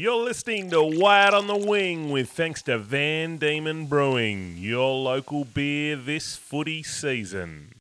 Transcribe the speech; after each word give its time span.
You're 0.00 0.22
listening 0.22 0.70
to 0.70 0.80
Way 0.84 1.22
Out 1.24 1.34
on 1.34 1.48
the 1.48 1.56
Wing 1.56 2.10
with 2.10 2.30
thanks 2.30 2.62
to 2.62 2.78
Van 2.78 3.36
Diemen 3.36 3.88
Brewing, 3.88 4.54
your 4.56 4.94
local 4.94 5.44
beer 5.44 5.96
this 5.96 6.36
footy 6.36 6.84
season. 6.84 7.72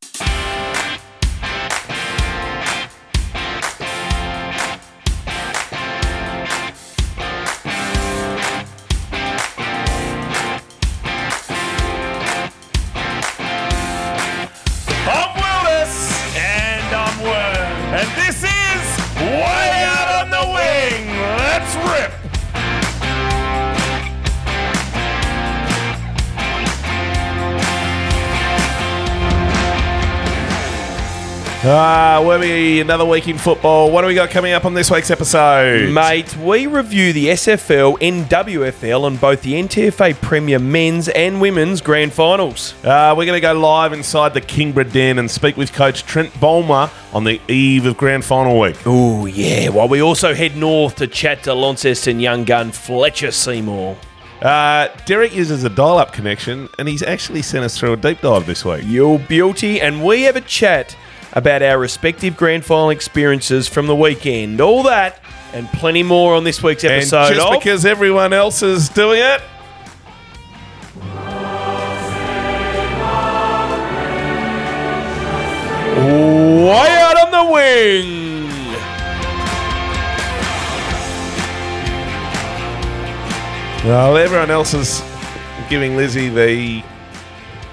Another 32.27 33.05
week 33.05 33.29
in 33.29 33.37
football. 33.37 33.89
What 33.89 34.01
do 34.01 34.07
we 34.07 34.13
got 34.13 34.29
coming 34.29 34.51
up 34.51 34.65
on 34.65 34.73
this 34.73 34.91
week's 34.91 35.09
episode? 35.09 35.93
Mate, 35.93 36.35
we 36.35 36.67
review 36.67 37.13
the 37.13 37.27
SFL, 37.27 37.97
NWFL, 37.99 39.07
and 39.07 39.19
both 39.19 39.43
the 39.43 39.53
NTFA 39.53 40.13
Premier 40.21 40.59
men's 40.59 41.07
and 41.07 41.39
women's 41.39 41.79
grand 41.79 42.11
finals. 42.11 42.73
Uh, 42.83 43.15
we're 43.17 43.25
going 43.25 43.37
to 43.37 43.39
go 43.39 43.53
live 43.53 43.93
inside 43.93 44.33
the 44.33 44.41
Kingborough 44.41 44.91
Den 44.91 45.19
and 45.19 45.31
speak 45.31 45.55
with 45.55 45.71
coach 45.71 46.03
Trent 46.03 46.29
Bolmer 46.33 46.91
on 47.13 47.23
the 47.23 47.39
eve 47.47 47.85
of 47.85 47.95
grand 47.95 48.25
final 48.25 48.59
week. 48.59 48.75
Oh, 48.85 49.25
yeah, 49.25 49.69
while 49.69 49.87
we 49.87 50.01
also 50.01 50.33
head 50.33 50.57
north 50.57 50.97
to 50.97 51.07
chat 51.07 51.43
to 51.43 51.53
Launceston 51.53 52.19
young 52.19 52.43
gun 52.43 52.73
Fletcher 52.73 53.31
Seymour. 53.31 53.95
Uh, 54.41 54.89
Derek 55.05 55.33
uses 55.33 55.63
a 55.63 55.69
dial 55.69 55.97
up 55.97 56.11
connection 56.11 56.67
and 56.77 56.89
he's 56.89 57.03
actually 57.03 57.41
sent 57.41 57.63
us 57.63 57.77
through 57.79 57.93
a 57.93 57.97
deep 57.97 58.19
dive 58.19 58.45
this 58.45 58.65
week. 58.65 58.83
Your 58.85 59.17
beauty, 59.17 59.79
and 59.79 60.03
we 60.03 60.23
have 60.23 60.35
a 60.35 60.41
chat 60.41 60.95
about 61.33 61.61
our 61.61 61.77
respective 61.77 62.37
grand 62.37 62.65
final 62.65 62.89
experiences 62.89 63.67
from 63.67 63.87
the 63.87 63.95
weekend. 63.95 64.61
All 64.61 64.83
that 64.83 65.19
and 65.53 65.67
plenty 65.69 66.03
more 66.03 66.35
on 66.35 66.43
this 66.43 66.61
week's 66.61 66.83
And 66.83 66.93
episode 66.93 67.33
just 67.33 67.47
of 67.47 67.59
because 67.59 67.85
everyone 67.85 68.33
else 68.33 68.61
is 68.63 68.89
doing 68.89 69.19
it, 69.21 69.41
Way 75.97 76.87
Out 76.99 77.17
on 77.17 77.31
the 77.31 77.53
Wing. 77.53 78.27
well, 83.85 84.17
everyone 84.17 84.51
else 84.51 84.73
is 84.73 85.01
giving 85.69 85.95
Lizzie 85.95 86.29
the 86.29 86.83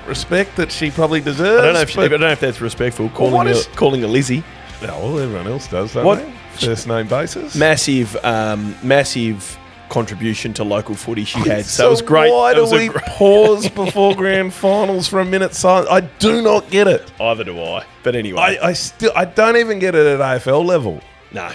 respect 0.07 0.57
that 0.57 0.71
she 0.73 0.91
probably 0.91 1.21
deserves. 1.21 1.61
I 1.63 1.65
don't 1.65 1.75
know 1.75 1.81
if, 1.81 1.99
I 1.99 2.09
don't 2.09 2.21
know 2.21 2.31
if 2.31 2.41
that's 2.41 2.61
respectful, 2.61 3.09
calling, 3.11 3.33
what 3.35 3.47
her, 3.47 3.53
is- 3.53 3.67
calling 3.75 4.01
her 4.03 4.07
Lizzie. 4.09 4.43
No, 4.83 4.99
well, 4.99 5.19
everyone 5.21 5.47
else 5.47 5.67
does, 5.69 5.95
don't 5.95 6.05
What- 6.05 6.19
they? 6.19 6.33
First 6.67 6.87
name 6.87 7.09
basis. 7.09 7.57
massive, 7.57 8.17
um, 8.25 8.77
massive 8.83 9.59
contribution 9.89 10.53
to 10.55 10.63
local 10.65 10.95
footy 10.95 11.25
she 11.25 11.39
had. 11.41 11.65
So, 11.65 11.87
it 11.89 11.91
was 11.91 12.01
great. 12.03 12.31
Why 12.33 12.55
do 12.55 12.65
we 12.71 12.91
pause 12.91 13.69
before 13.75 14.15
grand 14.15 14.53
finals 14.55 15.09
for 15.09 15.19
a 15.21 15.25
minute 15.25 15.55
silence? 15.55 15.89
I 15.91 16.01
do 16.01 16.43
not 16.43 16.71
get 16.71 16.87
it. 16.87 17.11
Either 17.21 17.43
do 17.45 17.61
I. 17.61 17.85
But 18.05 18.15
anyway, 18.15 18.41
I, 18.41 18.69
I 18.69 18.73
still 18.75 19.11
I 19.17 19.25
don't 19.25 19.57
even 19.57 19.81
get 19.81 19.95
it 19.97 20.07
at 20.07 20.21
AFL 20.21 20.65
level. 20.65 21.01
no. 21.33 21.51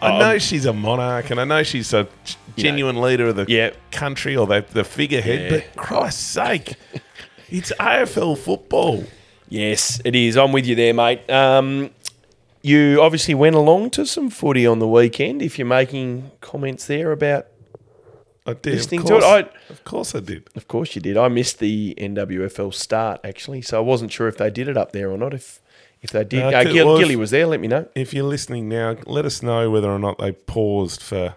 I 0.00 0.10
Um, 0.12 0.18
know 0.18 0.38
she's 0.38 0.66
a 0.66 0.74
monarch 0.74 1.30
and 1.30 1.40
I 1.40 1.44
know 1.44 1.62
she's 1.62 1.92
a 1.94 2.06
genuine 2.56 3.00
leader 3.00 3.28
of 3.28 3.36
the 3.36 3.46
Yeah. 3.48 3.70
country 3.90 4.36
or 4.36 4.46
the, 4.46 4.62
the 4.70 4.84
figurehead, 4.84 5.50
Yeah. 5.50 5.58
but 5.58 5.76
Christ's 5.82 6.20
sake, 6.22 6.74
it's 7.50 7.72
AFL 7.78 8.36
football. 8.38 9.04
Yes, 9.48 10.00
it 10.04 10.14
is. 10.16 10.36
I'm 10.36 10.52
with 10.52 10.66
you 10.66 10.74
there, 10.74 10.92
mate. 10.94 11.28
Um, 11.30 11.90
you 12.62 13.00
obviously 13.00 13.34
went 13.34 13.54
along 13.54 13.90
to 13.90 14.04
some 14.06 14.28
footy 14.28 14.66
on 14.66 14.80
the 14.80 14.88
weekend. 14.88 15.40
If 15.42 15.58
you're 15.58 15.66
making 15.68 16.32
comments 16.40 16.86
there 16.86 17.12
about, 17.12 17.46
I 18.44 18.54
did. 18.54 18.74
Listening 18.74 19.00
of 19.02 19.06
to 19.06 19.16
it, 19.16 19.20
course, 19.20 19.24
I- 19.68 19.72
of 19.72 19.84
course 19.84 20.14
I 20.14 20.20
did. 20.20 20.48
of 20.56 20.66
course 20.68 20.94
you 20.96 21.00
did. 21.02 21.16
I 21.16 21.28
missed 21.28 21.58
the 21.60 21.94
NWFL 21.98 22.72
start 22.74 23.20
actually, 23.24 23.62
so 23.62 23.76
I 23.76 23.80
wasn't 23.80 24.12
sure 24.12 24.26
if 24.28 24.36
they 24.36 24.50
did 24.50 24.68
it 24.68 24.76
up 24.76 24.92
there 24.92 25.10
or 25.10 25.18
not. 25.18 25.32
If 25.34 25.60
if 26.02 26.10
they 26.10 26.24
did, 26.24 26.40
No, 26.40 26.48
uh, 26.48 26.64
was- 26.84 27.00
Gilly 27.00 27.16
was 27.16 27.30
there. 27.30 27.46
Let 27.46 27.60
me 27.60 27.68
know. 27.68 27.86
If 27.94 28.12
you're 28.12 28.24
listening 28.24 28.68
now, 28.68 28.96
let 29.06 29.24
us 29.24 29.42
know 29.42 29.70
whether 29.70 29.90
or 29.90 29.98
not 29.98 30.18
they 30.18 30.32
paused 30.32 31.02
for 31.02 31.36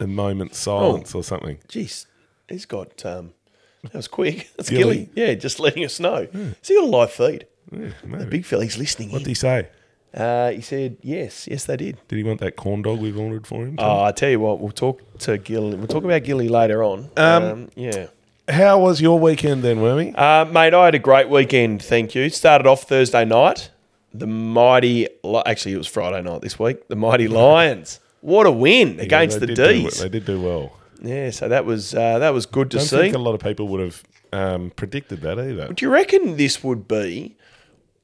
a 0.00 0.06
moment's 0.06 0.58
silence 0.58 1.14
or 1.14 1.22
something. 1.24 1.58
Jeez, 1.68 2.06
he's 2.48 2.64
got. 2.66 3.04
Um, 3.04 3.32
that 3.84 3.94
was 3.94 4.08
quick. 4.08 4.50
That's 4.56 4.70
Gilly? 4.70 5.06
Gilly. 5.06 5.10
Yeah, 5.14 5.34
just 5.34 5.60
letting 5.60 5.84
us 5.84 5.98
know. 6.00 6.26
Has 6.32 6.68
he 6.68 6.74
got 6.74 6.84
a 6.84 6.86
live 6.86 7.10
feed? 7.12 7.46
Yeah, 7.70 7.88
The 8.02 8.06
maybe. 8.08 8.24
big 8.30 8.44
fella's 8.44 8.78
listening. 8.78 9.10
What 9.12 9.18
did 9.18 9.28
he 9.28 9.34
say? 9.34 9.68
Uh, 10.14 10.50
he 10.52 10.62
said, 10.62 10.96
yes, 11.02 11.46
yes, 11.46 11.66
they 11.66 11.76
did. 11.76 11.98
Did 12.08 12.16
he 12.16 12.22
want 12.24 12.40
that 12.40 12.56
corn 12.56 12.80
dog 12.82 12.98
we've 12.98 13.18
ordered 13.18 13.46
for 13.46 13.66
him? 13.66 13.74
Oh, 13.78 14.04
I 14.04 14.12
tell 14.12 14.30
you 14.30 14.40
what, 14.40 14.58
we'll 14.58 14.72
talk 14.72 15.02
to 15.20 15.36
Gilly. 15.36 15.76
We'll 15.76 15.86
talk 15.86 16.02
about 16.04 16.24
Gilly 16.24 16.48
later 16.48 16.82
on. 16.82 17.10
Um, 17.18 17.68
yeah. 17.76 18.06
How 18.48 18.78
was 18.80 19.02
your 19.02 19.20
weekend 19.20 19.62
then, 19.62 19.82
Wormy? 19.82 20.14
Uh, 20.14 20.46
mate, 20.46 20.72
I 20.72 20.86
had 20.86 20.94
a 20.94 20.98
great 20.98 21.28
weekend, 21.28 21.82
thank 21.82 22.14
you. 22.14 22.30
Started 22.30 22.66
off 22.66 22.84
Thursday 22.84 23.26
night. 23.26 23.70
The 24.14 24.26
mighty, 24.26 25.06
actually, 25.44 25.74
it 25.74 25.78
was 25.78 25.86
Friday 25.86 26.22
night 26.22 26.40
this 26.40 26.58
week. 26.58 26.88
The 26.88 26.96
mighty 26.96 27.28
Lions. 27.42 28.00
What 28.22 28.46
a 28.46 28.50
win 28.50 28.98
against 29.00 29.40
the 29.40 29.46
did 29.46 29.56
do- 29.56 29.66
D's. 29.84 30.00
they 30.00 30.08
did 30.08 30.24
do 30.24 30.40
well. 30.40 30.72
Yeah, 31.00 31.30
so 31.30 31.48
that 31.48 31.64
was 31.64 31.94
uh, 31.94 32.18
that 32.18 32.30
was 32.30 32.46
good 32.46 32.70
to 32.72 32.80
see. 32.80 32.86
I 32.96 32.98
don't 32.98 32.98
see. 32.98 33.02
think 33.12 33.14
a 33.16 33.18
lot 33.24 33.34
of 33.34 33.40
people 33.40 33.68
would 33.68 33.80
have 33.80 34.02
um, 34.32 34.70
predicted 34.70 35.20
that 35.22 35.38
either. 35.38 35.72
Do 35.72 35.84
you 35.84 35.90
reckon 35.90 36.36
this 36.36 36.62
would 36.64 36.88
be 36.88 37.36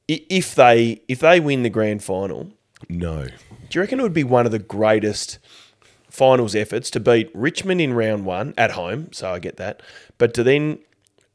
i- 0.09 0.25
if 0.29 0.55
they 0.55 1.01
if 1.07 1.19
they 1.19 1.39
win 1.39 1.63
the 1.63 1.69
grand 1.69 2.03
final? 2.03 2.51
No. 2.89 3.25
Do 3.25 3.31
you 3.71 3.81
reckon 3.81 3.99
it 3.99 4.03
would 4.03 4.13
be 4.13 4.23
one 4.23 4.45
of 4.45 4.51
the 4.51 4.59
greatest 4.59 5.39
finals 6.09 6.55
efforts 6.55 6.89
to 6.91 6.99
beat 6.99 7.29
Richmond 7.33 7.81
in 7.81 7.93
round 7.93 8.25
one 8.25 8.53
at 8.57 8.71
home? 8.71 9.09
So 9.11 9.29
I 9.31 9.39
get 9.39 9.57
that, 9.57 9.81
but 10.17 10.33
to 10.35 10.43
then 10.43 10.79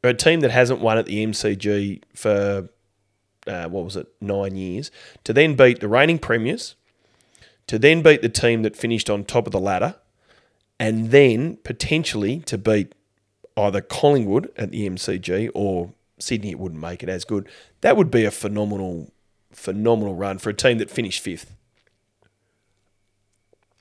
a 0.03 0.13
team 0.13 0.39
that 0.39 0.49
hasn't 0.51 0.79
won 0.81 0.97
at 0.97 1.05
the 1.05 1.23
MCG 1.25 2.01
for 2.15 2.69
uh, 3.47 3.67
what 3.69 3.83
was 3.83 3.95
it 3.95 4.07
nine 4.19 4.55
years 4.55 4.89
to 5.23 5.33
then 5.33 5.55
beat 5.55 5.79
the 5.79 5.87
reigning 5.87 6.17
premiers, 6.19 6.75
to 7.67 7.77
then 7.77 8.01
beat 8.01 8.21
the 8.23 8.29
team 8.29 8.63
that 8.63 8.75
finished 8.75 9.09
on 9.09 9.23
top 9.23 9.45
of 9.45 9.51
the 9.51 9.59
ladder, 9.59 9.95
and 10.81 11.11
then 11.11 11.57
potentially 11.57 12.39
to 12.39 12.57
beat 12.57 12.95
either 13.55 13.81
Collingwood 13.81 14.51
at 14.57 14.71
the 14.71 14.89
MCG 14.89 15.51
or 15.53 15.93
Sydney, 16.17 16.49
it 16.49 16.57
wouldn't 16.57 16.81
make 16.81 17.03
it 17.03 17.09
as 17.09 17.23
good. 17.23 17.47
That 17.81 17.95
would 17.95 18.09
be 18.09 18.25
a 18.25 18.31
phenomenal, 18.31 19.11
phenomenal 19.51 20.15
run 20.15 20.39
for 20.39 20.49
a 20.49 20.55
team 20.55 20.79
that 20.79 20.89
finished 20.89 21.19
fifth. 21.19 21.55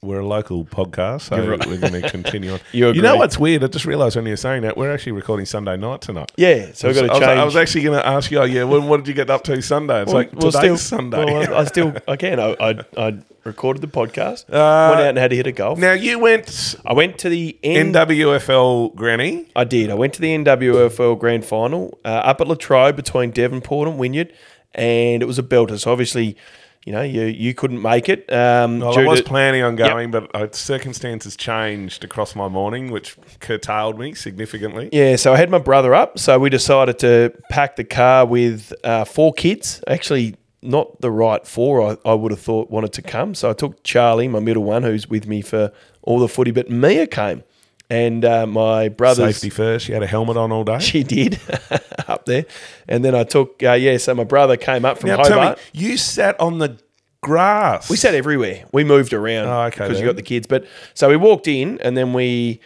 We're 0.03 0.21
a 0.21 0.27
local 0.27 0.65
podcast, 0.65 1.29
so 1.29 1.37
right. 1.47 1.67
we're 1.67 1.77
going 1.77 1.93
to 1.93 2.09
continue 2.09 2.55
on. 2.55 2.61
You 2.73 2.91
You 2.91 3.03
know 3.03 3.17
what's 3.17 3.39
weird? 3.39 3.63
I 3.63 3.67
just 3.67 3.85
realised 3.85 4.17
when 4.17 4.25
you 4.25 4.33
were 4.33 4.37
saying 4.39 4.63
that 4.63 4.79
we're 4.79 4.91
actually 4.91 5.13
recording 5.13 5.45
Sunday 5.45 5.77
night 5.77 6.01
tonight. 6.01 6.33
Yeah, 6.39 6.73
so 6.73 6.89
we've 6.89 6.97
got 6.97 7.05
I 7.05 7.07
to 7.09 7.13
was, 7.13 7.21
change. 7.21 7.39
I 7.39 7.45
was 7.45 7.57
actually 7.57 7.83
going 7.83 8.01
to 8.01 8.07
ask 8.07 8.31
you, 8.31 8.39
oh, 8.39 8.45
yeah, 8.45 8.65
well, 8.65 8.81
what 8.81 8.97
did 8.97 9.09
you 9.09 9.13
get 9.13 9.29
up 9.29 9.45
to 9.45 9.61
Sunday? 9.61 10.01
It's 10.01 10.11
like 10.11 10.31
today's 10.39 10.81
Sunday. 10.81 11.23
Well, 11.23 11.55
I, 11.55 11.59
I 11.59 11.65
still, 11.65 11.93
I 12.09 12.17
can. 12.17 12.41
I, 12.41 12.57
I, 12.59 12.85
I 12.97 13.19
recorded 13.45 13.83
the 13.83 13.89
podcast. 13.89 14.45
Uh, 14.49 14.89
went 14.95 15.03
out 15.03 15.09
and 15.11 15.19
had 15.19 15.31
to 15.33 15.37
hit 15.37 15.47
a 15.47 15.53
golf. 15.53 15.79
now 15.79 15.93
you 15.93 16.19
went 16.19 16.77
I 16.87 16.95
went 16.95 17.19
to 17.19 17.29
the 17.29 17.59
N- 17.63 17.93
NWFL 17.93 18.95
Granny. 18.95 19.49
I 19.55 19.65
did. 19.65 19.91
I 19.91 19.95
went 19.95 20.15
to 20.15 20.23
the 20.23 20.35
NWFL 20.35 21.19
Grand 21.19 21.45
Final 21.45 21.99
uh, 22.07 22.09
up 22.09 22.41
at 22.41 22.49
Latrobe 22.49 22.97
between 22.97 23.33
Devonport 23.33 23.87
and 23.87 23.99
Wynyard, 23.99 24.33
and 24.75 25.23
it 25.23 25.27
was 25.27 25.39
a 25.39 25.43
belter. 25.43 25.79
So 25.79 25.93
obviously, 25.93 26.39
you 26.87 26.93
know, 26.93 27.03
you 27.03 27.23
you 27.25 27.55
couldn't 27.55 27.83
make 27.83 28.09
it. 28.09 28.31
Um, 28.33 28.81
Well, 28.81 28.99
I 28.99 29.05
was 29.05 29.21
to- 29.21 29.25
planning 29.27 29.63
on 29.63 29.77
going, 29.77 30.11
but 30.11 30.35
uh, 30.35 30.49
circumstances 30.53 31.37
changed 31.37 32.05
across 32.05 32.35
my 32.35 32.49
morning, 32.49 32.91
which 32.91 33.17
curtailed 33.41 33.99
me 33.99 34.15
significantly. 34.15 34.89
Yeah, 34.93 35.17
so 35.17 35.33
I 35.35 35.37
had 35.37 35.51
my 35.51 35.59
brother 35.59 35.95
up. 35.95 36.19
So 36.19 36.39
we 36.39 36.49
decided 36.49 36.99
to 37.01 37.33
pack 37.51 37.77
the 37.77 37.85
car 37.85 38.25
with 38.25 38.73
uh, 38.83 39.05
four 39.05 39.33
kids. 39.35 39.83
Actually, 39.87 40.37
not 40.63 41.01
the 41.01 41.11
right 41.11 41.47
four 41.47 41.83
I, 41.83 41.97
I 42.11 42.15
would 42.15 42.33
have 42.33 42.41
thought 42.41 42.71
wanted 42.71 42.93
to 42.95 43.03
come. 43.03 43.35
So 43.35 43.51
I 43.51 43.53
took 43.53 43.83
Charlie, 43.83 44.29
my 44.29 44.41
middle 44.41 44.63
one, 44.65 44.83
who's 44.83 45.09
with 45.09 45.27
me 45.27 45.43
for 45.43 45.73
all 46.03 46.19
the 46.19 46.29
footy, 46.29 46.51
but 46.51 46.71
Mia 46.71 47.07
came. 47.07 47.43
And 47.91 48.25
uh, 48.25 48.47
my 48.47 48.89
brother's. 48.89 49.35
Safety 49.37 49.51
first. 49.51 49.89
You 49.89 49.95
had 49.95 50.03
a 50.05 50.07
helmet 50.07 50.37
on 50.37 50.53
all 50.53 50.63
day. 50.65 50.79
She 50.81 51.03
did 51.03 51.41
up 52.09 52.25
there. 52.25 52.47
And 52.89 53.05
then 53.05 53.15
I 53.17 53.25
took, 53.25 53.63
uh, 53.63 53.73
yeah, 53.73 53.97
so 53.97 54.15
my 54.15 54.25
brother 54.25 54.57
came 54.57 54.85
up 54.85 54.99
from 54.99 55.09
Now 55.09 55.17
tell 55.17 55.39
me, 55.41 55.47
Hobart. 55.47 55.59
you 55.73 55.97
sat 55.97 56.39
on 56.41 56.59
the 56.59 56.79
grass. 57.21 57.91
We 57.91 57.97
sat 57.97 58.15
everywhere. 58.15 58.65
We 58.73 58.85
moved 58.85 59.13
around 59.13 59.49
Oh, 59.49 59.63
okay 59.65 59.85
because 59.87 60.01
you 60.01 60.07
got 60.07 60.17
the 60.17 60.23
kids. 60.23 60.47
But 60.47 60.67
so 60.95 61.09
we 61.09 61.17
walked 61.17 61.49
in 61.49 61.81
and 61.81 61.97
then 61.97 62.13
we 62.13 62.61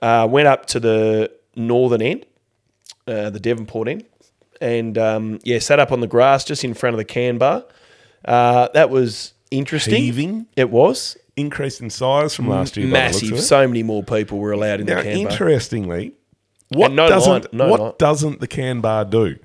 uh, 0.00 0.26
went 0.30 0.46
up 0.48 0.66
to 0.66 0.80
the 0.80 1.30
northern 1.56 2.00
end, 2.00 2.26
uh, 3.08 3.30
the 3.30 3.40
Devonport 3.40 3.88
end, 3.88 4.04
and 4.60 4.96
um, 4.96 5.40
yeah, 5.42 5.58
sat 5.58 5.80
up 5.80 5.90
on 5.92 6.00
the 6.00 6.06
grass 6.06 6.44
just 6.44 6.62
in 6.64 6.74
front 6.74 6.94
of 6.94 6.98
the 6.98 7.04
can 7.04 7.38
bar. 7.38 7.64
Uh, 8.24 8.68
that 8.74 8.88
was 8.90 9.32
interesting. 9.50 9.96
Heaving? 10.02 10.46
It 10.56 10.70
was. 10.70 11.16
Increased 11.40 11.80
in 11.80 11.90
size 11.90 12.34
from 12.34 12.48
last 12.48 12.76
year. 12.76 12.86
by 12.90 12.98
the 12.98 13.04
looks 13.06 13.22
of 13.22 13.30
Massive. 13.30 13.44
So 13.44 13.66
many 13.66 13.82
more 13.82 14.02
people 14.02 14.38
were 14.38 14.52
allowed 14.52 14.80
in 14.80 14.86
Now, 14.86 14.96
the 14.96 15.02
can 15.02 15.22
bar. 15.24 15.32
interestingly, 15.32 16.12
what 16.68 16.92
no 16.92 17.08
doesn't 17.08 17.52
no 17.52 17.68
what 17.68 17.98
doesn't 17.98 18.40
the 18.40 18.46
can 18.46 18.80
bar 18.80 19.04
do? 19.04 19.36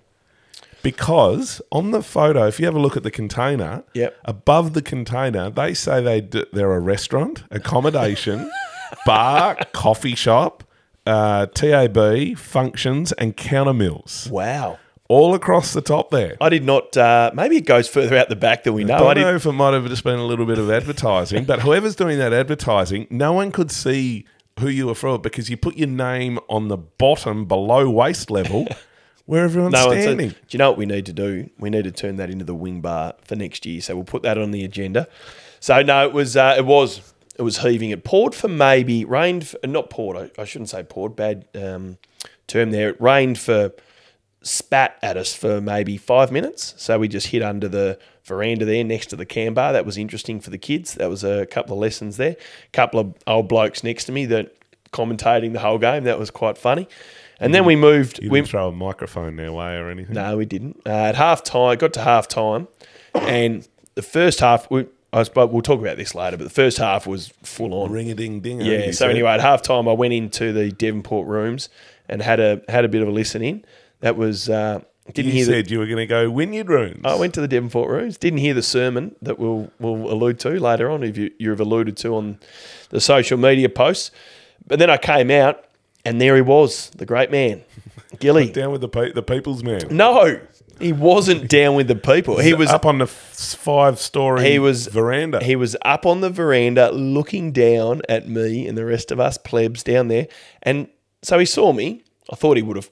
Because 0.84 1.62
on 1.72 1.90
the 1.92 2.04
photo, 2.04 2.46
if 2.48 2.60
you 2.60 2.66
have 2.68 2.76
a 2.76 2.80
look 2.80 2.96
at 2.96 3.02
the 3.04 3.10
container, 3.12 3.84
Yep. 3.96 4.16
above 4.26 4.74
the 4.74 4.82
container, 4.84 5.50
they 5.50 5.74
say 5.74 6.02
they 6.02 6.22
they're 6.54 6.74
a 6.74 6.80
restaurant, 6.80 7.44
accommodation, 7.50 8.52
bar, 9.06 9.58
coffee 9.74 10.14
shop, 10.16 10.64
uh, 11.08 11.48
TAB, 11.48 12.38
functions, 12.38 13.12
and 13.14 13.36
counter 13.36 13.74
mills, 13.74 14.28
Wow. 14.32 14.78
All 15.08 15.36
across 15.36 15.74
the 15.74 15.82
top 15.82 16.10
there. 16.10 16.38
I 16.42 16.50
did 16.50 16.64
not. 16.64 16.96
Uh, 16.98 17.32
maybe 17.34 17.58
it 17.58 17.66
goes 17.66 17.88
further 17.88 18.18
out 18.18 18.30
the 18.30 18.36
back 18.36 18.64
than 18.64 18.74
we 18.74 18.84
know. 18.84 18.96
I 18.96 18.98
I 18.98 19.00
don't 19.02 19.16
did, 19.16 19.22
know 19.22 19.36
if 19.36 19.46
it 19.46 19.52
might 19.52 19.74
have 19.74 19.88
just 19.88 20.04
been 20.04 20.20
a 20.20 20.26
little 20.26 20.46
bit 20.46 20.58
of 20.58 20.70
advertising, 20.72 21.46
but 21.46 21.62
whoever's 21.62 21.96
doing 21.96 22.18
that 22.20 22.34
advertising, 22.34 23.08
no 23.10 23.34
one 23.34 23.52
could 23.52 23.72
see 23.72 24.26
who 24.60 24.68
you 24.68 24.88
were 24.88 24.96
from 24.96 25.22
because 25.22 25.50
you 25.50 25.58
put 25.58 25.76
your 25.76 25.88
name 25.88 26.40
on 26.50 26.70
the 26.70 26.78
bottom 26.78 27.46
below 27.46 27.90
waist 27.90 28.32
level 28.32 28.68
where 29.26 29.44
everyone's 29.44 29.74
no 29.74 29.92
standing. 29.92 30.30
Do 30.30 30.36
you 30.52 30.60
know 30.60 30.70
what 30.70 30.78
we 30.78 30.86
need 30.86 31.06
to 31.08 31.14
do? 31.14 31.50
We 31.60 31.70
need 31.70 31.84
to 31.84 31.92
turn 31.92 32.16
that 32.18 32.30
into 32.30 32.46
the 32.46 32.56
wing 32.56 32.82
bar 32.82 33.16
for 33.24 33.36
next 33.36 33.66
year. 33.66 33.82
So 33.82 33.96
we'll 33.96 34.06
put 34.06 34.24
that 34.24 34.38
on 34.38 34.52
the 34.52 34.64
agenda. 34.64 35.08
So 35.60 35.82
no, 35.82 36.06
it 36.06 36.14
was 36.14 36.38
uh, 36.38 36.56
it 36.58 36.66
was 36.66 37.14
it 37.38 37.42
was 37.42 37.60
heaving. 37.60 37.90
It 37.90 38.04
poured 38.04 38.34
for 38.34 38.48
maybe 38.48 39.04
rained 39.04 39.48
for, 39.48 39.60
not 39.68 39.90
poured. 39.90 40.32
I, 40.38 40.42
I 40.42 40.46
shouldn't 40.46 40.70
say 40.70 40.84
poured. 40.84 41.16
Bad 41.16 41.48
um, 41.54 41.98
term 42.48 42.72
there. 42.72 42.90
It 42.90 43.02
rained 43.02 43.38
for 43.40 43.74
spat 44.46 44.98
at 45.02 45.18
us 45.18 45.34
for 45.34 45.60
maybe 45.60 45.98
five 45.98 46.32
minutes. 46.32 46.76
So 46.78 47.00
we 47.00 47.08
just 47.08 47.28
hid 47.28 47.42
under 47.42 47.68
the 47.68 48.00
veranda 48.24 48.64
there 48.64 48.84
next 48.84 49.08
to 49.08 49.16
the 49.16 49.26
can 49.26 49.54
bar. 49.54 49.74
That 49.74 49.86
was 49.86 49.98
interesting 49.98 50.40
for 50.40 50.52
the 50.52 50.58
kids. 50.58 50.94
That 50.94 51.10
was 51.10 51.24
a 51.24 51.46
couple 51.48 51.74
of 51.74 51.80
lessons 51.80 52.18
there. 52.18 52.32
A 52.32 52.72
couple 52.72 53.00
of 53.00 53.16
old 53.28 53.50
blokes 53.50 53.84
next 53.84 54.06
to 54.06 54.12
me 54.12 54.26
that 54.28 54.56
commentating 54.94 55.54
the 55.54 55.60
whole 55.60 55.80
game. 55.80 56.04
That 56.04 56.20
was 56.20 56.32
quite 56.32 56.58
funny. 56.58 56.88
And 57.40 57.54
then 57.54 57.66
we 57.66 57.76
moved. 57.76 58.22
You 58.22 58.30
we, 58.30 58.40
didn't 58.40 58.50
throw 58.50 58.70
a 58.70 58.72
microphone 58.72 59.36
their 59.36 59.52
way 59.52 59.76
or 59.76 59.90
anything. 59.90 60.16
no, 60.16 60.38
we 60.38 60.46
didn't. 60.46 60.82
Uh, 60.86 60.90
at 60.90 61.16
half 61.16 61.44
time, 61.44 61.78
got 61.78 61.92
to 61.94 62.02
half 62.02 62.30
time, 62.30 62.70
and 63.14 63.68
the 63.96 64.02
first 64.02 64.40
half, 64.40 64.72
we, 64.72 64.86
I 65.12 65.24
suppose 65.24 65.50
we'll 65.52 65.62
talk 65.62 65.82
about 65.82 65.98
this 65.98 66.16
later, 66.16 66.38
but 66.38 66.46
the 66.46 66.50
first 66.50 66.78
half 66.78 67.06
was 67.06 67.34
full 67.44 67.74
on. 67.74 67.92
Ring 67.92 68.10
a 68.10 68.16
ding 68.16 68.40
ding. 68.40 68.62
Yeah. 68.62 68.92
So 68.92 69.10
anyway, 69.10 69.32
at 69.32 69.42
half 69.42 69.62
time, 69.62 69.90
I 69.90 69.92
went 69.92 70.14
into 70.14 70.54
the 70.54 70.72
Devonport 70.72 71.28
rooms 71.28 71.68
and 72.08 72.22
had 72.22 72.40
a 72.40 72.62
had 72.70 72.86
a 72.86 72.88
bit 72.88 73.02
of 73.02 73.10
a 73.10 73.12
listen 73.12 73.42
in. 73.42 73.66
That 74.06 74.16
was 74.18 74.50
uh, 74.50 74.82
didn't 75.12 75.32
you 75.32 75.38
hear. 75.38 75.46
said 75.46 75.66
The, 75.66 75.72
you 75.72 75.80
were 75.80 75.88
going 75.88 75.98
to 75.98 76.06
go 76.06 76.30
Wynyard 76.30 76.70
Rooms. 76.70 77.02
I 77.04 77.16
went 77.16 77.34
to 77.34 77.42
the 77.42 77.48
Devonport 77.48 77.90
rooms. 77.90 78.18
Didn't 78.20 78.38
hear 78.38 78.54
the 78.54 78.62
sermon 78.62 79.16
that 79.24 79.40
we'll 79.40 79.72
we'll 79.80 80.12
allude 80.14 80.40
to 80.42 80.60
later 80.60 80.92
on. 80.92 81.02
If 81.02 81.18
you 81.18 81.32
you've 81.40 81.60
alluded 81.60 81.98
to 81.98 82.16
on 82.16 82.38
the 82.90 83.02
social 83.02 83.40
media 83.40 83.68
posts, 83.68 84.12
but 84.68 84.78
then 84.78 84.92
I 84.92 84.98
came 84.98 85.32
out 85.32 85.66
and 86.06 86.22
there 86.22 86.36
he 86.36 86.44
was, 86.44 86.92
the 86.92 87.06
great 87.08 87.32
man, 87.32 87.64
Gilly. 88.20 88.52
down 88.52 88.72
with 88.72 88.82
the 88.82 88.90
pe- 88.90 89.12
the 89.12 89.24
people's 89.24 89.64
man. 89.64 89.82
No, 89.90 90.40
he 90.80 90.94
wasn't 90.94 91.50
down 91.50 91.74
with 91.74 91.88
the 91.88 91.96
people. 91.96 92.38
He 92.40 92.54
was 92.54 92.70
up 92.70 92.86
on 92.86 93.00
the 93.00 93.08
five 93.08 94.00
story 94.00 94.52
He 94.52 94.60
was- 94.60 94.86
veranda. 94.86 95.44
He 95.44 95.56
was 95.56 95.76
up 95.84 96.06
on 96.06 96.22
the 96.22 96.30
veranda 96.30 96.92
looking 96.92 97.52
down 97.52 98.04
at 98.08 98.28
me 98.30 98.68
and 98.68 98.78
the 98.78 98.86
rest 98.86 99.12
of 99.12 99.20
us 99.20 99.40
plebs 99.40 99.82
down 99.84 100.10
there. 100.10 100.28
And 100.62 100.90
so 101.24 101.40
he 101.40 101.46
saw 101.46 101.74
me. 101.74 102.04
I 102.32 102.36
thought 102.36 102.58
he 102.58 102.64
would 102.64 102.76
have 102.76 102.90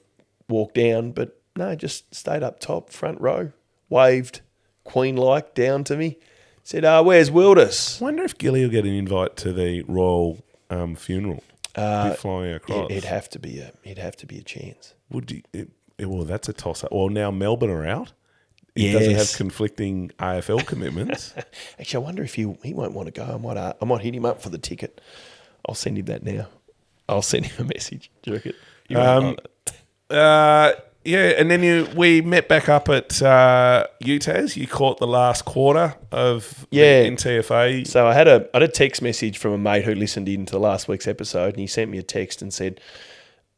walked 0.48 0.74
down, 0.74 1.12
but 1.12 1.40
no, 1.56 1.74
just 1.74 2.14
stayed 2.14 2.42
up 2.42 2.60
top, 2.60 2.90
front 2.90 3.20
row, 3.20 3.52
waved 3.88 4.40
queen 4.84 5.16
like 5.16 5.54
down 5.54 5.84
to 5.84 5.96
me. 5.96 6.18
Said, 6.62 6.84
uh, 6.84 7.02
where's 7.02 7.30
Wilders? 7.30 7.98
I 8.00 8.04
wonder 8.04 8.22
if 8.24 8.38
Gilly 8.38 8.62
will 8.62 8.70
get 8.70 8.84
an 8.86 8.92
invite 8.94 9.36
to 9.36 9.52
the 9.52 9.82
royal 9.82 10.42
um, 10.70 10.94
funeral. 10.96 11.42
Be 11.74 12.14
flying 12.16 12.54
across. 12.54 12.90
It, 12.90 12.96
it'd 12.98 13.04
have 13.04 13.28
to 13.30 13.38
be 13.38 13.58
a 13.58 13.72
it'd 13.82 13.98
have 13.98 14.16
to 14.16 14.26
be 14.26 14.38
a 14.38 14.42
chance. 14.42 14.94
Would 15.10 15.30
you? 15.30 15.42
It, 15.52 15.70
it- 15.98 16.06
well, 16.06 16.24
that's 16.24 16.48
a 16.48 16.52
toss 16.52 16.82
up. 16.82 16.90
Well, 16.92 17.08
now 17.08 17.30
Melbourne 17.30 17.70
are 17.70 17.86
out. 17.86 18.12
He 18.74 18.90
doesn't 18.92 19.14
have 19.14 19.32
conflicting 19.36 20.10
AFL 20.18 20.66
commitments. 20.66 21.32
Actually, 21.78 22.02
I 22.02 22.06
wonder 22.06 22.22
if 22.24 22.34
he 22.34 22.52
he 22.64 22.74
won't 22.74 22.92
want 22.94 23.06
to 23.06 23.12
go. 23.12 23.22
I 23.24 23.36
might 23.36 23.56
uh, 23.56 23.74
I 23.80 23.84
might 23.84 24.00
hit 24.00 24.14
him 24.14 24.24
up 24.24 24.42
for 24.42 24.48
the 24.48 24.58
ticket. 24.58 25.00
I'll 25.68 25.76
send 25.76 25.96
him 25.98 26.06
that 26.06 26.24
now. 26.24 26.48
I'll 27.08 27.22
send 27.22 27.46
him 27.46 27.66
a 27.66 27.68
message. 27.72 28.10
Do 28.22 28.30
you 28.32 28.36
reckon? 28.36 28.52
Um. 28.96 29.36
Uh, 30.10 30.72
yeah, 31.04 31.32
and 31.38 31.50
then 31.50 31.62
you 31.62 31.86
we 31.94 32.22
met 32.22 32.48
back 32.48 32.68
up 32.68 32.88
at 32.88 33.20
uh, 33.22 33.86
UTAS. 34.02 34.56
You 34.56 34.66
caught 34.66 34.98
the 34.98 35.06
last 35.06 35.44
quarter 35.44 35.94
of 36.10 36.66
the 36.70 36.78
Yeah. 36.78 37.04
NTFA. 37.04 37.86
So 37.86 38.06
I 38.06 38.14
had 38.14 38.26
a 38.26 38.48
I 38.54 38.60
had 38.60 38.62
a 38.62 38.68
text 38.68 39.02
message 39.02 39.36
from 39.38 39.52
a 39.52 39.58
mate 39.58 39.84
who 39.84 39.94
listened 39.94 40.28
in 40.28 40.46
to 40.46 40.58
last 40.58 40.88
week's 40.88 41.06
episode, 41.06 41.50
and 41.50 41.58
he 41.58 41.66
sent 41.66 41.90
me 41.90 41.98
a 41.98 42.02
text 42.02 42.40
and 42.40 42.52
said, 42.54 42.80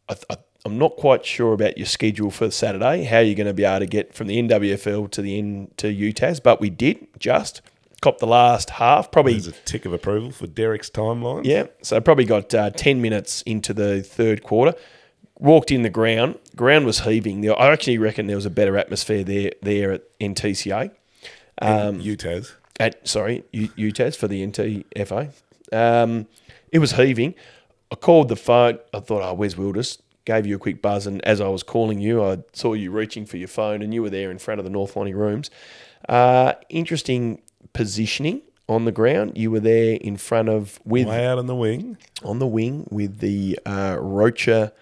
I, 0.08 0.16
I, 0.30 0.36
"I'm 0.64 0.76
not 0.76 0.96
quite 0.96 1.24
sure 1.24 1.52
about 1.52 1.78
your 1.78 1.86
schedule 1.86 2.32
for 2.32 2.50
Saturday. 2.50 3.04
How 3.04 3.20
you're 3.20 3.36
going 3.36 3.46
to 3.46 3.54
be 3.54 3.64
able 3.64 3.78
to 3.80 3.86
get 3.86 4.12
from 4.12 4.26
the 4.26 4.42
NWFL 4.42 5.10
to 5.12 5.22
the 5.22 5.38
N 5.38 5.70
to 5.76 5.86
UTAS?" 5.86 6.42
But 6.42 6.60
we 6.60 6.68
did 6.70 7.06
just 7.20 7.62
cop 8.02 8.18
the 8.18 8.26
last 8.26 8.70
half, 8.70 9.10
probably 9.10 9.32
There's 9.34 9.46
a 9.48 9.52
tick 9.52 9.86
of 9.86 9.92
approval 9.92 10.30
for 10.32 10.46
Derek's 10.48 10.90
timeline. 10.90 11.44
yeah. 11.44 11.66
So 11.82 11.98
probably 12.00 12.24
got 12.26 12.52
uh, 12.54 12.70
10 12.70 13.00
minutes 13.00 13.40
into 13.42 13.72
the 13.72 14.02
third 14.02 14.42
quarter. 14.42 14.74
Walked 15.38 15.70
in 15.70 15.82
the 15.82 15.90
ground. 15.90 16.38
Ground 16.54 16.86
was 16.86 17.00
heaving. 17.00 17.48
I 17.50 17.68
actually 17.72 17.98
reckon 17.98 18.26
there 18.26 18.36
was 18.36 18.46
a 18.46 18.50
better 18.50 18.76
atmosphere 18.78 19.22
there 19.22 19.50
there 19.62 19.92
at 19.92 20.02
NTCA. 20.18 20.90
um, 21.60 22.00
UTAS. 22.00 22.52
At 22.80 23.06
sorry, 23.06 23.44
U- 23.52 23.68
UTAS 23.76 24.16
for 24.16 24.28
the 24.28 24.46
NTFA. 24.46 25.32
Um, 25.72 26.26
it 26.72 26.78
was 26.78 26.92
heaving. 26.92 27.34
I 27.90 27.94
called 27.96 28.28
the 28.28 28.36
phone. 28.36 28.78
I 28.94 29.00
thought, 29.00 29.22
oh, 29.22 29.34
where's 29.34 29.56
Wilders? 29.56 29.98
Gave 30.24 30.44
you 30.46 30.56
a 30.56 30.58
quick 30.58 30.82
buzz, 30.82 31.06
and 31.06 31.24
as 31.24 31.40
I 31.40 31.48
was 31.48 31.62
calling 31.62 32.00
you, 32.00 32.24
I 32.24 32.38
saw 32.52 32.72
you 32.72 32.90
reaching 32.90 33.26
for 33.26 33.36
your 33.36 33.46
phone, 33.48 33.80
and 33.82 33.94
you 33.94 34.02
were 34.02 34.10
there 34.10 34.30
in 34.30 34.38
front 34.38 34.58
of 34.58 34.64
the 34.64 34.70
North 34.70 34.96
Lonnie 34.96 35.14
rooms. 35.14 35.50
Uh, 36.08 36.54
interesting 36.68 37.40
positioning 37.72 38.42
on 38.68 38.84
the 38.86 38.92
ground. 38.92 39.32
You 39.36 39.50
were 39.52 39.60
there 39.60 39.96
in 40.00 40.16
front 40.16 40.48
of 40.48 40.80
with 40.84 41.06
Way 41.06 41.24
out 41.26 41.38
on 41.38 41.46
the 41.46 41.54
wing. 41.54 41.96
on 42.24 42.38
the 42.40 42.46
wing 42.46 42.88
with 42.90 43.18
the 43.20 43.58
uh, 43.64 43.96
Rocha 44.00 44.72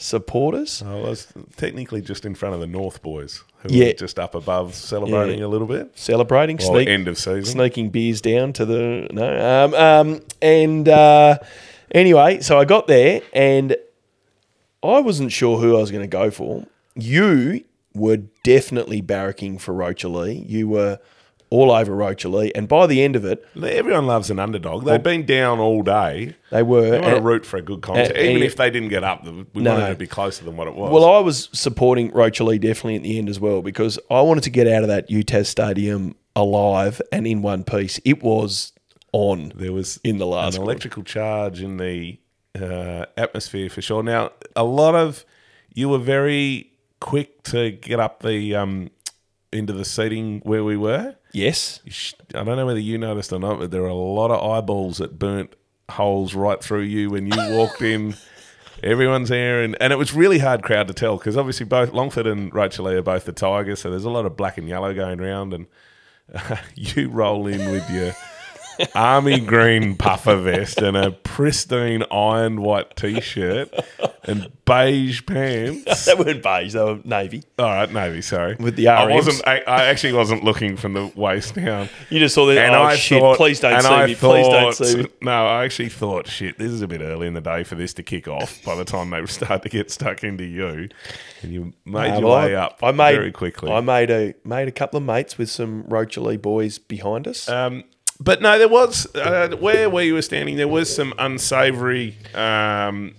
supporters. 0.00 0.82
Oh, 0.84 0.98
I 1.04 1.08
was 1.10 1.28
technically 1.56 2.00
just 2.00 2.24
in 2.24 2.34
front 2.34 2.54
of 2.54 2.60
the 2.60 2.66
North 2.66 3.02
boys, 3.02 3.44
who 3.58 3.68
Yeah. 3.74 3.86
were 3.88 3.92
just 3.92 4.18
up 4.18 4.34
above 4.34 4.74
celebrating 4.74 5.40
Yeah. 5.40 5.46
a 5.46 5.48
little 5.48 5.66
bit. 5.66 5.90
Celebrating, 5.94 6.56
Well, 6.58 6.68
sneak, 6.74 6.88
end 6.88 7.06
of 7.08 7.18
season. 7.18 7.44
sneaking 7.44 7.90
beers 7.90 8.20
down 8.20 8.52
to 8.54 8.64
the 8.64 9.08
no. 9.12 9.64
Um, 9.64 9.74
um, 9.74 10.20
and 10.40 10.88
uh, 10.88 11.38
anyway, 11.92 12.40
so 12.40 12.58
I 12.58 12.64
got 12.64 12.86
there 12.86 13.20
and 13.32 13.76
I 14.82 15.00
wasn't 15.00 15.32
sure 15.32 15.58
who 15.58 15.76
I 15.76 15.80
was 15.80 15.90
going 15.90 16.02
to 16.04 16.08
go 16.08 16.30
for. 16.30 16.64
You 16.94 17.64
were 17.94 18.18
definitely 18.42 19.02
barracking 19.02 19.58
for 19.60 19.74
Rocherlea. 19.74 20.48
You 20.48 20.68
were 20.68 20.98
all 21.50 21.72
over 21.72 21.92
Rocherlea, 21.92 22.52
and 22.54 22.68
by 22.68 22.86
the 22.86 23.02
end 23.02 23.16
of 23.16 23.24
it, 23.24 23.44
Everyone 23.60 24.06
loves 24.06 24.30
an 24.30 24.38
underdog. 24.38 24.84
They've 24.84 25.02
been 25.02 25.26
down 25.26 25.58
all 25.58 25.82
day. 25.82 26.36
they 26.50 26.62
were. 26.62 26.90
They 26.90 27.00
want 27.00 27.16
to 27.16 27.20
root 27.20 27.44
for 27.44 27.56
a 27.56 27.62
good 27.62 27.82
contest. 27.82 28.12
Even 28.12 28.36
and- 28.36 28.44
if 28.44 28.54
they 28.56 28.70
didn't 28.70 28.88
get 28.90 29.02
up, 29.04 29.26
we 29.26 29.60
No. 29.62 29.74
wanted 29.74 29.88
to 29.88 29.94
be 29.96 30.06
closer 30.06 30.44
than 30.44 30.56
what 30.56 30.68
it 30.68 30.74
was. 30.76 30.92
Well, 30.92 31.04
I 31.04 31.18
was 31.18 31.48
supporting 31.52 32.12
Rocherlea 32.12 32.60
definitely 32.60 32.96
at 32.96 33.02
the 33.02 33.18
end 33.18 33.28
as 33.28 33.40
well 33.40 33.62
because 33.62 33.98
I 34.10 34.20
wanted 34.20 34.44
to 34.44 34.50
get 34.50 34.68
out 34.68 34.82
of 34.82 34.88
that 34.88 35.10
UTAS 35.10 35.48
stadium 35.48 36.14
alive 36.36 37.02
and 37.10 37.26
in 37.26 37.42
one 37.42 37.64
piece. 37.64 37.98
It 38.04 38.22
was 38.22 38.72
on. 39.12 39.52
there 39.56 39.72
was 39.72 39.98
in 40.04 40.18
the 40.18 40.26
last 40.26 40.56
an 40.56 40.62
electrical 40.62 41.02
charge 41.02 41.60
in 41.60 41.78
the 41.78 42.18
uh, 42.60 43.06
atmosphere 43.16 43.68
for 43.68 43.82
sure. 43.82 44.04
Now, 44.04 44.30
a 44.54 44.62
lot 44.64 44.94
of 44.94 45.24
you 45.74 45.88
were 45.88 45.98
very 45.98 46.70
quick 47.00 47.42
to 47.44 47.72
get 47.72 47.98
up 47.98 48.22
the 48.22 48.54
um, 48.54 48.90
into 49.52 49.72
the 49.72 49.84
seating 49.84 50.40
where 50.44 50.62
we 50.62 50.76
were. 50.76 51.16
Yes. 51.32 51.80
I 52.34 52.42
don't 52.42 52.56
know 52.56 52.66
whether 52.66 52.80
you 52.80 52.98
noticed 52.98 53.32
or 53.32 53.38
not, 53.38 53.58
but 53.58 53.70
there 53.70 53.82
were 53.82 53.88
a 53.88 53.94
lot 53.94 54.30
of 54.30 54.42
eyeballs 54.42 54.98
that 54.98 55.18
burnt 55.18 55.54
holes 55.90 56.34
right 56.34 56.62
through 56.62 56.82
you 56.82 57.10
when 57.10 57.26
you 57.26 57.36
walked 57.56 57.82
in. 57.82 58.14
Everyone's 58.82 59.28
there, 59.28 59.62
and, 59.62 59.76
and 59.78 59.92
it 59.92 59.96
was 59.96 60.14
really 60.14 60.38
hard 60.38 60.62
crowd 60.62 60.88
to 60.88 60.94
tell 60.94 61.18
because 61.18 61.36
obviously 61.36 61.66
both 61.66 61.92
Longford 61.92 62.26
and 62.26 62.50
Rocherlea 62.50 62.96
are 62.96 63.02
both 63.02 63.26
the 63.26 63.32
Tigers, 63.32 63.80
so 63.80 63.90
there's 63.90 64.04
a 64.06 64.10
lot 64.10 64.24
of 64.24 64.38
black 64.38 64.56
and 64.56 64.66
yellow 64.66 64.94
going 64.94 65.20
around, 65.20 65.52
and 65.52 65.66
uh, 66.34 66.56
you 66.74 67.10
roll 67.10 67.46
in 67.46 67.70
with 67.70 67.88
your 67.90 68.14
army 68.94 69.40
green 69.40 69.96
puffer 69.96 70.36
vest 70.36 70.78
and 70.78 70.96
a 70.96 71.10
pristine 71.12 72.02
ironed 72.10 72.60
white 72.60 72.96
t-shirt 72.96 73.72
and 74.24 74.50
beige 74.64 75.24
pants. 75.26 76.04
They 76.10 76.14
weren't 76.14 76.42
beige, 76.42 76.72
they 76.72 76.82
were 76.82 77.00
navy. 77.04 77.42
All 77.58 77.66
right, 77.66 77.92
navy. 77.92 78.22
Sorry, 78.22 78.56
With 78.58 78.76
the 78.76 78.88
I 78.88 79.06
wasn't. 79.06 79.46
I, 79.46 79.60
I 79.60 79.84
actually 79.86 80.12
wasn't 80.14 80.44
looking 80.44 80.76
from 80.76 80.94
the 80.94 81.06
waist 81.14 81.54
down. 81.54 81.88
You 82.08 82.18
just 82.18 82.34
saw 82.34 82.46
that. 82.46 82.58
And 82.58 82.74
oh, 82.74 82.82
I 82.82 82.96
shit, 82.96 83.20
thought, 83.20 83.36
please 83.36 83.60
don't 83.60 83.80
see 83.80 83.88
I 83.88 84.06
me. 84.06 84.14
Please 84.14 84.48
don't 84.48 84.74
see 84.74 84.96
me. 85.02 85.06
No, 85.22 85.46
I 85.46 85.64
actually 85.64 85.88
thought, 85.90 86.26
shit, 86.26 86.58
this 86.58 86.70
is 86.70 86.82
a 86.82 86.88
bit 86.88 87.00
early 87.00 87.26
in 87.26 87.34
the 87.34 87.40
day 87.40 87.64
for 87.64 87.74
this 87.74 87.94
to 87.94 88.02
kick 88.02 88.28
off. 88.28 88.62
By 88.64 88.74
the 88.76 88.84
time 88.84 89.10
they 89.10 89.24
start 89.26 89.62
to 89.62 89.68
get 89.68 89.90
stuck 89.90 90.24
into 90.24 90.44
you, 90.44 90.88
and 91.42 91.52
you 91.52 91.72
made 91.84 92.12
Uh, 92.12 92.20
your 92.20 92.30
way 92.30 92.54
up 92.56 92.78
I 92.82 92.92
made, 92.92 93.14
very 93.14 93.32
quickly. 93.32 93.70
I 93.70 93.80
made 93.80 94.10
a 94.10 94.34
made 94.44 94.68
a 94.68 94.72
couple 94.72 94.96
of 94.98 95.04
mates 95.04 95.36
with 95.38 95.50
some 95.50 95.84
Rocherlea 95.84 96.40
boys 96.40 96.78
behind 96.78 97.26
us. 97.28 97.48
um, 97.48 97.84
but 98.20 98.42
no, 98.42 98.58
there 98.58 98.68
was 98.68 99.12
uh, 99.16 99.56
where 99.58 99.88
where 99.90 100.04
you 100.04 100.14
were 100.14 100.22
standing. 100.22 100.56
There 100.56 100.68
was 100.68 100.94
some 100.94 101.14
unsavoury 101.18 102.16
um, 102.34 103.14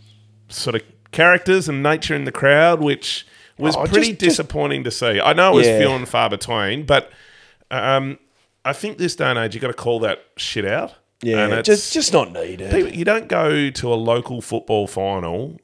sort 0.49 0.75
of 0.75 0.83
characters 1.11 1.67
and 1.67 1.81
nature 1.83 2.15
in 2.15 2.23
the 2.25 2.31
crowd, 2.31 2.79
which 2.81 3.25
was 3.57 3.75
Oh, 3.75 3.81
pretty 3.85 4.09
just- 4.09 4.19
just- 4.19 4.19
disappointing 4.37 4.83
to 4.85 4.91
see. 4.91 5.19
I 5.19 5.33
know 5.33 5.53
it 5.53 5.55
was 5.55 5.67
Yeah. 5.67 5.79
few 5.79 5.89
and 5.91 6.07
far 6.07 6.29
between, 6.29 6.85
but 6.85 7.11
um, 7.69 8.17
I 8.63 8.73
think 8.73 8.97
this 8.97 9.15
day 9.15 9.25
and 9.25 9.39
age 9.39 9.55
you 9.55 9.61
got 9.61 9.67
to 9.67 9.73
call 9.73 9.99
that 10.01 10.19
shit 10.37 10.65
out. 10.65 10.93
Yeah, 11.23 11.61
just 11.61 11.93
just 11.93 12.13
not 12.13 12.31
needed. 12.31 12.71
people- 12.71 12.91
you 12.93 13.05
don't 13.05 13.27
go 13.27 13.69
to 13.69 13.93
a 13.93 13.95
local 13.95 14.41
football 14.41 14.87
final, 14.87 15.59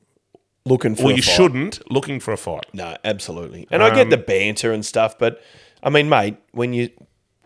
Looking 0.65 0.95
for 0.95 1.03
or 1.05 1.11
a 1.11 1.15
you 1.15 1.21
fight. 1.21 1.33
shouldn't, 1.35 1.91
looking 1.91 2.19
for 2.19 2.31
a 2.33 2.37
fight. 2.37 2.65
No, 2.73 2.95
absolutely. 3.03 3.67
And 3.71 3.81
I 3.81 3.93
get 3.95 4.09
the 4.09 4.17
banter 4.17 4.71
and 4.71 4.85
stuff, 4.85 5.17
but 5.17 5.41
I 5.81 5.89
mean, 5.89 6.09
mate, 6.09 6.35
when 6.51 6.73
you, 6.73 6.89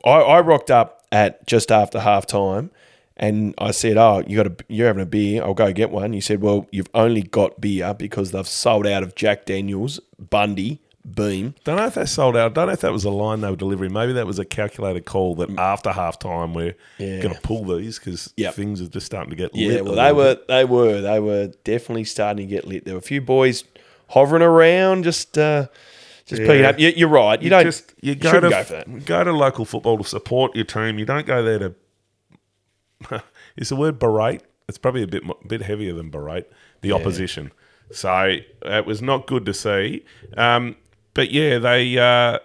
I, 0.03 0.09
I 0.21 0.39
rocked 0.41 0.71
up 0.71 1.00
at 1.11 1.45
just 1.47 1.71
after 1.71 1.99
half 1.99 2.25
time 2.25 2.71
and 3.17 3.53
I 3.57 3.71
said, 3.71 3.97
Oh, 3.97 4.23
you 4.25 4.37
got 4.37 4.47
a, 4.47 4.55
you're 4.67 4.87
having 4.87 5.03
a 5.03 5.05
beer. 5.05 5.43
I'll 5.43 5.53
go 5.53 5.71
get 5.73 5.91
one. 5.91 6.13
You 6.13 6.21
said, 6.21 6.41
Well, 6.41 6.67
you've 6.71 6.89
only 6.93 7.21
got 7.21 7.59
beer 7.61 7.93
because 7.93 8.31
they've 8.31 8.47
sold 8.47 8.87
out 8.87 9.03
of 9.03 9.15
Jack 9.15 9.45
Daniels, 9.45 9.99
Bundy, 10.17 10.79
Beam. 11.15 11.55
Don't 11.63 11.77
know 11.77 11.85
if 11.87 11.95
they 11.95 12.05
sold 12.05 12.37
out. 12.37 12.53
Don't 12.53 12.67
know 12.67 12.73
if 12.73 12.81
that 12.81 12.91
was 12.93 13.03
a 13.05 13.09
line 13.09 13.41
they 13.41 13.49
were 13.49 13.55
delivering. 13.55 13.91
Maybe 13.91 14.13
that 14.13 14.27
was 14.27 14.37
a 14.39 14.45
calculated 14.45 15.05
call 15.05 15.35
that 15.35 15.49
after 15.57 15.91
half 15.91 16.19
time 16.19 16.53
we're 16.53 16.75
Yeah. 16.99 17.21
going 17.21 17.35
to 17.35 17.41
pull 17.41 17.65
these 17.65 17.97
because 17.99 18.31
Yep. 18.37 18.53
things 18.53 18.81
are 18.81 18.87
just 18.87 19.07
starting 19.07 19.31
to 19.31 19.35
get 19.35 19.53
Yeah, 19.55 19.67
lit. 19.69 19.79
a 19.81 19.83
well, 19.83 19.95
they 19.95 20.13
were, 20.13 20.37
they 20.47 20.63
were, 20.63 21.01
they 21.01 21.19
were 21.19 21.47
definitely 21.63 22.03
starting 22.05 22.47
to 22.47 22.55
get 22.55 22.65
lit. 22.67 22.85
There 22.85 22.93
were 22.93 22.99
a 22.99 23.01
few 23.01 23.19
boys 23.21 23.63
hovering 24.09 24.43
around, 24.43 25.03
just, 25.03 25.37
uh, 25.37 25.67
just 26.31 26.41
Yeah. 26.41 26.69
up. 26.69 26.79
You, 26.79 26.89
you're 26.89 27.09
right. 27.09 27.41
You, 27.41 27.49
don't 27.49 27.63
just 27.63 27.93
you 28.01 28.15
go 28.15 28.31
shouldn't 28.31 28.53
to 28.53 28.57
go 28.59 28.63
for 28.63 28.73
that. 28.73 29.05
go 29.05 29.23
to 29.23 29.31
local 29.31 29.65
football 29.65 29.97
to 29.97 30.03
support 30.03 30.55
your 30.55 30.65
team. 30.65 30.97
You 30.99 31.05
don't 31.05 31.25
go 31.25 31.43
there 31.43 31.59
to. 31.59 33.21
is 33.57 33.69
the 33.69 33.75
word 33.75 33.99
berate? 33.99 34.41
It's 34.67 34.77
probably 34.77 35.03
a 35.03 35.07
bit 35.07 35.23
bit 35.47 35.61
heavier 35.61 35.93
than 35.93 36.09
berate 36.09 36.45
the 36.81 36.91
opposition. 36.91 37.51
So 37.91 38.37
it 38.63 38.85
was 38.85 39.01
not 39.01 39.27
good 39.27 39.45
to 39.45 39.53
see. 39.53 40.05
Um, 40.37 40.77
but 41.13 41.31
yeah, 41.31 41.57
they 41.59 41.97
uh, 41.97 42.39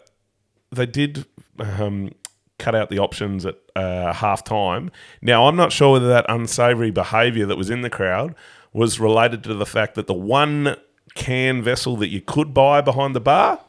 they 0.72 0.86
did 0.86 1.24
um, 1.58 2.10
cut 2.58 2.74
out 2.74 2.90
the 2.90 2.98
options 2.98 3.46
at 3.46 3.56
uh, 3.76 4.12
half 4.12 4.42
time. 4.42 4.90
Now, 5.22 5.46
I'm 5.46 5.56
not 5.56 5.72
sure 5.72 5.92
whether 5.92 6.08
that 6.08 6.26
unsavoury 6.28 6.90
behaviour 6.90 7.46
that 7.46 7.56
was 7.56 7.70
in 7.70 7.82
the 7.82 7.90
crowd 7.90 8.34
was 8.72 8.98
related 8.98 9.44
to 9.44 9.54
the 9.54 9.66
fact 9.66 9.94
that 9.94 10.06
the 10.06 10.14
one 10.14 10.76
can 11.14 11.62
vessel 11.62 11.96
that 11.96 12.08
you 12.08 12.20
could 12.20 12.52
buy 12.52 12.80
behind 12.80 13.14
the 13.14 13.20
bar, 13.20 13.60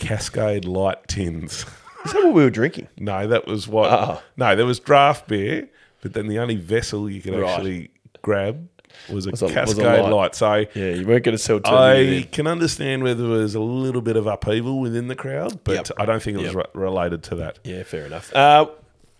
Cascade 0.00 0.64
Light 0.64 1.06
Tins. 1.08 1.64
Is 2.04 2.12
that 2.12 2.24
what 2.24 2.34
we 2.34 2.42
were 2.42 2.50
drinking? 2.50 2.88
no, 2.98 3.26
that 3.26 3.46
was 3.46 3.68
what. 3.68 3.90
Oh. 3.92 4.22
No, 4.36 4.56
there 4.56 4.66
was 4.66 4.80
draft 4.80 5.28
beer, 5.28 5.68
but 6.00 6.14
then 6.14 6.26
the 6.28 6.38
only 6.38 6.56
vessel 6.56 7.08
you 7.10 7.20
could 7.20 7.34
Right. 7.34 7.50
actually 7.50 7.90
grab 8.22 8.66
was 9.12 9.26
a 9.26 9.30
Was 9.30 9.42
a- 9.42 9.44
was 9.46 9.52
a 9.52 9.54
Cascade 9.54 9.84
light. 10.04 10.08
Light. 10.10 10.34
So. 10.34 10.54
Yeah, 10.74 10.90
you 10.94 11.06
weren't 11.06 11.24
going 11.24 11.36
to 11.36 11.38
sell 11.38 11.60
I 11.64 12.26
can 12.32 12.46
understand 12.46 13.02
where 13.02 13.14
there 13.14 13.28
was 13.28 13.54
a 13.54 13.60
little 13.60 14.00
bit 14.00 14.16
of 14.16 14.26
upheaval 14.26 14.80
within 14.80 15.08
the 15.08 15.14
crowd, 15.14 15.62
but 15.64 15.74
Yep. 15.74 15.88
I 15.98 16.06
don't 16.06 16.22
think 16.22 16.38
it 16.38 16.42
was 16.42 16.54
re- 16.54 16.64
related 16.74 17.22
to 17.24 17.34
that. 17.36 17.58
Yeah, 17.64 17.82
fair 17.82 18.06
enough. 18.06 18.34
Uh, 18.34 18.66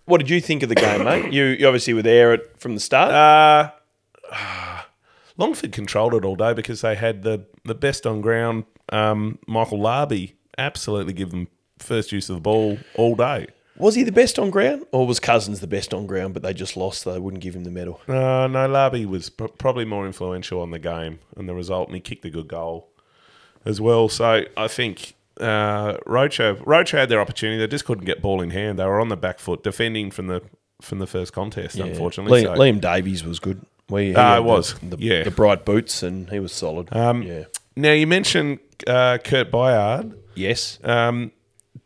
what 0.07 0.19
did 0.19 0.29
you 0.31 0.41
think 0.41 0.63
of 0.63 0.69
the 0.71 0.75
game, 0.75 1.05
mate? 1.05 1.33
You, 1.33 1.45
you 1.45 1.67
obviously 1.67 1.93
were 1.95 2.03
there 2.03 2.33
at, 2.33 2.59
from 2.61 2.75
the 2.75 2.81
start. 2.81 3.13
Uh, 3.13 3.71
Longford 5.37 5.73
controlled 5.73 6.15
it 6.15 6.25
all 6.25 6.37
day 6.37 6.53
because 6.53 6.81
they 6.81 6.95
had 6.95 7.23
the, 7.23 7.45
the 7.65 7.75
best 7.75 8.07
on 8.07 8.21
ground. 8.21 8.65
Um, 8.91 9.39
Michael 9.47 9.79
Larby 9.81 10.35
absolutely 10.61 11.13
give 11.13 11.31
them 11.31 11.49
first 11.79 12.13
use 12.13 12.29
of 12.29 12.37
the 12.37 12.41
ball 12.41 12.79
all 12.95 13.15
day. 13.17 13.47
was 13.77 13.95
he 13.95 14.03
the 14.03 14.13
best 14.13 14.39
on 14.39 14.51
ground, 14.51 14.85
or 14.93 15.07
was 15.07 15.19
Cousins 15.19 15.61
the 15.61 15.67
best 15.67 15.95
on 15.95 16.07
ground, 16.07 16.35
but 16.35 16.43
they 16.43 16.53
just 16.53 16.77
lost, 16.77 17.03
so 17.03 17.13
they 17.13 17.19
wouldn't 17.19 17.43
give 17.43 17.57
him 17.57 17.65
the 17.65 17.71
medal? 17.71 18.01
Uh, 18.07 18.47
no, 18.47 18.69
Larby 18.69 19.07
was 19.07 19.31
pr- 19.31 19.47
probably 19.47 19.85
more 19.87 20.07
influential 20.07 20.61
on 20.61 20.71
the 20.71 20.79
game 20.79 21.19
and 21.37 21.49
the 21.49 21.55
result, 21.55 21.89
and 21.89 21.95
he 21.95 22.01
kicked 22.01 22.25
a 22.27 22.31
good 22.31 22.47
goal 22.49 22.89
as 23.65 23.81
well. 23.81 24.09
So 24.11 24.45
I 24.57 24.69
think 24.69 25.15
uh, 25.41 25.97
Rocha 26.07 26.59
Rocha 26.67 26.99
had 26.99 27.09
their 27.09 27.21
opportunity. 27.21 27.59
They 27.59 27.67
just 27.67 27.87
couldn't 27.87 28.05
get 28.05 28.21
ball 28.21 28.43
in 28.43 28.51
hand. 28.51 28.79
They 28.79 28.85
were 28.85 29.01
on 29.01 29.09
the 29.09 29.17
back 29.17 29.39
foot, 29.39 29.63
defending 29.63 30.11
from 30.11 30.27
the 30.27 30.43
from 30.83 30.99
the 30.99 31.07
first 31.07 31.33
contest. 31.33 31.77
Unfortunately, 31.77 32.43
Liam, 32.43 32.57
so. 32.57 32.61
Liam 32.61 32.81
Davies 32.81 33.25
was 33.25 33.39
good. 33.41 33.65
We, 33.89 34.11
it 34.15 34.45
was. 34.45 34.75
the, 34.81 34.97
the, 34.97 35.05
Yeah. 35.05 35.23
the 35.25 35.31
bright 35.33 35.65
boots, 35.65 36.03
and 36.03 36.29
he 36.31 36.39
was 36.39 36.53
solid. 36.53 36.95
Um, 36.95 37.23
yeah. 37.23 37.45
Now 37.77 37.93
you 37.93 38.07
mentioned 38.07 38.61
uh, 38.87 39.19
Kurt 39.25 39.51
Byard. 39.51 40.15
Yes. 40.35 40.79
Um, 40.85 41.33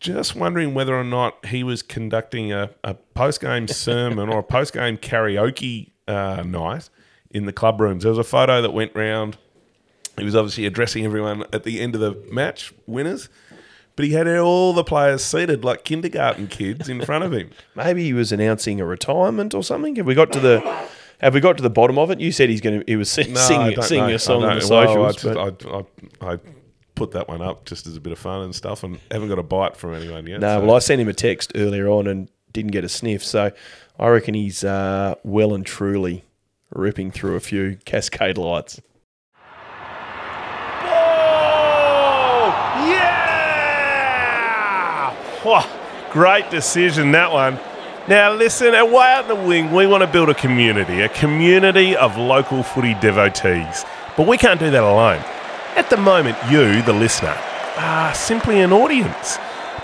just 0.00 0.34
wondering 0.36 0.74
whether 0.74 0.94
or 0.98 1.04
not 1.04 1.46
he 1.46 1.62
was 1.62 1.82
conducting 1.82 2.52
a, 2.52 2.70
a 2.82 2.94
post 2.94 3.40
game 3.40 3.68
sermon 3.68 4.28
or 4.28 4.38
a 4.40 4.42
post 4.42 4.72
game 4.72 4.96
karaoke 4.98 5.90
uh, 6.08 6.42
night 6.46 6.88
in 7.30 7.46
the 7.46 7.52
club 7.52 7.80
rooms. 7.80 8.02
There 8.02 8.10
was 8.10 8.18
a 8.18 8.24
photo 8.24 8.60
that 8.62 8.72
went 8.72 8.92
round. 8.94 9.36
He 10.18 10.24
was 10.24 10.36
obviously 10.36 10.66
addressing 10.66 11.04
everyone 11.04 11.44
at 11.52 11.64
the 11.64 11.80
end 11.80 11.94
of 11.96 12.00
the 12.00 12.14
match, 12.32 12.72
winners, 12.86 13.28
but 13.96 14.04
he 14.04 14.12
had 14.12 14.28
all 14.28 14.72
the 14.72 14.84
players 14.84 15.24
seated 15.24 15.64
like 15.64 15.84
kindergarten 15.84 16.46
kids 16.46 16.88
in 16.88 17.04
front 17.04 17.24
of 17.24 17.32
him. 17.32 17.50
Maybe 17.74 18.04
he 18.04 18.12
was 18.12 18.30
announcing 18.30 18.80
a 18.80 18.84
retirement 18.84 19.54
or 19.54 19.62
something. 19.64 19.96
Have 19.96 20.06
we 20.06 20.14
got 20.14 20.32
to 20.32 20.40
the? 20.40 20.86
Have 21.20 21.34
we 21.34 21.40
got 21.40 21.56
to 21.56 21.62
the 21.62 21.70
bottom 21.70 21.98
of 21.98 22.10
it? 22.10 22.20
You 22.20 22.30
said 22.32 22.48
he's 22.48 22.60
going 22.60 22.80
to. 22.80 22.84
He 22.86 22.96
was 22.96 23.10
sing, 23.10 23.32
No, 23.32 23.40
singing, 23.40 23.82
singing 23.82 24.10
a 24.10 24.18
song 24.18 24.44
on 24.44 24.56
the 24.56 24.60
socials. 24.60 25.24
I, 25.24 25.50
just- 25.50 25.66
I, 25.66 26.26
I, 26.28 26.34
I 26.34 26.38
put 26.94 27.12
that 27.12 27.28
one 27.28 27.42
up 27.42 27.64
just 27.64 27.86
as 27.86 27.96
a 27.96 28.00
bit 28.00 28.12
of 28.12 28.18
fun 28.18 28.42
and 28.42 28.54
stuff, 28.54 28.82
and 28.84 28.98
haven't 29.10 29.28
got 29.28 29.38
a 29.38 29.42
bite 29.42 29.76
from 29.76 29.94
anyone 29.94 30.26
yet. 30.26 30.40
no, 30.40 30.60
so- 30.60 30.66
well, 30.66 30.76
I 30.76 30.80
sent 30.80 31.00
him 31.00 31.08
a 31.08 31.14
text 31.14 31.52
earlier 31.54 31.88
on 31.88 32.06
and 32.06 32.28
didn't 32.52 32.72
get 32.72 32.84
a 32.84 32.88
sniff. 32.88 33.24
So 33.24 33.50
I 33.98 34.08
reckon 34.08 34.34
he's 34.34 34.62
uh, 34.64 35.14
well 35.24 35.54
and 35.54 35.64
truly 35.66 36.24
ripping 36.70 37.10
through 37.10 37.36
a 37.36 37.40
few 37.40 37.78
cascade 37.84 38.38
lights. 38.38 38.80
Oh, 40.86 42.52
yeah! 44.24 45.14
Whoa, 45.42 45.62
great 46.12 46.50
decision, 46.50 47.12
that 47.12 47.32
one. 47.32 47.58
Now, 48.06 48.32
listen, 48.34 48.74
at 48.74 48.90
Way 48.90 49.12
Out 49.14 49.30
in 49.30 49.40
the 49.40 49.46
Wing, 49.48 49.72
we 49.72 49.86
want 49.86 50.02
to 50.02 50.06
build 50.06 50.28
a 50.28 50.34
community, 50.34 51.00
a 51.00 51.08
community 51.08 51.96
of 51.96 52.18
local 52.18 52.62
footy 52.62 52.94
devotees. 53.00 53.84
But 54.16 54.26
we 54.28 54.36
can't 54.36 54.60
do 54.60 54.70
that 54.70 54.82
alone. 54.82 55.24
At 55.76 55.90
the 55.90 55.96
moment, 55.96 56.36
you, 56.48 56.82
the 56.82 56.92
listener, 56.92 57.36
are 57.76 58.14
simply 58.14 58.60
an 58.60 58.72
audience. 58.72 59.38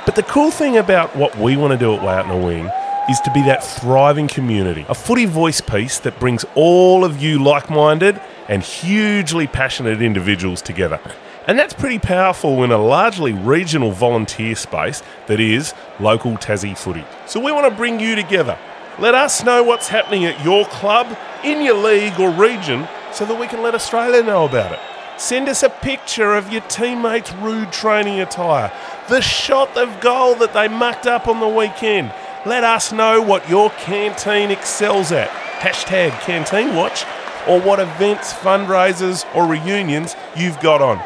But 0.06 0.14
the 0.14 0.23
cool 0.23 0.52
thing 0.52 0.76
about 0.76 1.16
what 1.16 1.37
we 1.37 1.56
want 1.56 1.73
to 1.73 1.78
do 1.78 1.92
at 1.92 2.00
Way 2.00 2.14
Out 2.14 2.26
in 2.26 2.40
the 2.40 2.47
Wing 2.47 2.70
is 3.11 3.18
to 3.23 3.32
be 3.32 3.42
that 3.42 3.64
thriving 3.64 4.28
community, 4.28 4.87
a 4.88 4.94
footy 4.94 5.25
voice 5.25 5.61
piece 5.61 5.99
that 5.99 6.20
brings 6.20 6.44
all 6.54 7.04
of 7.04 7.20
you 7.20 7.42
like 7.42 7.70
minded 7.70 8.20
and 8.49 8.62
hugely 8.62 9.49
passionate 9.49 10.00
individuals 10.00 10.62
together. 10.62 11.00
And 11.49 11.59
that's 11.59 11.75
pretty 11.75 11.99
powerful 11.99 12.62
in 12.62 12.70
a 12.70 12.78
largely 12.78 13.32
regional 13.32 13.90
volunteer 13.90 14.54
space 14.54 15.02
that 15.26 15.40
is 15.40 15.75
local 15.99 16.37
Tassie 16.37 16.78
footy. 16.78 17.04
So 17.26 17.40
we 17.40 17.50
want 17.50 17.68
to 17.68 17.76
bring 17.76 17.99
you 17.99 18.14
together. 18.14 18.56
Let 19.00 19.16
us 19.16 19.42
know 19.42 19.64
what's 19.64 19.88
happening 19.88 20.25
at 20.25 20.44
your 20.44 20.66
club, 20.66 21.18
in 21.42 21.64
your 21.64 21.75
league 21.75 22.20
or 22.20 22.30
region, 22.30 22.87
so 23.12 23.26
that 23.26 23.40
we 23.40 23.49
can 23.49 23.61
let 23.61 23.75
Australia 23.75 24.23
know 24.23 24.44
about 24.44 24.70
it. 24.70 24.78
Send 25.21 25.50
us 25.50 25.62
a 25.62 25.69
picture 25.69 26.35
of 26.35 26.50
your 26.50 26.62
teammates' 26.62 27.31
rude 27.35 27.71
training 27.71 28.21
attire, 28.21 28.73
the 29.11 29.21
shot 29.21 29.77
of 29.77 30.00
goal 30.00 30.35
that 30.37 30.55
they 30.55 30.67
mucked 30.67 31.07
up 31.07 31.29
on 31.29 31.41
the 31.41 31.47
weekend. 31.47 32.11
Let 32.47 32.65
us 32.65 32.91
know 32.91 33.21
what 33.21 33.47
your 33.47 33.69
canteen 33.69 34.50
excels 34.50 35.12
at. 35.12 35.29
Hashtag 35.59 36.19
Canteen 36.23 36.75
Watch, 36.75 37.05
or 37.47 37.61
what 37.61 37.81
events, 37.81 38.33
fundraisers, 38.33 39.27
or 39.37 39.47
reunions 39.47 40.17
you've 40.35 40.59
got 40.61 40.81
on. 40.81 40.97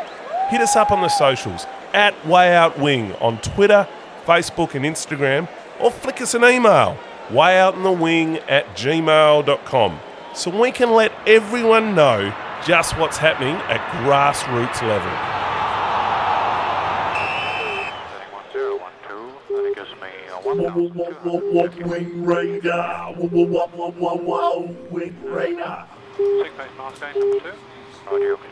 Hit 0.48 0.60
us 0.60 0.76
up 0.76 0.92
on 0.92 1.00
the 1.00 1.08
socials 1.08 1.66
at 1.92 2.14
Way 2.24 2.54
Out 2.54 2.78
Wing 2.78 3.14
on 3.14 3.38
Twitter, 3.38 3.88
Facebook, 4.24 4.76
and 4.76 4.84
Instagram, 4.84 5.48
or 5.80 5.90
flick 5.90 6.20
us 6.20 6.34
an 6.34 6.44
email 6.44 6.96
wayoutinthewing 7.30 8.44
at 8.48 8.64
gmail.com 8.76 9.98
so 10.36 10.60
we 10.60 10.70
can 10.70 10.92
let 10.92 11.10
everyone 11.26 11.96
know 11.96 12.32
just 12.66 12.96
what's 12.98 13.16
happening 13.18 13.54
at 13.68 13.80
grassroots 14.04 14.80
level. 14.82 15.10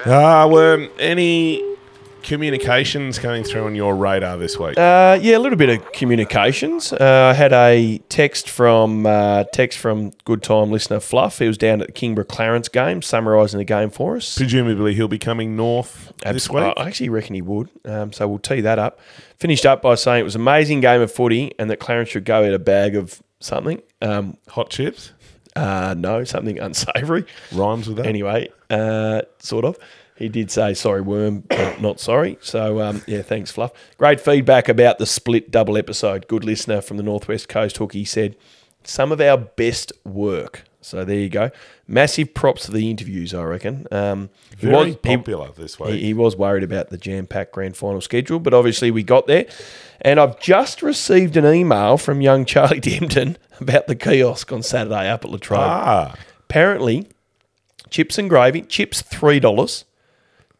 Ah, 0.04 0.46
any 0.98 1.62
communications 2.22 3.18
coming 3.18 3.44
through 3.44 3.64
on 3.64 3.74
your 3.74 3.94
radar 3.96 4.36
this 4.36 4.58
week? 4.58 4.78
Uh, 4.78 5.18
yeah, 5.20 5.36
a 5.36 5.38
little 5.38 5.58
bit 5.58 5.68
of 5.68 5.92
communications. 5.92 6.92
Uh, 6.92 7.30
I 7.32 7.34
had 7.34 7.52
a 7.52 7.98
text 8.08 8.48
from 8.48 9.06
uh, 9.06 9.44
text 9.52 9.78
from 9.78 10.12
good 10.24 10.42
time 10.42 10.70
listener 10.70 11.00
Fluff. 11.00 11.38
He 11.38 11.46
was 11.46 11.58
down 11.58 11.80
at 11.80 11.88
the 11.88 11.92
Kingborough 11.92 12.28
Clarence 12.28 12.68
game, 12.68 13.02
summarising 13.02 13.58
the 13.58 13.64
game 13.64 13.90
for 13.90 14.16
us. 14.16 14.36
Presumably 14.36 14.94
he'll 14.94 15.08
be 15.08 15.18
coming 15.18 15.56
north 15.56 16.12
this 16.24 16.48
week. 16.48 16.74
I 16.76 16.86
actually 16.86 17.08
reckon 17.08 17.34
he 17.34 17.42
would. 17.42 17.68
Um, 17.84 18.12
so 18.12 18.28
we'll 18.28 18.38
tee 18.38 18.60
that 18.62 18.78
up. 18.78 19.00
Finished 19.38 19.66
up 19.66 19.82
by 19.82 19.94
saying 19.96 20.20
it 20.20 20.24
was 20.24 20.34
an 20.36 20.40
amazing 20.40 20.80
game 20.80 21.00
of 21.00 21.12
footy 21.12 21.52
and 21.58 21.68
that 21.70 21.80
Clarence 21.80 22.10
should 22.10 22.24
go 22.24 22.44
eat 22.44 22.54
a 22.54 22.58
bag 22.58 22.96
of 22.96 23.22
something. 23.40 23.82
Um, 24.00 24.36
Hot 24.48 24.70
chips 24.70 25.12
uh, 25.56 25.94
no, 25.96 26.24
something 26.24 26.58
unsavoury. 26.58 27.24
rhymes 27.52 27.88
with 27.88 27.98
that. 27.98 28.06
Anyway, 28.06 28.48
uh, 28.70 29.22
sort 29.38 29.64
of. 29.64 29.76
He 30.22 30.28
did 30.28 30.50
say 30.52 30.72
sorry, 30.74 31.00
worm, 31.00 31.40
but 31.48 31.80
not 31.80 31.98
sorry. 31.98 32.38
So 32.40 32.80
um, 32.80 33.02
yeah, 33.08 33.22
thanks, 33.22 33.50
Fluff. 33.50 33.72
Great 33.98 34.20
feedback 34.20 34.68
about 34.68 34.98
the 34.98 35.06
split 35.06 35.50
double 35.50 35.76
episode. 35.76 36.28
Good 36.28 36.44
listener 36.44 36.80
from 36.80 36.96
the 36.96 37.02
Northwest 37.02 37.48
Coast 37.48 37.76
Hookie 37.78 38.06
said 38.06 38.36
some 38.84 39.10
of 39.10 39.20
our 39.20 39.36
best 39.36 39.92
work. 40.04 40.62
So 40.80 41.04
there 41.04 41.16
you 41.18 41.28
go. 41.28 41.50
Massive 41.86 42.34
props 42.34 42.66
to 42.66 42.72
the 42.72 42.90
interviews, 42.90 43.32
I 43.34 43.42
reckon. 43.44 43.86
Um, 43.92 44.30
he 44.58 44.66
Very 44.66 44.76
was- 44.76 44.96
he- 45.02 45.16
popular 45.16 45.50
this 45.52 45.78
week. 45.78 45.94
he, 45.94 46.00
he 46.06 46.14
was 46.14 46.36
worried 46.36 46.62
about 46.64 46.90
the 46.90 46.98
jam 46.98 47.26
packed 47.26 47.52
grand 47.52 47.76
final 47.76 48.00
schedule, 48.00 48.38
but 48.40 48.52
obviously 48.54 48.90
we 48.90 49.02
got 49.04 49.26
there. 49.26 49.46
And 50.00 50.18
I've 50.18 50.38
just 50.40 50.82
received 50.82 51.36
an 51.36 51.46
email 51.46 51.98
from 51.98 52.20
young 52.20 52.44
Charlie 52.44 52.80
Dempton 52.80 53.38
about 53.60 53.86
the 53.88 53.94
kiosk 53.96 54.50
on 54.52 54.62
Saturday 54.62 55.08
up 55.08 55.24
at 55.24 55.30
Latrobe. 55.30 55.60
ah, 55.60 56.14
Apparently, 56.48 57.08
chips 57.90 58.18
and 58.18 58.28
gravy, 58.28 58.62
chips 58.62 59.02
$3, 59.02 59.84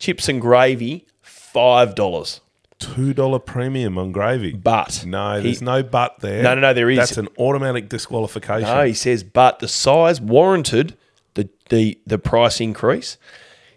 chips 0.03 0.29
and 0.29 0.41
gravy 0.41 1.07
$5. 1.25 2.41
two 2.79 3.15
dollar 3.15 3.39
premium 3.39 3.97
on 3.97 4.11
gravy. 4.11 4.53
But 4.53 5.05
no, 5.07 5.37
he- 5.37 5.43
there's 5.45 5.63
no 5.63 5.83
but 5.85 6.19
there. 6.21 6.43
No, 6.43 6.55
no, 6.55 6.61
no, 6.61 6.75
there 6.75 6.91
is. 6.91 6.99
That's 6.99 7.17
an 7.19 7.29
automatic 7.39 7.89
disqualification. 7.89 8.69
No, 8.69 8.85
he 8.85 8.95
says, 8.95 9.23
but 9.23 9.61
the 9.61 9.69
size 9.69 10.21
warranted 10.21 10.97
the, 11.35 11.49
the, 11.71 11.99
the 12.07 12.19
price 12.19 12.61
increase. 12.61 13.17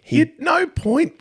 He, 0.02 0.20
At 0.22 0.38
no 0.40 0.66
point 0.66 1.14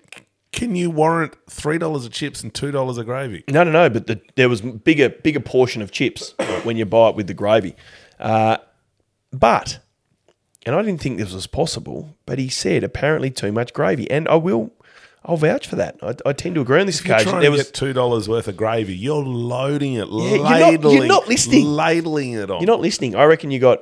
can 0.52 0.76
you 0.76 0.90
warrant 0.90 1.36
three 1.50 1.78
dollars 1.78 2.06
of 2.06 2.12
chips 2.12 2.42
and 2.42 2.54
two 2.54 2.72
dollars 2.72 2.98
of 2.98 3.06
gravy. 3.06 3.44
No, 3.50 3.64
no, 3.64 3.72
no. 3.72 3.90
But 3.90 4.08
the, 4.08 4.20
there 4.36 4.50
was 4.50 4.62
bigger, 4.62 5.10
bigger 5.10 5.40
portion 5.40 5.82
of 5.84 5.92
chips 5.92 6.34
when 6.64 6.78
you 6.78 6.86
buy 6.86 7.10
it 7.10 7.16
with 7.16 7.28
the 7.28 7.34
gravy. 7.36 7.76
Uh, 8.20 8.58
but, 9.32 9.80
and 10.66 10.76
I 10.76 10.82
didn't 10.82 11.02
think 11.02 11.18
this 11.18 11.34
was 11.34 11.46
possible. 11.46 12.16
But 12.26 12.40
he 12.40 12.48
said 12.50 12.84
apparently 12.84 13.30
too 13.32 13.52
much 13.52 13.74
gravy, 13.74 14.10
and 14.10 14.28
I 14.30 14.36
will, 14.36 14.72
I'll 15.28 15.38
vouch 15.38 15.68
for 15.68 15.76
that. 15.78 15.98
I, 16.04 16.14
I 16.30 16.34
tend 16.34 16.56
to 16.56 16.62
agree 16.62 16.80
on 16.80 16.86
this 16.86 17.00
If 17.00 17.08
you're 17.08 17.18
trying 17.20 17.36
There 17.42 17.46
to 17.46 17.50
was 17.58 17.64
get 17.64 17.74
two 17.74 17.94
dollars 17.94 18.30
worth 18.30 18.48
of 18.48 18.56
gravy, 18.56 18.96
you're 18.96 19.24
loading 19.24 19.94
it, 19.96 20.08
you're 20.08 20.38
not- 20.44 20.82
you're 20.94 21.06
not 21.06 21.28
listening. 21.28 21.66
ladling 21.66 22.34
it 22.34 22.52
on. 22.52 22.62
you're 22.62 22.68
not 22.68 22.80
listening. 22.82 23.16
I 23.16 23.24
reckon 23.26 23.50
you 23.52 23.60
got 23.60 23.80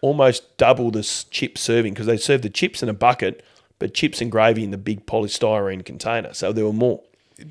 almost 0.00 0.56
double 0.56 0.90
the 0.90 1.02
chip 1.30 1.58
serving 1.58 1.92
because 1.92 2.06
they 2.06 2.16
served 2.16 2.42
the 2.44 2.48
chips 2.50 2.82
in 2.82 2.88
a 2.88 2.92
bucket, 2.94 3.44
but 3.78 3.92
chips 3.94 4.20
and 4.20 4.30
gravy 4.32 4.64
in 4.64 4.70
the 4.70 4.78
big 4.78 5.04
polystyrene 5.06 5.84
container. 5.84 6.32
So 6.32 6.52
there 6.52 6.64
were 6.64 6.72
more. 6.72 7.02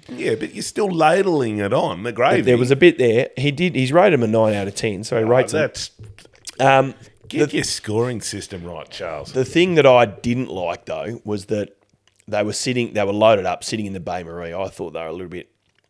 yeah, 0.10 0.36
but 0.36 0.53
you're 0.56 0.63
still 0.63 0.89
ladling 0.89 1.60
it 1.60 1.72
on 1.74 2.03
the 2.03 2.12
gravy. 2.12 2.41
There 2.41 2.58
was 2.58 2.72
a 2.72 2.75
bit 2.75 2.98
there. 2.98 3.29
He 3.38 3.51
did. 3.51 3.75
He's 3.75 3.91
rated 3.94 4.13
him 4.15 4.24
a 4.24 4.27
nine 4.27 4.53
out 4.53 4.67
of 4.67 4.75
ten. 4.75 5.03
So 5.03 5.17
he 5.17 5.24
Oh, 5.24 5.27
rates 5.27 5.51
that's 5.53 5.91
Um, 6.60 6.96
get 7.27 7.53
your 7.53 7.63
scoring 7.63 8.20
system 8.22 8.63
right, 8.65 8.89
Charles. 8.89 9.32
The 9.34 9.46
thing 9.46 9.75
that 9.75 9.86
I 9.86 10.06
didn't 10.06 10.50
like 10.50 10.86
though 10.86 11.22
was 11.24 11.46
that 11.46 11.76
they 12.27 12.43
were 12.43 12.53
sitting, 12.53 12.93
they 12.93 13.03
were 13.03 13.13
loaded 13.13 13.46
up, 13.46 13.63
sitting 13.63 13.86
in 13.86 13.93
the 13.93 14.00
bain-marie. 14.00 14.53
I 14.53 14.67
thought 14.69 14.91
they 14.93 15.00
were 15.00 15.07
a 15.07 15.12
little 15.12 15.27
bit. 15.29 15.50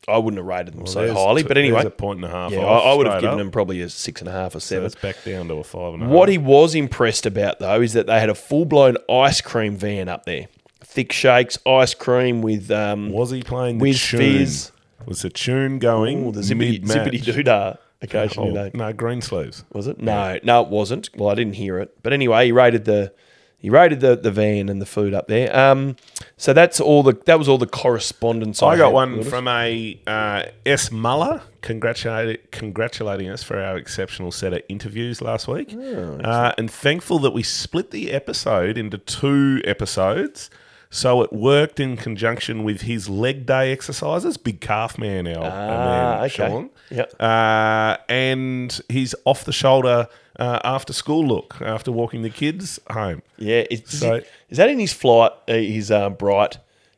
I 0.09 0.17
wouldn't 0.17 0.37
have 0.37 0.45
rated 0.45 0.73
them 0.73 0.87
so 0.87 1.13
highly, 1.13 1.41
t- 1.41 1.49
but 1.49 1.57
anyway, 1.57 1.83
a 1.83 1.89
point 1.89 2.17
and 2.17 2.25
a 2.25 2.29
half. 2.29 2.51
yeah, 2.53 2.59
I, 2.59 2.91
I 2.91 2.93
would 2.93 3.07
have 3.07 3.19
given 3.19 3.33
up. 3.33 3.37
them 3.39 3.51
probably 3.51 3.81
a 3.81 3.89
six 3.89 4.21
and 4.21 4.29
a 4.29 4.31
half 4.31 4.55
or 4.55 4.61
seven. 4.61 4.83
So 4.83 4.85
it's 4.85 5.01
back 5.01 5.21
down 5.25 5.49
to 5.49 5.55
a 5.55 5.63
five 5.65 5.95
and 5.95 6.03
a 6.03 6.05
half. 6.05 6.13
what 6.15 6.29
he 6.29 6.37
was 6.37 6.75
impressed 6.75 7.25
about 7.25 7.59
though 7.59 7.81
is 7.81 7.91
that 7.91 8.07
they 8.07 8.17
had 8.17 8.29
a 8.29 8.35
full 8.35 8.63
blown 8.63 8.95
ice 9.09 9.41
cream 9.41 9.75
van 9.75 10.07
up 10.07 10.23
there, 10.23 10.47
thick 10.81 11.11
shakes, 11.11 11.57
ice 11.65 11.93
cream 11.93 12.41
with 12.41 12.71
um, 12.71 13.09
was 13.11 13.31
he 13.31 13.43
playing 13.43 13.79
the 13.79 13.81
Whiz 13.81 14.01
tune? 14.01 14.19
Fizz. 14.19 14.71
Was 15.05 15.23
the 15.23 15.29
tune 15.29 15.77
going? 15.79 16.27
oh, 16.27 16.31
the 16.31 16.39
zippity 16.39 16.81
doodah 16.81 17.77
occasionally. 18.01 18.51
Oh, 18.51 18.53
no. 18.53 18.69
no, 18.73 18.93
green 18.93 19.21
sleeves. 19.21 19.65
Was 19.73 19.87
it? 19.87 19.99
No, 19.99 20.39
no, 20.43 20.61
it 20.61 20.69
wasn't. 20.69 21.09
Well, 21.17 21.29
I 21.29 21.35
didn't 21.35 21.53
hear 21.53 21.79
it. 21.79 22.01
But 22.01 22.13
anyway, 22.13 22.45
he 22.45 22.51
rated 22.53 22.85
the 22.85 23.13
he 23.59 23.69
rated 23.71 23.99
the, 24.01 24.15
the 24.15 24.29
van 24.31 24.69
and 24.69 24.79
the 24.81 24.85
food 24.85 25.13
up 25.13 25.27
there. 25.27 25.55
Um, 25.57 25.95
so 26.37 26.53
that's 26.53 26.79
all 26.79 27.01
the 27.03 27.13
that 27.25 27.39
was 27.39 27.49
all 27.49 27.57
the 27.57 27.65
correspondence. 27.67 28.61
I, 28.61 28.67
I 28.69 28.77
got 28.77 28.93
one 28.93 29.23
from 29.23 29.47
a 29.47 29.99
uh, 30.05 30.43
S 30.65 30.91
Muller 30.91 31.41
congratulating, 31.61 32.41
congratulating 32.51 33.29
us 33.29 33.43
for 33.43 33.59
our 33.59 33.77
exceptional 33.77 34.31
set 34.31 34.53
of 34.53 34.61
interviews 34.69 35.21
last 35.21 35.47
week, 35.47 35.73
Oh, 35.75 36.19
uh, 36.23 36.53
and 36.57 36.69
thankful 36.69 37.19
that 37.19 37.31
we 37.31 37.43
split 37.43 37.91
the 37.91 38.11
episode 38.11 38.77
into 38.77 38.97
two 38.97 39.61
episodes. 39.65 40.49
So 40.89 41.21
it 41.21 41.33
worked 41.33 41.81
in 41.81 41.97
conjunction 41.97 42.63
with 42.63 42.81
his 42.83 43.09
leg 43.09 43.45
day 43.45 43.73
exercises. 43.73 44.37
Big 44.37 44.61
calf 44.61 44.97
man, 44.97 45.27
our, 45.27 45.43
our 45.43 45.51
Ah, 45.51 45.85
man 45.85 46.23
okay. 46.23 46.29
Sean, 46.29 46.69
Yep. 46.91 47.13
uh, 47.21 47.97
and 48.07 48.79
his 48.87 49.13
off 49.25 49.43
the 49.43 49.51
shoulder 49.51 50.07
uh, 50.39 50.59
after 50.63 50.93
school 50.93 51.25
look 51.25 51.57
after 51.61 51.91
walking 51.91 52.21
the 52.21 52.29
kids 52.29 52.79
home. 52.91 53.21
Yeah, 53.37 53.63
is, 53.71 53.81
is 53.81 53.99
So- 53.99 54.21
is 54.49 54.57
that 54.57 54.69
in 54.69 54.79
his 54.79 54.93
flight? 54.93 55.31
Uh, 55.47 55.53
his 55.53 55.91
uh, 55.91 56.09
bright 56.09 56.57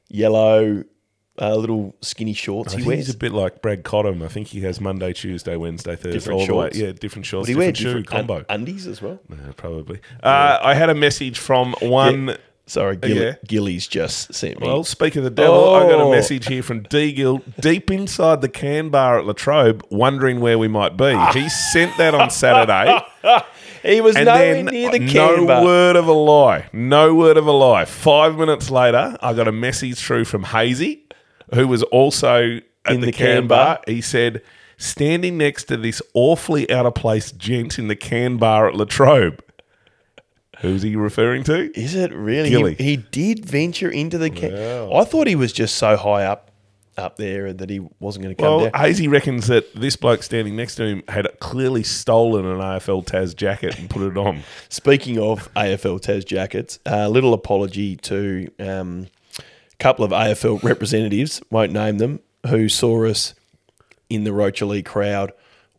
yellow 0.09 0.83
uh, 1.41 1.55
little 1.55 1.95
skinny 2.01 2.33
shorts 2.33 2.73
I 2.73 2.77
he 2.77 2.81
think 2.83 2.87
wears. 2.87 3.05
he's 3.07 3.15
a 3.15 3.17
bit 3.17 3.31
like 3.31 3.61
Brad 3.61 3.83
Cottam. 3.83 4.21
I 4.23 4.27
think 4.27 4.47
he 4.47 4.59
has 4.61 4.81
Monday, 4.81 5.13
Tuesday, 5.13 5.55
Wednesday, 5.55 5.95
Thursday. 5.95 6.11
Different 6.11 6.39
all 6.41 6.45
the 6.47 6.55
way- 6.55 6.69
Yeah, 6.73 6.91
different 6.91 7.25
shorts, 7.25 7.47
Would 7.47 7.53
he 7.53 7.55
wear 7.57 7.71
different 7.71 7.77
shoe 7.77 8.01
different 8.03 8.13
un- 8.13 8.27
combo. 8.27 8.45
undies 8.49 8.87
as 8.87 9.01
well? 9.01 9.19
Yeah, 9.29 9.51
probably. 9.55 9.99
Uh, 10.21 10.59
I 10.61 10.73
had 10.73 10.89
a 10.89 10.95
message 10.95 11.39
from 11.39 11.75
one. 11.81 12.35
Sorry, 12.69 12.95
oh, 13.01 13.07
Gilly, 13.07 13.25
yeah. 13.25 13.35
Gilly's 13.47 13.87
just 13.87 14.33
sent 14.33 14.61
me. 14.61 14.67
Well, 14.67 14.83
speak 14.83 15.15
of 15.15 15.23
the 15.23 15.29
devil, 15.31 15.73
I 15.75 15.81
got 15.89 15.99
a 15.99 16.03
Oh. 16.03 16.11
message 16.11 16.47
here 16.47 16.61
from 16.61 16.83
D 16.83 17.11
Gill, 17.11 17.41
deep 17.59 17.89
inside 17.89 18.41
the 18.41 18.47
can 18.49 18.89
bar 18.89 19.17
at 19.19 19.25
Latrobe, 19.25 19.83
wondering 19.89 20.39
where 20.39 20.57
we 20.59 20.67
might 20.67 20.95
be. 20.95 21.17
He 21.33 21.49
sent 21.49 21.97
that 21.97 22.13
on 22.13 22.29
Saturday, 22.29 22.99
he 23.83 24.01
was 24.01 24.15
nowhere 24.15 24.63
near 24.63 24.91
the 24.91 24.99
no 24.99 25.11
can 25.11 25.45
bar. 25.47 25.61
No 25.61 25.65
word 25.65 25.95
of 25.95 26.07
a 26.07 26.11
lie, 26.13 26.69
no 26.71 27.15
word 27.15 27.37
of 27.37 27.47
a 27.47 27.51
lie. 27.51 27.85
Five 27.85 28.37
minutes 28.37 28.69
later, 28.69 29.17
I 29.21 29.33
got 29.33 29.47
a 29.47 29.51
message 29.51 29.97
through 29.99 30.25
from 30.25 30.43
Hazy, 30.43 31.03
who 31.53 31.67
was 31.67 31.81
also 31.83 32.59
at 32.85 32.93
In 32.93 33.01
the, 33.01 33.07
the 33.07 33.11
can, 33.11 33.25
can 33.41 33.47
bar. 33.47 33.65
bar. 33.77 33.79
He 33.87 34.01
said, 34.01 34.41
standing 34.77 35.37
next 35.37 35.63
to 35.65 35.75
this 35.77 36.01
awfully 36.13 36.69
out 36.71 36.85
of 36.85 36.93
place 36.95 37.31
gent 37.31 37.79
in 37.79 37.87
the 37.87 37.95
can 37.95 38.37
bar 38.37 38.67
at 38.69 38.75
Latrobe. 38.75 39.43
Who's 40.59 40.81
he 40.81 40.95
referring 40.95 41.43
to? 41.45 41.71
Is 41.79 41.95
it 41.95 42.13
really? 42.13 42.49
Gilly. 42.49 42.75
He, 42.75 42.83
he 42.83 42.97
did 42.97 43.45
venture 43.45 43.89
into 43.89 44.17
the 44.17 44.29
can. 44.29 44.53
I 44.53 45.03
thought 45.05 45.27
he 45.27 45.35
was 45.35 45.53
just 45.53 45.75
so 45.75 45.95
high 45.95 46.25
up 46.25 46.51
up 46.97 47.15
there 47.15 47.53
that 47.53 47.69
he 47.69 47.79
wasn't 48.01 48.23
going 48.23 48.35
to 48.35 48.41
come 48.41 48.57
Well, 48.57 48.69
down. 48.69 48.81
Hazy 48.81 49.07
reckons 49.07 49.47
that 49.47 49.73
this 49.73 49.95
bloke 49.95 50.21
standing 50.21 50.57
next 50.57 50.75
to 50.75 50.83
him 50.85 51.03
had 51.07 51.27
clearly 51.39 51.81
stolen 51.81 52.45
an 52.45 52.57
AFL 52.57 53.05
Taz 53.05 53.33
jacket 53.33 53.79
and 53.79 53.89
put 53.89 54.01
it 54.01 54.17
on. 54.17 54.41
Speaking 54.69 55.17
of 55.17 55.51
AFL 55.53 56.01
Taz 56.01 56.25
jackets, 56.25 56.77
a 56.85 57.09
little 57.09 57.33
apology 57.33 57.95
to 57.95 58.49
um, 58.59 59.07
a 59.39 59.75
couple 59.77 60.03
of 60.03 60.11
AFL 60.11 60.61
representatives, 60.61 61.41
won't 61.49 61.71
name 61.71 61.99
them, 61.99 62.19
who 62.47 62.67
saw 62.67 63.05
us 63.05 63.33
in 64.09 64.25
the 64.25 64.31
Rocherlea 64.31 64.83
crowd 64.83 65.31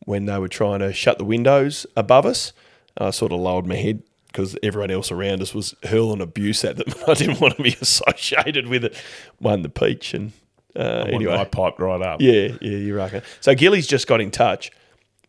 when 0.06 0.24
they 0.24 0.38
were 0.38 0.48
trying 0.48 0.78
to 0.78 0.90
shut 0.94 1.18
the 1.18 1.24
windows 1.24 1.84
above 1.96 2.24
us. 2.24 2.54
I 2.96 3.10
sort 3.10 3.32
of 3.32 3.40
lowered 3.40 3.66
my 3.66 3.76
head 3.76 4.02
because 4.32 4.56
everyone 4.62 4.90
else 4.90 5.10
around 5.10 5.42
us 5.42 5.54
was 5.54 5.74
hurling 5.84 6.20
abuse 6.20 6.64
at 6.64 6.76
them. 6.76 6.92
I 7.08 7.14
didn't 7.14 7.40
want 7.40 7.56
to 7.56 7.62
be 7.62 7.76
associated 7.80 8.68
with 8.68 8.84
it. 8.84 8.96
Won 9.40 9.62
the 9.62 9.68
peach 9.68 10.14
and 10.14 10.32
uh, 10.76 11.04
Anyway, 11.08 11.34
I 11.34 11.44
piped 11.44 11.80
right 11.80 12.00
up. 12.00 12.20
Yeah, 12.20 12.48
yeah, 12.60 12.76
you 12.78 12.94
reckon. 12.96 13.22
So 13.40 13.54
Gilly's 13.54 13.86
just 13.86 14.06
got 14.06 14.20
in 14.20 14.30
touch. 14.30 14.70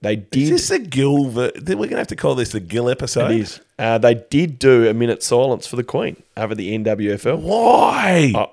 They 0.01 0.13
Is 0.15 0.23
did. 0.31 0.53
this 0.53 0.71
a 0.71 0.79
Gill? 0.79 1.29
ver- 1.29 1.51
We're 1.55 1.75
going 1.75 1.89
to 1.91 1.97
have 1.97 2.07
to 2.07 2.15
call 2.15 2.33
this 2.35 2.51
the 2.51 2.59
Gill 2.59 2.89
episode. 2.89 3.31
It 3.31 3.39
is. 3.41 3.59
Uh, 3.77 3.97
they 3.99 4.15
did 4.15 4.57
do 4.57 4.87
a 4.87 4.93
minute 4.95 5.21
silence 5.21 5.67
for 5.67 5.75
the 5.75 5.83
Queen 5.83 6.21
over 6.37 6.55
the 6.55 6.75
NWFL. 6.77 7.39
Why? 7.39 8.31
Oh, 8.35 8.51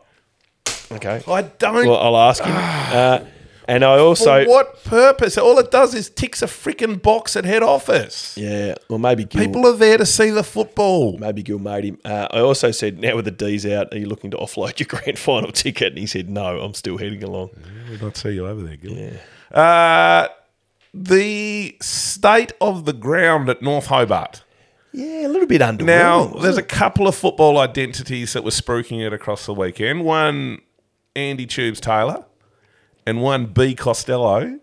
Okay. 0.90 1.22
I 1.26 1.42
don't. 1.42 1.87
Well, 1.87 1.96
I'll 1.98 2.16
ask 2.16 2.42
him. 2.42 2.54
Uh, 2.54 3.24
and 3.68 3.85
I 3.85 3.98
also. 3.98 4.44
For 4.44 4.50
what 4.50 4.83
purpose? 4.85 5.37
All 5.37 5.59
it 5.59 5.70
does 5.70 5.94
is 5.94 6.09
ticks 6.09 6.40
a 6.42 6.46
freaking 6.46 7.00
box 7.00 7.37
at 7.37 7.44
head 7.44 7.62
office. 7.62 8.37
Yeah. 8.37 8.74
Well, 8.88 8.98
maybe 8.98 9.24
Gil. 9.24 9.44
People 9.44 9.66
are 9.66 9.76
there 9.76 9.98
to 9.98 10.07
see 10.07 10.31
the 10.31 10.42
football. 10.42 11.18
Maybe 11.18 11.42
Gil 11.42 11.59
made 11.59 11.85
him. 11.85 11.98
Uh, 12.04 12.28
I 12.31 12.40
also 12.40 12.70
said, 12.70 12.98
now 12.98 13.14
with 13.16 13.26
the 13.26 13.31
D's 13.31 13.66
out, 13.66 13.92
are 13.92 13.98
you 13.98 14.07
looking 14.07 14.31
to 14.31 14.38
offload 14.38 14.81
your 14.81 14.87
grand 15.00 15.18
final 15.18 15.52
ticket? 15.52 15.88
And 15.88 15.98
he 15.98 16.07
said, 16.07 16.31
no, 16.31 16.61
I'm 16.61 16.74
still 16.74 16.96
heading 16.96 17.22
along. 17.22 17.50
We'll 17.90 18.00
not 18.00 18.16
see 18.16 18.31
you 18.31 18.46
over 18.46 18.62
there, 18.62 18.76
Gill. 18.76 19.12
Uh, 19.52 20.28
the 20.94 21.76
state 21.83 22.52
of 22.61 22.87
the 22.87 22.92
ground 22.94 23.48
at 23.50 23.61
North 23.62 23.87
Hobart. 23.87 24.44
Yeah, 24.92 25.26
a 25.26 25.28
little 25.28 25.46
bit 25.46 25.61
under. 25.61 25.85
Now, 25.85 26.24
there's 26.26 26.57
a 26.57 26.62
couple 26.62 27.07
of 27.07 27.14
football 27.14 27.59
identities 27.59 28.33
that 28.33 28.42
were 28.42 28.50
spruiking 28.50 29.07
it 29.07 29.12
across 29.12 29.44
the 29.44 29.52
weekend. 29.52 30.04
One, 30.04 30.62
Andy 31.14 31.46
Tubes 31.46 31.78
Taylor, 31.81 32.24
and 33.08 33.22
one, 33.22 33.46
B 33.46 33.74
Costello, 33.74 34.58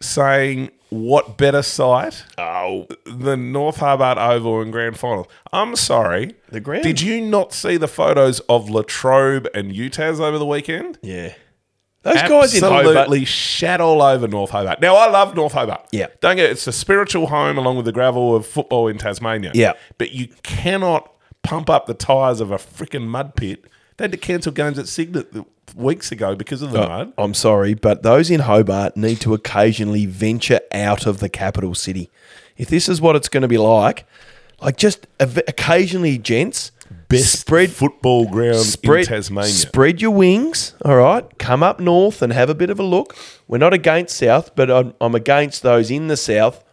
saying, 0.00 0.70
What 0.90 1.36
better 1.38 1.62
site 1.62 2.24
Oh, 2.38 2.86
than 3.06 3.52
North 3.52 3.76
Hobart 3.78 4.18
Oval 4.18 4.60
and 4.60 4.72
Grand 4.72 4.98
Final? 4.98 5.30
I'm 5.52 5.76
sorry. 5.76 6.34
The 6.50 6.60
Grand. 6.60 6.82
Did 6.84 7.00
you 7.00 7.20
not 7.20 7.52
see 7.52 7.76
the 7.76 7.88
photos 7.88 8.40
of 8.48 8.70
Latrobe 8.70 9.48
and 9.54 9.72
UTAS 9.72 10.20
over 10.20 10.38
the 10.38 10.46
weekend? 10.46 10.98
yeah. 11.02 11.34
Those 12.02 12.20
guys 12.20 12.54
in 12.54 12.62
Hobart. 12.62 12.84
absolutely 12.84 13.24
shat 13.24 13.80
all 13.80 14.02
over 14.02 14.28
North 14.28 14.50
Hobart. 14.50 14.78
Now 14.82 14.94
I 14.94 15.08
love 15.08 15.34
North 15.34 15.54
Hobart. 15.54 15.86
Yeah. 15.90 16.08
don't 16.20 16.36
get 16.36 16.50
it's 16.50 16.66
a 16.66 16.72
spiritual 16.72 17.28
home 17.28 17.56
along 17.56 17.76
with 17.76 17.86
the 17.86 17.92
gravel 17.92 18.36
of 18.36 18.46
football 18.46 18.88
in 18.88 18.98
Tasmania. 18.98 19.52
Yeah. 19.54 19.72
but 19.96 20.10
you 20.12 20.28
cannot 20.42 21.10
pump 21.42 21.70
up 21.70 21.86
the 21.86 21.94
tires 21.94 22.42
of 22.42 22.50
a 22.50 22.56
freaking 22.58 23.06
mud 23.06 23.36
pit. 23.36 23.64
They 23.96 24.04
had 24.04 24.12
to 24.12 24.18
cancel 24.18 24.52
games 24.52 24.78
at 24.78 24.86
Cygnet 24.86 25.32
weeks 25.74 26.12
ago 26.12 26.34
because 26.34 26.62
of 26.62 26.72
the 26.72 26.82
uh, 26.82 26.88
mud. 26.88 27.12
I'm 27.18 27.34
sorry, 27.34 27.74
but 27.74 28.02
those 28.02 28.30
in 28.30 28.40
Hobart 28.40 28.96
need 28.96 29.20
to 29.22 29.34
occasionally 29.34 30.06
venture 30.06 30.60
out 30.72 31.06
of 31.06 31.20
the 31.20 31.28
capital 31.28 31.74
city. 31.74 32.10
If 32.56 32.68
this 32.68 32.88
is 32.88 33.00
what 33.00 33.16
it's 33.16 33.28
going 33.28 33.42
to 33.42 33.48
be 33.48 33.58
like, 33.58 34.06
like 34.60 34.76
just 34.76 35.06
ev- 35.18 35.42
occasionally, 35.48 36.18
gents, 36.18 36.70
Best 37.08 37.40
spread 37.40 37.70
football 37.70 38.28
ground 38.28 38.58
spread 38.58 39.00
in 39.00 39.06
Tasmania. 39.06 39.50
Spread 39.50 40.00
your 40.00 40.10
wings, 40.10 40.74
all 40.84 40.96
right. 40.96 41.26
Come 41.38 41.62
up 41.62 41.80
north 41.80 42.22
and 42.22 42.32
have 42.32 42.50
a 42.50 42.54
bit 42.54 42.70
of 42.70 42.78
a 42.78 42.82
look. 42.82 43.16
We're 43.48 43.58
not 43.58 43.72
against 43.72 44.16
south, 44.16 44.54
but 44.54 44.70
I'm, 44.70 44.94
I'm 45.00 45.14
against 45.14 45.62
those 45.62 45.90
in 45.90 46.08
the 46.08 46.16
south 46.16 46.64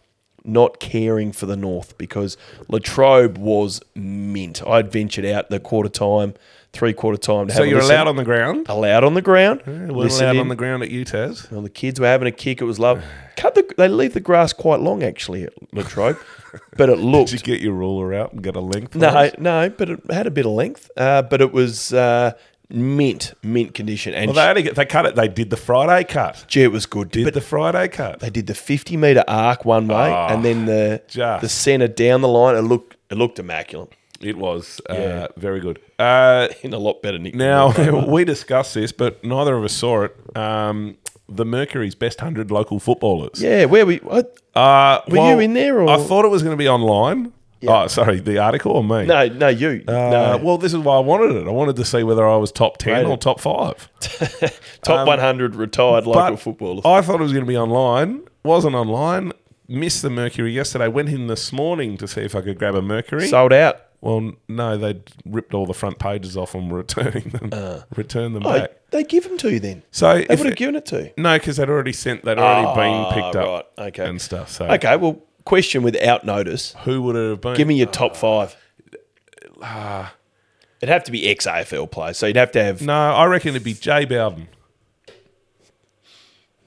not 0.44 0.80
caring 0.80 1.32
for 1.32 1.46
the 1.46 1.56
north 1.56 1.96
because 1.98 2.36
Latrobe 2.68 3.38
was 3.38 3.80
mint. 3.94 4.66
I'd 4.66 4.90
ventured 4.90 5.24
out 5.24 5.50
the 5.50 5.60
quarter 5.60 5.88
time, 5.88 6.34
three 6.72 6.92
quarter 6.94 7.18
time 7.18 7.48
to 7.48 7.52
so 7.54 7.60
have 7.62 7.70
you're 7.70 7.80
allowed 7.80 8.08
on 8.08 8.16
the 8.16 8.24
ground. 8.24 8.66
allowed 8.68 9.04
on 9.04 9.14
the 9.14 9.22
ground. 9.22 9.62
We're 9.66 9.88
listen 9.88 10.24
allowed 10.24 10.38
on 10.38 10.48
the 10.48 10.56
ground 10.56 10.82
at 10.82 10.88
UTAS. 10.90 11.50
Well, 11.50 11.60
the 11.62 11.68
kids 11.70 12.00
were 12.00 12.06
having 12.06 12.26
a 12.28 12.32
kick. 12.32 12.60
It 12.60 12.64
was 12.64 12.78
love. 12.78 13.02
Cut 13.36 13.54
the. 13.54 13.70
They 13.76 13.88
leave 13.88 14.14
the 14.14 14.20
grass 14.20 14.52
quite 14.52 14.80
long 14.80 15.02
actually 15.02 15.44
at 15.44 15.52
Latrobe, 15.74 16.18
but 16.76 16.88
it 16.88 16.96
looked. 16.98 17.30
Did 17.30 17.40
you 17.46 17.54
get 17.54 17.60
your 17.62 17.72
ruler 17.74 18.14
out 18.14 18.32
and 18.32 18.42
get 18.42 18.56
a 18.56 18.60
length? 18.60 18.94
No, 18.94 19.08
us? 19.08 19.32
no, 19.38 19.68
but 19.70 19.90
it 19.90 20.00
had 20.10 20.26
a 20.26 20.30
bit 20.30 20.46
of 20.46 20.52
length. 20.52 20.90
Uh, 20.96 21.22
but 21.22 21.40
it 21.40 21.52
was 21.52 21.92
uh, 21.92 22.32
mint, 22.70 23.34
mint 23.42 23.74
condition, 23.74 24.14
and 24.14 24.28
Well, 24.32 24.34
they 24.34 24.48
only 24.50 24.62
get, 24.62 24.74
they 24.76 24.84
cut 24.86 25.06
it. 25.06 25.14
They 25.14 25.28
did 25.28 25.50
the 25.50 25.56
Friday 25.56 26.04
cut. 26.04 26.44
gee, 26.48 26.62
it 26.62 26.72
was 26.72 26.86
good. 26.86 27.10
Did 27.10 27.24
but 27.24 27.34
the 27.34 27.40
Friday 27.40 27.88
cut? 27.88 28.20
they 28.20 28.30
did 28.30 28.46
the 28.46 28.54
fifty 28.54 28.96
meter 28.96 29.24
arc 29.28 29.64
one 29.64 29.88
way, 29.88 30.10
Oh, 30.10 30.26
and 30.30 30.44
then 30.44 30.66
the 30.66 31.02
just- 31.08 31.42
the 31.42 31.48
centre 31.48 31.88
down 31.88 32.20
the 32.22 32.28
line. 32.28 32.54
It 32.56 32.62
looked 32.62 32.96
it 33.10 33.16
looked 33.16 33.38
immaculate. 33.38 33.92
It 34.22 34.36
was 34.38 34.80
uh, 34.88 34.94
Yeah. 34.94 35.26
very 35.36 35.60
good. 35.60 35.78
Uh, 35.98 36.48
In 36.62 36.72
a 36.72 36.78
lot 36.78 37.02
better 37.02 37.18
nick. 37.18 37.34
now 37.34 37.72
we 38.06 38.24
discussed 38.24 38.74
this, 38.74 38.92
but 38.92 39.22
neither 39.24 39.54
of 39.56 39.64
us 39.64 39.72
saw 39.72 40.02
it. 40.04 40.36
Um, 40.36 40.96
the 41.28 41.44
Mercury's 41.44 41.94
best 41.94 42.20
hundred 42.20 42.50
local 42.50 42.78
footballers. 42.78 43.40
yeah, 43.42 43.64
where 43.64 43.86
we? 43.86 43.96
What? 43.98 44.36
Uh, 44.54 45.00
Were 45.08 45.16
well, 45.18 45.30
you 45.30 45.40
in 45.40 45.54
there, 45.54 45.80
or- 45.80 45.88
I 45.90 45.96
thought 45.98 46.24
it 46.24 46.28
was 46.30 46.42
going 46.42 46.52
to 46.56 46.62
be 46.62 46.68
online. 46.68 47.32
Oh, 47.64 47.86
sorry, 47.86 48.18
the 48.18 48.38
article 48.38 48.72
or 48.72 48.82
me? 48.82 49.06
No, 49.06 49.28
no, 49.28 49.46
you. 49.46 49.84
Uh, 49.86 49.92
no, 49.92 50.40
Well, 50.42 50.58
this 50.58 50.72
is 50.72 50.80
why 50.80 50.96
I 50.96 50.98
wanted 50.98 51.36
it. 51.36 51.46
I 51.46 51.50
wanted 51.52 51.76
to 51.76 51.84
see 51.84 52.02
whether 52.02 52.26
I 52.26 52.34
was 52.36 52.50
top 52.50 52.78
ten 52.78 52.94
Rated. 52.94 53.06
or 53.10 53.16
top 53.16 53.38
five. 53.40 53.88
top 54.82 55.06
one 55.06 55.20
hundred 55.20 55.54
retired 55.54 56.04
local 56.06 56.20
um, 56.22 56.36
footballers. 56.36 56.84
I 56.84 57.02
thought 57.02 57.20
it 57.20 57.22
was 57.22 57.32
going 57.32 57.44
to 57.44 57.48
be 57.48 57.56
online. 57.56 58.22
Wasn't 58.44 58.74
online. 58.74 59.32
Missed 59.68 60.02
the 60.02 60.10
Mercury 60.10 60.52
yesterday. 60.52 60.88
Went 60.88 61.08
in 61.10 61.28
this 61.28 61.52
morning 61.52 61.96
to 61.98 62.08
see 62.08 62.22
if 62.22 62.34
I 62.34 62.40
could 62.40 62.58
grab 62.58 62.74
a 62.74 62.82
Mercury. 62.82 63.28
Sold 63.28 63.52
out. 63.52 63.80
Well, 64.02 64.32
no, 64.48 64.76
they'd 64.76 65.02
ripped 65.24 65.54
all 65.54 65.64
the 65.64 65.72
front 65.72 65.98
pages 65.98 66.36
off 66.36 66.54
and 66.54 66.70
were 66.70 66.78
returning 66.78 67.30
them. 67.30 67.82
return 67.96 68.34
them 68.34 68.44
Oh, 68.44 68.52
back. 68.58 68.72
they 68.90 69.04
give 69.04 69.24
them 69.24 69.38
to 69.38 69.50
you 69.50 69.60
then. 69.60 69.82
So 69.90 70.18
They 70.20 70.34
would 70.36 70.44
have 70.46 70.56
given 70.56 70.76
it 70.76 70.84
to 70.86 71.04
you. 71.04 71.10
no, 71.16 71.38
because 71.38 71.56
they'd 71.56 71.70
already 71.70 71.92
sent. 71.94 72.24
They'd 72.24 72.38
already 72.38 72.66
Ah, 72.66 72.74
been 72.74 73.22
picked 73.22 73.36
up. 73.36 73.72
okay. 73.78 74.04
and 74.04 74.20
stuff. 74.20 74.50
So 74.50 74.66
Okay, 74.66 74.96
well, 74.96 75.22
question 75.44 75.82
without 75.82 76.24
notice. 76.24 76.74
who 76.84 77.00
would 77.02 77.16
it 77.16 77.30
have 77.30 77.40
been? 77.40 77.54
Give 77.54 77.66
me 77.68 77.76
your 77.76 77.86
top 77.86 78.14
five. 78.16 78.54
It'd 80.80 80.88
have 80.92 81.04
to 81.04 81.12
be 81.12 81.28
ex 81.30 81.46
AFL 81.46 81.88
players, 81.90 82.18
so 82.18 82.26
you'd 82.26 82.36
have 82.36 82.50
to 82.52 82.62
have 82.62 82.82
No, 82.82 82.92
I 82.92 83.24
reckon 83.26 83.50
it'd 83.50 83.62
be 83.62 83.72
Jay 83.74 84.04
Bowden. 84.04 84.48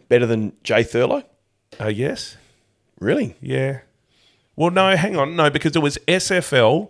better 0.07 0.25
than 0.25 0.53
Jay 0.63 0.83
Thurlow. 0.83 1.23
Uh, 1.81 1.87
yes. 1.87 2.37
Really? 2.99 3.35
Yeah. 3.41 3.79
Well, 4.55 4.71
no, 4.71 4.95
hang 4.95 5.17
on. 5.17 5.35
No, 5.35 5.49
because 5.49 5.75
it 5.75 5.81
was 5.81 5.97
SFL, 6.07 6.89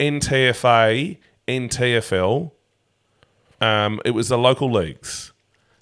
NTFA, 0.00 1.18
NTFL. 1.48 2.50
Um, 3.60 4.00
it 4.04 4.10
was 4.10 4.28
the 4.28 4.38
local 4.38 4.70
leagues. 4.70 5.32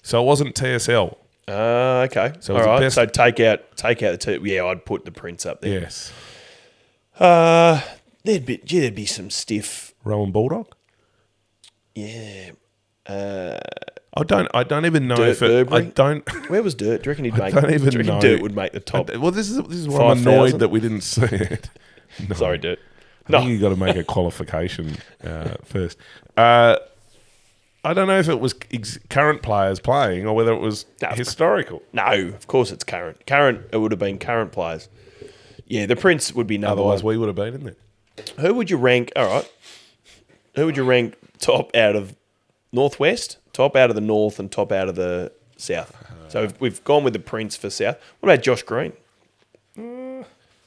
So 0.01 0.21
it 0.21 0.25
wasn't 0.25 0.55
TSL. 0.55 1.17
Uh, 1.47 2.07
okay. 2.09 2.33
So 2.39 2.55
All 2.55 2.75
the 2.75 2.81
best- 2.81 2.95
So 2.95 3.05
take 3.05 3.39
out 3.39 3.75
take 3.75 4.01
out 4.03 4.11
the 4.11 4.17
two. 4.17 4.41
Yeah, 4.45 4.65
I'd 4.65 4.85
put 4.85 5.05
the 5.05 5.11
Prince 5.11 5.45
up 5.45 5.61
there. 5.61 5.81
Yes. 5.81 6.11
Uh, 7.19 7.81
there'd 8.23 8.45
be 8.45 8.57
gee, 8.63 8.79
there'd 8.79 8.95
be 8.95 9.05
some 9.05 9.29
stiff. 9.29 9.93
Rowan 10.03 10.31
Bulldog. 10.31 10.67
Yeah. 11.95 12.51
I 13.09 14.23
don't. 14.25 14.47
I 14.53 14.63
don't 14.63 14.85
even 14.85 15.07
know 15.07 15.15
Dirt 15.15 15.29
if 15.29 15.41
it. 15.41 15.71
I 15.73 15.81
don't. 15.81 16.27
Where 16.49 16.61
was 16.63 16.75
Dirt? 16.75 17.03
Do 17.03 17.07
you 17.07 17.11
reckon 17.11 17.25
he'd 17.25 17.33
I 17.35 17.45
make? 17.49 17.53
don't 17.53 17.71
even 17.73 17.89
do 17.89 17.97
you 17.97 18.03
reckon 18.03 18.15
know. 18.15 18.21
Dirt 18.21 18.41
would 18.41 18.55
make 18.55 18.71
the 18.71 18.79
top. 18.79 19.13
Well, 19.17 19.31
this 19.31 19.49
is 19.49 19.57
this 19.63 19.77
is 19.79 19.87
why 19.87 19.97
I'm 20.11 20.17
5,000? 20.17 20.27
annoyed 20.33 20.59
that 20.59 20.69
we 20.69 20.79
didn't 20.79 21.01
see 21.01 21.23
it. 21.23 21.69
No. 22.29 22.35
Sorry, 22.35 22.57
Dirt. 22.59 22.79
I 23.27 23.31
No. 23.31 23.39
think 23.39 23.51
you 23.51 23.59
got 23.59 23.69
to 23.69 23.75
make 23.77 23.95
a 23.95 24.03
qualification 24.03 24.97
uh, 25.23 25.55
first. 25.63 25.97
Uh, 26.35 26.77
I 27.85 27.93
don't 27.93 28.07
know 28.07 28.19
if 28.19 28.29
it 28.29 28.39
was 28.39 28.55
ex- 28.71 28.97
current 29.09 29.41
players 29.41 29.79
playing 29.79 30.25
or 30.25 30.33
whether 30.35 30.51
it 30.53 30.59
was 30.59 30.85
No, 31.01 31.09
historical. 31.09 31.81
No, 31.93 32.03
of 32.29 32.47
course 32.47 32.71
it's 32.71 32.83
current. 32.83 33.25
Current. 33.27 33.65
It 33.71 33.77
would 33.77 33.91
have 33.91 33.99
been 33.99 34.19
current 34.19 34.51
players. 34.51 34.87
Yeah, 35.67 35.85
the 35.85 35.95
Prince 35.95 36.33
would 36.33 36.47
be 36.47 36.57
number 36.57 36.73
Otherwise, 36.81 37.03
one. 37.03 37.13
we 37.13 37.17
would 37.17 37.27
have 37.27 37.35
been 37.35 37.53
in 37.55 37.63
there. 37.63 37.75
Who 38.39 38.53
would 38.55 38.69
you 38.69 38.77
rank? 38.77 39.11
All 39.15 39.25
right. 39.25 39.51
Who 40.55 40.65
would 40.65 40.77
you 40.77 40.83
rank 40.83 41.15
top 41.39 41.75
out 41.75 41.95
of 41.95 42.15
Northwest, 42.71 43.37
top 43.53 43.75
out 43.75 43.89
of 43.89 43.95
the 43.95 44.01
North, 44.01 44.37
and 44.39 44.51
top 44.51 44.71
out 44.71 44.87
of 44.89 44.95
the 44.95 45.31
South? 45.57 45.95
So 46.27 46.41
we've, 46.41 46.61
we've 46.61 46.83
gone 46.83 47.03
with 47.03 47.13
the 47.13 47.19
Prince 47.19 47.55
for 47.55 47.69
South. 47.69 47.97
What 48.19 48.31
about 48.31 48.43
Josh 48.43 48.63
Green? 48.63 48.93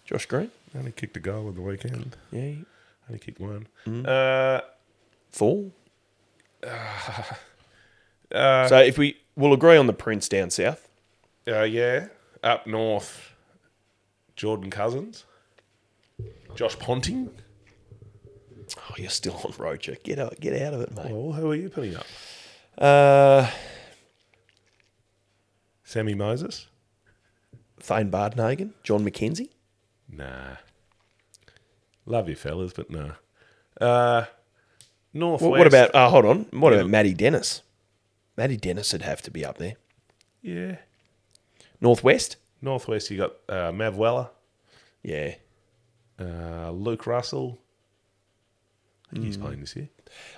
Josh 0.05 0.27
Green? 0.27 0.51
Only 0.77 0.93
kicked 0.93 1.17
a 1.17 1.21
goal 1.21 1.49
in 1.49 1.55
the 1.55 1.61
weekend. 1.63 2.17
Yeah, 2.31 2.55
Only 3.09 3.19
kicked 3.21 3.41
one. 3.41 3.67
Mm. 3.87 4.07
Uh, 4.07 4.61
four. 5.31 5.71
uh, 8.33 8.69
So 8.69 8.79
if 8.79 8.99
we 8.99 9.17
will 9.37 9.53
agree 9.53 9.77
on 9.77 9.87
the 9.87 9.93
Prince 9.93 10.29
down 10.29 10.51
south, 10.51 10.89
uh, 11.49 11.63
yeah, 11.63 12.09
up 12.43 12.67
north, 12.67 13.33
Jordan 14.35 14.71
Cousins, 14.71 15.25
Josh 16.55 16.79
Ponting. 16.79 17.31
oh, 18.79 18.95
you're 18.97 19.09
still 19.11 19.41
on 19.45 19.53
Roger. 19.59 19.97
Get 20.03 20.19
out, 20.19 20.39
get 20.41 20.61
out 20.61 20.75
of 20.75 20.81
it, 20.81 20.95
mate. 20.95 21.13
Well, 21.13 21.33
who 21.33 21.51
are 21.53 21.55
you 21.55 21.71
putting 21.71 21.97
up? 21.97 22.07
Uh, 22.77 23.51
Sammy 25.85 26.15
Moses? 26.15 26.67
Thane 27.79 28.11
Bardnagan, 28.11 28.73
John 28.83 29.05
McKenzie. 29.09 29.51
Nah. 30.11 30.57
Love 32.07 32.29
you, 32.29 32.37
fellas, 32.37 32.73
but 32.73 32.91
no. 32.91 33.13
Uh, 33.81 34.25
Northwest. 35.13 35.51
What, 35.51 35.59
what 35.59 35.67
about? 35.67 35.91
Oh, 35.95 36.09
hold 36.09 36.25
on. 36.25 36.47
What 36.51 36.73
about 36.73 36.89
Matty 36.89 37.15
Dennis? 37.15 37.63
Matty 38.37 38.57
Dennis 38.57 38.93
would 38.93 39.03
have 39.03 39.23
to 39.23 39.31
be 39.31 39.45
up 39.45 39.59
there. 39.59 39.75
Yeah. 40.43 40.77
Northwest. 41.81 42.37
Northwest, 42.63 43.11
you 43.11 43.19
got 43.19 43.33
uh, 43.49 43.73
Mav 43.73 43.97
Weller, 43.97 44.29
Yeah. 45.03 45.35
uh, 46.21 46.71
Luke 46.71 47.07
Russell. 47.07 47.59
I 49.09 49.15
think 49.15 49.23
Hmm. 49.23 49.27
he's 49.27 49.37
playing 49.37 49.61
this 49.61 49.77
year. 49.77 49.89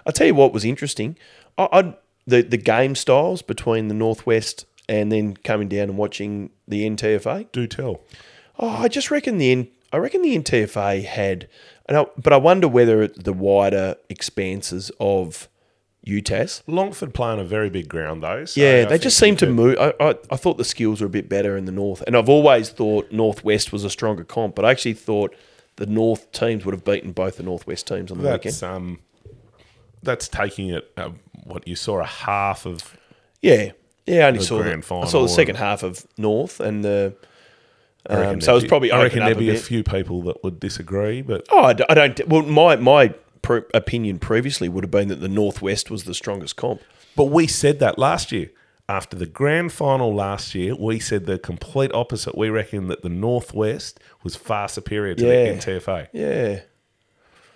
I'll 0.07 0.13
tell 0.13 0.27
you 0.27 0.35
what 0.35 0.53
was 0.53 0.65
interesting. 0.65 1.17
I, 1.57 1.69
I'd, 1.73 1.95
the 2.27 2.43
the 2.43 2.57
game 2.57 2.95
styles 2.95 3.41
between 3.43 3.89
the 3.89 3.95
Northwest 3.95 4.67
and 4.89 5.11
then 5.13 5.37
coming 5.37 5.69
down 5.69 5.91
and 5.91 5.97
watching 5.99 6.51
the 6.67 6.89
NTFA. 6.89 7.51
Do 7.53 7.67
tell. 7.67 8.01
Oh, 8.59 8.69
I 8.69 8.89
just 8.89 9.11
reckon 9.11 9.39
the 9.39 9.53
N, 9.53 9.69
I 9.93 9.97
reckon 9.99 10.23
the 10.23 10.37
NTFA 10.39 11.05
had, 11.05 11.49
and 11.87 11.97
I, 11.99 12.07
but 12.17 12.33
I 12.33 12.37
wonder 12.37 12.69
whether 12.69 13.07
the 13.09 13.33
wider 13.33 13.97
expanses 14.11 14.91
of 15.01 15.49
UTAS. 16.07 16.63
Longford 16.67 17.15
play 17.15 17.29
on 17.31 17.39
a 17.39 17.45
very 17.45 17.71
big 17.71 17.89
ground, 17.89 18.23
though. 18.23 18.45
so 18.45 18.61
Yeah, 18.61 18.85
they 18.85 18.99
just 18.99 19.19
seem 19.19 19.37
to 19.37 19.47
could- 19.47 19.55
move. 19.55 19.79
I, 19.79 19.93
I, 20.01 20.15
I 20.31 20.37
thought 20.37 20.59
the 20.59 20.65
skills 20.65 21.01
were 21.01 21.07
a 21.07 21.11
bit 21.11 21.29
better 21.29 21.57
in 21.57 21.65
the 21.65 21.73
north, 21.73 22.03
and 22.07 22.17
I've 22.17 22.29
always 22.29 22.71
thought 22.71 23.11
Northwest 23.13 23.73
was 23.73 23.85
a 23.85 23.91
stronger 23.91 24.25
comp, 24.25 24.55
but 24.55 24.65
I 24.65 24.71
actually 24.71 24.95
thought 24.95 25.35
the 25.77 25.87
North 25.87 26.31
teams 26.33 26.65
would 26.65 26.75
have 26.75 26.85
beaten 26.85 27.13
both 27.13 27.37
the 27.37 27.43
Northwest 27.43 27.87
teams 27.87 28.11
on 28.11 28.19
the 28.19 28.25
That's 28.25 28.45
weekend. 28.45 28.63
um, 28.63 28.99
that's 30.03 30.29
taking 30.29 30.71
it. 30.71 30.91
Uh, 30.97 31.11
what 31.45 31.67
you 31.67 31.77
saw 31.77 32.01
a 32.01 32.05
half 32.07 32.67
of. 32.67 32.97
Yeah, 33.43 33.73
yeah. 34.07 34.25
I 34.27 34.29
only 34.29 34.41
saw 34.41 34.63
the, 34.63 34.73
I 34.77 35.07
saw 35.07 35.23
the 35.23 35.29
second 35.29 35.57
half 35.57 35.83
of 35.83 36.07
North, 36.17 36.61
and 36.61 36.85
the 36.85 37.15
um, 38.09 38.41
so 38.41 38.53
it 38.53 38.55
was 38.55 38.65
probably 38.65 38.91
I 38.93 39.03
reckon 39.03 39.21
there'd 39.21 39.39
be 39.39 39.51
a 39.51 39.55
bit. 39.55 39.63
few 39.63 39.83
people 39.85 40.23
that 40.23 40.43
would 40.43 40.59
disagree, 40.61 41.23
but 41.23 41.47
Oh, 41.51 41.63
I 41.65 41.73
d- 41.75 41.85
I 41.89 41.95
don't. 41.95 42.29
Well, 42.29 42.43
my 42.43 42.77
my 42.77 43.09
pre- 43.43 43.63
opinion 43.75 44.19
previously 44.19 44.69
would 44.69 44.85
have 44.85 44.91
been 44.91 45.09
that 45.09 45.21
the 45.21 45.29
Northwest 45.29 45.91
was 45.91 46.05
the 46.05 46.15
strongest 46.15 46.57
comp. 46.57 46.81
But 47.17 47.25
we 47.27 47.47
said 47.47 47.79
that 47.81 47.99
last 47.99 48.33
year. 48.33 48.51
After 48.91 49.19
the 49.19 49.27
grand 49.27 49.71
final 49.75 50.15
last 50.15 50.55
year, 50.55 50.75
we 50.75 50.99
said 50.99 51.27
the 51.27 51.39
complete 51.39 51.93
opposite. 51.93 52.39
We 52.39 52.49
reckon 52.49 52.87
that 52.89 53.03
the 53.03 53.11
Northwest 53.11 54.01
was 54.23 54.35
far 54.35 54.67
superior 54.67 55.15
to 55.17 55.27
Yeah. 55.27 55.45
the 55.53 55.59
NTFA. 55.59 56.09
Yeah. 56.15 56.61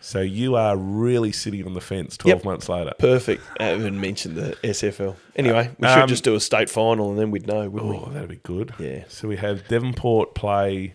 So 0.05 0.21
you 0.21 0.57
are 0.57 0.77
really 0.77 1.31
sitting 1.31 1.65
on 1.65 1.75
the 1.75 1.81
fence 1.81 2.17
12 2.17 2.39
Yep. 2.41 2.45
months 2.45 2.69
later. 2.69 2.93
Perfect. 2.99 3.41
I 3.61 3.65
haven't 3.67 4.01
mentioned 4.01 4.37
the 4.37 4.57
SFL. 4.65 5.15
Anyway, 5.37 5.71
we 5.79 5.87
should 5.89 5.99
Um, 5.99 6.09
just 6.09 6.25
do 6.25 6.35
a 6.35 6.41
state 6.41 6.69
final 6.69 7.11
and 7.11 7.19
then 7.19 7.31
we'd 7.31 7.47
know, 7.47 7.69
wouldn't 7.71 7.95
Oh, 7.95 8.09
we? 8.09 8.15
that'd 8.15 8.29
be 8.29 8.41
good. 8.43 8.75
Yeah. 8.81 9.05
So 9.09 9.29
we 9.29 9.37
have 9.37 9.69
Devonport 9.69 10.35
play. 10.35 10.95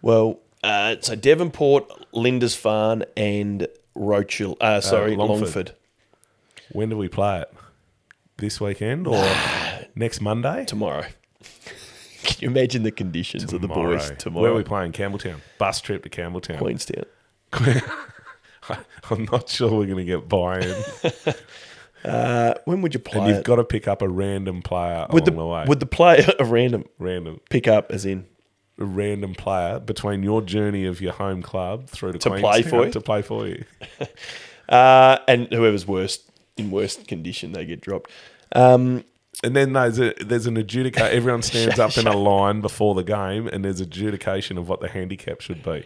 Well, 0.00 0.40
uh, 0.62 0.96
so 1.00 1.14
Devonport, 1.14 1.86
Lindisfarne, 2.14 3.04
and 3.16 3.68
Rochelle. 3.94 4.56
Uh, 4.60 4.80
sorry, 4.80 5.14
Longford. 5.16 5.40
Longford. 5.42 5.72
When 6.72 6.88
do 6.88 6.96
we 6.96 7.08
play 7.08 7.42
it? 7.42 7.52
This 8.38 8.58
weekend 8.60 9.06
or 9.06 9.22
next 9.94 10.20
Monday? 10.22 10.64
tomorrow. 10.64 11.04
Can 12.24 12.36
you 12.40 12.48
imagine 12.48 12.84
the 12.84 12.90
conditions 12.90 13.52
of 13.52 13.60
the 13.60 13.68
boys 13.68 14.10
tomorrow? 14.18 14.42
Where 14.44 14.52
are 14.52 14.56
we 14.56 14.64
playing? 14.64 14.92
Campbelltown. 14.92 15.40
Bus 15.58 15.82
trip 15.82 16.02
to 16.04 16.08
Campbelltown. 16.08 16.56
Queenstown. 16.58 17.04
I'm 19.10 19.24
not 19.30 19.48
sure 19.48 19.70
we're 19.70 19.86
going 19.86 19.98
to 19.98 20.04
get 20.04 20.28
buy-in. 20.28 20.74
Uh, 22.04 22.52
when 22.66 22.82
would 22.82 22.92
you 22.92 22.98
and 22.98 23.04
play 23.04 23.28
you've 23.28 23.38
it? 23.38 23.44
got 23.44 23.56
to 23.56 23.64
pick 23.64 23.88
up 23.88 24.02
a 24.02 24.08
random 24.08 24.60
player 24.60 25.06
would 25.08 25.24
the, 25.24 25.32
along 25.32 25.36
the 25.48 25.54
way. 25.54 25.64
would 25.66 25.80
the 25.80 25.86
player 25.86 26.22
a 26.38 26.44
random 26.44 26.84
random, 26.98 27.40
pick 27.48 27.66
up 27.66 27.90
as 27.90 28.04
in 28.04 28.26
a 28.78 28.84
random 28.84 29.34
player 29.34 29.78
between 29.80 30.22
your 30.22 30.42
journey 30.42 30.84
of 30.84 31.00
your 31.00 31.14
home 31.14 31.40
club 31.40 31.86
through 31.88 32.12
to, 32.12 32.18
To 32.18 32.28
play 32.28 32.40
Queenstown 32.42 32.70
for 32.70 32.84
you? 32.84 32.92
To 32.92 33.00
play 33.00 33.22
for 33.22 33.46
you. 33.48 33.64
uh, 34.68 35.16
and 35.26 35.48
whoever's 35.50 35.86
worst 35.86 36.30
in 36.58 36.70
worst 36.70 37.08
condition 37.08 37.52
they 37.52 37.64
get 37.64 37.80
dropped. 37.80 38.10
Um, 38.52 39.04
And 39.42 39.54
then 39.56 39.72
there's 39.72 39.98
a 39.98 40.14
there's 40.20 40.46
an 40.46 40.56
adjudicator. 40.56 41.10
Everyone 41.10 41.42
stands 41.42 41.78
up 41.78 41.96
in 41.98 42.06
a 42.06 42.16
line 42.16 42.60
before 42.60 42.94
the 42.94 43.02
game, 43.02 43.48
and 43.48 43.64
there's 43.64 43.80
adjudication 43.80 44.58
of 44.58 44.68
what 44.68 44.80
the 44.80 44.88
handicap 44.88 45.40
should 45.40 45.62
be, 45.62 45.84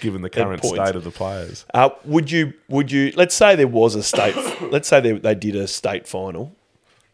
given 0.00 0.22
the 0.22 0.30
current 0.30 0.64
state 0.64 0.96
of 0.96 1.04
the 1.04 1.10
players. 1.10 1.66
uh, 1.74 1.90
would 2.04 2.30
you 2.30 2.54
would 2.68 2.90
you 2.90 3.12
let's 3.16 3.34
say 3.34 3.54
there 3.54 3.68
was 3.68 3.94
a 3.94 4.02
state 4.02 4.34
let's 4.70 4.88
say 4.88 5.00
they, 5.00 5.12
they 5.12 5.34
did 5.34 5.54
a 5.54 5.66
state 5.68 6.08
final. 6.08 6.54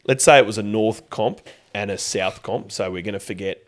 Let's 0.05 0.25
say 0.25 0.39
it 0.39 0.47
was 0.47 0.59
a 0.59 0.63
north 0.63 1.09
comp 1.11 1.41
and 1.75 1.91
a 1.91 1.99
south 1.99 2.43
comp. 2.43 2.73
So 2.73 2.91
we're 2.91 3.03
going 3.03 3.15
to 3.15 3.21
forget. 3.21 3.63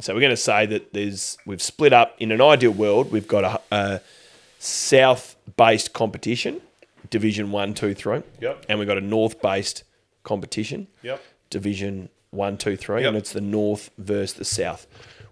So 0.00 0.14
we're 0.14 0.20
going 0.20 0.30
to 0.30 0.36
say 0.36 0.66
that 0.66 0.92
there's 0.92 1.36
we've 1.46 1.62
split 1.62 1.92
up 1.92 2.16
in 2.18 2.32
an 2.32 2.40
ideal 2.40 2.70
world. 2.70 3.12
We've 3.12 3.28
got 3.28 3.44
a, 3.44 3.60
a 3.74 4.00
south 4.58 5.36
based 5.56 5.92
competition, 5.92 6.60
division 7.10 7.50
one, 7.50 7.74
two, 7.74 7.94
three. 7.94 8.22
Yep. 8.40 8.66
And 8.68 8.78
we've 8.78 8.88
got 8.88 8.98
a 8.98 9.02
north 9.02 9.40
based 9.42 9.84
competition. 10.22 10.86
Yep. 11.02 11.22
Division 11.50 12.08
one, 12.30 12.56
two, 12.56 12.76
three, 12.76 13.00
Yep. 13.02 13.08
and 13.08 13.16
it's 13.16 13.32
the 13.32 13.40
north 13.40 13.90
versus 13.98 14.34
the 14.36 14.44
south. 14.44 14.86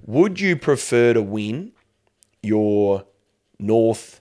Would 0.04 0.40
you 0.40 0.57
prefer 0.57 1.14
to 1.14 1.22
win 1.22 1.72
your 2.42 3.04
north, 3.59 4.20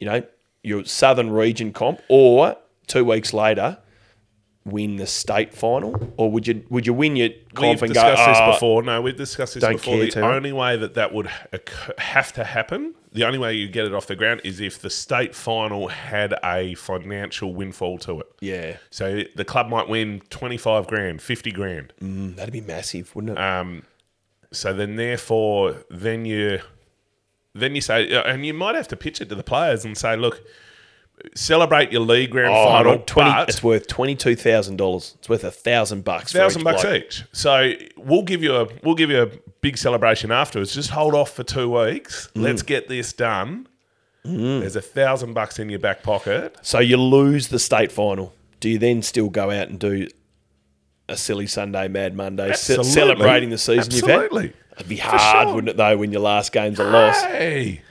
you 0.00 0.06
know, 0.06 0.22
your 0.62 0.84
southern 0.84 1.30
region 1.30 1.72
comp, 1.72 2.00
or 2.08 2.56
two 2.86 3.04
weeks 3.04 3.32
later 3.32 3.78
win 4.66 4.96
the 4.96 5.06
state 5.06 5.54
final, 5.54 6.12
or 6.16 6.30
would 6.30 6.46
you 6.46 6.64
would 6.68 6.86
you 6.86 6.92
win 6.92 7.14
your 7.16 7.28
comp 7.54 7.80
We've 7.80 7.82
and 7.84 7.94
go? 7.94 8.02
discussed 8.02 8.26
this 8.26 8.38
"Oh, 8.40 8.52
before. 8.52 8.82
No, 8.82 9.00
we've 9.00 9.16
discussed 9.16 9.54
this 9.54 9.60
Don't 9.62 9.74
before. 9.76 9.94
care 9.98 10.10
The 10.10 10.34
only 10.34 10.52
way 10.52 10.76
that 10.76 10.94
that 10.94 11.14
would 11.14 11.28
have 11.98 12.32
to 12.34 12.44
happen, 12.44 12.94
the 13.12 13.24
only 13.24 13.38
way 13.38 13.54
you 13.54 13.68
get 13.68 13.86
it 13.86 13.94
off 13.94 14.06
the 14.08 14.16
ground, 14.16 14.40
is 14.44 14.60
if 14.60 14.80
the 14.80 14.90
state 14.90 15.34
final 15.34 15.88
had 15.88 16.34
a 16.44 16.74
financial 16.74 17.54
windfall 17.54 17.96
to 17.98 18.20
it. 18.20 18.26
Yeah, 18.40 18.76
So 18.90 19.22
the 19.36 19.44
club 19.44 19.68
might 19.68 19.88
win 19.88 20.20
twenty 20.30 20.56
five 20.58 20.86
grand, 20.88 21.22
fifty 21.22 21.52
grand. 21.52 21.92
Mm, 22.02 22.34
that'd 22.36 22.52
be 22.52 22.60
massive, 22.60 23.14
wouldn't 23.14 23.38
it? 23.38 23.40
Um, 23.40 23.84
so 24.52 24.72
then, 24.72 24.96
therefore, 24.96 25.84
then 25.90 26.24
you, 26.24 26.60
then 27.54 27.74
you 27.74 27.80
say, 27.80 28.10
and 28.12 28.44
you 28.44 28.54
might 28.54 28.74
have 28.74 28.88
to 28.88 28.96
pitch 28.96 29.20
it 29.20 29.28
to 29.28 29.34
the 29.34 29.42
players 29.42 29.84
and 29.84 29.96
say, 29.96 30.16
look, 30.16 30.40
celebrate 31.34 31.92
your 31.92 32.02
league 32.02 32.30
grand 32.30 32.52
oh, 32.52 32.66
final, 32.66 32.92
on, 32.92 33.02
twenty. 33.02 33.30
but 33.30 33.48
It's 33.48 33.62
worth 33.62 33.86
twenty 33.86 34.14
two 34.14 34.36
thousand 34.36 34.76
dollars. 34.76 35.14
It's 35.18 35.28
worth 35.28 35.44
a 35.44 35.50
thousand 35.50 36.04
bucks. 36.04 36.32
for 36.32 36.38
thousand 36.38 36.60
each 36.60 36.64
bucks 36.64 36.82
bloke. 36.82 36.94
each. 37.04 37.24
So 37.32 37.72
we'll 37.96 38.22
give 38.22 38.42
you 38.42 38.54
a 38.56 38.68
we'll 38.82 38.94
give 38.94 39.10
you 39.10 39.22
a 39.22 39.30
big 39.60 39.78
celebration 39.78 40.30
afterwards. 40.30 40.74
Just 40.74 40.90
hold 40.90 41.14
off 41.14 41.32
for 41.32 41.42
two 41.42 41.70
weeks. 41.70 42.28
Mm. 42.34 42.42
Let's 42.42 42.62
get 42.62 42.88
this 42.88 43.12
done. 43.12 43.68
There's 44.24 44.74
a 44.74 44.82
thousand 44.82 45.34
bucks 45.34 45.60
in 45.60 45.68
your 45.68 45.78
back 45.78 46.02
pocket. 46.02 46.56
So 46.62 46.80
you 46.80 46.96
lose 46.96 47.46
the 47.46 47.60
state 47.60 47.92
final. 47.92 48.34
Do 48.58 48.68
you 48.68 48.76
then 48.78 49.02
still 49.02 49.28
go 49.28 49.52
out 49.52 49.68
and 49.68 49.78
do 49.78 50.08
a 51.08 51.16
silly 51.16 51.46
Sunday, 51.46 51.86
Mad 51.86 52.16
Monday, 52.16 52.48
ce- 52.48 52.70
Absolutely. 52.70 52.90
celebrating 52.90 53.50
the 53.50 53.58
season 53.58 53.92
you've 53.92 54.02
Absolutely. 54.02 54.52
It'd 54.76 54.88
be 54.88 54.96
hard, 54.96 55.46
sure. 55.46 55.54
wouldn't 55.54 55.68
it, 55.70 55.76
though, 55.76 55.96
when 55.96 56.10
your 56.10 56.22
last 56.22 56.50
game's 56.50 56.80
a 56.80 56.84
loss? 56.84 57.22
Hey, 57.22 57.82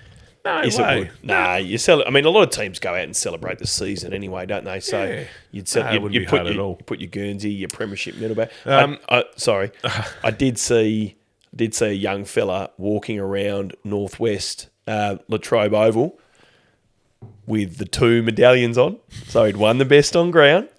no 0.45 0.61
Yes, 0.61 0.77
it 0.77 0.81
way. 0.83 0.99
would. 0.99 1.11
Nah, 1.23 1.55
you 1.55 1.77
sell. 1.77 2.03
I 2.07 2.11
mean, 2.11 2.25
a 2.25 2.29
lot 2.29 2.43
of 2.43 2.49
teams 2.51 2.79
go 2.79 2.91
out 2.91 3.01
and 3.03 3.15
celebrate 3.15 3.57
the 3.59 3.67
season 3.67 4.13
anyway, 4.13 4.45
don't 4.45 4.63
they? 4.63 4.79
So 4.79 5.03
Yeah. 5.03 5.23
you'd, 5.51 5.67
sell, 5.67 5.83
Nah, 5.83 5.89
it 5.89 5.93
you'd, 5.93 6.03
wouldn't 6.03 6.13
you'd 6.13 6.19
be 6.21 6.25
put 6.27 6.37
hard 6.37 6.47
at 6.47 6.55
your, 6.55 6.75
put 6.77 6.99
your 7.01 7.09
Guernsey, 7.09 7.51
your 7.51 7.69
Premiership 7.69 8.15
middleback. 8.15 8.51
Um, 8.65 8.97
I, 9.09 9.17
I, 9.19 9.23
sorry, 9.35 9.71
I 10.23 10.31
did 10.31 10.57
see 10.59 11.15
did 11.55 11.73
see 11.73 11.85
a 11.85 11.91
young 11.91 12.25
fella 12.25 12.69
walking 12.77 13.17
around 13.17 13.75
Northwest 13.85 14.67
uh, 14.87 15.17
Latrobe 15.29 15.73
Oval 15.73 16.19
with 17.47 17.77
the 17.77 17.85
two 17.85 18.21
medallions 18.23 18.77
on. 18.77 18.97
So 19.27 19.45
he'd 19.45 19.57
won 19.57 19.77
the 19.77 19.85
best 19.85 20.15
on 20.15 20.31
ground. 20.31 20.69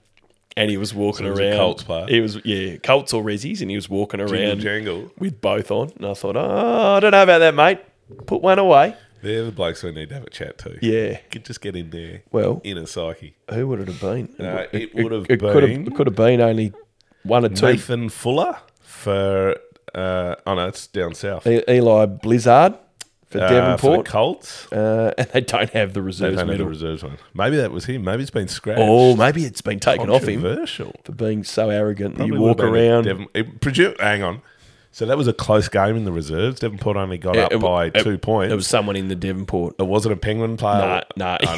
And 0.58 0.70
he 0.70 0.76
was 0.78 0.94
walking 0.94 1.26
So 1.26 1.30
was 1.30 1.38
around. 1.40 1.56
Colts 1.56 1.82
player? 1.82 2.06
He 2.08 2.20
was, 2.20 2.38
yeah, 2.44 2.76
Colts 2.78 3.12
or 3.12 3.22
Rezzies, 3.22 3.60
and 3.60 3.70
he 3.70 3.76
was 3.76 3.90
walking 3.90 4.20
Jingle 4.20 4.34
around 4.42 4.60
jangle. 4.60 5.10
with 5.18 5.38
both 5.42 5.70
on. 5.70 5.92
And 5.96 6.06
I 6.06 6.14
thought, 6.14 6.34
oh, 6.36 6.94
I 6.96 7.00
don't 7.00 7.10
know 7.10 7.22
about 7.22 7.38
that, 7.40 7.54
mate. 7.54 7.78
Put 8.26 8.40
one 8.40 8.58
away. 8.58 8.96
They're 9.22 9.44
the 9.44 9.52
blokes 9.52 9.82
we 9.82 9.92
need 9.92 10.08
to 10.10 10.14
have 10.16 10.24
a 10.24 10.30
chat 10.30 10.58
to. 10.58 10.78
Yeah. 10.82 11.18
Could 11.30 11.44
just 11.44 11.60
get 11.60 11.74
in 11.76 11.90
there. 11.90 12.22
Well, 12.30 12.60
inner 12.64 12.86
psyche. 12.86 13.34
Who 13.52 13.66
would 13.68 13.80
it 13.80 13.88
have 13.88 14.00
been? 14.00 14.34
Uh, 14.38 14.66
it 14.72 14.94
would 14.94 15.12
have 15.12 15.26
it 15.28 15.40
Could 15.40 15.62
have, 15.62 15.70
been- 15.70 15.86
it 15.86 15.94
could 15.94 16.06
have 16.06 16.16
been 16.16 16.40
only 16.40 16.72
one 17.22 17.44
or 17.44 17.48
two. 17.48 17.66
Nathan 17.66 18.08
Fuller 18.08 18.56
for 18.80 19.56
uh, 19.94 20.34
oh 20.46 20.54
no, 20.54 20.68
it's 20.68 20.86
down 20.86 21.14
south. 21.14 21.46
E- 21.46 21.62
Eli 21.68 22.06
Blizzard 22.06 22.74
for 23.26 23.40
Uh, 23.40 23.48
for 23.48 23.48
the 23.48 23.48
Devonport, 23.48 24.06
Colts. 24.06 24.72
uh, 24.72 25.12
and 25.18 25.26
they 25.28 25.40
don't 25.40 25.70
have 25.70 25.94
the 25.94 26.02
reserves 26.02 26.36
They 26.36 26.42
don't 26.42 26.48
have 26.50 26.58
the 26.58 26.64
reserves 26.66 27.02
one. 27.02 27.18
Maybe 27.34 27.56
that 27.56 27.72
was 27.72 27.86
him. 27.86 28.04
Maybe 28.04 28.22
it's 28.22 28.30
been 28.30 28.46
scratched. 28.48 28.80
Oh, 28.82 29.16
maybe 29.16 29.44
it's 29.44 29.62
been 29.62 29.80
taken 29.80 30.10
off 30.10 30.24
him 30.24 30.42
for 31.04 31.12
being 31.12 31.42
so 31.42 31.70
arrogant 31.70 32.18
that 32.18 32.26
you 32.26 32.34
walk 32.40 32.58
been 32.58 32.66
a 32.66 32.70
around. 32.72 33.04
Devon, 33.04 33.26
it, 33.34 33.60
produ- 33.60 33.98
hang 34.00 34.22
on. 34.22 34.42
So 34.96 35.04
that 35.04 35.18
was 35.18 35.28
a 35.28 35.34
close 35.34 35.68
game 35.68 35.94
in 35.94 36.04
the 36.04 36.10
reserves. 36.10 36.60
Devonport 36.60 36.96
only 36.96 37.18
got 37.18 37.36
up 37.36 37.52
It- 37.52 37.60
by 37.60 37.88
it- 37.88 38.02
two 38.02 38.16
points. 38.16 38.48
There 38.48 38.56
was 38.56 38.66
someone 38.66 38.96
in 38.96 39.08
the 39.08 39.14
Devonport. 39.14 39.74
it 39.78 39.82
wasn't 39.82 40.14
a 40.14 40.16
Penguin 40.16 40.56
player. 40.56 41.04
Nah, 41.18 41.36
nah. 41.36 41.38
Oh, 41.46 41.56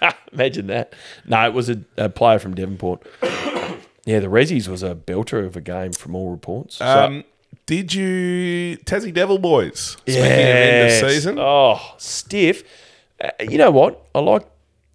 no. 0.00 0.10
Imagine 0.32 0.68
that. 0.68 0.94
No, 1.26 1.44
it 1.46 1.52
was 1.52 1.68
a, 1.68 1.82
a 1.98 2.08
player 2.08 2.38
from 2.38 2.54
Devonport. 2.54 3.06
yeah, 4.06 4.20
the 4.20 4.28
Rezzies 4.28 4.68
was 4.68 4.82
a 4.82 4.94
belter 4.94 5.44
of 5.44 5.54
a 5.54 5.60
game 5.60 5.92
from 5.92 6.14
all 6.14 6.30
reports. 6.30 6.76
So- 6.76 6.86
um, 6.86 7.24
did 7.66 7.92
you 7.92 8.78
Tassie 8.86 9.12
Devil 9.12 9.36
boys? 9.36 9.98
Speaking 10.06 10.22
of 10.22 10.26
end 10.26 11.04
of 11.04 11.10
season, 11.10 11.38
Oh, 11.38 11.78
stiff. 11.98 12.62
Uh, 13.22 13.28
you 13.40 13.58
know 13.58 13.70
what? 13.70 14.02
I 14.14 14.20
like 14.20 14.46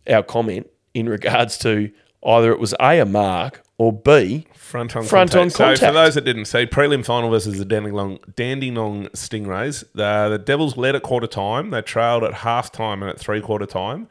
our 0.10 0.24
comment 0.24 0.68
in 0.96 1.08
regards 1.08 1.60
to 1.60 1.92
either 2.26 2.52
it 2.52 2.60
was 2.60 2.74
A, 2.80 2.98
a 3.00 3.06
mark, 3.06 3.62
or 3.78 3.94
B, 3.94 4.48
front 4.66 4.96
on 4.96 5.04
Front 5.04 5.32
contact. 5.32 5.62
on 5.62 5.76
So 5.78 5.88
for 5.88 5.94
those 5.94 6.16
that 6.16 6.26
didn't 6.26 6.46
see, 6.46 6.66
prelim 6.66 7.06
final 7.06 7.30
versus 7.30 7.58
the 7.58 7.66
Dandenong, 7.66 8.20
Dandenong 8.36 9.10
Stingrays. 9.14 9.84
The, 9.94 10.30
the 10.30 10.38
Devils 10.40 10.76
led 10.76 10.96
at 10.96 11.04
quarter 11.04 11.28
time. 11.28 11.70
They 11.70 11.82
trailed 11.82 12.24
at 12.24 12.34
half 12.34 12.72
time 12.72 13.02
and 13.04 13.10
at 13.10 13.20
three 13.20 13.42
quarter 13.42 13.66
time, 13.66 14.08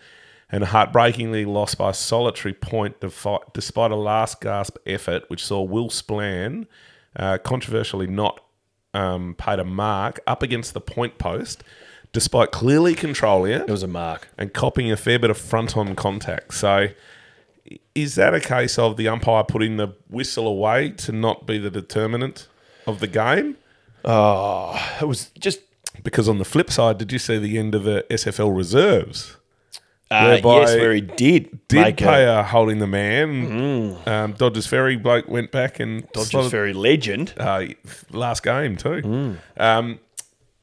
and 0.50 0.64
heartbreakingly 0.64 1.44
lost 1.44 1.76
by 1.78 1.90
a 1.90 1.94
solitary 1.94 2.54
point 2.54 3.00
defi- 3.00 3.38
despite 3.52 3.90
a 3.90 3.96
last 3.96 4.40
gasp 4.40 4.76
effort, 4.86 5.24
which 5.28 5.44
saw 5.44 5.60
Will 5.62 5.88
Splan 5.88 6.66
uh, 7.16 7.38
controversially 7.38 8.06
not 8.06 8.40
um, 8.94 9.34
paid 9.36 9.58
a 9.58 9.64
mark 9.64 10.20
up 10.26 10.42
against 10.42 10.72
the 10.72 10.80
point 10.80 11.18
post, 11.18 11.64
despite 12.12 12.52
clearly 12.52 12.94
controlling 12.94 13.52
it 13.52 13.62
it 13.62 13.70
was 13.70 13.82
a 13.82 13.88
mark. 13.88 14.28
and 14.38 14.52
copying 14.52 14.92
a 14.92 14.96
fair 14.96 15.18
bit 15.18 15.30
of 15.30 15.36
front 15.38 15.76
on 15.76 15.96
contact. 15.96 16.54
So, 16.54 16.68
i- 16.70 16.94
is 17.94 18.14
that 18.16 18.34
a 18.34 18.40
case 18.40 18.78
of 18.78 18.96
the 18.96 19.08
umpire 19.08 19.44
putting 19.44 19.76
the 19.76 19.94
whistle 20.08 20.46
away 20.46 20.90
to 20.90 21.12
not 21.12 21.46
be 21.46 21.58
the 21.58 21.70
determinant 21.70 22.48
of 22.86 23.00
the 23.00 23.06
game? 23.06 23.56
Oh, 24.04 24.96
it 25.00 25.06
was 25.06 25.30
just. 25.38 25.60
Because 26.02 26.28
on 26.28 26.38
the 26.38 26.44
flip 26.44 26.70
side, 26.72 26.98
did 26.98 27.12
you 27.12 27.20
see 27.20 27.38
the 27.38 27.56
end 27.56 27.74
of 27.74 27.84
the 27.84 28.04
SFL 28.10 28.54
reserves? 28.54 29.36
Uh, 30.10 30.38
yes, 30.42 30.74
where 30.74 30.92
he 30.92 31.00
did, 31.00 31.66
Did 31.68 31.80
make 31.80 31.96
pay 31.96 32.24
a 32.24 32.40
a, 32.40 32.42
holding 32.42 32.78
the 32.80 32.86
man. 32.86 33.96
Um, 34.06 34.32
Dodges 34.32 34.66
Ferry 34.66 34.96
bloke 34.96 35.28
went 35.28 35.50
back 35.52 35.80
and 35.80 36.02
Dodgers 36.12 36.30
slotted- 36.30 36.50
Ferry 36.50 36.72
legend. 36.72 37.32
uh, 37.38 37.66
last 38.10 38.42
game 38.42 38.76
too. 38.76 38.88
Mm. 39.02 39.36
Um, 39.56 39.98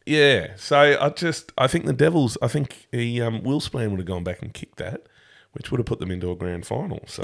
yeah, 0.05 0.53
so 0.57 0.97
I 0.99 1.09
just 1.09 1.51
I 1.57 1.67
think 1.67 1.85
the 1.85 1.93
Devils. 1.93 2.37
I 2.41 2.47
think 2.49 2.87
he 2.91 3.21
um, 3.21 3.41
Will 3.41 3.61
Splan 3.61 3.89
would 3.91 3.99
have 3.99 4.07
gone 4.07 4.23
back 4.23 4.41
and 4.41 4.53
kicked 4.53 4.77
that, 4.77 5.03
which 5.53 5.71
would 5.71 5.79
have 5.79 5.85
put 5.85 5.99
them 5.99 6.11
into 6.11 6.31
a 6.31 6.35
grand 6.35 6.65
final. 6.65 7.01
So 7.07 7.23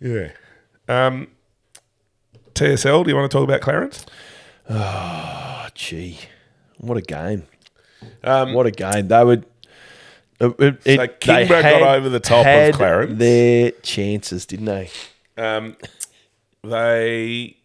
yeah. 0.00 0.28
Um, 0.88 1.28
TSL. 2.54 3.04
Do 3.04 3.10
you 3.10 3.16
want 3.16 3.30
to 3.30 3.36
talk 3.36 3.44
about 3.44 3.60
Clarence? 3.60 4.04
Oh, 4.68 5.66
gee, 5.74 6.18
what 6.78 6.96
a 6.96 7.02
game! 7.02 7.44
Um, 8.22 8.52
What 8.54 8.66
a 8.66 8.70
game! 8.70 9.08
They 9.08 9.24
would. 9.24 9.44
It- 10.40 10.60
it- 10.60 10.82
So 10.84 11.02
it- 11.02 11.22
got 11.80 11.96
over 11.96 12.08
the 12.08 12.20
top 12.20 12.46
of 12.46 12.74
Clarence. 12.76 13.18
Their 13.18 13.70
chances, 13.82 14.46
didn't 14.46 14.66
they? 14.66 14.90
Um, 15.36 15.76
they 16.62 17.56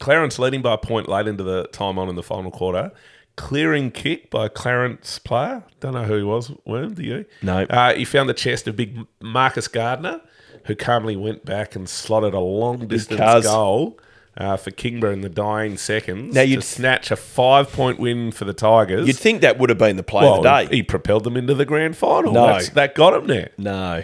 Clarence 0.00 0.38
leading 0.38 0.62
by 0.62 0.74
a 0.74 0.78
point 0.78 1.08
late 1.08 1.26
into 1.26 1.42
the 1.44 1.64
time 1.68 1.98
on 1.98 2.08
in 2.08 2.16
the 2.16 2.22
final 2.22 2.50
quarter. 2.50 2.90
Clearing 3.36 3.90
kick 3.90 4.30
by 4.30 4.48
Clarence 4.48 5.18
player. 5.18 5.64
Don't 5.80 5.94
know 5.94 6.04
who 6.04 6.16
he 6.16 6.22
was. 6.22 6.52
Worm, 6.66 6.94
do 6.94 7.02
you? 7.02 7.24
No. 7.40 7.62
Uh, 7.62 7.94
he 7.94 8.04
found 8.04 8.28
the 8.28 8.34
chest 8.34 8.68
of 8.68 8.76
big 8.76 8.98
Marcus 9.20 9.68
Gardner, 9.68 10.20
who 10.66 10.76
calmly 10.76 11.16
went 11.16 11.44
back 11.44 11.74
and 11.74 11.88
slotted 11.88 12.34
a 12.34 12.40
long 12.40 12.86
distance 12.86 13.20
cuz. 13.20 13.44
goal 13.44 13.98
uh, 14.36 14.56
for 14.56 14.70
Kingborough 14.70 15.12
in 15.12 15.20
the 15.22 15.28
dying 15.28 15.76
seconds. 15.76 16.34
Now 16.34 16.42
you'd- 16.42 16.62
snatch 16.62 17.10
a 17.10 17.16
five 17.16 17.72
point 17.72 17.98
win 17.98 18.32
for 18.32 18.44
the 18.44 18.52
Tigers. 18.52 19.06
You'd 19.06 19.16
think 19.16 19.40
that 19.42 19.58
would 19.58 19.70
have 19.70 19.78
been 19.78 19.96
the 19.96 20.02
play 20.02 20.22
well, 20.24 20.36
of 20.36 20.42
the 20.42 20.64
day. 20.68 20.76
he 20.76 20.82
propelled 20.82 21.24
them 21.24 21.36
into 21.36 21.54
the 21.54 21.64
grand 21.64 21.96
final. 21.96 22.32
No. 22.32 22.46
That's, 22.46 22.68
that 22.70 22.94
got 22.94 23.14
him 23.14 23.26
there. 23.26 23.50
no, 23.58 24.02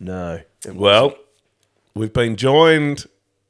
no. 0.00 0.40
Well, 0.72 1.14
we've 1.94 2.12
been 2.12 2.36
joined 2.36 3.06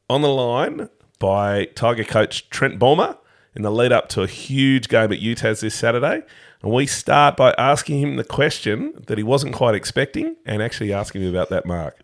on 0.08 0.22
the 0.22 0.28
line 0.28 0.88
by 1.18 1.66
Tiger 1.66 2.04
coach 2.04 2.48
Trent 2.50 2.78
Bomber 2.78 3.16
in 3.54 3.62
the 3.62 3.70
lead 3.70 3.92
up 3.92 4.08
to 4.10 4.22
a 4.22 4.26
huge 4.26 4.88
game 4.88 5.12
at 5.12 5.20
UTAS 5.20 5.60
this 5.60 5.74
Saturday. 5.74 6.22
And 6.62 6.72
we 6.72 6.86
start 6.86 7.36
by 7.36 7.54
asking 7.58 8.00
him 8.00 8.16
the 8.16 8.24
question 8.24 8.92
that 9.06 9.18
he 9.18 9.24
wasn't 9.24 9.54
quite 9.54 9.74
expecting 9.74 10.36
and 10.46 10.62
actually 10.62 10.92
asking 10.92 11.22
him 11.22 11.28
about 11.28 11.48
that 11.50 11.66
mark. 11.66 11.98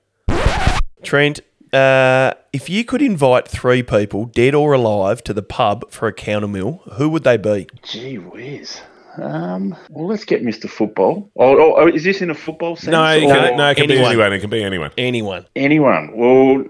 Trent, 1.02 1.40
uh, 1.72 2.34
if 2.52 2.68
you 2.68 2.84
could 2.84 3.02
invite 3.02 3.46
three 3.46 3.82
people, 3.82 4.24
dead 4.26 4.54
or 4.54 4.72
alive, 4.72 5.22
to 5.24 5.32
the 5.32 5.42
pub 5.42 5.90
for 5.90 6.08
a 6.08 6.12
counter 6.12 6.48
meal, 6.48 6.82
who 6.94 7.08
would 7.08 7.24
they 7.24 7.37
be? 7.37 7.68
Gee 7.82 8.18
whiz. 8.18 8.80
Um, 9.16 9.76
well, 9.90 10.06
let's 10.06 10.24
get 10.24 10.42
Mr. 10.42 10.68
Football. 10.68 11.30
Oh, 11.37 11.58
oh, 11.58 11.74
oh, 11.76 11.88
is 11.88 12.04
this 12.04 12.22
in 12.22 12.30
a 12.30 12.34
football 12.34 12.76
sense? 12.76 12.92
No, 12.92 13.12
you 13.14 13.28
or 13.28 13.34
can, 13.34 13.56
no, 13.56 13.70
it 13.70 13.76
can 13.76 13.88
be 13.88 13.94
anyone. 13.94 14.12
anyone. 14.12 14.32
It 14.32 14.40
can 14.40 14.50
be 14.50 14.62
anyone. 14.62 14.90
Anyone? 14.96 15.46
anyone? 15.56 16.16
Well, 16.16 16.64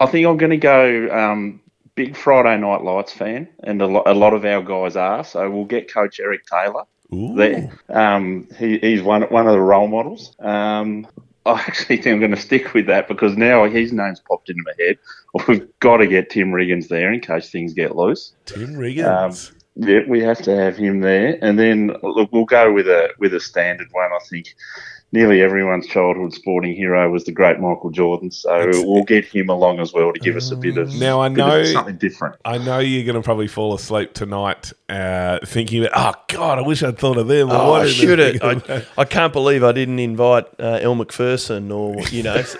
I 0.00 0.06
think 0.06 0.26
I'm 0.26 0.36
going 0.36 0.50
to 0.50 0.56
go 0.56 1.08
um, 1.10 1.60
big 1.98 2.16
Friday 2.16 2.56
Night 2.60 2.82
Lights 2.82 3.12
fan, 3.12 3.48
and 3.64 3.82
a, 3.82 3.86
lo- 3.86 4.04
a 4.06 4.14
lot 4.14 4.32
of 4.32 4.44
our 4.44 4.62
guys 4.62 4.94
are. 4.94 5.24
So 5.24 5.50
we'll 5.50 5.64
get 5.64 5.92
Coach 5.92 6.20
Eric 6.20 6.46
Taylor 6.46 6.84
Ooh. 7.12 7.34
there. 7.34 7.72
Um, 7.88 8.46
he, 8.56 8.78
he's 8.78 9.02
one 9.02 9.22
one 9.22 9.48
of 9.48 9.52
the 9.52 9.60
role 9.60 9.88
models. 9.88 10.36
Um, 10.38 11.08
I 11.44 11.54
actually 11.54 11.96
think 11.96 12.14
I'm 12.14 12.20
going 12.20 12.30
to 12.30 12.40
stick 12.40 12.72
with 12.72 12.86
that 12.86 13.08
because 13.08 13.36
now 13.36 13.64
his 13.64 13.92
name's 13.92 14.20
popped 14.20 14.48
into 14.48 14.62
my 14.64 14.72
head. 14.78 14.98
We've 15.48 15.68
got 15.80 15.96
to 15.96 16.06
get 16.06 16.30
Tim 16.30 16.52
Riggins 16.52 16.86
there 16.86 17.12
in 17.12 17.20
case 17.20 17.50
things 17.50 17.74
get 17.74 17.96
loose. 17.96 18.32
Tim 18.46 18.74
Riggins. 18.74 19.52
Yeah, 19.74 20.00
we 20.08 20.22
have 20.22 20.40
to 20.42 20.54
have 20.54 20.76
him 20.76 21.00
there, 21.00 21.36
and 21.42 21.58
then 21.58 21.96
look, 22.02 22.32
we'll 22.32 22.44
go 22.44 22.72
with 22.72 22.86
a 22.86 23.10
with 23.18 23.34
a 23.34 23.40
standard 23.40 23.88
one. 23.90 24.10
I 24.12 24.18
think 24.30 24.54
nearly 25.12 25.40
everyone's 25.42 25.86
childhood 25.86 26.32
sporting 26.34 26.74
hero 26.74 27.10
was 27.10 27.24
the 27.24 27.32
great 27.32 27.58
Michael 27.58 27.90
Jordan, 27.90 28.30
so 28.30 28.68
we'll 28.84 29.04
get 29.04 29.24
him 29.24 29.48
along 29.48 29.80
as 29.80 29.92
well 29.92 30.12
to 30.12 30.20
give 30.20 30.36
us 30.36 30.50
a 30.50 30.56
bit 30.56 30.76
of 30.76 30.94
Now, 30.94 31.20
I 31.20 31.28
know- 31.28 31.64
something 31.64 31.96
different. 31.96 32.36
I 32.44 32.58
know 32.58 32.78
you're 32.78 33.04
going 33.04 33.16
to 33.16 33.22
probably 33.22 33.48
fall 33.48 33.74
asleep 33.74 34.12
tonight 34.14 34.72
uh, 34.88 35.38
thinking, 35.44 35.86
oh, 35.94 36.14
God, 36.28 36.58
I 36.58 36.62
wish 36.62 36.82
I'd 36.82 36.98
thought 36.98 37.16
of 37.18 37.28
them. 37.28 37.48
Oh, 37.50 37.70
Why 37.72 37.80
I 37.82 37.88
should 37.88 38.18
have. 38.18 38.36
I, 38.42 38.84
I 38.98 39.04
can't 39.04 39.32
believe 39.32 39.64
I 39.64 39.72
didn't 39.72 39.98
invite 39.98 40.46
uh, 40.58 40.78
Elle 40.82 40.94
Macpherson 40.94 41.70
or, 41.72 42.00
you 42.08 42.22
know. 42.22 42.42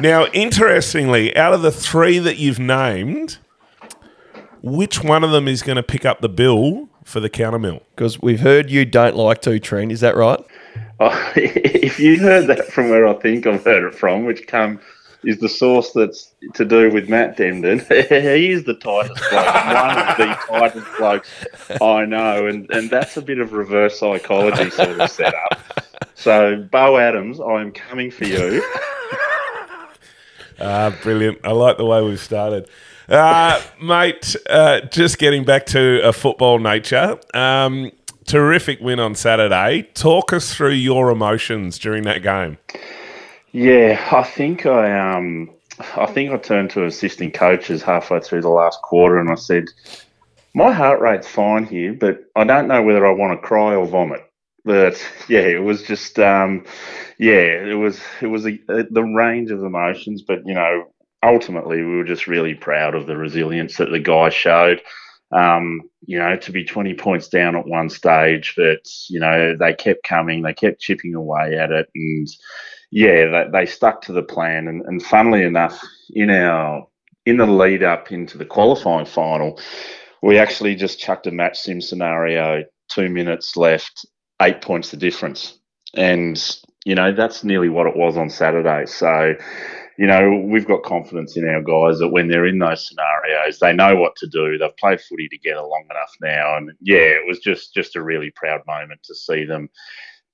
Now, 0.00 0.26
interestingly, 0.32 1.34
out 1.36 1.54
of 1.54 1.62
the 1.62 1.70
three 1.70 2.18
that 2.18 2.36
you've 2.36 2.58
named, 2.58 3.38
which 4.62 5.02
one 5.02 5.22
of 5.24 5.30
them 5.30 5.46
is 5.48 5.62
going 5.62 5.76
to 5.76 5.82
pick 5.82 6.04
up 6.04 6.20
the 6.20 6.28
bill 6.28 6.88
for 7.04 7.20
the 7.20 7.30
counter 7.30 7.58
mill? 7.58 7.82
Because 7.94 8.20
we've 8.20 8.40
heard 8.40 8.70
you 8.70 8.84
don't 8.84 9.16
like 9.16 9.40
to, 9.42 9.58
Trent. 9.60 9.92
Is 9.92 10.00
that 10.00 10.16
right? 10.16 10.40
Oh, 11.00 11.32
if 11.36 12.00
you 12.00 12.18
heard 12.18 12.46
that 12.48 12.66
from 12.66 12.88
where 12.88 13.06
I 13.06 13.14
think 13.14 13.46
I've 13.46 13.64
heard 13.64 13.84
it 13.84 13.94
from, 13.94 14.24
which 14.24 14.46
come 14.46 14.80
is 15.22 15.38
the 15.38 15.48
source 15.48 15.92
that's 15.92 16.34
to 16.54 16.64
do 16.64 16.90
with 16.90 17.08
Matt 17.08 17.36
Demden. 17.36 17.80
he 18.36 18.50
is 18.50 18.64
the 18.64 18.74
tightest 18.74 19.18
bloke, 19.30 19.54
one 19.70 19.98
of 19.98 20.16
the 20.18 20.38
tightest 20.48 20.86
blokes 20.98 21.30
I 21.80 22.04
know, 22.04 22.46
and, 22.46 22.70
and 22.70 22.90
that's 22.90 23.16
a 23.16 23.22
bit 23.22 23.38
of 23.38 23.52
reverse 23.52 23.98
psychology 23.98 24.70
sort 24.70 25.00
of 25.00 25.10
setup. 25.10 25.62
So, 26.14 26.56
Bo 26.70 26.98
Adams, 26.98 27.40
I 27.40 27.60
am 27.60 27.72
coming 27.72 28.10
for 28.10 28.24
you. 28.24 28.62
Ah, 30.60 30.96
brilliant. 31.02 31.38
I 31.44 31.50
like 31.50 31.78
the 31.78 31.84
way 31.84 32.02
we've 32.02 32.20
started. 32.20 32.68
Uh, 33.08 33.60
mate, 33.82 34.36
uh, 34.48 34.80
just 34.82 35.18
getting 35.18 35.44
back 35.44 35.66
to 35.66 36.00
a 36.06 36.12
football 36.12 36.58
nature. 36.58 37.18
Um, 37.34 37.90
terrific 38.26 38.80
win 38.80 39.00
on 39.00 39.14
Saturday. 39.14 39.88
Talk 39.94 40.32
us 40.32 40.54
through 40.54 40.70
your 40.70 41.10
emotions 41.10 41.78
during 41.78 42.04
that 42.04 42.22
game. 42.22 42.58
Yeah, 43.52 44.04
I 44.10 44.22
think 44.22 44.66
I 44.66 45.16
um, 45.16 45.50
I 45.96 46.06
think 46.06 46.32
I 46.32 46.38
turned 46.38 46.70
to 46.70 46.86
assistant 46.86 47.34
coaches 47.34 47.82
halfway 47.82 48.20
through 48.20 48.42
the 48.42 48.48
last 48.48 48.80
quarter, 48.82 49.18
and 49.18 49.30
I 49.30 49.36
said, 49.36 49.66
"My 50.54 50.72
heart 50.72 51.00
rate's 51.00 51.28
fine 51.28 51.64
here, 51.64 51.92
but 51.92 52.24
I 52.34 52.44
don't 52.44 52.68
know 52.68 52.82
whether 52.82 53.06
I 53.06 53.12
want 53.12 53.40
to 53.40 53.46
cry 53.46 53.74
or 53.74 53.86
vomit." 53.86 54.24
But 54.64 55.06
yeah, 55.28 55.40
it 55.40 55.62
was 55.62 55.82
just 55.82 56.18
um, 56.18 56.64
yeah, 57.18 57.42
it 57.42 57.78
was 57.78 58.00
it 58.20 58.26
was 58.26 58.46
a, 58.46 58.58
a, 58.68 58.84
the 58.90 59.02
range 59.02 59.50
of 59.50 59.62
emotions, 59.62 60.22
but 60.22 60.46
you 60.46 60.54
know, 60.54 60.88
ultimately 61.24 61.82
we 61.82 61.96
were 61.96 62.04
just 62.04 62.26
really 62.26 62.54
proud 62.54 62.94
of 62.94 63.06
the 63.06 63.16
resilience 63.16 63.76
that 63.78 63.90
the 63.90 63.98
guys 63.98 64.34
showed. 64.34 64.80
Um, 65.32 65.82
you 66.06 66.18
know, 66.18 66.36
to 66.36 66.52
be 66.52 66.64
20 66.64 66.94
points 66.94 67.28
down 67.28 67.56
at 67.56 67.66
one 67.66 67.88
stage, 67.88 68.54
but 68.56 68.86
you 69.08 69.18
know 69.18 69.56
they 69.58 69.74
kept 69.74 70.04
coming, 70.04 70.42
they 70.42 70.54
kept 70.54 70.80
chipping 70.80 71.14
away 71.14 71.58
at 71.58 71.72
it, 71.72 71.88
and 71.94 72.28
yeah, 72.90 73.44
they, 73.50 73.60
they 73.60 73.66
stuck 73.66 74.02
to 74.02 74.12
the 74.12 74.22
plan. 74.22 74.68
And, 74.68 74.82
and 74.82 75.02
funnily 75.02 75.42
enough, 75.42 75.80
in 76.10 76.30
our 76.30 76.86
in 77.26 77.38
the 77.38 77.46
lead 77.46 77.82
up 77.82 78.12
into 78.12 78.38
the 78.38 78.44
qualifying 78.44 79.06
final, 79.06 79.58
we 80.22 80.38
actually 80.38 80.76
just 80.76 81.00
chucked 81.00 81.26
a 81.26 81.32
match 81.32 81.58
sim 81.58 81.80
scenario, 81.80 82.62
two 82.88 83.08
minutes 83.08 83.56
left, 83.56 84.06
eight 84.42 84.60
points 84.60 84.90
the 84.90 84.96
difference, 84.96 85.58
and 85.94 86.60
you 86.84 86.94
know 86.94 87.12
that's 87.12 87.42
nearly 87.42 87.70
what 87.70 87.86
it 87.86 87.96
was 87.96 88.16
on 88.16 88.30
Saturday. 88.30 88.86
So. 88.86 89.34
You 89.96 90.06
know, 90.06 90.42
we've 90.44 90.66
got 90.66 90.82
confidence 90.82 91.36
in 91.36 91.48
our 91.48 91.62
guys 91.62 91.98
that 92.00 92.08
when 92.08 92.28
they're 92.28 92.46
in 92.46 92.58
those 92.58 92.88
scenarios, 92.88 93.60
they 93.60 93.72
know 93.72 93.94
what 93.96 94.16
to 94.16 94.26
do. 94.26 94.58
They've 94.58 94.76
played 94.76 95.00
footy 95.00 95.28
together 95.28 95.62
long 95.62 95.84
enough 95.90 96.12
now, 96.20 96.56
and 96.56 96.72
yeah, 96.80 96.96
it 96.96 97.26
was 97.26 97.38
just 97.38 97.74
just 97.74 97.96
a 97.96 98.02
really 98.02 98.30
proud 98.30 98.62
moment 98.66 99.02
to 99.04 99.14
see 99.14 99.44
them 99.44 99.68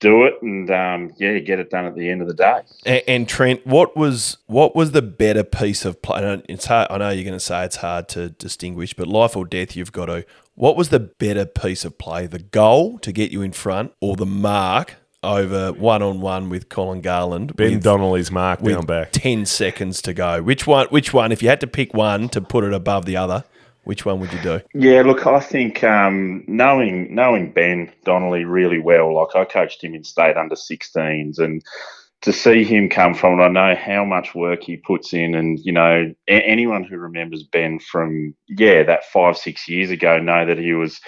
do 0.01 0.25
it 0.25 0.33
and 0.41 0.69
um, 0.71 1.13
yeah, 1.17 1.37
get 1.37 1.59
it 1.59 1.69
done 1.69 1.85
at 1.85 1.95
the 1.95 2.09
end 2.09 2.21
of 2.21 2.27
the 2.27 2.33
day. 2.33 2.61
And, 2.85 3.03
and 3.07 3.29
Trent, 3.29 3.65
what 3.65 3.95
was 3.95 4.37
what 4.47 4.75
was 4.75 4.91
the 4.91 5.01
better 5.01 5.43
piece 5.43 5.85
of 5.85 6.01
play? 6.01 6.43
It's 6.49 6.65
hard. 6.65 6.87
I 6.89 6.97
know 6.97 7.09
you're 7.09 7.23
going 7.23 7.33
to 7.33 7.39
say 7.39 7.63
it's 7.63 7.77
hard 7.77 8.09
to 8.09 8.31
distinguish, 8.31 8.93
but 8.93 9.07
life 9.07 9.37
or 9.37 9.45
death, 9.45 9.77
you've 9.77 9.93
got 9.93 10.07
to. 10.07 10.25
What 10.55 10.75
was 10.75 10.89
the 10.89 10.99
better 10.99 11.45
piece 11.45 11.85
of 11.85 11.97
play? 11.97 12.27
The 12.27 12.39
goal 12.39 12.99
to 12.99 13.11
get 13.11 13.31
you 13.31 13.41
in 13.41 13.53
front, 13.53 13.93
or 14.01 14.15
the 14.15 14.25
mark 14.25 14.95
over 15.23 15.71
one 15.73 16.01
on 16.01 16.21
one 16.21 16.49
with 16.49 16.69
Colin 16.69 17.01
Garland? 17.01 17.55
Ben 17.55 17.73
with, 17.75 17.83
Donnelly's 17.83 18.31
mark 18.31 18.61
with 18.61 18.75
down 18.75 18.85
back. 18.85 19.09
ten 19.11 19.45
seconds 19.45 20.01
to 20.03 20.13
go. 20.13 20.41
Which 20.41 20.65
one? 20.65 20.87
Which 20.87 21.13
one? 21.13 21.31
If 21.31 21.43
you 21.43 21.49
had 21.49 21.61
to 21.61 21.67
pick 21.67 21.93
one 21.93 22.29
to 22.29 22.41
put 22.41 22.63
it 22.63 22.73
above 22.73 23.05
the 23.05 23.17
other, 23.17 23.43
which 23.83 24.05
one 24.05 24.19
would 24.19 24.31
you 24.33 24.41
do? 24.41 24.61
Yeah, 24.73 25.01
look, 25.01 25.25
I 25.25 25.39
think 25.39 25.83
um, 25.83 26.43
knowing 26.47 27.13
knowing 27.13 27.51
Ben 27.51 27.91
Donnelly 28.03 28.45
really 28.45 28.79
well, 28.79 29.15
like 29.15 29.35
I 29.35 29.45
coached 29.45 29.83
him 29.83 29.95
in 29.95 30.03
state 30.03 30.37
under 30.37 30.55
16s, 30.55 31.39
and 31.39 31.63
to 32.21 32.31
see 32.31 32.63
him 32.63 32.89
come 32.89 33.15
from 33.15 33.39
it, 33.39 33.43
I 33.43 33.47
know 33.47 33.75
how 33.75 34.05
much 34.05 34.35
work 34.35 34.63
he 34.63 34.77
puts 34.77 35.13
in, 35.13 35.33
and 35.35 35.59
you 35.59 35.71
know 35.71 36.13
a- 36.27 36.31
anyone 36.47 36.83
who 36.83 36.97
remembers 36.97 37.43
Ben 37.43 37.79
from 37.79 38.35
yeah 38.47 38.83
that 38.83 39.05
five 39.05 39.37
six 39.37 39.67
years 39.67 39.89
ago 39.89 40.19
know 40.19 40.45
that 40.45 40.57
he 40.57 40.73
was 40.73 40.99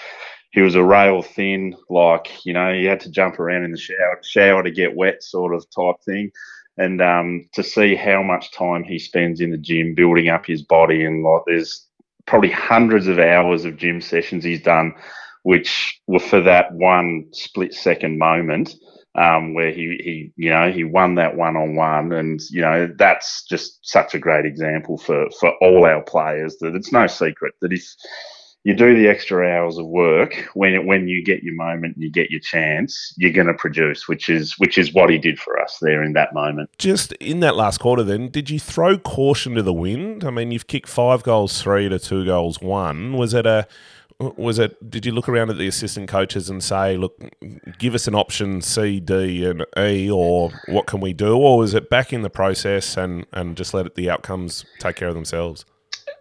he 0.54 0.60
was 0.60 0.76
a 0.76 0.84
rail 0.84 1.20
thin, 1.20 1.76
like 1.90 2.46
you 2.46 2.52
know 2.52 2.72
he 2.72 2.84
had 2.84 3.00
to 3.00 3.10
jump 3.10 3.40
around 3.40 3.64
in 3.64 3.72
the 3.72 3.78
shower 3.78 4.20
shower 4.22 4.62
to 4.62 4.70
get 4.70 4.96
wet, 4.96 5.22
sort 5.22 5.54
of 5.54 5.68
type 5.70 5.96
thing. 6.04 6.30
And 6.76 7.00
um, 7.00 7.48
to 7.52 7.62
see 7.62 7.94
how 7.94 8.22
much 8.22 8.52
time 8.52 8.82
he 8.82 8.98
spends 8.98 9.40
in 9.40 9.50
the 9.50 9.58
gym 9.58 9.94
building 9.94 10.28
up 10.28 10.46
his 10.46 10.62
body, 10.62 11.04
and 11.04 11.22
like 11.22 11.42
there's 11.46 11.86
probably 12.26 12.50
hundreds 12.50 13.06
of 13.08 13.18
hours 13.18 13.64
of 13.64 13.76
gym 13.76 14.00
sessions 14.00 14.44
he's 14.44 14.62
done, 14.62 14.94
which 15.42 16.00
were 16.06 16.20
for 16.20 16.40
that 16.40 16.72
one 16.72 17.26
split 17.32 17.74
second 17.74 18.18
moment 18.18 18.74
um, 19.16 19.54
where 19.54 19.70
he, 19.70 19.98
he, 20.02 20.32
you 20.36 20.50
know, 20.50 20.72
he 20.72 20.84
won 20.84 21.16
that 21.16 21.36
one 21.36 21.56
on 21.56 21.76
one. 21.76 22.12
And, 22.12 22.40
you 22.50 22.62
know, 22.62 22.92
that's 22.96 23.44
just 23.44 23.78
such 23.82 24.14
a 24.14 24.18
great 24.18 24.44
example 24.44 24.98
for, 24.98 25.28
for 25.38 25.52
all 25.60 25.84
our 25.84 26.02
players 26.02 26.56
that 26.60 26.74
it's 26.74 26.92
no 26.92 27.06
secret 27.06 27.54
that 27.60 27.72
if 27.72 27.84
you 28.64 28.74
do 28.74 28.96
the 28.96 29.08
extra 29.08 29.46
hours 29.46 29.76
of 29.76 29.86
work, 29.86 30.48
when 30.54 30.86
when 30.86 31.06
you 31.06 31.22
get 31.22 31.42
your 31.42 31.54
moment, 31.54 31.96
you 31.98 32.10
get 32.10 32.30
your 32.30 32.40
chance, 32.40 33.14
you're 33.18 33.30
going 33.30 33.46
to 33.46 33.54
produce, 33.54 34.08
which 34.08 34.30
is 34.30 34.58
which 34.58 34.78
is 34.78 34.92
what 34.94 35.10
he 35.10 35.18
did 35.18 35.38
for 35.38 35.60
us 35.60 35.78
there 35.82 36.02
in 36.02 36.14
that 36.14 36.32
moment. 36.32 36.70
Just 36.78 37.12
in 37.14 37.40
that 37.40 37.56
last 37.56 37.78
quarter, 37.78 38.02
then, 38.02 38.28
did 38.28 38.48
you 38.48 38.58
throw 38.58 38.98
caution 38.98 39.54
to 39.54 39.62
the 39.62 39.72
wind? 39.72 40.24
I 40.24 40.30
mean, 40.30 40.50
you've 40.50 40.66
kicked 40.66 40.88
five 40.88 41.22
goals, 41.22 41.60
three 41.62 41.90
to 41.90 41.98
two 41.98 42.24
goals, 42.24 42.60
one. 42.60 43.12
Was 43.12 43.34
it 43.34 43.44
a 43.46 43.68
was 44.18 44.58
it? 44.58 44.90
Did 44.90 45.04
you 45.04 45.12
look 45.12 45.28
around 45.28 45.50
at 45.50 45.58
the 45.58 45.66
assistant 45.66 46.08
coaches 46.08 46.48
and 46.48 46.62
say, 46.62 46.96
"Look, 46.96 47.20
give 47.78 47.94
us 47.94 48.08
an 48.08 48.14
option 48.14 48.62
C, 48.62 48.98
D, 48.98 49.44
and 49.44 49.66
E, 49.76 50.10
or 50.10 50.50
what 50.68 50.86
can 50.86 51.00
we 51.00 51.12
do?" 51.12 51.36
Or 51.36 51.58
was 51.58 51.74
it 51.74 51.90
back 51.90 52.12
in 52.12 52.22
the 52.22 52.30
process 52.30 52.96
and 52.96 53.26
and 53.32 53.56
just 53.56 53.74
let 53.74 53.84
it, 53.86 53.94
the 53.94 54.08
outcomes 54.08 54.64
take 54.78 54.96
care 54.96 55.08
of 55.08 55.14
themselves? 55.14 55.66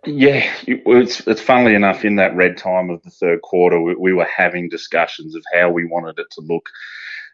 Yeah, 0.06 0.52
it, 0.68 0.84
it's 0.86 1.26
it's 1.28 1.42
funnily 1.42 1.76
enough 1.76 2.04
in 2.04 2.18
that 2.18 2.36
red 2.36 2.58
time 2.58 2.90
of 2.90 3.02
the 3.04 3.10
third 3.10 3.42
quarter, 3.42 3.80
we, 3.80 3.96
we 3.96 4.14
were 4.14 4.28
having 4.36 4.68
discussions 4.70 5.36
of 5.36 5.44
how 5.54 5.70
we 5.70 5.86
wanted 5.86 6.20
it 6.20 6.28
to 6.32 6.42
look 6.42 6.68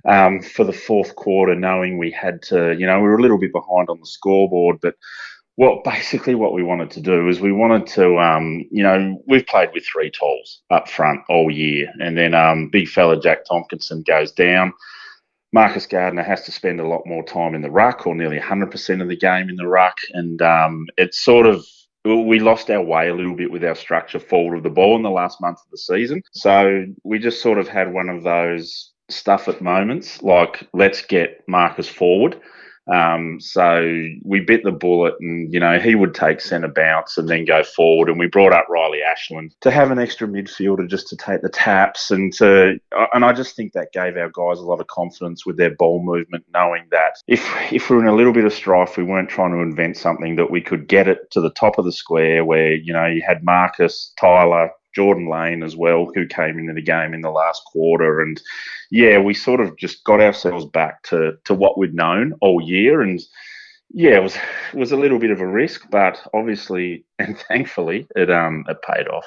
um, 0.05 0.41
for 0.41 0.63
the 0.65 0.73
fourth 0.73 1.15
quarter, 1.15 1.55
knowing 1.55 1.97
we 1.97 2.11
had 2.11 2.41
to, 2.43 2.75
you 2.77 2.85
know, 2.85 2.97
we 2.97 3.07
were 3.07 3.17
a 3.17 3.21
little 3.21 3.39
bit 3.39 3.53
behind 3.53 3.89
on 3.89 3.99
the 3.99 4.05
scoreboard, 4.05 4.77
but 4.81 4.95
what 5.55 5.83
basically 5.83 6.35
what 6.35 6.53
we 6.53 6.63
wanted 6.63 6.91
to 6.91 7.01
do 7.01 7.27
is 7.27 7.39
we 7.41 7.51
wanted 7.51 7.87
to, 7.87 8.17
um, 8.19 8.63
you 8.71 8.83
know, 8.83 9.21
we've 9.27 9.45
played 9.47 9.69
with 9.73 9.85
three 9.85 10.11
talls 10.11 10.61
up 10.69 10.87
front 10.89 11.21
all 11.29 11.51
year, 11.51 11.91
and 11.99 12.17
then 12.17 12.33
um, 12.33 12.69
big 12.69 12.87
fella 12.87 13.19
Jack 13.19 13.45
Tompkinson 13.45 14.03
goes 14.05 14.31
down. 14.31 14.73
Marcus 15.51 15.87
Gardner 15.87 16.23
has 16.23 16.43
to 16.43 16.51
spend 16.51 16.79
a 16.79 16.87
lot 16.87 17.01
more 17.07 17.23
time 17.23 17.55
in 17.55 17.61
the 17.61 17.71
ruck, 17.71 18.05
or 18.05 18.15
nearly 18.15 18.39
100% 18.39 19.01
of 19.01 19.07
the 19.07 19.17
game 19.17 19.49
in 19.49 19.55
the 19.55 19.67
ruck, 19.67 19.97
and 20.11 20.41
um, 20.41 20.85
it's 20.97 21.19
sort 21.25 21.47
of 21.47 21.65
we 22.05 22.39
lost 22.39 22.69
our 22.69 22.81
way 22.81 23.09
a 23.09 23.15
little 23.15 23.35
bit 23.35 23.51
with 23.51 23.63
our 23.63 23.75
structure 23.75 24.19
forward 24.19 24.57
of 24.57 24.63
the 24.63 24.69
ball 24.69 24.95
in 24.95 25.03
the 25.03 25.09
last 25.09 25.41
month 25.41 25.59
of 25.59 25.69
the 25.71 25.77
season. 25.77 26.21
So 26.31 26.85
we 27.03 27.19
just 27.19 27.41
sort 27.41 27.59
of 27.59 27.67
had 27.67 27.93
one 27.93 28.09
of 28.09 28.23
those 28.23 28.91
stuff 29.09 29.47
at 29.47 29.61
moments, 29.61 30.21
like 30.21 30.67
let's 30.73 31.01
get 31.01 31.43
Marcus 31.47 31.89
forward 31.89 32.39
um, 32.91 33.39
so 33.39 33.81
we 34.23 34.39
bit 34.39 34.63
the 34.63 34.71
bullet, 34.71 35.15
and 35.19 35.53
you 35.53 35.59
know 35.59 35.79
he 35.79 35.95
would 35.95 36.15
take 36.15 36.41
centre 36.41 36.67
bounce 36.67 37.17
and 37.17 37.29
then 37.29 37.45
go 37.45 37.63
forward. 37.63 38.09
And 38.09 38.19
we 38.19 38.27
brought 38.27 38.53
up 38.53 38.67
Riley 38.69 38.99
Ashland 39.01 39.55
to 39.61 39.71
have 39.71 39.91
an 39.91 39.99
extra 39.99 40.27
midfielder 40.27 40.87
just 40.87 41.07
to 41.09 41.17
take 41.17 41.41
the 41.41 41.49
taps 41.49 42.11
and 42.11 42.33
to. 42.33 42.79
And 43.13 43.25
I 43.25 43.33
just 43.33 43.55
think 43.55 43.73
that 43.73 43.91
gave 43.93 44.17
our 44.17 44.29
guys 44.29 44.59
a 44.59 44.65
lot 44.65 44.79
of 44.79 44.87
confidence 44.87 45.45
with 45.45 45.57
their 45.57 45.75
ball 45.75 46.03
movement, 46.03 46.45
knowing 46.53 46.85
that 46.91 47.17
if 47.27 47.47
if 47.71 47.89
we 47.89 47.97
are 47.97 48.01
in 48.01 48.07
a 48.07 48.15
little 48.15 48.33
bit 48.33 48.45
of 48.45 48.53
strife, 48.53 48.97
we 48.97 49.03
weren't 49.03 49.29
trying 49.29 49.51
to 49.51 49.59
invent 49.59 49.97
something 49.97 50.35
that 50.37 50.51
we 50.51 50.61
could 50.61 50.87
get 50.87 51.07
it 51.07 51.29
to 51.31 51.41
the 51.41 51.51
top 51.51 51.77
of 51.77 51.85
the 51.85 51.91
square 51.91 52.43
where 52.43 52.73
you 52.73 52.93
know 52.93 53.05
you 53.05 53.21
had 53.21 53.43
Marcus, 53.43 54.13
Tyler, 54.19 54.71
Jordan 54.95 55.29
Lane 55.29 55.63
as 55.63 55.75
well, 55.75 56.11
who 56.13 56.25
came 56.27 56.59
into 56.59 56.73
the 56.73 56.81
game 56.81 57.13
in 57.13 57.21
the 57.21 57.29
last 57.29 57.63
quarter. 57.65 58.21
And 58.21 58.41
yeah, 58.91 59.19
we 59.19 59.33
sort 59.33 59.59
of 59.59 59.77
just 59.77 60.03
got 60.03 60.21
ourselves 60.21 60.65
back 60.65 61.03
to, 61.03 61.33
to 61.45 61.53
what 61.53 61.77
we'd 61.77 61.93
known 61.93 62.33
all 62.41 62.61
year. 62.61 63.01
And 63.01 63.21
yeah, 63.91 64.17
it 64.17 64.23
was 64.23 64.35
it 64.73 64.77
was 64.77 64.91
a 64.91 64.97
little 64.97 65.19
bit 65.19 65.31
of 65.31 65.41
a 65.41 65.47
risk, 65.47 65.89
but 65.89 66.21
obviously 66.33 67.05
and 67.19 67.37
thankfully 67.37 68.07
it 68.15 68.29
um 68.29 68.65
it 68.67 68.77
paid 68.81 69.07
off. 69.07 69.25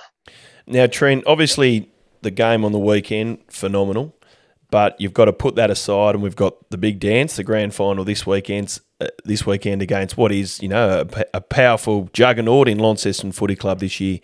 Now, 0.66 0.86
Trent, 0.86 1.24
obviously 1.26 1.90
the 2.22 2.30
game 2.30 2.64
on 2.64 2.72
the 2.72 2.78
weekend 2.78 3.38
phenomenal, 3.48 4.14
but 4.70 4.98
you've 5.00 5.12
got 5.12 5.24
to 5.24 5.32
put 5.32 5.56
that 5.56 5.70
aside, 5.70 6.14
and 6.14 6.22
we've 6.22 6.36
got 6.36 6.70
the 6.70 6.78
big 6.78 7.00
dance, 7.00 7.36
the 7.36 7.44
grand 7.44 7.74
final 7.74 8.04
this 8.04 8.26
weekend. 8.26 8.78
Uh, 9.00 9.08
this 9.24 9.44
weekend 9.44 9.82
against 9.82 10.16
what 10.16 10.30
is 10.30 10.62
you 10.62 10.68
know 10.68 11.04
a, 11.16 11.24
a 11.34 11.40
powerful 11.40 12.08
juggernaut 12.12 12.68
in 12.68 12.78
Launceston 12.78 13.32
Footy 13.32 13.56
Club 13.56 13.80
this 13.80 13.98
year. 14.00 14.20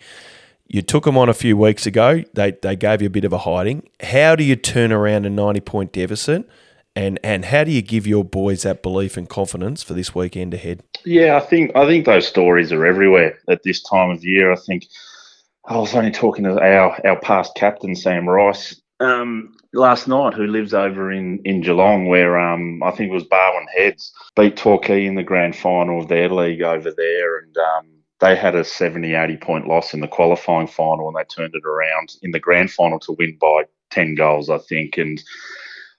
You 0.69 0.83
took 0.83 1.05
them 1.05 1.17
on 1.17 1.29
a 1.29 1.33
few 1.33 1.57
weeks 1.57 1.87
ago. 1.87 2.23
They, 2.33 2.51
they 2.51 2.75
gave 2.75 3.01
you 3.01 3.07
a 3.07 3.11
bit 3.11 3.25
of 3.25 3.33
a 3.33 3.39
hiding. 3.39 3.89
How 4.01 4.35
do 4.35 4.43
you 4.43 4.55
turn 4.55 4.91
around 4.91 5.25
a 5.25 5.29
90 5.29 5.59
point 5.61 5.91
deficit? 5.91 6.47
And, 6.95 7.19
and 7.23 7.45
how 7.45 7.63
do 7.63 7.71
you 7.71 7.81
give 7.81 8.05
your 8.05 8.23
boys 8.23 8.63
that 8.63 8.83
belief 8.83 9.17
and 9.17 9.27
confidence 9.27 9.81
for 9.81 9.95
this 9.95 10.13
weekend 10.13 10.53
ahead? 10.53 10.83
Yeah, 11.05 11.37
I 11.37 11.39
think 11.39 11.75
I 11.75 11.87
think 11.87 12.05
those 12.05 12.27
stories 12.27 12.71
are 12.71 12.85
everywhere 12.85 13.39
at 13.49 13.63
this 13.63 13.81
time 13.81 14.11
of 14.11 14.23
year. 14.23 14.51
I 14.51 14.57
think 14.57 14.85
I 15.65 15.77
was 15.77 15.95
only 15.95 16.11
talking 16.11 16.43
to 16.43 16.59
our, 16.59 16.99
our 17.05 17.19
past 17.19 17.53
captain 17.55 17.95
Sam 17.95 18.27
Rice 18.27 18.79
um, 18.99 19.55
last 19.73 20.07
night, 20.07 20.33
who 20.33 20.47
lives 20.47 20.73
over 20.73 21.11
in, 21.11 21.39
in 21.45 21.61
Geelong, 21.61 22.07
where 22.07 22.37
um, 22.37 22.83
I 22.83 22.91
think 22.91 23.11
it 23.11 23.13
was 23.13 23.23
Barwon 23.23 23.65
Heads 23.75 24.11
beat 24.35 24.57
Torquay 24.57 25.05
in 25.05 25.15
the 25.15 25.23
grand 25.23 25.55
final 25.55 26.01
of 26.01 26.09
their 26.09 26.29
league 26.29 26.61
over 26.61 26.91
there, 26.91 27.39
and 27.39 27.57
um, 27.57 27.87
they 28.19 28.35
had 28.35 28.55
a 28.55 28.63
70, 28.63 29.13
80 29.13 29.37
point 29.37 29.67
loss 29.67 29.93
in 29.93 30.01
the 30.01 30.07
qualifying 30.07 30.67
final 30.67 31.07
and 31.07 31.15
they 31.17 31.23
turned 31.23 31.55
it 31.55 31.65
around 31.65 32.15
in 32.21 32.31
the 32.31 32.39
grand 32.39 32.71
final 32.71 32.99
to 32.99 33.13
win 33.13 33.37
by 33.39 33.63
10 33.91 34.15
goals, 34.15 34.49
I 34.49 34.57
think. 34.57 34.97
And 34.97 35.21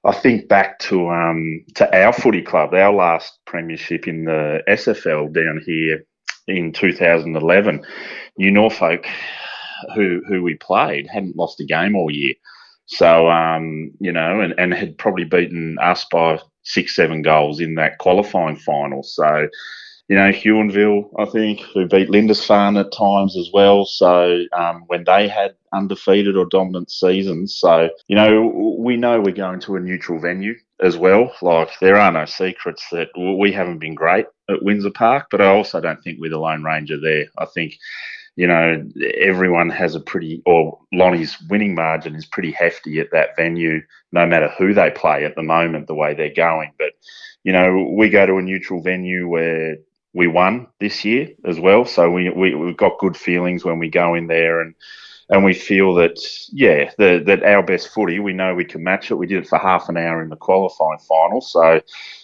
I 0.05 0.13
think 0.13 0.49
back 0.49 0.79
to 0.81 1.11
um, 1.11 1.65
to 1.75 1.99
our 1.99 2.13
footy 2.13 2.43
club, 2.43 2.75
our 2.75 2.93
last 2.93 3.39
premiership 3.47 4.09
in 4.09 4.25
the 4.25 4.63
SFL 4.69 5.33
down 5.33 5.63
here 5.65 6.05
in 6.47 6.73
2011. 6.73 7.85
New 8.39 8.51
Norfolk, 8.51 9.07
who 9.95 10.23
who 10.27 10.43
we 10.43 10.55
played, 10.55 11.07
hadn't 11.07 11.37
lost 11.37 11.61
a 11.61 11.65
game 11.65 11.95
all 11.95 12.11
year. 12.11 12.35
So, 12.87 13.31
um, 13.31 13.93
you 14.01 14.11
know, 14.11 14.41
and, 14.41 14.53
and 14.59 14.75
had 14.75 14.99
probably 14.99 15.25
beaten 15.25 15.79
us 15.79 16.05
by 16.11 16.41
six, 16.65 16.97
seven 16.97 17.23
goals 17.23 17.61
in 17.61 17.77
that 17.77 17.99
qualifying 17.99 18.57
final. 18.57 19.05
So, 19.05 19.49
you 20.11 20.17
know, 20.17 20.33
Huonville, 20.33 21.09
I 21.21 21.25
think, 21.25 21.61
who 21.73 21.87
beat 21.87 22.11
Lindisfarne 22.11 22.77
at 22.77 22.91
times 22.91 23.37
as 23.37 23.49
well. 23.53 23.85
So 23.85 24.43
um, 24.53 24.83
when 24.89 25.05
they 25.05 25.29
had 25.29 25.55
undefeated 25.73 26.37
or 26.37 26.47
dominant 26.47 26.91
seasons. 26.91 27.55
So, 27.55 27.91
you 28.09 28.17
know, 28.17 28.77
we 28.77 28.97
know 28.97 29.21
we're 29.21 29.31
going 29.31 29.61
to 29.61 29.77
a 29.77 29.81
neutral 29.81 30.19
venue 30.19 30.55
as 30.81 30.97
well. 30.97 31.33
Like, 31.43 31.71
there 31.81 31.97
are 31.97 32.11
no 32.11 32.25
secrets 32.25 32.85
that 32.91 33.09
we 33.39 33.53
haven't 33.53 33.79
been 33.79 33.95
great 33.95 34.27
at 34.49 34.65
Windsor 34.65 34.91
Park, 34.91 35.29
but 35.31 35.41
I 35.41 35.47
also 35.47 35.81
don't 35.81 36.03
think 36.03 36.19
we're 36.21 36.31
the 36.31 36.39
Lone 36.39 36.65
Ranger 36.65 36.99
there. 37.01 37.27
I 37.39 37.45
think, 37.45 37.79
you 38.35 38.49
know, 38.49 38.85
everyone 39.21 39.71
has 39.71 39.95
a 39.95 40.01
pretty, 40.01 40.43
or 40.45 40.77
Lonnie's 40.93 41.37
winning 41.49 41.77
margin 41.77 42.17
is 42.17 42.27
pretty 42.27 42.51
hefty 42.51 42.99
at 42.99 43.13
that 43.13 43.37
venue, 43.37 43.81
no 44.11 44.27
matter 44.27 44.53
who 44.59 44.75
they 44.75 44.91
play 44.91 45.25
at 45.25 45.37
the 45.37 45.45
moment, 45.45 45.87
the 45.87 45.95
way 45.95 46.15
they're 46.15 46.35
going. 46.35 46.73
But, 46.79 46.95
you 47.45 47.53
know, 47.53 47.95
we 47.97 48.11
go 48.11 48.27
to 48.27 48.39
a 48.39 48.43
neutral 48.43 48.83
venue 48.83 49.29
where 49.29 49.77
we 50.13 50.27
won 50.27 50.67
this 50.81 51.05
year 51.05 51.29
as 51.45 51.61
well. 51.61 51.85
So 51.85 52.11
we, 52.11 52.31
we 52.31 52.55
we've 52.55 52.77
got 52.77 52.99
good 52.99 53.17
feelings 53.17 53.65
when 53.65 53.79
we 53.79 53.89
go 53.89 54.15
in 54.15 54.27
there 54.27 54.61
and 54.61 54.75
and 55.29 55.45
we 55.45 55.55
feel 55.55 55.95
that 55.95 56.19
yeah 56.53 56.91
the, 56.99 57.23
that 57.27 57.45
our 57.45 57.63
best 57.63 57.89
footy 57.91 58.19
we 58.19 58.33
know 58.33 58.55
we 58.55 58.65
can 58.65 58.83
match 58.83 59.11
it. 59.11 59.15
We 59.15 59.27
did 59.27 59.45
it 59.45 59.49
for 59.49 59.59
half 59.59 59.89
an 59.89 59.97
hour 59.97 60.23
in 60.23 60.29
the 60.29 60.37
qualifying 60.37 60.99
final. 61.09 61.41
So 61.41 61.81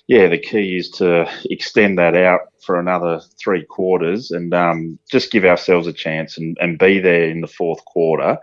yeah, 0.09 0.29
the 0.29 0.39
key 0.39 0.77
is 0.77 0.91
to 0.93 1.31
extend 1.45 1.99
that 1.99 2.17
out 2.17 2.41
for 2.65 2.79
another 2.79 3.21
three 3.39 3.65
quarters 3.65 4.31
and 4.31 4.53
um, 4.55 4.99
just 5.11 5.31
give 5.31 5.45
ourselves 5.45 5.87
a 5.87 5.93
chance 5.93 6.39
and, 6.39 6.57
and 6.61 6.79
be 6.79 6.99
there 6.99 7.29
in 7.29 7.41
the 7.41 7.47
fourth 7.47 7.85
quarter. 7.85 8.39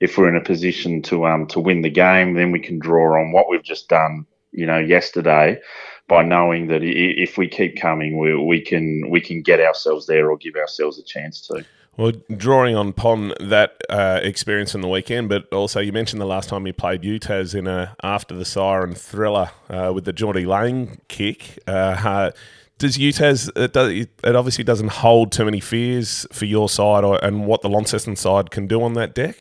If 0.00 0.16
we're 0.16 0.28
in 0.28 0.36
a 0.36 0.44
position 0.44 1.02
to 1.02 1.26
um 1.26 1.46
to 1.48 1.60
win 1.60 1.82
the 1.82 1.90
game, 1.90 2.34
then 2.34 2.50
we 2.50 2.60
can 2.60 2.80
draw 2.80 3.20
on 3.20 3.32
what 3.32 3.48
we've 3.48 3.62
just 3.62 3.88
done, 3.88 4.26
you 4.50 4.66
know, 4.66 4.78
yesterday 4.78 5.60
by 6.08 6.22
knowing 6.22 6.68
that 6.68 6.82
if 6.82 7.36
we 7.36 7.46
keep 7.46 7.78
coming, 7.78 8.18
we, 8.18 8.34
we 8.34 8.60
can 8.60 9.08
we 9.10 9.20
can 9.20 9.42
get 9.42 9.60
ourselves 9.60 10.06
there 10.06 10.30
or 10.30 10.36
give 10.36 10.56
ourselves 10.56 10.98
a 10.98 11.02
chance 11.02 11.40
to. 11.48 11.64
Well, 11.98 12.12
drawing 12.36 12.76
on 12.76 12.88
upon 12.90 13.34
that 13.40 13.82
uh, 13.90 14.20
experience 14.22 14.74
in 14.74 14.80
the 14.82 14.88
weekend, 14.88 15.28
but 15.28 15.52
also 15.52 15.80
you 15.80 15.92
mentioned 15.92 16.22
the 16.22 16.26
last 16.26 16.48
time 16.48 16.66
you 16.66 16.72
played 16.72 17.02
UTAS 17.02 17.56
in 17.56 17.66
a 17.66 17.96
after 18.02 18.36
the 18.36 18.44
siren 18.44 18.94
thriller 18.94 19.50
uh, 19.68 19.90
with 19.94 20.04
the 20.04 20.12
Geordie 20.12 20.46
Lane 20.46 21.00
kick. 21.08 21.58
Uh, 21.66 22.30
does 22.78 22.96
UTAS 22.96 23.50
it, 23.56 23.72
does, 23.72 23.92
it 23.92 24.36
obviously 24.36 24.64
doesn't 24.64 24.88
hold 24.88 25.32
too 25.32 25.44
many 25.44 25.60
fears 25.60 26.26
for 26.32 26.44
your 26.44 26.68
side 26.68 27.04
or, 27.04 27.22
and 27.24 27.46
what 27.46 27.62
the 27.62 27.68
Launceston 27.68 28.16
side 28.16 28.50
can 28.50 28.66
do 28.66 28.82
on 28.82 28.94
that 28.94 29.14
deck? 29.14 29.36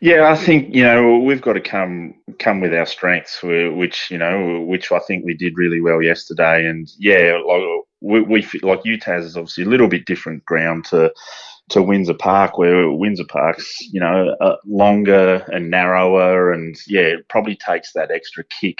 Yeah, 0.00 0.30
I 0.30 0.36
think 0.36 0.74
you 0.74 0.84
know 0.84 1.18
we've 1.18 1.42
got 1.42 1.54
to 1.54 1.60
come 1.60 2.14
come 2.38 2.60
with 2.60 2.72
our 2.72 2.86
strengths, 2.86 3.42
which 3.42 4.10
you 4.10 4.18
know 4.18 4.60
which 4.60 4.92
I 4.92 5.00
think 5.00 5.24
we 5.24 5.34
did 5.34 5.58
really 5.58 5.80
well 5.80 6.00
yesterday. 6.00 6.66
And 6.66 6.88
yeah, 6.98 7.38
like 7.46 7.62
we, 8.00 8.20
we 8.22 8.42
like 8.62 8.82
UTAS 8.82 9.24
is 9.24 9.36
obviously 9.36 9.64
a 9.64 9.68
little 9.68 9.88
bit 9.88 10.06
different 10.06 10.44
ground 10.44 10.84
to 10.86 11.12
to 11.70 11.82
Windsor 11.82 12.14
Park, 12.14 12.56
where 12.56 12.90
Windsor 12.90 13.26
Park's 13.28 13.80
you 13.92 14.00
know 14.00 14.36
uh, 14.40 14.56
longer 14.64 15.44
and 15.48 15.70
narrower, 15.70 16.52
and 16.52 16.76
yeah, 16.86 17.02
it 17.02 17.28
probably 17.28 17.56
takes 17.56 17.92
that 17.92 18.10
extra 18.10 18.44
kick 18.44 18.78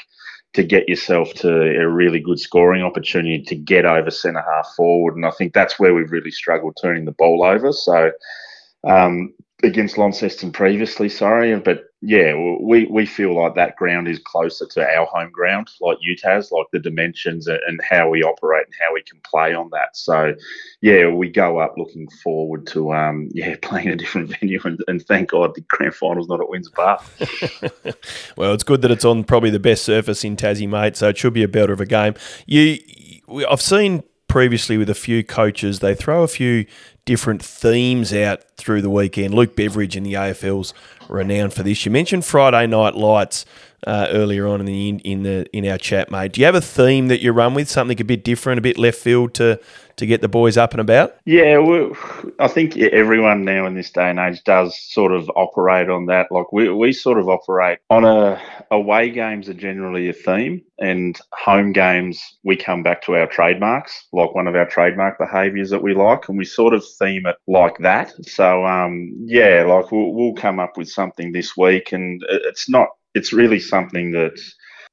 to 0.55 0.65
get 0.65 0.89
yourself 0.89 1.35
to 1.35 1.49
a 1.51 1.87
really 1.89 2.21
good 2.21 2.41
scoring 2.41 2.83
opportunity 2.83 3.43
to 3.43 3.55
get 3.55 3.85
over 3.85 4.11
centre 4.11 4.43
half 4.43 4.75
forward. 4.77 5.15
And 5.15 5.27
I 5.27 5.31
think 5.31 5.53
that's 5.53 5.79
where 5.79 5.95
we've 5.95 6.11
really 6.11 6.31
struggled 6.31 6.79
turning 6.81 7.05
the 7.05 7.13
ball 7.13 7.45
over. 7.45 7.73
So 7.73 8.11
um, 8.85 9.35
against 9.63 9.99
Launceston 9.99 10.53
previously, 10.53 11.09
sorry, 11.09 11.55
but 11.61 11.85
yeah, 12.01 12.33
we, 12.61 12.87
we 12.87 13.07
feel 13.07 13.35
like 13.35 13.57
that 13.57 13.75
ground 13.75 14.07
is 14.07 14.21
closer 14.21 14.67
to 14.67 14.97
our 14.97 15.05
home 15.07 15.33
ground, 15.33 15.69
like 15.81 15.99
UTAS, 15.99 16.53
like 16.53 16.67
the 16.73 16.79
dimensions 16.79 17.49
and 17.49 17.81
how 17.83 18.09
we 18.09 18.23
operate 18.23 18.67
and 18.67 18.75
how 18.81 18.95
we 18.95 19.03
can 19.03 19.19
play 19.25 19.53
on 19.53 19.69
that. 19.71 19.97
So, 19.97 20.35
yeah, 20.81 21.09
we 21.09 21.29
go 21.29 21.59
up 21.59 21.75
looking 21.77 22.09
forward 22.23 22.69
to 22.69 22.93
um, 22.95 23.29
yeah 23.35 23.57
playing 23.63 23.89
a 23.89 23.97
different 23.97 24.31
venue, 24.39 24.61
and, 24.65 24.81
and 24.87 25.05
thank 25.07 25.31
God 25.31 25.57
the 25.57 25.63
grand 25.63 25.95
final's 25.95 26.29
not 26.29 26.41
at 26.41 26.49
Windsor 26.49 26.71
Park. 26.71 27.03
well, 28.37 28.55
it's 28.55 28.63
good 28.63 28.83
that 28.83 28.93
it's 28.93 29.05
on 29.05 29.25
probably 29.25 29.51
the 29.51 29.59
best 29.59 29.85
surface 29.85 30.23
in 30.23 30.37
Tassie, 30.37 30.69
mate. 30.69 30.97
So 30.97 31.09
it 31.09 31.19
should 31.19 31.33
be 31.33 31.43
a 31.43 31.49
better 31.49 31.73
of 31.73 31.81
a 31.81 31.87
game. 31.87 32.15
You, 32.47 32.79
I've 33.51 33.63
seen 33.63 34.05
previously 34.29 34.77
with 34.77 34.91
a 34.91 34.95
few 34.95 35.25
coaches, 35.25 35.81
they 35.81 35.97
throw 35.97 36.23
a 36.23 36.29
few 36.29 36.67
different 37.07 37.43
themes 37.43 38.13
out 38.13 38.45
through 38.57 38.83
the 38.83 38.91
weekend. 38.91 39.35
Luke 39.35 39.57
Beveridge 39.57 39.97
in 39.97 40.05
the 40.05 40.13
AFL's 40.13 40.75
renowned 41.09 41.53
for 41.53 41.63
this. 41.63 41.85
You 41.85 41.93
mentioned 41.93 42.25
Friday 42.25 42.67
Night 42.67 42.95
Lights 42.95 43.45
uh, 43.87 44.09
earlier 44.11 44.47
on 44.47 44.61
in 44.61 44.67
the 44.67 44.89
in 45.05 45.23
the 45.23 45.47
in 45.53 45.67
our 45.67 45.79
chat, 45.79 46.11
mate. 46.11 46.33
Do 46.33 46.41
you 46.41 46.47
have 46.47 46.55
a 46.55 46.61
theme 46.61 47.09
that 47.09 47.21
you 47.21 47.33
run 47.33 47.55
with? 47.55 47.69
Something 47.69 48.01
a 48.01 48.05
bit 48.05 48.25
different, 48.25 48.59
a 48.59 48.63
bit 48.63 48.79
left 48.79 48.99
field 48.99 49.35
to 49.35 49.61
to 49.99 50.07
get 50.07 50.21
the 50.21 50.29
boys 50.29 50.57
up 50.57 50.73
and 50.73 50.81
about? 50.81 51.17
Yeah, 51.25 51.59
well, 51.59 51.93
I 52.39 52.49
think 52.49 52.77
everyone 52.77 53.45
now 53.45 53.67
in 53.67 53.75
this 53.75 53.91
day 53.91 54.11
and 54.11 54.19
age 54.19 54.43
does 54.45 54.79
sort 54.81 55.13
of 55.13 55.31
operate 55.37 55.89
on 55.89 56.07
that. 56.07 56.31
Like 56.31 56.53
we, 56.53 56.69
we 56.71 56.93
sort 56.93 57.19
of 57.19 57.29
operate 57.29 57.79
on 57.91 58.05
a 58.05 58.41
away 58.71 59.11
games 59.11 59.49
are 59.49 59.55
generally 59.55 60.09
a 60.09 60.13
theme, 60.13 60.63
and 60.79 61.19
home 61.33 61.73
games 61.73 62.23
we 62.45 62.57
come 62.57 62.83
back 62.83 63.03
to 63.03 63.17
our 63.17 63.27
trademarks, 63.27 64.07
like 64.13 64.35
one 64.35 64.47
of 64.47 64.57
our 64.57 64.67
trademark 64.67 65.19
behaviours 65.19 65.71
that 65.71 65.83
we 65.83 65.95
like, 65.95 66.29
and 66.29 66.39
we 66.39 66.45
sort 66.45 66.75
of 66.75 66.85
theme 66.99 67.27
it 67.27 67.37
like 67.47 67.79
that. 67.79 68.13
So 68.23 68.65
um, 68.65 69.13
yeah, 69.25 69.65
like 69.65 69.93
we'll, 69.93 70.13
we'll 70.13 70.35
come 70.35 70.59
up 70.59 70.77
with 70.77 70.89
something 70.89 71.33
this 71.33 71.57
week, 71.57 71.93
and 71.93 72.23
it's 72.29 72.69
not. 72.69 72.89
It's 73.15 73.33
really 73.33 73.59
something 73.59 74.13
that 74.13 74.39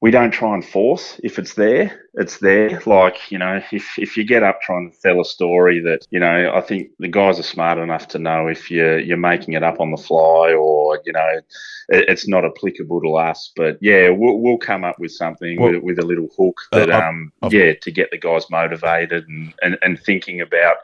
we 0.02 0.12
don't 0.12 0.32
try 0.32 0.54
and 0.54 0.66
force. 0.66 1.20
If 1.24 1.40
it's 1.40 1.54
there, 1.54 2.05
it's 2.18 2.40
there. 2.40 2.82
Like, 2.86 3.32
you 3.32 3.38
know, 3.38 3.62
if, 3.72 3.98
if 3.98 4.16
you 4.16 4.24
get 4.24 4.44
up 4.44 4.62
trying 4.62 4.92
to 4.92 4.98
tell 5.02 5.20
a 5.20 5.26
story 5.26 5.80
that, 5.82 6.06
you 6.12 6.20
know, 6.20 6.52
I 6.54 6.62
think 6.62 6.90
the 7.00 7.08
guys 7.08 7.40
are 7.40 7.44
smart 7.44 7.78
enough 7.78 8.08
to 8.10 8.20
know 8.20 8.48
if 8.48 8.72
you're, 8.72 9.00
you're 9.00 9.18
making 9.18 9.54
it 9.54 9.64
up 9.64 9.80
on 9.80 9.92
the 9.92 9.98
fly 9.98 10.54
or, 10.54 11.02
you 11.06 11.12
know, 11.12 11.42
it, 11.90 12.06
it's 12.10 12.28
not 12.28 12.46
applicable 12.46 13.02
to 13.02 13.16
us. 13.16 13.52
But 13.56 13.78
yeah, 13.82 14.10
we'll, 14.10 14.40
we'll 14.40 14.58
come 14.58 14.84
up 14.84 14.98
with 14.98 15.12
something 15.12 15.60
Well, 15.60 15.74
with, 15.74 15.84
with 15.84 16.00
a 16.00 16.06
little 16.06 16.30
hook 16.38 16.60
that, 16.72 16.90
uh, 16.90 17.00
um, 17.00 17.32
I've- 17.42 17.58
yeah, 17.58 17.74
to 17.82 17.92
get 17.92 18.12
the 18.12 18.18
guys 18.18 18.50
motivated 18.50 19.28
and, 19.28 19.54
and, 19.62 19.78
and 19.82 20.00
thinking 20.00 20.42
about, 20.42 20.78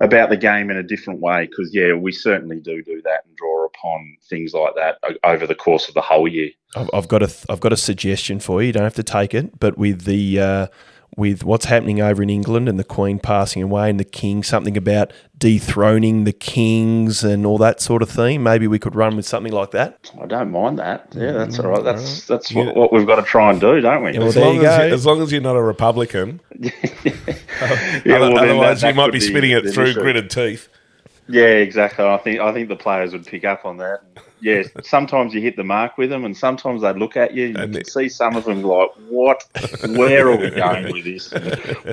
about 0.00 0.28
the 0.28 0.36
game 0.36 0.70
in 0.70 0.76
a 0.76 0.82
different 0.82 1.20
way. 1.20 1.46
Cause 1.46 1.70
yeah, 1.72 1.94
we 1.94 2.12
certainly 2.12 2.60
do 2.60 2.82
do 2.82 3.00
that 3.04 3.24
and 3.26 3.36
draw 3.36 3.64
upon 3.64 4.16
things 4.28 4.52
like 4.52 4.74
that 4.74 4.98
over 5.22 5.46
the 5.46 5.54
course 5.54 5.88
of 5.88 5.94
the 5.94 6.00
whole 6.00 6.28
year. 6.28 6.50
I've, 6.76 6.90
I've 6.92 7.08
got 7.08 7.22
a 7.22 7.32
I've 7.48 7.60
got 7.60 7.72
a 7.72 7.76
suggestion 7.76 8.40
for 8.40 8.60
you. 8.60 8.68
You 8.68 8.72
don't 8.72 8.84
have 8.84 8.94
to 8.94 9.02
take 9.02 9.34
it, 9.34 9.58
but 9.60 9.78
with 9.78 10.02
the 10.04 10.40
uh, 10.40 10.66
with 11.16 11.44
what's 11.44 11.66
happening 11.66 12.00
over 12.00 12.22
in 12.22 12.30
England 12.30 12.68
and 12.68 12.78
the 12.78 12.84
Queen 12.84 13.18
passing 13.18 13.62
away 13.62 13.88
and 13.88 14.00
the 14.00 14.04
King, 14.04 14.42
something 14.42 14.76
about 14.76 15.12
dethroning 15.38 16.24
the 16.24 16.32
kings 16.32 17.22
and 17.22 17.44
all 17.46 17.58
that 17.58 17.80
sort 17.80 18.02
of 18.02 18.08
thing. 18.10 18.42
Maybe 18.42 18.66
we 18.66 18.78
could 18.78 18.94
run 18.96 19.14
with 19.16 19.26
something 19.26 19.52
like 19.52 19.70
that. 19.72 20.10
I 20.20 20.26
don't 20.26 20.50
mind 20.50 20.78
that. 20.78 21.08
Yeah, 21.14 21.22
mm, 21.30 21.34
that's 21.34 21.58
all 21.58 21.70
right. 21.70 21.84
That's 21.84 22.26
that's 22.26 22.50
Yeah. 22.50 22.64
what, 22.66 22.76
what 22.76 22.92
we've 22.92 23.06
got 23.06 23.16
to 23.16 23.22
try 23.22 23.50
and 23.50 23.60
do, 23.60 23.80
don't 23.80 24.02
we? 24.02 24.12
Yeah, 24.12 24.18
well, 24.20 24.28
As 24.28 24.34
there 24.34 24.44
long 24.44 24.54
you 24.56 24.66
as, 24.66 24.78
go. 24.78 24.84
you, 24.86 24.94
as 24.94 25.06
long 25.06 25.22
as 25.22 25.32
you're 25.32 25.40
not 25.40 25.56
a 25.56 25.62
Republican, 25.62 26.40
Yeah, 26.60 28.18
well, 28.18 28.38
otherwise 28.38 28.80
that- 28.80 28.88
you 28.88 28.92
that 28.92 28.96
might 28.96 29.04
could 29.06 29.12
be 29.12 29.20
spitting 29.20 29.50
the- 29.50 29.58
it 29.68 29.72
through 29.74 29.84
issue. 29.86 30.00
gritted 30.00 30.30
teeth. 30.30 30.68
Yeah, 31.28 31.44
exactly. 31.44 32.04
I 32.04 32.18
think 32.18 32.40
I 32.40 32.52
think 32.52 32.68
the 32.68 32.76
players 32.76 33.12
would 33.12 33.26
pick 33.26 33.44
up 33.44 33.64
on 33.64 33.78
that. 33.78 34.00
Yeah, 34.44 34.64
sometimes 34.82 35.32
you 35.32 35.40
hit 35.40 35.56
the 35.56 35.64
mark 35.64 35.96
with 35.96 36.10
them, 36.10 36.26
and 36.26 36.36
sometimes 36.36 36.82
they 36.82 36.92
look 36.92 37.16
at 37.16 37.32
you. 37.32 37.54
and 37.56 37.72
You 37.72 37.80
can 37.80 37.84
see 37.86 38.10
some 38.10 38.36
of 38.36 38.44
them 38.44 38.62
like, 38.62 38.90
"What? 39.08 39.42
Where 39.96 40.28
are 40.28 40.36
we 40.36 40.50
going 40.64 40.92
with 40.92 41.04
this? 41.04 41.32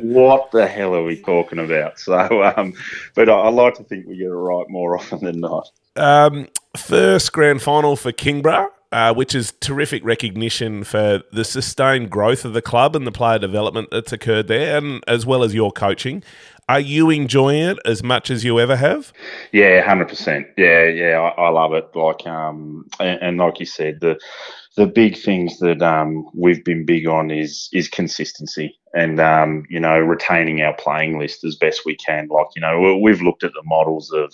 What 0.02 0.52
the 0.52 0.68
hell 0.68 0.94
are 0.94 1.04
we 1.06 1.16
talking 1.16 1.60
about?" 1.60 1.98
So, 1.98 2.44
um, 2.44 2.74
but 3.16 3.30
I, 3.30 3.34
I 3.34 3.50
like 3.52 3.76
to 3.76 3.86
think 3.86 4.06
we 4.06 4.18
get 4.18 4.26
it 4.26 4.32
right 4.32 4.70
more 4.70 4.98
often 5.00 5.24
than 5.24 5.40
not. 5.40 5.72
Um, 5.96 6.50
first 6.76 7.32
grand 7.32 7.62
final 7.62 7.96
for 7.96 8.12
Kingborough, 8.12 8.68
uh, 8.92 9.14
which 9.14 9.34
is 9.34 9.54
terrific 9.62 10.04
recognition 10.04 10.84
for 10.84 11.22
the 11.32 11.46
sustained 11.46 12.10
growth 12.10 12.44
of 12.44 12.52
the 12.52 12.62
club 12.62 12.98
and 12.98 13.08
the 13.08 13.14
player 13.14 13.40
development 13.40 13.88
that's 13.92 14.12
occurred 14.12 14.50
there, 14.50 14.78
and 14.78 15.02
as 15.08 15.26
well 15.26 15.46
as 15.46 15.54
your 15.54 15.72
coaching. 15.72 16.22
Are 16.72 16.80
you 16.80 17.10
enjoying 17.10 17.64
it 17.64 17.80
as 17.84 18.02
much 18.02 18.32
as 18.32 18.46
you 18.46 18.58
ever 18.58 18.78
have? 18.78 19.12
Yeah, 19.52 19.82
hundred 19.82 20.08
percent. 20.08 20.48
Yeah, 20.58 20.86
yeah, 20.86 21.20
I, 21.20 21.48
I 21.48 21.50
love 21.50 21.74
it. 21.74 21.90
Like, 21.94 22.26
um, 22.26 22.86
and, 22.98 23.22
and 23.22 23.38
like 23.38 23.60
you 23.60 23.66
said, 23.66 24.00
the 24.00 24.18
the 24.78 24.88
big 24.88 25.18
things 25.18 25.60
that 25.60 25.82
um 25.82 26.26
we've 26.34 26.64
been 26.64 26.86
big 26.86 27.08
on 27.08 27.30
is 27.30 27.68
is 27.74 27.90
consistency 27.90 28.80
and 28.94 29.20
um 29.20 29.66
you 29.70 29.82
know 29.82 30.00
retaining 30.00 30.62
our 30.62 30.74
playing 30.78 31.20
list 31.20 31.44
as 31.44 31.58
best 31.58 31.82
we 31.86 31.98
can. 31.98 32.30
Like, 32.30 32.48
you 32.56 32.62
know, 32.62 32.80
we- 32.80 33.02
we've 33.02 33.22
looked 33.22 33.44
at 33.44 33.52
the 33.52 33.64
models 33.66 34.10
of 34.14 34.34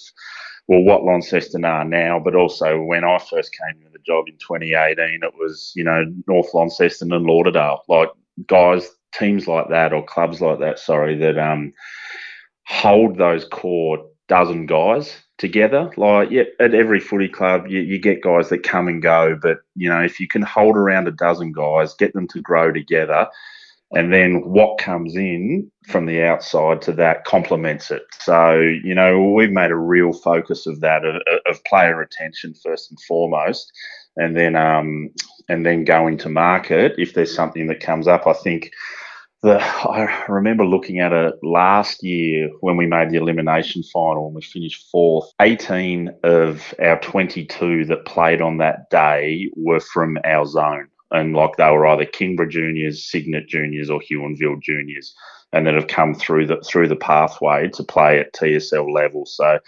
well 0.68 0.84
what 0.84 1.04
Launceston 1.04 1.66
are 1.66 1.86
now, 1.86 2.20
but 2.24 2.36
also 2.36 2.80
when 2.84 3.04
I 3.04 3.18
first 3.18 3.52
came 3.52 3.80
into 3.82 3.92
the 3.92 4.06
job 4.06 4.26
in 4.28 4.38
2018, 4.38 5.22
it 5.24 5.34
was 5.40 5.72
you 5.76 5.84
know 5.84 6.06
North 6.28 6.54
Launceston 6.54 7.12
and 7.12 7.26
Lauderdale, 7.26 7.82
like 7.90 8.10
guys, 8.46 8.88
teams 9.12 9.48
like 9.48 9.70
that 9.70 9.92
or 9.92 10.06
clubs 10.06 10.40
like 10.40 10.60
that. 10.60 10.78
Sorry, 10.78 11.18
that 11.18 11.40
um 11.40 11.74
hold 12.68 13.18
those 13.18 13.46
core 13.46 14.06
dozen 14.28 14.66
guys 14.66 15.18
together. 15.38 15.90
Like, 15.96 16.30
yeah, 16.32 16.44
at 16.60 16.74
every 16.74 17.00
footy 17.00 17.30
club, 17.30 17.68
you, 17.68 17.80
you 17.80 18.00
get 18.00 18.22
guys 18.22 18.50
that 18.50 18.64
come 18.64 18.88
and 18.88 19.02
go, 19.02 19.38
but 19.42 19.60
you 19.76 19.90
know, 19.90 20.04
if 20.04 20.20
you 20.20 20.28
can 20.28 20.42
hold 20.42 20.76
around 20.76 21.08
a 21.08 21.12
dozen 21.12 21.54
guys, 21.54 21.94
get 21.94 22.14
them 22.14 22.28
to 22.28 22.42
grow 22.42 22.72
together, 22.72 23.28
and 23.92 24.12
then 24.12 24.42
what 24.42 24.80
comes 24.80 25.16
in 25.16 25.72
from 25.88 26.08
the 26.08 26.22
outside 26.22 26.82
to 26.82 26.92
that 26.92 27.24
complements 27.24 27.90
it. 27.90 28.04
So, 28.20 28.60
you 28.60 28.94
know, 28.94 29.32
we've 29.32 29.52
made 29.52 29.72
a 29.72 29.78
real 29.78 30.12
focus 30.12 30.68
of 30.68 30.82
that 30.82 31.06
of, 31.06 31.22
of 31.46 31.64
player 31.64 31.96
retention 31.96 32.54
first 32.54 32.92
and 32.92 33.00
foremost, 33.08 33.72
and 34.18 34.36
then 34.36 34.58
um, 34.58 35.10
and 35.48 35.66
then 35.66 35.86
going 35.86 36.18
to 36.18 36.30
market 36.30 36.96
if 36.98 37.14
there's 37.14 37.34
something 37.34 37.68
that 37.68 37.80
comes 37.80 38.10
up. 38.10 38.28
I 38.28 38.34
think 38.34 38.72
the 39.42 39.60
I 39.60 40.26
remember 40.28 40.66
looking 40.66 41.00
at 41.00 41.14
it 41.14 41.36
last 41.44 42.04
year 42.04 42.50
when 42.62 42.78
we 42.78 42.88
made 42.88 43.10
the 43.10 43.18
elimination 43.18 43.84
final 43.84 44.28
and 44.28 44.36
we 44.36 44.42
finished 44.42 44.88
fourth. 44.92 45.32
18 45.42 46.10
of 46.24 46.74
our 46.82 47.00
22 47.00 47.86
that 47.86 48.06
played 48.06 48.42
on 48.42 48.58
that 48.58 48.90
day 48.90 49.50
were 49.56 49.80
from 49.80 50.18
our 50.26 50.46
zone. 50.46 50.88
And 51.12 51.34
like 51.34 51.56
they 51.56 51.70
were 51.72 51.88
either 51.88 52.06
Kingborough 52.06 52.50
juniors, 52.50 53.10
Cygnet 53.10 53.48
juniors, 53.48 53.90
or 53.90 54.02
Huonville 54.02 54.62
juniors, 54.62 55.16
and 55.54 55.66
that 55.66 55.76
have 55.76 55.88
come 55.88 56.14
through 56.14 56.48
the 56.48 56.58
through 56.66 56.90
the 56.90 56.98
pathway 56.98 57.70
to 57.70 57.84
play 57.84 58.20
at 58.20 58.34
TSL 58.34 58.92
level. 58.92 59.26
So 59.26 59.60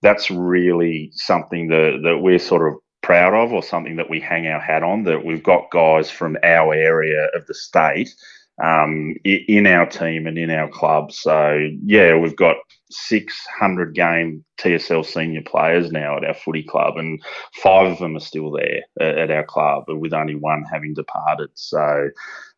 that's 0.00 0.30
really 0.30 1.10
something 1.12 1.68
that, 1.68 2.00
that 2.04 2.18
we're 2.18 2.38
sort 2.38 2.66
of 2.66 2.78
proud 3.02 3.34
of 3.34 3.52
or 3.52 3.62
something 3.62 3.96
that 3.96 4.10
we 4.10 4.20
hang 4.20 4.46
our 4.46 4.60
hat 4.60 4.82
on 4.82 5.04
that 5.04 5.24
we've 5.24 5.42
got 5.42 5.70
guys 5.70 6.10
from 6.10 6.36
our 6.42 6.74
area 6.74 7.28
of 7.34 7.46
the 7.46 7.54
state 7.54 8.14
um, 8.62 9.14
in 9.24 9.66
our 9.66 9.86
team 9.86 10.26
and 10.26 10.38
in 10.38 10.50
our 10.50 10.68
club. 10.68 11.12
So 11.12 11.68
yeah, 11.84 12.16
we've 12.16 12.36
got 12.36 12.56
600 12.90 13.94
game 13.94 14.44
TSL 14.60 15.04
senior 15.04 15.42
players 15.42 15.92
now 15.92 16.16
at 16.16 16.24
our 16.24 16.34
footy 16.34 16.62
club, 16.62 16.96
and 16.96 17.22
five 17.62 17.92
of 17.92 17.98
them 17.98 18.16
are 18.16 18.20
still 18.20 18.50
there 18.50 18.82
at, 19.00 19.30
our 19.30 19.44
club, 19.44 19.84
with 19.88 20.12
only 20.12 20.34
one 20.34 20.64
having 20.70 20.94
departed. 20.94 21.50
So. 21.54 22.08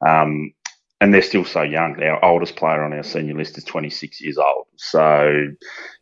Um, 0.07 0.53
and 1.03 1.15
they're 1.15 1.23
still 1.23 1.47
so 1.47 1.63
young. 1.63 2.01
Our 2.03 2.23
oldest 2.23 2.57
player 2.57 2.85
on 2.85 2.93
our 2.93 3.03
senior 3.03 3.35
list 3.35 3.57
is 3.57 3.65
26 3.65 4.21
years 4.21 4.37
old. 4.37 4.67
So, 4.77 5.47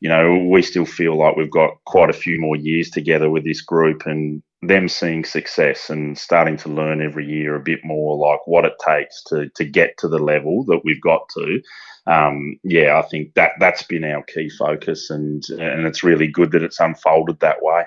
you 0.01 0.09
know, 0.09 0.49
we 0.51 0.61
still 0.63 0.87
feel 0.87 1.17
like 1.17 1.37
we've 1.37 1.51
got 1.51 1.75
quite 1.87 2.11
a 2.11 2.15
few 2.15 2.41
more 2.41 2.57
years 2.57 2.91
together 2.91 3.31
with 3.31 3.45
this 3.45 3.61
group 3.61 4.07
and 4.07 4.43
them 4.63 4.89
seeing 4.89 5.25
success 5.25 5.89
and 5.89 6.19
starting 6.19 6.57
to 6.57 6.69
learn 6.69 7.01
every 7.01 7.25
year 7.25 7.55
a 7.55 7.61
bit 7.61 7.79
more 7.85 8.17
like 8.17 8.41
what 8.47 8.65
it 8.65 8.75
takes 8.85 9.23
to 9.25 9.49
to 9.55 9.65
get 9.65 9.97
to 9.99 10.09
the 10.09 10.19
level 10.19 10.65
that 10.65 10.81
we've 10.85 11.01
got 11.01 11.29
to. 11.31 11.63
Um, 12.07 12.59
yeah, 12.65 12.99
I 12.99 13.03
think 13.03 13.35
that 13.35 13.53
that's 13.61 13.83
been 13.83 14.05
our 14.05 14.23
key 14.23 14.51
focus, 14.51 15.11
and 15.11 15.43
and 15.51 15.87
it's 15.87 16.03
really 16.03 16.27
good 16.27 16.53
that 16.53 16.63
it's 16.63 16.81
unfolded 16.81 17.41
that 17.41 17.63
way. 17.63 17.85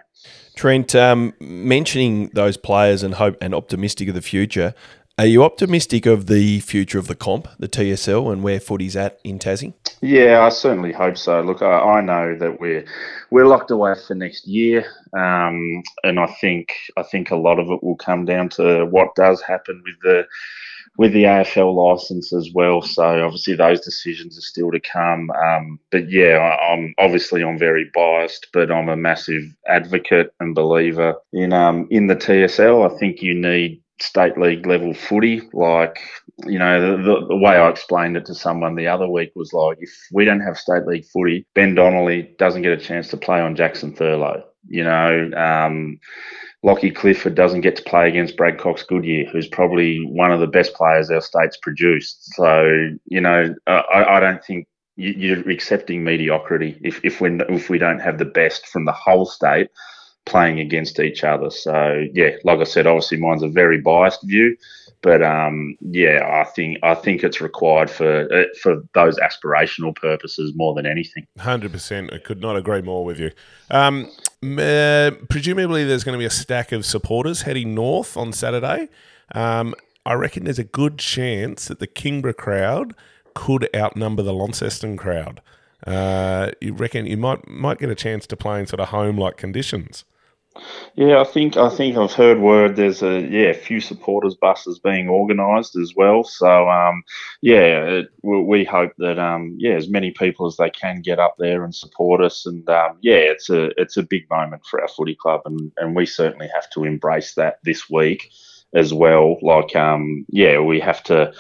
Trent, 0.56 0.94
um, 0.96 1.34
mentioning 1.40 2.30
those 2.34 2.56
players 2.56 3.04
and 3.04 3.16
hope 3.16 3.36
and 3.42 3.56
optimistic 3.56 4.10
of 4.10 4.16
the 4.16 4.22
future. 4.22 4.74
Are 5.22 5.28
you 5.28 5.44
optimistic 5.44 6.08
of 6.08 6.26
the 6.26 6.62
future 6.62 6.98
of 6.98 7.06
the 7.06 7.14
comp, 7.14 7.48
the 7.60 7.68
TSL, 7.68 8.34
and 8.34 8.42
where 8.42 8.60
footy's 8.60 8.96
at 8.96 9.20
in 9.24 9.38
Tassie? 9.38 9.76
Yeah, 10.02 10.42
I 10.42 10.50
certainly 10.50 10.92
hope 10.92 11.16
so. 11.16 11.42
Look, 11.42 11.62
I, 11.62 11.78
I 11.78 12.02
know 12.02 12.36
that 12.40 12.60
we're 12.60 12.86
we're 13.30 13.46
locked 13.46 13.70
away 13.70 13.94
for 14.08 14.16
next 14.16 14.48
year, 14.48 14.84
um, 15.16 15.84
and 16.04 16.20
I 16.20 16.26
think 16.42 16.74
I 16.98 17.04
think 17.04 17.30
a 17.30 17.36
lot 17.36 17.60
of 17.60 17.70
it 17.70 17.84
will 17.84 17.98
come 17.98 18.26
down 18.26 18.50
to 18.58 18.88
what 18.88 19.14
does 19.14 19.44
happen 19.44 19.84
with 19.86 19.94
the 20.02 20.26
with 20.98 21.14
the 21.14 21.26
AFL 21.26 21.76
license 21.76 22.34
as 22.34 22.50
well. 22.56 22.82
So 22.82 23.24
obviously 23.24 23.54
those 23.54 23.82
decisions 23.82 24.40
are 24.40 24.42
still 24.42 24.72
to 24.72 24.80
come. 24.80 25.30
Um, 25.30 25.80
but 25.92 26.10
yeah, 26.10 26.38
I, 26.38 26.74
I'm 26.74 26.96
obviously 26.98 27.44
I'm 27.44 27.60
very 27.60 27.92
biased, 27.94 28.48
but 28.54 28.72
I'm 28.72 28.90
a 28.90 28.98
massive 28.98 29.44
advocate 29.68 30.34
and 30.40 30.56
believer 30.56 31.14
in 31.32 31.54
um, 31.54 31.88
in 31.92 32.08
the 32.08 32.16
TSL. 32.16 32.92
I 32.92 32.98
think 32.98 33.22
you 33.22 33.36
need 33.36 33.84
state 34.02 34.38
league 34.38 34.66
level 34.66 34.94
footy. 34.94 35.42
Like 35.54 36.00
you 36.46 36.60
know, 36.60 36.98
the, 36.98 37.28
the, 37.28 37.38
way 37.38 37.56
I 37.56 37.70
explained 37.70 38.18
it 38.18 38.26
to 38.26 38.36
someone 38.36 38.76
the 38.76 38.88
other 38.88 39.08
week 39.08 39.32
was 39.36 39.54
like, 39.54 39.78
if 39.80 39.92
we 40.12 40.26
don't 40.26 40.40
have 40.40 40.58
state 40.58 40.86
league 40.88 41.06
footy, 41.06 41.46
Ben 41.54 41.76
Donnelly 41.76 42.34
doesn't 42.40 42.64
get 42.64 42.72
a 42.72 42.78
chance 42.78 43.10
to 43.10 43.18
play 43.18 43.40
on 43.40 43.56
Jackson 43.56 43.94
Thurlow. 43.94 44.44
You 44.68 44.84
know. 44.84 45.32
Um, 45.36 46.00
Lockie 46.64 46.92
Clifford 46.92 47.34
doesn't 47.34 47.62
get 47.62 47.76
to 47.78 47.84
play 47.84 48.08
against 48.08 48.38
Brad 48.38 48.60
Cox 48.60 48.84
Goodyear, 48.84 49.26
who's 49.32 49.48
probably 49.48 49.98
one 50.06 50.32
of 50.32 50.40
the 50.40 50.46
best 50.46 50.76
players 50.76 51.10
our 51.10 51.20
state's 51.20 51.58
produced. 51.58 52.36
So, 52.36 52.90
you 53.06 53.20
know, 53.20 53.56
I, 53.66 54.04
I 54.08 54.20
don't 54.20 54.46
think 54.46 54.68
you, 54.96 55.10
you're 55.18 55.50
accepting 55.50 56.04
mediocrity 56.04 56.80
if 56.84 57.04
if 57.04 57.20
we 57.20 57.40
if 57.50 57.70
we 57.70 57.78
don't 57.78 58.00
have 58.00 58.18
the 58.18 58.26
best 58.26 58.68
from 58.68 58.86
the 58.86 58.92
whole 58.92 59.26
state 59.26 59.70
playing 60.26 60.60
against 60.60 61.00
each 61.00 61.24
other. 61.24 61.50
So 61.50 62.06
yeah, 62.14 62.32
like 62.44 62.60
I 62.60 62.64
said, 62.64 62.88
obviously 62.88 63.18
mine's 63.18 63.44
a 63.44 63.48
very 63.48 63.80
biased 63.80 64.24
view, 64.24 64.56
but 65.02 65.24
um, 65.24 65.76
yeah, 65.82 66.42
I 66.42 66.44
think 66.44 66.78
I 66.84 66.94
think 66.94 67.24
it's 67.24 67.42
required 67.42 67.90
for 67.90 68.32
uh, 68.34 68.46
for 68.62 68.84
those 68.94 69.18
aspirational 69.20 69.96
purposes 69.96 70.54
more 70.56 70.74
than 70.76 70.86
anything. 70.86 71.26
Hundred 71.40 71.72
percent. 71.72 72.14
I 72.14 72.20
could 72.20 72.42
not 72.42 72.56
agree 72.56 72.82
more 72.82 73.04
with 73.04 73.20
you. 73.20 73.32
Um, 73.70 74.10
uh, 74.44 75.12
presumably, 75.30 75.84
there's 75.84 76.04
going 76.04 76.14
to 76.14 76.20
be 76.20 76.26
a 76.26 76.30
stack 76.30 76.72
of 76.72 76.86
supporters 76.86 77.44
heading 77.44 77.74
north 77.74 78.16
on 78.16 78.32
Saturday. 78.32 78.90
Um, 79.34 79.74
I 80.06 80.14
reckon 80.14 80.44
there's 80.44 80.60
a 80.60 80.64
good 80.64 80.98
chance 80.98 81.68
that 81.68 81.80
the 81.80 81.88
Kingborough 81.88 82.34
crowd 82.34 82.96
could 83.34 83.70
outnumber 83.76 84.24
the 84.24 84.34
Launceston 84.34 84.98
crowd. 84.98 85.42
Uh, 85.86 86.52
you 86.60 86.74
reckon 86.74 87.08
you 87.08 87.18
might 87.18 87.48
might 87.48 87.80
get 87.80 87.90
a 87.90 87.96
chance 87.96 88.28
to 88.28 88.38
play 88.38 88.60
in 88.60 88.68
sort 88.68 88.80
of 88.80 88.90
home 88.90 89.18
like 89.18 89.38
conditions? 89.38 90.06
Yeah, 90.96 91.22
I 91.22 91.24
think 91.24 91.56
I 91.56 91.70
think 91.70 91.96
I've 91.96 92.12
heard 92.14 92.40
word 92.40 92.76
there's 92.76 93.02
a 93.02 93.22
yeah 93.22 93.50
a 93.50 93.54
few 93.54 93.80
supporters 93.80 94.36
buses 94.36 94.80
being 94.80 95.08
organised 95.10 95.78
as 95.78 95.94
well. 95.96 96.24
So 96.24 96.70
um, 96.70 97.04
yeah, 97.42 97.84
it, 97.86 98.08
we, 98.22 98.42
we 98.44 98.64
hope 98.66 98.92
that 98.98 99.18
um, 99.18 99.56
yeah 99.58 99.74
as 99.76 99.90
many 99.90 100.12
people 100.12 100.48
as 100.48 100.58
they 100.58 100.70
can 100.70 101.02
get 101.02 101.20
up 101.20 101.36
there 101.40 101.64
and 101.64 101.74
support 101.74 102.22
us. 102.22 102.46
And 102.46 102.68
um, 102.70 102.98
yeah, 103.02 103.16
it's 103.16 103.50
a 103.50 103.70
it's 103.80 103.96
a 103.98 104.04
big 104.04 104.30
moment 104.30 104.66
for 104.70 104.82
our 104.82 104.90
footy 104.90 105.16
club, 105.16 105.42
and, 105.46 105.72
and 105.78 105.96
we 105.96 106.06
certainly 106.06 106.50
have 106.54 106.70
to 106.72 106.84
embrace 106.84 107.36
that 107.36 107.60
this 107.64 107.90
week 107.90 108.30
as 108.74 108.94
well. 108.94 109.38
Like 109.42 109.76
um, 109.76 110.26
yeah, 110.30 110.60
we 110.60 110.82
have 110.82 111.02
to 111.04 111.34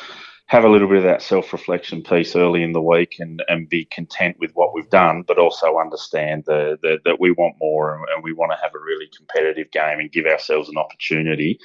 have 0.51 0.65
a 0.65 0.69
little 0.69 0.89
bit 0.89 0.97
of 0.97 1.03
that 1.05 1.21
self 1.21 1.53
reflection 1.53 2.03
piece 2.03 2.35
early 2.35 2.61
in 2.61 2.73
the 2.73 2.81
week 2.81 3.15
and, 3.19 3.41
and 3.47 3.69
be 3.69 3.85
content 3.85 4.35
with 4.37 4.51
what 4.51 4.73
we've 4.73 4.89
done, 4.89 5.23
but 5.25 5.37
also 5.37 5.79
understand 5.79 6.43
the, 6.45 6.77
the, 6.81 6.97
that 7.05 7.21
we 7.21 7.31
want 7.31 7.55
more 7.61 7.95
and, 7.95 8.21
we 8.21 8.33
want 8.33 8.51
to 8.51 8.57
have 8.61 8.75
a 8.75 8.83
really 8.85 9.09
competitive 9.15 9.71
game 9.71 10.01
and 10.01 10.11
give 10.11 10.25
ourselves 10.25 10.67
an 10.67 10.77
opportunity 10.77 11.57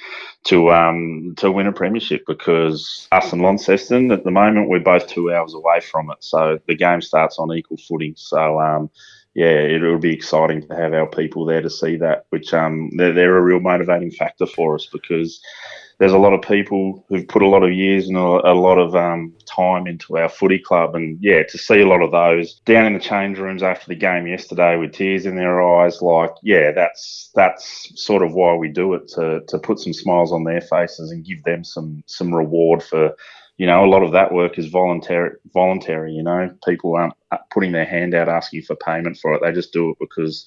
to 0.45 0.71
um, 0.71 1.33
to 1.35 1.51
win 1.51 1.67
a 1.67 1.71
premiership 1.73 2.23
because 2.25 3.09
us 3.11 3.33
and 3.33 3.41
Launceston 3.41 4.09
at 4.09 4.23
the 4.23 4.31
moment 4.31 4.69
we're 4.69 4.79
both 4.79 5.05
two 5.07 5.33
hours 5.33 5.53
away 5.53 5.81
from 5.81 6.09
it, 6.09 6.17
so 6.21 6.57
the 6.67 6.75
game 6.75 7.01
starts 7.01 7.37
on 7.39 7.53
equal 7.53 7.77
footing. 7.77 8.13
So 8.15 8.57
um, 8.57 8.89
yeah, 9.35 9.47
it 9.47 9.81
will 9.81 9.99
be 9.99 10.13
exciting 10.13 10.65
to 10.65 10.75
have 10.75 10.93
our 10.93 11.07
people 11.07 11.45
there 11.45 11.61
to 11.61 11.69
see 11.69 11.97
that, 11.97 12.25
which 12.29 12.53
um, 12.53 12.89
they're, 12.95 13.13
they're 13.13 13.37
a 13.37 13.41
real 13.41 13.59
motivating 13.59 14.11
factor 14.11 14.45
for 14.45 14.75
us 14.75 14.87
because 14.91 15.41
there's 15.99 16.13
a 16.13 16.17
lot 16.17 16.33
of 16.33 16.41
people 16.41 17.03
who've 17.09 17.27
put 17.27 17.41
a 17.41 17.47
lot 17.47 17.63
of 17.63 17.71
years 17.71 18.07
and 18.07 18.17
a, 18.17 18.53
lot 18.53 18.77
of 18.77 18.95
um, 18.95 19.33
time 19.47 19.87
into 19.87 20.17
our 20.17 20.29
footy 20.29 20.59
club. 20.59 20.95
And 20.95 21.17
yeah, 21.19 21.41
to 21.43 21.57
see 21.57 21.81
a 21.81 21.87
lot 21.87 22.03
of 22.03 22.11
those 22.11 22.55
down 22.65 22.85
in 22.85 22.93
the 22.93 22.99
change 22.99 23.39
rooms 23.39 23.63
after 23.63 23.87
the 23.87 23.95
game 23.95 24.27
yesterday 24.27 24.77
with 24.77 24.93
tears 24.93 25.25
in 25.25 25.35
their 25.35 25.61
eyes, 25.61 26.01
like, 26.01 26.31
yeah, 26.43 26.71
that's 26.71 27.31
that's 27.33 27.91
sort 27.95 28.21
of 28.21 28.33
why 28.33 28.53
we 28.53 28.69
do 28.69 28.93
it 28.93 29.07
to, 29.09 29.41
to 29.47 29.57
put 29.57 29.79
some 29.79 29.93
smiles 29.93 30.31
on 30.31 30.43
their 30.43 30.61
faces 30.61 31.11
and 31.11 31.25
give 31.25 31.43
them 31.43 31.63
some 31.63 32.03
some 32.05 32.33
reward 32.33 32.83
for 32.83 33.15
you 33.57 33.65
know, 33.65 33.83
a 33.83 33.89
lot 33.89 34.03
of 34.03 34.11
that 34.11 34.31
work 34.31 34.59
is 34.59 34.67
voluntary. 34.67 35.31
Voluntary, 35.51 36.13
you 36.13 36.21
know, 36.21 36.55
people 36.63 36.95
aren't 36.95 37.15
putting 37.49 37.71
their 37.71 37.85
hand 37.85 38.13
out 38.13 38.29
asking 38.29 38.61
for 38.61 38.75
payment 38.75 39.17
for 39.17 39.33
it. 39.33 39.41
They 39.41 39.51
just 39.51 39.73
do 39.73 39.89
it 39.89 39.97
because 39.99 40.45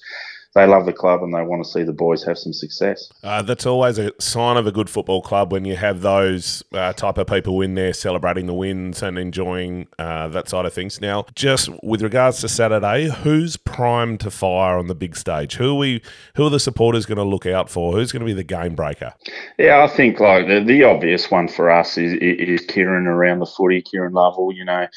they 0.53 0.65
love 0.67 0.85
the 0.85 0.93
club 0.93 1.23
and 1.23 1.33
they 1.33 1.41
want 1.41 1.63
to 1.63 1.69
see 1.69 1.83
the 1.83 1.93
boys 1.93 2.23
have 2.25 2.37
some 2.37 2.51
success. 2.51 3.09
Uh, 3.23 3.41
that's 3.41 3.65
always 3.65 3.97
a 3.97 4.11
sign 4.19 4.57
of 4.57 4.67
a 4.67 4.71
good 4.71 4.89
football 4.89 5.21
club 5.21 5.51
when 5.51 5.63
you 5.63 5.77
have 5.77 6.01
those 6.01 6.61
uh, 6.73 6.91
type 6.93 7.17
of 7.17 7.27
people 7.27 7.61
in 7.61 7.75
there 7.75 7.93
celebrating 7.93 8.47
the 8.47 8.53
wins 8.53 9.01
and 9.01 9.17
enjoying 9.17 9.87
uh, 9.97 10.27
that 10.27 10.49
side 10.49 10.65
of 10.65 10.73
things. 10.73 10.99
Now, 10.99 11.25
just 11.35 11.69
with 11.81 12.01
regards 12.01 12.41
to 12.41 12.49
Saturday, 12.49 13.09
who's 13.09 13.55
primed 13.55 14.19
to 14.21 14.31
fire 14.31 14.77
on 14.77 14.87
the 14.87 14.95
big 14.95 15.15
stage? 15.15 15.55
Who 15.55 15.71
are 15.71 15.75
we? 15.75 16.01
Who 16.35 16.47
are 16.47 16.49
the 16.49 16.59
supporters 16.59 17.05
going 17.05 17.17
to 17.17 17.23
look 17.23 17.45
out 17.45 17.69
for? 17.69 17.93
Who's 17.93 18.11
going 18.11 18.21
to 18.21 18.25
be 18.25 18.33
the 18.33 18.43
game 18.43 18.75
breaker? 18.75 19.13
Yeah, 19.57 19.83
I 19.83 19.87
think 19.87 20.19
like 20.19 20.47
the, 20.47 20.61
the 20.61 20.83
obvious 20.83 21.31
one 21.31 21.47
for 21.47 21.71
us 21.71 21.97
is, 21.97 22.13
is 22.21 22.65
Kieran 22.65 23.07
around 23.07 23.39
the 23.39 23.45
footy. 23.45 23.81
Kieran 23.81 24.13
Lovell, 24.13 24.51
you 24.51 24.65
know 24.65 24.87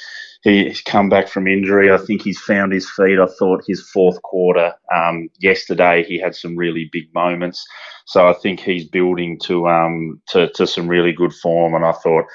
he's 0.44 0.82
come 0.82 1.10
back 1.10 1.28
from 1.28 1.48
injury. 1.48 1.92
I 1.92 1.98
think 1.98 2.22
he's 2.22 2.40
found 2.40 2.72
his 2.72 2.90
feet. 2.90 3.20
I 3.20 3.26
thought 3.26 3.64
his 3.68 3.82
fourth 3.90 4.22
quarter 4.22 4.74
um, 4.94 5.30
yesterday 5.40 6.04
he 6.04 6.18
had 6.20 6.36
some 6.36 6.56
really 6.56 6.90
big 6.92 7.12
moments. 7.14 7.66
So 8.06 8.28
I 8.28 8.34
think 8.34 8.60
he's 8.60 8.86
building 8.88 9.40
to 9.44 9.68
um, 9.68 10.22
to, 10.30 10.50
to 10.52 10.66
some 10.66 10.88
really 10.88 11.12
good 11.12 11.34
form. 11.34 11.74
And 11.74 11.84
I 11.86 11.92
thought 11.92 12.26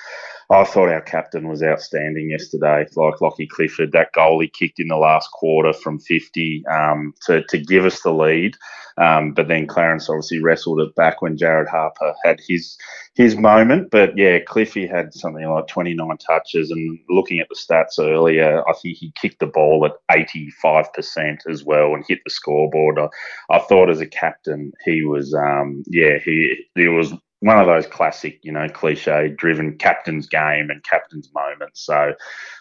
I 0.51 0.63
thought 0.65 0.89
our 0.89 1.01
captain 1.01 1.49
was 1.49 1.63
outstanding 1.63 2.31
yesterday. 2.31 2.87
Like 2.95 3.21
Lockie 3.21 3.47
Clifford, 3.47 3.93
that 3.93 4.13
goal 4.13 4.41
he 4.41 4.49
kicked 4.49 4.79
in 4.79 4.89
the 4.89 4.97
last 4.97 5.31
quarter 5.33 5.73
from 5.73 5.99
50 5.99 6.63
um, 6.71 7.13
to, 7.27 7.43
to 7.49 7.59
give 7.59 7.85
us 7.85 8.01
the 8.01 8.13
lead. 8.13 8.55
Um, 8.99 9.33
but 9.33 9.47
then 9.47 9.65
Clarence 9.65 10.09
obviously 10.09 10.41
wrestled 10.41 10.81
it 10.81 10.93
back 10.95 11.21
when 11.21 11.37
Jared 11.37 11.67
Harper 11.67 12.13
had 12.23 12.39
his 12.47 12.77
his 13.15 13.35
moment. 13.35 13.91
But 13.91 14.17
yeah, 14.17 14.39
Cliffy 14.39 14.87
had 14.87 15.13
something 15.13 15.47
like 15.47 15.67
29 15.67 16.17
touches. 16.17 16.71
And 16.71 16.99
looking 17.09 17.39
at 17.39 17.47
the 17.49 17.55
stats 17.55 17.99
earlier, 17.99 18.61
I 18.67 18.73
think 18.73 18.97
he 18.97 19.13
kicked 19.19 19.39
the 19.39 19.47
ball 19.47 19.85
at 19.85 19.93
85% 20.11 21.47
as 21.49 21.63
well 21.63 21.93
and 21.93 22.03
hit 22.07 22.19
the 22.23 22.29
scoreboard. 22.29 22.99
I, 22.99 23.07
I 23.49 23.59
thought 23.59 23.89
as 23.89 24.01
a 24.01 24.07
captain, 24.07 24.71
he 24.85 25.03
was, 25.03 25.33
um, 25.33 25.83
yeah, 25.87 26.17
he, 26.23 26.65
he 26.75 26.87
was 26.87 27.13
one 27.41 27.57
of 27.57 27.67
those 27.67 27.87
classic, 27.87 28.39
you 28.41 28.51
know, 28.51 28.67
cliche 28.67 29.29
driven 29.29 29.77
captain's 29.77 30.27
game 30.27 30.69
and 30.69 30.83
captain's 30.83 31.29
moments. 31.33 31.81
So 31.81 32.13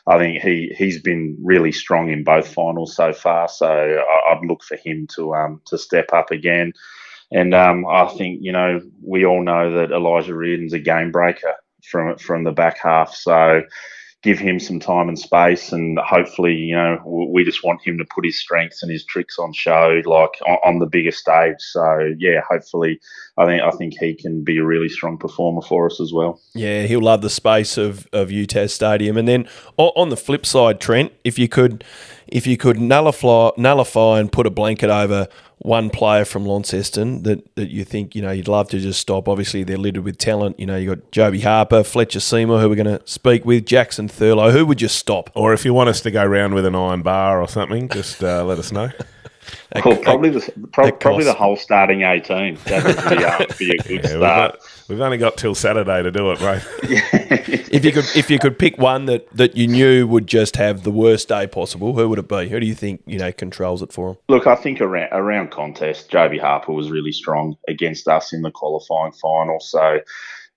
I 0.06 0.18
think 0.18 0.40
he 0.40 0.74
he's 0.76 1.00
been 1.02 1.36
really 1.42 1.72
strong 1.72 2.10
in 2.10 2.22
both 2.22 2.52
finals 2.52 2.94
so 2.94 3.12
far. 3.12 3.48
So 3.48 3.66
I, 3.66 4.34
would 4.34 4.48
look 4.48 4.62
for 4.62 4.76
him 4.76 5.06
to 5.16 5.34
um 5.34 5.60
to 5.66 5.78
step 5.78 6.12
up 6.12 6.30
again. 6.30 6.72
And 7.30 7.54
um, 7.54 7.86
I 7.86 8.06
think 8.06 8.38
you 8.40 8.52
know 8.52 8.80
we 9.02 9.26
all 9.26 9.42
know 9.42 9.70
that 9.72 9.90
Elijah 9.90 10.34
Reardon's 10.34 10.72
a 10.72 10.78
game 10.78 11.10
breaker 11.10 11.54
from 11.84 12.16
from 12.16 12.44
the 12.44 12.52
back 12.52 12.78
half. 12.80 13.14
So 13.14 13.62
give 14.22 14.38
him 14.38 14.58
some 14.58 14.80
time 14.80 15.08
and 15.08 15.18
space, 15.18 15.72
and 15.72 15.98
hopefully, 16.00 16.54
you 16.54 16.74
know, 16.74 17.00
we 17.32 17.44
just 17.44 17.62
want 17.62 17.80
him 17.86 17.98
to 17.98 18.04
put 18.04 18.24
his 18.24 18.38
strengths 18.38 18.82
and 18.82 18.90
his 18.90 19.04
tricks 19.04 19.38
on 19.38 19.52
show, 19.52 20.02
like 20.04 20.30
on, 20.64 20.80
the 20.80 20.86
bigger 20.86 21.12
stage. 21.12 21.56
So 21.60 22.14
yeah, 22.18 22.40
hopefully, 22.48 23.00
I 23.36 23.46
think 23.46 23.62
I 23.62 23.70
think 23.70 23.94
he 23.98 24.14
can 24.14 24.42
be 24.42 24.58
a 24.58 24.64
really 24.64 24.88
strong 24.88 25.18
performer 25.18 25.62
for 25.62 25.86
us 25.86 26.00
as 26.00 26.12
well. 26.12 26.40
Yeah, 26.54 26.82
he'll 26.82 27.02
love 27.02 27.22
the 27.22 27.30
space 27.30 27.76
of 27.78 28.08
of 28.12 28.28
UTAS 28.28 28.70
Stadium, 28.70 29.16
and 29.16 29.28
then 29.28 29.48
on 29.76 30.08
the 30.08 30.16
flip 30.16 30.44
side, 30.44 30.80
Trent, 30.80 31.12
if 31.22 31.38
you 31.38 31.48
could, 31.48 31.84
if 32.26 32.46
you 32.46 32.56
could 32.56 32.80
nullify 32.80 33.50
nullify 33.56 34.18
and 34.18 34.32
put 34.32 34.46
a 34.46 34.50
blanket 34.50 34.90
over 34.90 35.28
one 35.60 35.90
player 35.90 36.24
from 36.24 36.46
Launceston 36.46 37.22
that, 37.24 37.54
that 37.56 37.70
you 37.70 37.84
think 37.84 38.14
you 38.14 38.22
know 38.22 38.30
you'd 38.30 38.48
love 38.48 38.68
to 38.70 38.78
just 38.78 39.00
stop. 39.00 39.28
Obviously, 39.28 39.64
they're 39.64 39.76
littered 39.76 40.04
with 40.04 40.18
talent. 40.18 40.58
You 40.58 40.66
know, 40.66 40.76
you 40.76 40.94
got 40.94 41.10
Joby 41.10 41.40
Harper, 41.40 41.82
Fletcher 41.82 42.20
Seymour, 42.20 42.60
who 42.60 42.68
we're 42.68 42.76
going 42.76 42.98
to 42.98 43.02
speak 43.06 43.44
with, 43.44 43.66
Jackson 43.66 44.08
Thurlow. 44.08 44.52
Who 44.52 44.64
would 44.66 44.80
you 44.80 44.88
stop? 44.88 45.30
Or 45.34 45.52
if 45.52 45.64
you 45.64 45.74
want 45.74 45.88
us 45.88 46.00
to 46.02 46.10
go 46.10 46.24
round 46.24 46.54
with 46.54 46.64
an 46.64 46.74
iron 46.74 47.02
bar 47.02 47.40
or 47.40 47.48
something, 47.48 47.88
just 47.88 48.22
uh, 48.22 48.44
let 48.44 48.58
us 48.58 48.70
know. 48.72 48.90
well, 49.84 49.96
probably 49.96 50.30
the 50.30 50.68
pro- 50.72 50.92
probably 50.92 51.24
the 51.24 51.34
whole 51.34 51.56
starting 51.56 52.02
eighteen. 52.02 52.58
That 52.66 52.84
would 52.84 53.18
be, 53.18 53.24
uh, 53.24 53.56
be 53.58 53.70
a 53.72 53.82
good 53.82 54.04
yeah, 54.04 54.16
start. 54.16 54.58
We've, 54.88 55.00
only 55.00 55.18
got 55.18 55.36
till 55.36 55.54
Saturday 55.54 56.02
to 56.02 56.10
do 56.10 56.30
it, 56.30 56.40
right? 56.40 56.62
if 56.82 57.84
you 57.84 57.92
could, 57.92 58.04
if 58.16 58.30
you 58.30 58.38
could 58.38 58.58
pick 58.58 58.78
one 58.78 59.06
that, 59.06 59.30
that 59.36 59.56
you 59.56 59.66
knew 59.66 60.06
would 60.06 60.26
just 60.26 60.56
have 60.56 60.82
the 60.82 60.90
worst 60.90 61.28
day 61.28 61.46
possible, 61.46 61.94
who 61.94 62.08
would 62.08 62.18
it 62.18 62.28
be? 62.28 62.48
Who 62.48 62.58
do 62.58 62.66
you 62.66 62.74
think 62.74 63.02
you 63.06 63.18
know 63.18 63.32
controls 63.32 63.82
it 63.82 63.92
for 63.92 64.14
them? 64.14 64.18
Look, 64.28 64.46
I 64.46 64.54
think 64.54 64.80
around 64.80 65.10
around 65.12 65.50
contest, 65.50 66.10
Joby 66.10 66.38
Harper 66.38 66.72
was 66.72 66.90
really 66.90 67.12
strong 67.12 67.56
against 67.68 68.08
us 68.08 68.32
in 68.32 68.42
the 68.42 68.50
qualifying 68.50 69.12
final. 69.12 69.60
So 69.60 70.00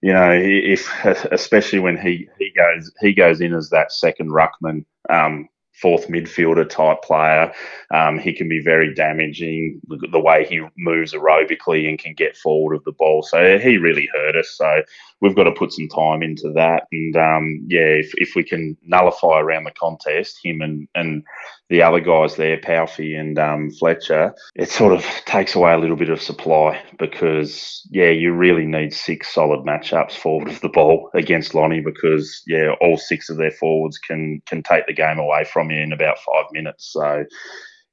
you 0.01 0.13
know, 0.13 0.31
if 0.31 0.89
especially 1.31 1.79
when 1.79 1.97
he, 1.97 2.27
he 2.39 2.51
goes 2.55 2.91
he 3.01 3.13
goes 3.13 3.41
in 3.41 3.53
as 3.53 3.69
that 3.69 3.91
second 3.91 4.31
ruckman, 4.31 4.85
um, 5.09 5.47
fourth 5.81 6.07
midfielder 6.07 6.69
type 6.69 7.01
player. 7.01 7.51
Um, 7.93 8.19
he 8.19 8.33
can 8.33 8.47
be 8.47 8.61
very 8.61 8.93
damaging 8.93 9.81
the 10.11 10.19
way 10.19 10.45
he 10.45 10.61
moves 10.77 11.13
aerobically 11.13 11.89
and 11.89 11.97
can 11.97 12.13
get 12.13 12.37
forward 12.37 12.75
of 12.75 12.83
the 12.83 12.91
ball. 12.91 13.23
So 13.23 13.57
he 13.57 13.77
really 13.77 14.07
hurt 14.13 14.35
us. 14.35 14.49
So 14.51 14.83
we've 15.21 15.35
got 15.35 15.43
to 15.43 15.51
put 15.51 15.71
some 15.71 15.87
time 15.87 16.23
into 16.23 16.51
that. 16.55 16.87
And 16.91 17.15
um, 17.15 17.65
yeah, 17.67 17.81
if, 17.81 18.11
if 18.15 18.35
we 18.35 18.43
can 18.43 18.75
nullify 18.83 19.39
around 19.39 19.65
the 19.65 19.71
contest, 19.71 20.39
him 20.43 20.61
and, 20.61 20.87
and 20.95 21.23
the 21.69 21.83
other 21.83 21.99
guys 21.99 22.35
there, 22.35 22.57
Palfy 22.57 23.17
and 23.17 23.37
um, 23.39 23.71
Fletcher, 23.71 24.33
it 24.55 24.69
sort 24.69 24.93
of 24.93 25.05
takes 25.25 25.55
away 25.55 25.73
a 25.73 25.77
little 25.77 25.95
bit 25.95 26.09
of 26.09 26.21
supply 26.21 26.81
because, 26.99 27.87
yeah, 27.91 28.09
you 28.09 28.33
really 28.33 28.65
need 28.65 28.93
six 28.93 29.33
solid 29.33 29.65
matchups 29.65 30.13
forward 30.13 30.49
of 30.49 30.59
the 30.61 30.69
ball 30.69 31.09
against 31.13 31.55
Lonnie 31.55 31.81
because, 31.81 32.41
yeah, 32.47 32.73
all 32.81 32.97
six 32.97 33.29
of 33.29 33.37
their 33.37 33.51
forwards 33.51 33.97
can 33.97 34.41
can 34.47 34.63
take 34.63 34.87
the 34.87 34.93
game 34.93 35.19
away 35.19 35.45
from 35.45 35.69
you 35.69 35.81
in 35.81 35.93
about 35.93 36.17
five 36.19 36.45
minutes. 36.51 36.91
So, 36.91 37.23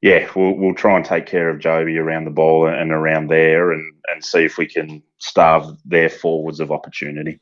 yeah, 0.00 0.28
we'll, 0.36 0.52
we'll 0.52 0.74
try 0.74 0.96
and 0.96 1.04
take 1.04 1.26
care 1.26 1.48
of 1.48 1.58
Joby 1.58 1.98
around 1.98 2.24
the 2.24 2.30
ball 2.30 2.68
and 2.68 2.92
around 2.92 3.28
there 3.28 3.72
and, 3.72 3.94
and 4.08 4.24
see 4.24 4.44
if 4.44 4.56
we 4.56 4.66
can 4.66 5.02
starve 5.18 5.76
their 5.84 6.08
forwards 6.08 6.60
of 6.60 6.70
opportunity. 6.70 7.40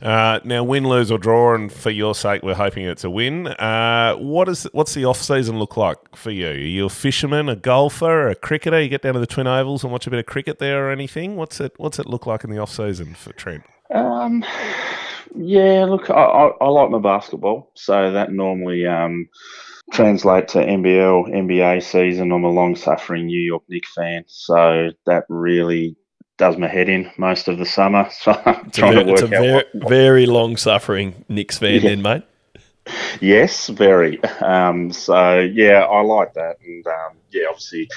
Uh, 0.00 0.38
now, 0.44 0.62
win, 0.62 0.86
lose, 0.86 1.10
or 1.10 1.18
draw, 1.18 1.54
and 1.54 1.72
for 1.72 1.90
your 1.90 2.14
sake, 2.14 2.44
we're 2.44 2.54
hoping 2.54 2.84
it's 2.84 3.02
a 3.02 3.10
win. 3.10 3.48
Uh, 3.48 4.14
what 4.14 4.48
is 4.48 4.68
what's 4.72 4.94
the 4.94 5.04
off 5.04 5.20
season 5.20 5.58
look 5.58 5.76
like 5.76 5.98
for 6.14 6.30
you? 6.30 6.46
Are 6.46 6.54
you 6.54 6.86
a 6.86 6.88
fisherman, 6.88 7.48
a 7.48 7.56
golfer, 7.56 8.28
a 8.28 8.36
cricketer? 8.36 8.80
You 8.80 8.88
get 8.88 9.02
down 9.02 9.14
to 9.14 9.20
the 9.20 9.26
Twin 9.26 9.48
Ovals 9.48 9.82
and 9.82 9.90
watch 9.90 10.06
a 10.06 10.10
bit 10.10 10.20
of 10.20 10.26
cricket 10.26 10.60
there, 10.60 10.86
or 10.86 10.92
anything? 10.92 11.34
What's 11.34 11.60
it 11.60 11.72
What's 11.78 11.98
it 11.98 12.06
look 12.06 12.26
like 12.26 12.44
in 12.44 12.50
the 12.50 12.58
off 12.58 12.70
season 12.70 13.14
for 13.14 13.32
Trent? 13.32 13.64
Um, 13.92 14.44
yeah, 15.34 15.84
look, 15.86 16.10
I, 16.10 16.14
I, 16.14 16.46
I 16.60 16.68
like 16.68 16.90
my 16.90 17.00
basketball, 17.00 17.72
so 17.74 18.12
that 18.12 18.30
normally 18.30 18.86
um, 18.86 19.28
translates 19.92 20.52
to 20.52 20.58
NBL, 20.58 21.30
NBA 21.30 21.82
season. 21.82 22.32
I'm 22.32 22.44
a 22.44 22.50
long-suffering 22.50 23.26
New 23.26 23.40
York 23.40 23.62
Knicks 23.68 23.92
fan, 23.94 24.24
so 24.26 24.90
that 25.06 25.24
really 25.28 25.96
does 26.36 26.56
my 26.56 26.68
head 26.68 26.88
in 26.88 27.10
most 27.16 27.48
of 27.48 27.58
the 27.58 27.66
summer. 27.66 28.08
So 28.20 28.32
I'm 28.44 28.66
It's 28.66 28.78
trying 28.78 28.92
very, 28.94 29.04
to 29.06 29.12
it's 29.12 29.22
work 29.22 29.32
a 29.32 29.36
out. 29.36 29.42
very, 29.42 29.52
what- 29.80 29.88
very 29.88 30.26
long 30.26 30.56
suffering 30.56 31.24
Knicks 31.28 31.58
fan, 31.58 31.74
Yeah. 31.74 31.80
then, 31.80 32.02
mate. 32.02 32.22
Yes, 33.20 33.68
very. 33.68 34.22
Um, 34.40 34.92
so 34.92 35.40
yeah, 35.40 35.84
I 35.84 36.00
like 36.00 36.34
that, 36.34 36.56
and 36.64 36.86
um, 36.86 37.18
yeah, 37.30 37.44
obviously 37.48 37.88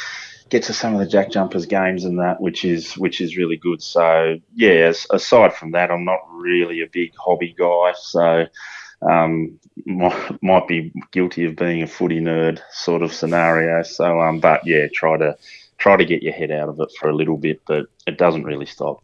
get 0.49 0.63
to 0.63 0.73
some 0.73 0.93
of 0.93 0.99
the 0.99 1.05
Jack 1.05 1.31
Jumpers 1.31 1.65
games 1.65 2.03
and 2.03 2.19
that, 2.19 2.41
which 2.41 2.65
is 2.65 2.97
which 2.97 3.21
is 3.21 3.37
really 3.37 3.55
good. 3.55 3.81
So 3.81 4.35
yeah, 4.53 4.91
aside 5.11 5.53
from 5.53 5.71
that, 5.71 5.91
I'm 5.91 6.03
not 6.03 6.19
really 6.33 6.81
a 6.81 6.87
big 6.91 7.13
hobby 7.17 7.55
guy, 7.57 7.93
so 7.97 8.45
um, 9.09 9.59
might, 9.85 10.43
might 10.43 10.67
be 10.67 10.93
guilty 11.11 11.45
of 11.45 11.55
being 11.55 11.81
a 11.81 11.87
footy 11.87 12.19
nerd 12.19 12.59
sort 12.71 13.01
of 13.01 13.13
scenario. 13.13 13.83
So 13.83 14.21
um, 14.21 14.39
but 14.39 14.65
yeah, 14.65 14.87
try 14.93 15.17
to 15.17 15.37
try 15.77 15.97
to 15.97 16.05
get 16.05 16.23
your 16.23 16.33
head 16.33 16.51
out 16.51 16.69
of 16.69 16.79
it 16.79 16.91
for 16.99 17.09
a 17.09 17.15
little 17.15 17.37
bit, 17.37 17.61
but 17.65 17.87
it 18.05 18.17
doesn't 18.17 18.43
really 18.43 18.65
stop. 18.65 19.03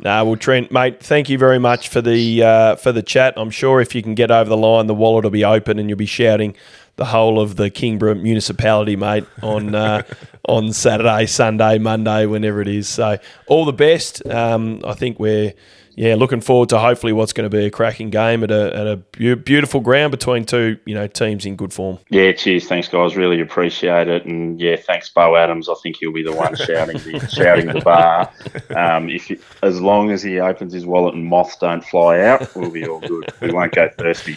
No, 0.00 0.24
well, 0.24 0.36
Trent, 0.36 0.70
mate, 0.70 1.02
thank 1.02 1.28
you 1.28 1.38
very 1.38 1.58
much 1.58 1.88
for 1.88 2.00
the 2.00 2.42
uh, 2.42 2.76
for 2.76 2.92
the 2.92 3.02
chat. 3.02 3.34
I'm 3.36 3.50
sure 3.50 3.80
if 3.80 3.94
you 3.96 4.02
can 4.02 4.14
get 4.14 4.30
over 4.30 4.48
the 4.48 4.56
line, 4.56 4.86
the 4.86 4.94
wallet 4.94 5.24
will 5.24 5.30
be 5.30 5.44
open, 5.44 5.78
and 5.78 5.88
you'll 5.88 5.98
be 5.98 6.06
shouting 6.06 6.54
the 6.96 7.06
whole 7.06 7.40
of 7.40 7.56
the 7.56 7.68
Kingborough 7.68 8.20
municipality, 8.20 8.94
mate, 8.94 9.24
on 9.42 9.74
uh, 9.74 10.02
on 10.48 10.72
Saturday, 10.72 11.26
Sunday, 11.26 11.78
Monday, 11.78 12.26
whenever 12.26 12.60
it 12.60 12.68
is. 12.68 12.88
So, 12.88 13.18
all 13.48 13.64
the 13.64 13.72
best. 13.72 14.24
Um, 14.26 14.82
I 14.84 14.94
think 14.94 15.18
we're 15.18 15.54
yeah 15.98 16.14
looking 16.14 16.40
forward 16.40 16.68
to 16.68 16.78
hopefully 16.78 17.12
what's 17.12 17.32
going 17.32 17.48
to 17.48 17.54
be 17.54 17.66
a 17.66 17.70
cracking 17.70 18.08
game 18.08 18.44
at 18.44 18.50
a 18.50 18.74
at 18.74 18.86
a 18.86 18.96
beau- 18.96 19.34
beautiful 19.34 19.80
ground 19.80 20.10
between 20.12 20.44
two 20.44 20.78
you 20.86 20.94
know 20.94 21.06
teams 21.06 21.44
in 21.44 21.56
good 21.56 21.72
form. 21.72 21.98
Yeah, 22.08 22.32
cheers. 22.32 22.66
Thanks, 22.68 22.88
guys. 22.88 23.16
Really 23.16 23.40
appreciate 23.40 24.08
it. 24.08 24.24
And 24.24 24.60
yeah, 24.60 24.76
thanks, 24.76 25.08
Bo 25.08 25.36
Adams. 25.36 25.68
I 25.68 25.74
think 25.82 25.96
he'll 25.98 26.12
be 26.12 26.22
the 26.22 26.32
one 26.32 26.54
shouting 26.54 26.98
the 26.98 27.28
shouting 27.32 27.66
the 27.66 27.80
bar. 27.80 28.32
Um, 28.76 29.08
if 29.10 29.26
he, 29.26 29.38
as 29.62 29.80
long 29.80 30.10
as 30.10 30.22
he 30.22 30.38
opens 30.38 30.72
his 30.72 30.86
wallet 30.86 31.14
and 31.14 31.24
moths 31.24 31.56
don't 31.56 31.84
fly 31.84 32.20
out, 32.20 32.54
we'll 32.54 32.70
be 32.70 32.86
all 32.86 33.00
good. 33.00 33.32
We 33.40 33.52
won't 33.52 33.72
go 33.74 33.88
thirsty. 33.98 34.36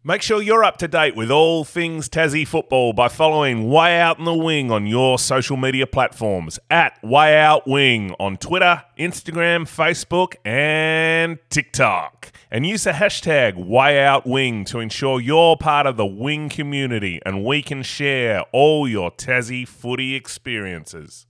Make 0.08 0.22
sure 0.22 0.40
you're 0.40 0.64
up 0.64 0.78
to 0.78 0.88
date 0.88 1.16
with 1.16 1.32
all 1.32 1.64
things 1.64 2.10
Tassie 2.10 2.48
football 2.48 2.94
by 2.94 3.08
following 3.08 3.68
Way 3.72 4.00
Out 4.00 4.20
on 4.20 4.26
the 4.26 4.36
Wing 4.36 4.70
on 4.70 4.86
your 4.86 5.18
social 5.18 5.58
media 5.58 5.88
platforms 5.88 6.60
at 6.70 7.04
Way 7.04 7.36
Out 7.40 7.68
Wing 7.68 8.14
on 8.20 8.38
Twitter, 8.38 8.84
Instagram, 9.00 9.64
Facebook, 9.64 10.36
and 10.46 11.40
TikTok. 11.50 12.32
And 12.52 12.68
use 12.68 12.84
the 12.84 12.92
hashtag 12.92 13.56
Way 13.56 14.00
Out 14.06 14.28
Wing 14.28 14.64
to 14.66 14.80
ensure 14.80 15.20
you're 15.20 15.58
part 15.58 15.88
of 15.88 15.98
the 15.98 16.06
Wing 16.06 16.50
community 16.50 17.20
and 17.26 17.44
we 17.44 17.64
can 17.64 17.82
share 17.82 18.42
all 18.52 18.88
your 18.88 19.10
Tassie 19.10 19.68
footy 19.68 20.14
experiences. 20.14 21.26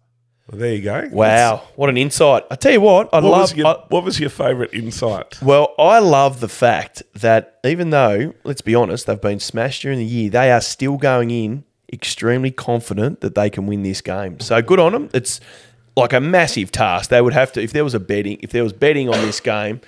Well, 0.50 0.60
there 0.60 0.74
you 0.76 0.82
go. 0.84 1.10
Wow, 1.12 1.64
what 1.76 1.90
an 1.90 1.98
insight! 1.98 2.44
I 2.52 2.56
tell 2.56 2.72
you 2.72 2.82
what, 2.82 3.10
I 3.12 3.18
What 3.20 3.24
love. 3.32 3.42
was 3.42 3.56
your, 3.56 3.68
I- 3.68 3.84
what 3.90 4.04
was 4.04 4.20
your 4.20 4.30
favourite 4.30 4.74
insight? 4.74 5.42
Well, 5.42 5.74
I 5.80 6.00
love 6.00 6.40
the 6.40 6.48
fact 6.50 7.02
that 7.16 7.60
even 7.66 7.90
though, 7.90 8.34
let's 8.44 8.62
be 8.62 8.76
honest, 8.76 9.08
they've 9.08 9.20
been 9.20 9.40
smashed 9.40 9.82
during 9.82 9.98
the 9.98 10.06
year, 10.06 10.30
they 10.30 10.52
are 10.52 10.62
still 10.62 10.98
going 10.98 11.32
in 11.32 11.64
extremely 11.92 12.52
confident 12.52 13.22
that 13.22 13.34
they 13.36 13.50
can 13.50 13.66
win 13.66 13.82
this 13.84 14.02
game. 14.02 14.40
So 14.40 14.62
good 14.62 14.80
on 14.80 14.92
them. 14.92 15.10
It's 15.14 15.40
like 15.96 16.14
a 16.14 16.20
massive 16.20 16.72
task. 16.72 17.10
They 17.10 17.22
would 17.22 17.34
have 17.34 17.52
to, 17.54 17.62
if 17.64 17.74
there 17.74 17.84
was 17.84 17.94
a 17.96 18.00
betting, 18.00 18.38
if 18.42 18.52
there 18.52 18.64
was 18.64 18.74
betting 18.74 19.08
on 19.10 19.20
this 19.22 19.40
game, 19.40 19.82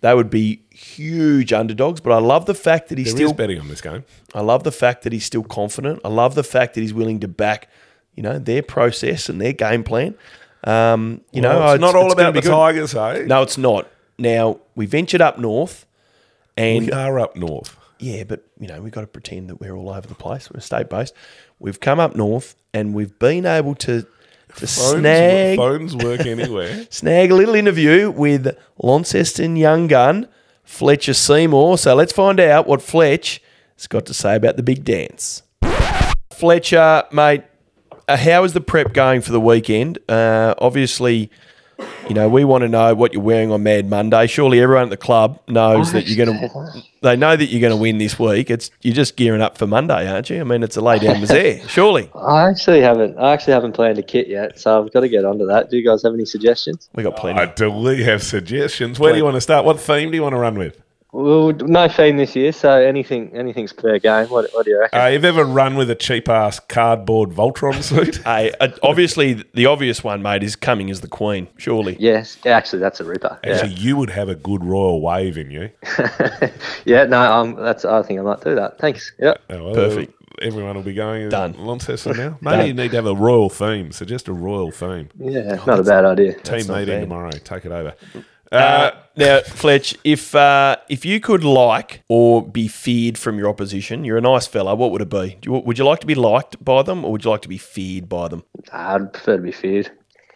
they 0.00 0.14
would 0.14 0.30
be 0.30 0.60
huge 0.70 1.52
underdogs. 1.52 2.00
But 2.00 2.12
I 2.12 2.18
love 2.18 2.46
the 2.46 2.54
fact 2.54 2.88
that 2.90 2.98
he's 2.98 3.08
There 3.08 3.16
still 3.16 3.30
is 3.30 3.36
betting 3.36 3.58
on 3.58 3.68
this 3.68 3.80
game. 3.80 4.04
I 4.34 4.42
love 4.42 4.62
the 4.62 4.72
fact 4.72 5.02
that 5.02 5.12
he's 5.12 5.24
still 5.24 5.42
confident. 5.44 6.00
I 6.04 6.08
love 6.08 6.34
the 6.34 6.44
fact 6.44 6.74
that 6.74 6.82
he's 6.82 6.92
willing 6.94 7.18
to 7.20 7.28
back, 7.28 7.68
you 8.16 8.22
know, 8.22 8.38
their 8.38 8.62
process 8.62 9.28
and 9.28 9.40
their 9.40 9.52
game 9.52 9.82
plan. 9.84 10.14
Um, 10.64 11.20
you 11.32 11.40
know, 11.42 11.58
Well, 11.58 11.72
it's 11.74 11.80
not 11.80 11.94
all 11.94 12.02
gonna 12.08 12.12
about 12.14 12.34
the 12.34 12.40
good. 12.40 12.50
Tigers, 12.50 12.92
hey? 12.92 13.24
No, 13.26 13.42
it's 13.42 13.58
not. 13.58 13.88
Now 14.18 14.60
we 14.74 14.86
ventured 14.86 15.20
up 15.20 15.38
north, 15.38 15.84
and 16.56 16.86
We 16.86 16.92
are 16.92 17.18
up 17.18 17.36
north. 17.36 17.76
yeah, 17.98 18.24
but 18.24 18.44
you 18.58 18.68
know 18.68 18.80
we've 18.80 18.92
got 18.92 19.02
to 19.02 19.06
pretend 19.06 19.48
that 19.50 19.60
we're 19.60 19.74
all 19.76 19.90
over 19.90 20.06
the 20.08 20.14
place. 20.14 20.50
We're 20.50 20.60
state 20.60 20.88
based. 20.88 21.12
We've 21.58 21.80
come 21.80 22.00
up 22.00 22.14
north, 22.16 22.54
and 22.72 22.94
we've 22.94 23.18
been 23.18 23.44
able 23.46 23.74
to 23.76 24.06
to 24.56 24.66
Phones, 24.68 25.00
snag 25.00 25.56
phones 25.58 25.96
work 25.96 26.20
anywhere. 26.26 26.86
snag 26.90 27.32
a 27.32 27.34
little 27.34 27.56
interview 27.56 28.10
with 28.10 28.56
Launceston 28.78 29.56
young 29.56 29.88
gun 29.88 30.28
Fletcher 30.62 31.12
Seymour. 31.14 31.76
So 31.76 31.94
let's 31.94 32.12
find 32.12 32.38
out 32.38 32.66
what 32.68 32.80
Fletch 32.80 33.42
has 33.76 33.86
got 33.88 34.06
to 34.06 34.14
say 34.14 34.36
about 34.36 34.56
the 34.56 34.62
big 34.62 34.84
dance. 34.84 35.42
Fletcher, 36.32 37.04
mate, 37.12 37.42
uh, 38.08 38.16
how 38.16 38.44
is 38.44 38.52
the 38.52 38.60
prep 38.60 38.92
going 38.92 39.20
for 39.20 39.32
the 39.32 39.40
weekend? 39.40 39.98
Uh, 40.08 40.54
obviously, 40.58 41.30
you 42.08 42.14
know 42.14 42.28
we 42.28 42.44
want 42.44 42.62
to 42.62 42.68
know 42.68 42.94
what 42.94 43.12
you're 43.12 43.22
wearing 43.22 43.50
on 43.50 43.62
Mad 43.62 43.88
Monday. 43.88 44.26
Surely 44.26 44.60
everyone 44.60 44.84
at 44.84 44.90
the 44.90 44.96
club 44.96 45.40
knows 45.48 45.92
that 45.92 46.06
you're 46.06 46.24
going 46.24 46.38
to. 46.38 46.82
They 47.02 47.16
know 47.16 47.36
that 47.36 47.46
you're 47.46 47.60
going 47.60 47.72
to 47.72 47.80
win 47.80 47.98
this 47.98 48.18
week. 48.18 48.50
It's 48.50 48.70
you're 48.82 48.94
just 48.94 49.16
gearing 49.16 49.42
up 49.42 49.58
for 49.58 49.66
Monday, 49.66 50.10
aren't 50.10 50.30
you? 50.30 50.40
I 50.40 50.44
mean, 50.44 50.62
it's 50.62 50.76
a 50.76 50.80
lay 50.80 50.98
down 50.98 51.16
misère, 51.16 51.68
surely. 51.68 52.10
I 52.14 52.48
actually 52.48 52.80
haven't. 52.80 53.18
I 53.18 53.32
actually 53.32 53.54
haven't 53.54 53.72
planned 53.72 53.98
a 53.98 54.02
kit 54.02 54.28
yet, 54.28 54.58
so 54.58 54.82
I've 54.82 54.92
got 54.92 55.00
to 55.00 55.08
get 55.08 55.24
onto 55.24 55.46
that. 55.46 55.70
Do 55.70 55.76
you 55.76 55.84
guys 55.84 56.02
have 56.02 56.14
any 56.14 56.24
suggestions? 56.24 56.88
We 56.94 57.02
got 57.02 57.16
plenty. 57.16 57.40
I 57.40 57.46
do 57.46 57.70
we 57.70 58.02
have 58.04 58.22
suggestions? 58.22 58.98
Where 58.98 59.12
do 59.12 59.18
you 59.18 59.24
want 59.24 59.36
to 59.36 59.40
start? 59.40 59.64
What 59.64 59.80
theme 59.80 60.10
do 60.10 60.16
you 60.16 60.22
want 60.22 60.34
to 60.34 60.38
run 60.38 60.58
with? 60.58 60.80
Well, 61.14 61.52
no 61.52 61.86
theme 61.86 62.16
this 62.16 62.34
year, 62.34 62.50
so 62.50 62.72
anything, 62.72 63.30
anything's 63.36 63.70
fair 63.70 64.00
game. 64.00 64.26
What, 64.30 64.50
what 64.52 64.64
do 64.64 64.72
you 64.72 64.80
reckon? 64.80 65.00
Uh, 65.00 65.06
you've 65.06 65.24
ever 65.24 65.44
run 65.44 65.76
with 65.76 65.88
a 65.88 65.94
cheap 65.94 66.28
ass 66.28 66.58
cardboard 66.58 67.30
Voltron 67.30 67.80
suit? 67.84 68.16
Hey, 68.24 68.52
uh, 68.58 68.70
obviously 68.82 69.44
the 69.54 69.66
obvious 69.66 70.02
one, 70.02 70.22
mate, 70.22 70.42
is 70.42 70.56
coming 70.56 70.90
as 70.90 71.02
the 71.02 71.08
Queen. 71.08 71.46
Surely. 71.56 71.96
yes, 72.00 72.36
actually, 72.44 72.80
that's 72.80 72.98
a 72.98 73.04
ripper. 73.04 73.38
Yeah, 73.44 73.52
Actually, 73.52 73.74
you 73.74 73.96
would 73.96 74.10
have 74.10 74.28
a 74.28 74.34
good 74.34 74.64
royal 74.64 75.00
wave 75.00 75.38
in 75.38 75.52
you. 75.52 75.70
yeah. 76.84 77.04
No, 77.04 77.20
um, 77.20 77.54
that's. 77.54 77.84
I 77.84 78.02
think 78.02 78.18
I 78.18 78.22
might 78.22 78.40
do 78.40 78.56
that. 78.56 78.78
Thanks. 78.78 79.12
Yep. 79.20 79.40
Oh, 79.50 79.64
well, 79.64 79.74
Perfect. 79.74 80.14
Everyone 80.42 80.74
will 80.74 80.82
be 80.82 80.94
going 80.94 81.28
Done. 81.28 81.54
Launceston 81.56 82.16
now. 82.16 82.38
Maybe 82.40 82.68
you 82.68 82.74
need 82.74 82.90
to 82.90 82.96
have 82.96 83.06
a 83.06 83.14
royal 83.14 83.48
theme. 83.50 83.92
So 83.92 84.04
just 84.04 84.26
a 84.26 84.32
royal 84.32 84.72
theme. 84.72 85.10
Yeah, 85.16 85.62
not 85.64 85.78
a 85.78 85.84
bad 85.84 86.04
idea. 86.04 86.40
Team 86.40 86.66
meeting 86.66 87.02
tomorrow. 87.02 87.30
Take 87.30 87.66
it 87.66 87.70
over. 87.70 87.94
Uh, 88.54 88.90
now, 89.16 89.40
Fletch, 89.40 89.96
if 90.04 90.34
uh, 90.34 90.76
if 90.88 91.04
you 91.04 91.20
could 91.20 91.44
like 91.44 92.02
or 92.08 92.46
be 92.46 92.68
feared 92.68 93.16
from 93.16 93.38
your 93.38 93.48
opposition, 93.48 94.04
you're 94.04 94.18
a 94.18 94.20
nice 94.20 94.46
fella. 94.46 94.74
What 94.74 94.90
would 94.90 95.02
it 95.02 95.10
be? 95.10 95.38
Would 95.46 95.78
you 95.78 95.84
like 95.84 96.00
to 96.00 96.06
be 96.06 96.14
liked 96.14 96.62
by 96.64 96.82
them, 96.82 97.04
or 97.04 97.12
would 97.12 97.24
you 97.24 97.30
like 97.30 97.42
to 97.42 97.48
be 97.48 97.58
feared 97.58 98.08
by 98.08 98.28
them? 98.28 98.44
I'd 98.72 99.12
prefer 99.12 99.36
to 99.36 99.42
be 99.42 99.52
feared. 99.52 99.90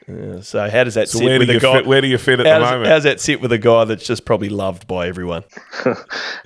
Uh, 0.08 0.40
so, 0.40 0.70
how 0.70 0.84
does 0.84 0.94
that 0.94 1.08
so 1.08 1.18
sit 1.18 1.24
where 1.26 1.38
do 1.38 1.46
with 1.46 1.56
a 1.56 1.60
guy? 1.60 1.72
fit? 1.78 1.86
Where 1.86 2.00
do 2.00 2.06
you 2.06 2.16
fit 2.18 2.40
at 2.40 2.46
how 2.46 2.54
the 2.54 2.58
does, 2.60 2.70
moment? 2.70 2.90
how's 2.90 3.02
that 3.02 3.20
sit 3.20 3.40
with 3.40 3.52
a 3.52 3.58
guy 3.58 3.84
that's 3.84 4.06
just 4.06 4.24
probably 4.24 4.48
loved 4.48 4.86
by 4.86 5.08
everyone? 5.08 5.44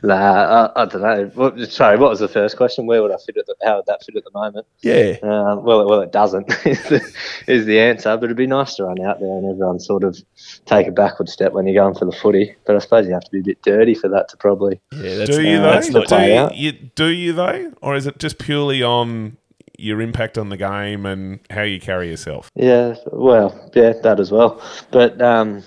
Nah, 0.05 0.71
I, 0.75 0.83
I 0.83 0.85
don't 0.87 1.01
know. 1.03 1.31
What, 1.35 1.71
sorry, 1.71 1.97
what 1.97 2.11
was 2.11 2.19
the 2.19 2.27
first 2.27 2.57
question? 2.57 2.87
Where 2.87 3.03
would 3.03 3.13
I 3.13 3.17
fit 3.25 3.37
at? 3.37 3.47
The, 3.47 3.55
how 3.63 3.77
would 3.77 3.87
that 3.87 4.03
fit 4.05 4.17
at 4.17 4.25
the 4.25 4.33
moment? 4.35 4.67
Yeah, 4.81 5.17
Um, 5.23 5.63
well, 5.63 5.81
it, 5.83 5.87
well, 5.87 6.01
it 6.01 6.11
doesn't 6.11 6.51
is 6.67 6.83
the, 6.89 7.15
is 7.47 7.67
the 7.67 7.79
answer. 7.79 8.17
But 8.17 8.25
it'd 8.25 8.37
be 8.37 8.49
nice 8.49 8.75
to 8.75 8.85
run 8.85 9.01
out 9.01 9.21
there 9.21 9.29
and 9.31 9.49
everyone 9.49 9.79
sort 9.79 10.03
of 10.03 10.19
take 10.67 10.89
a 10.89 10.91
backward 10.91 11.29
step 11.29 11.53
when 11.53 11.69
you're 11.69 11.81
going 11.81 11.95
for 11.95 12.05
the 12.05 12.11
footy. 12.11 12.57
But 12.67 12.75
I 12.75 12.81
suppose 12.81 13.07
you 13.07 13.13
have 13.13 13.23
to 13.23 13.31
be 13.31 13.39
a 13.39 13.45
bit 13.45 13.63
dirty 13.63 13.95
for 13.95 14.09
that 14.09 14.29
to 14.31 14.37
probably. 14.39 14.81
yeah. 14.93 15.19
That's, 15.19 15.31
do 15.31 15.43
you 15.43 15.59
uh, 15.59 15.63
though? 15.63 15.71
that's 15.71 15.91
not 15.91 16.09
do, 16.09 16.17
you, 16.21 16.49
you, 16.53 16.73
do 16.97 17.07
you 17.07 17.33
though, 17.33 17.73
or 17.81 17.95
is 17.95 18.07
it 18.07 18.19
just 18.19 18.39
purely 18.39 18.83
on 18.83 19.37
your 19.79 20.01
impact 20.01 20.39
on 20.39 20.49
the 20.49 20.57
game 20.57 21.07
and 21.07 21.41
how 21.51 21.62
you 21.62 21.81
carry 21.81 22.09
yourself? 22.11 22.51
Yeah, 22.55 22.95
well, 23.12 23.70
yeah, 23.75 23.93
that 24.03 24.20
as 24.20 24.31
well. 24.31 24.62
But 24.91 25.20
um, 25.20 25.62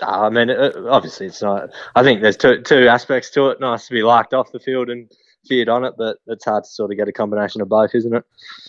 I 0.00 0.28
mean, 0.28 0.50
obviously, 0.50 1.26
it's 1.26 1.42
not. 1.42 1.70
I 1.94 2.02
think 2.02 2.22
there's 2.22 2.36
two 2.36 2.62
two 2.62 2.88
aspects 2.88 3.30
to 3.30 3.48
it. 3.50 3.60
Nice 3.60 3.86
to 3.88 3.94
be 3.94 4.02
liked 4.02 4.34
off 4.34 4.52
the 4.52 4.60
field 4.60 4.90
and 4.90 5.10
feared 5.46 5.68
on 5.68 5.84
it, 5.84 5.94
but 5.96 6.18
it's 6.26 6.44
hard 6.44 6.64
to 6.64 6.70
sort 6.70 6.90
of 6.90 6.96
get 6.96 7.08
a 7.08 7.12
combination 7.12 7.60
of 7.60 7.68
both, 7.68 7.94
isn't 7.94 8.14
it? 8.14 8.24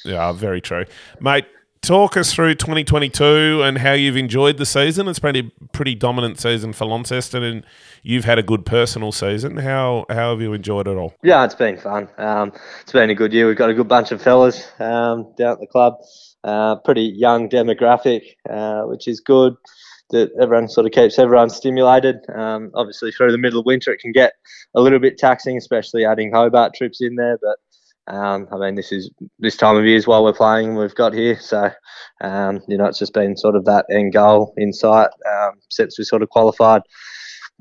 Yeah, 0.06 0.32
very 0.32 0.62
true, 0.62 0.86
mate. 1.20 1.46
Talk 1.82 2.18
us 2.18 2.34
through 2.34 2.56
2022 2.56 3.62
and 3.64 3.78
how 3.78 3.94
you've 3.94 4.18
enjoyed 4.18 4.58
the 4.58 4.66
season. 4.66 5.08
It's 5.08 5.20
been 5.20 5.36
a 5.36 5.68
pretty 5.72 5.96
dominant 5.96 6.40
season 6.40 6.74
for 6.74 6.86
Launceston, 6.86 7.44
and 7.44 7.64
you've 8.04 8.26
had 8.26 8.38
a 8.38 8.44
good 8.44 8.66
personal 8.66 9.12
season. 9.12 9.58
How 9.58 10.06
how 10.10 10.32
have 10.32 10.42
you 10.42 10.54
enjoyed 10.54 10.88
it 10.88 10.98
all? 10.98 11.14
Yeah, 11.24 11.46
it's 11.46 11.56
been 11.56 11.78
fun. 11.78 12.10
Um, 12.18 12.52
it's 12.82 12.92
been 12.92 13.10
a 13.10 13.16
good 13.16 13.32
year. 13.32 13.48
We've 13.48 13.56
got 13.56 13.70
a 13.70 13.74
good 13.74 13.88
bunch 13.88 14.12
of 14.12 14.22
fellas 14.22 14.68
um, 14.80 15.34
down 15.38 15.54
at 15.54 15.60
the 15.60 15.68
club. 15.68 15.94
Uh, 16.44 16.76
pretty 16.78 17.14
young 17.16 17.48
demographic, 17.48 18.22
uh, 18.50 18.82
which 18.84 19.08
is 19.08 19.20
good. 19.22 19.56
that 20.10 20.30
everyone 20.42 20.68
sort 20.70 20.86
of 20.86 20.92
keeps 20.92 21.20
everyone 21.20 21.50
stimulated. 21.50 22.18
Um, 22.36 22.72
obviously, 22.76 23.12
through 23.12 23.32
the 23.32 23.38
middle 23.38 23.60
of 23.60 23.66
winter, 23.66 23.92
it 23.94 24.00
can 24.00 24.12
get 24.12 24.34
a 24.76 24.82
little 24.82 25.00
bit 25.00 25.18
taxing, 25.18 25.58
especially 25.58 26.06
adding 26.06 26.32
Hobart 26.34 26.74
trips 26.74 27.02
in 27.02 27.16
there. 27.16 27.38
But 27.42 27.58
um, 28.08 28.48
I 28.52 28.58
mean, 28.58 28.76
this 28.76 28.92
is 28.92 29.12
this 29.40 29.58
time 29.58 29.76
of 29.76 29.86
year 29.86 29.98
is 29.98 30.08
while 30.08 30.24
we're 30.24 30.34
playing. 30.34 30.76
We've 30.76 30.96
got 30.96 31.14
here, 31.14 31.40
so 31.40 31.70
um, 32.22 32.62
you 32.68 32.78
know, 32.78 32.86
it's 32.86 33.00
just 33.00 33.14
been 33.14 33.36
sort 33.36 33.56
of 33.56 33.66
that 33.66 33.86
end 33.92 34.14
goal 34.14 34.54
in 34.58 34.74
sight 34.74 35.10
um, 35.30 35.54
since 35.70 35.98
we 35.98 36.06
sort 36.06 36.22
of 36.22 36.30
qualified 36.30 36.82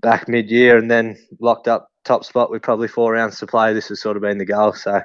back 0.00 0.28
mid-year 0.28 0.76
and 0.76 0.90
then 0.90 1.16
locked 1.40 1.68
up 1.68 1.90
top 2.04 2.24
spot 2.24 2.50
with 2.50 2.62
probably 2.62 2.88
four 2.88 3.12
rounds 3.12 3.38
to 3.40 3.46
play. 3.46 3.72
This 3.72 3.88
has 3.88 4.00
sort 4.00 4.16
of 4.16 4.22
been 4.22 4.38
the 4.38 4.44
goal, 4.44 4.72
so 4.72 5.00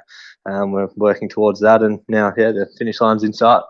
um, 0.46 0.72
we're 0.72 0.88
working 0.96 1.28
towards 1.28 1.60
that. 1.60 1.82
And 1.82 2.00
now, 2.08 2.32
yeah, 2.36 2.52
the 2.52 2.66
finish 2.78 3.00
line's 3.00 3.24
in 3.24 3.32
sight. 3.32 3.62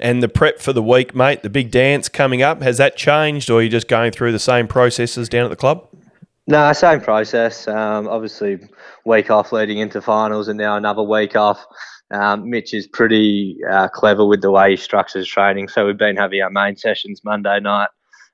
And 0.00 0.22
the 0.22 0.28
prep 0.28 0.60
for 0.60 0.72
the 0.72 0.82
week, 0.82 1.14
mate, 1.14 1.42
the 1.42 1.50
big 1.50 1.70
dance 1.70 2.08
coming 2.08 2.40
up, 2.40 2.62
has 2.62 2.78
that 2.78 2.96
changed 2.96 3.50
or 3.50 3.58
are 3.58 3.62
you 3.62 3.68
just 3.68 3.88
going 3.88 4.12
through 4.12 4.30
the 4.30 4.38
same 4.38 4.68
processes 4.68 5.28
down 5.28 5.44
at 5.44 5.50
the 5.50 5.56
club? 5.56 5.88
No, 6.48 6.72
same 6.72 7.02
process. 7.02 7.68
Um, 7.68 8.08
obviously, 8.08 8.58
week 9.04 9.30
off 9.30 9.52
leading 9.52 9.78
into 9.78 10.00
finals, 10.00 10.48
and 10.48 10.56
now 10.56 10.78
another 10.78 11.02
week 11.02 11.36
off. 11.36 11.62
Um, 12.10 12.48
Mitch 12.48 12.72
is 12.72 12.86
pretty 12.86 13.58
uh, 13.70 13.88
clever 13.88 14.24
with 14.24 14.40
the 14.40 14.50
way 14.50 14.70
he 14.70 14.76
structures 14.76 15.28
training. 15.28 15.68
So 15.68 15.84
we've 15.84 15.98
been 15.98 16.16
having 16.16 16.40
our 16.40 16.48
main 16.48 16.74
sessions 16.78 17.20
Monday 17.22 17.60
night, 17.60 17.90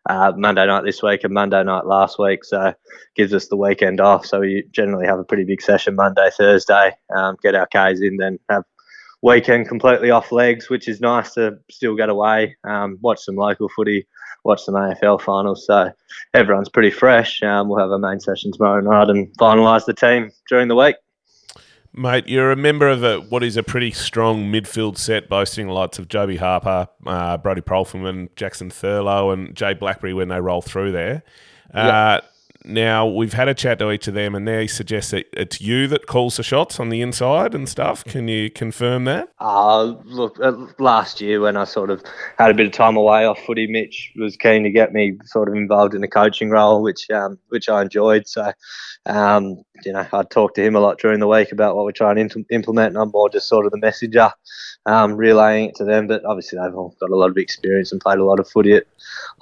uh, 0.09 0.31
Monday 0.37 0.65
night 0.65 0.85
this 0.85 1.03
week, 1.03 1.25
and 1.25 1.35
Monday 1.35 1.65
night 1.65 1.87
last 1.87 2.17
week. 2.21 2.45
So 2.45 2.73
gives 3.17 3.35
us 3.35 3.49
the 3.49 3.57
weekend 3.57 4.01
off. 4.01 4.27
So 4.27 4.39
we 4.39 4.63
generally 4.71 5.07
have 5.09 5.19
a 5.19 5.25
pretty 5.25 5.43
big 5.45 5.61
session 5.61 5.97
Monday, 5.97 6.31
Thursday, 6.39 6.93
um, 7.17 7.37
get 7.43 7.57
our 7.57 7.67
Ks 7.67 8.01
in, 8.01 8.19
then 8.19 8.39
have 8.49 8.63
weekend 9.25 9.67
completely 9.67 10.13
off 10.13 10.31
legs, 10.31 10.71
which 10.71 10.87
is 10.87 11.01
nice 11.01 11.35
to 11.35 11.57
still 11.69 11.97
get 11.97 12.11
away, 12.11 12.55
um, 12.63 12.97
watch 13.01 13.19
some 13.25 13.35
local 13.35 13.69
footy, 13.75 14.07
watch 14.45 14.63
some 14.63 14.75
AFL 14.75 15.21
finals. 15.21 15.67
So 15.67 15.91
everyone's 16.33 16.69
pretty 16.69 16.91
fresh. 16.91 17.43
Um, 17.43 17.69
we'll 17.69 17.79
have 17.79 17.91
a 17.91 17.99
main 17.99 18.21
session 18.21 18.53
tomorrow 18.53 18.81
night 18.81 19.11
and 19.11 19.29
finalise 19.39 19.85
the 19.85 19.95
team 19.95 20.31
during 20.49 20.69
the 20.69 20.77
week. 20.77 20.97
Mate, 21.97 22.29
you're 22.29 22.51
a 22.51 22.57
member 22.57 22.89
of 22.89 23.05
a, 23.05 23.21
what 23.21 23.45
is 23.45 23.57
a 23.57 23.63
pretty 23.63 23.93
strong 23.93 24.51
midfield 24.51 24.99
set, 24.99 25.29
boasting 25.29 25.69
lots 25.69 26.01
of 26.01 26.09
Joby 26.09 26.37
Harper, 26.37 26.89
uh, 27.07 27.37
Brodie 27.37 27.61
Palfreyman, 27.61 28.35
Jackson 28.35 28.69
Thurlow, 28.69 29.33
and 29.33 29.55
Jay 29.55 29.75
Blackberry 29.75 30.13
when 30.13 30.27
they 30.27 30.41
roll 30.41 30.61
through 30.61 30.91
there. 30.91 31.23
Uh, 31.73 32.21
Now, 32.67 33.07
we've 33.07 33.35
had 33.35 33.49
a 33.49 33.55
chat 33.55 33.79
to 33.81 33.91
each 33.91 34.09
of 34.09 34.15
them, 34.15 34.35
and 34.35 34.49
they 34.49 34.67
suggest 34.67 35.11
that 35.11 35.27
it's 35.35 35.61
you 35.61 35.87
that 35.89 36.07
calls 36.07 36.39
the 36.39 36.43
shots 36.43 36.81
on 36.81 36.89
the 36.89 37.03
inside 37.03 37.55
and 37.55 37.69
stuff. 37.69 38.03
Can 38.05 38.27
you 38.27 38.51
confirm 38.51 39.05
that? 39.05 39.29
Uh, 39.39 39.95
look, 40.05 40.39
uh, 40.41 40.53
last 40.79 41.21
year 41.21 41.41
when 41.41 41.59
I 41.59 41.65
sort 41.65 41.91
of 41.91 42.03
had 42.39 42.51
a 42.51 42.55
bit 42.55 42.67
of 42.67 42.73
time 42.73 42.97
away 42.97 43.27
off 43.27 43.39
footy, 43.45 43.67
Mitch 43.67 44.13
was 44.17 44.37
keen 44.37 44.63
to 44.65 44.71
get 44.71 44.95
me 44.95 45.19
sort 45.25 45.49
of 45.49 45.55
involved 45.55 45.95
in 45.95 46.03
a 46.03 46.09
coaching 46.09 46.49
role, 46.49 46.83
which 46.83 47.11
um, 47.11 47.39
which 47.49 47.69
I 47.69 47.83
enjoyed. 47.83 48.27
So, 48.27 48.51
um, 49.05 49.63
you 49.85 49.93
know, 49.93 50.07
I 50.13 50.23
talked 50.23 50.55
to 50.57 50.63
him 50.63 50.77
a 50.77 50.81
lot 50.81 50.99
during 50.99 51.21
the 51.21 51.27
week 51.27 51.53
about 51.53 51.75
what 51.75 51.85
we're 51.85 51.93
trying 51.93 52.29
to 52.29 52.45
implement, 52.51 52.89
and 52.89 52.99
I'm 52.99 53.11
more 53.11 53.29
just 53.29 53.49
sort 53.49 53.67
of 53.67 53.73
the 53.73 53.79
messenger, 53.79 54.31
um, 54.87 55.15
relaying 55.15 55.71
it 55.71 55.75
to 55.77 55.85
them. 55.85 56.07
But 56.07 56.25
obviously, 56.25 56.59
they've 56.59 56.75
all 56.75 56.95
got 57.01 57.11
a 57.11 57.17
lot 57.17 57.31
of 57.31 57.37
experience 57.37 57.91
and 57.91 58.01
played 58.01 58.19
a 58.19 58.25
lot 58.25 58.41
of 58.41 58.49
footy 58.49 58.75
at 58.75 58.85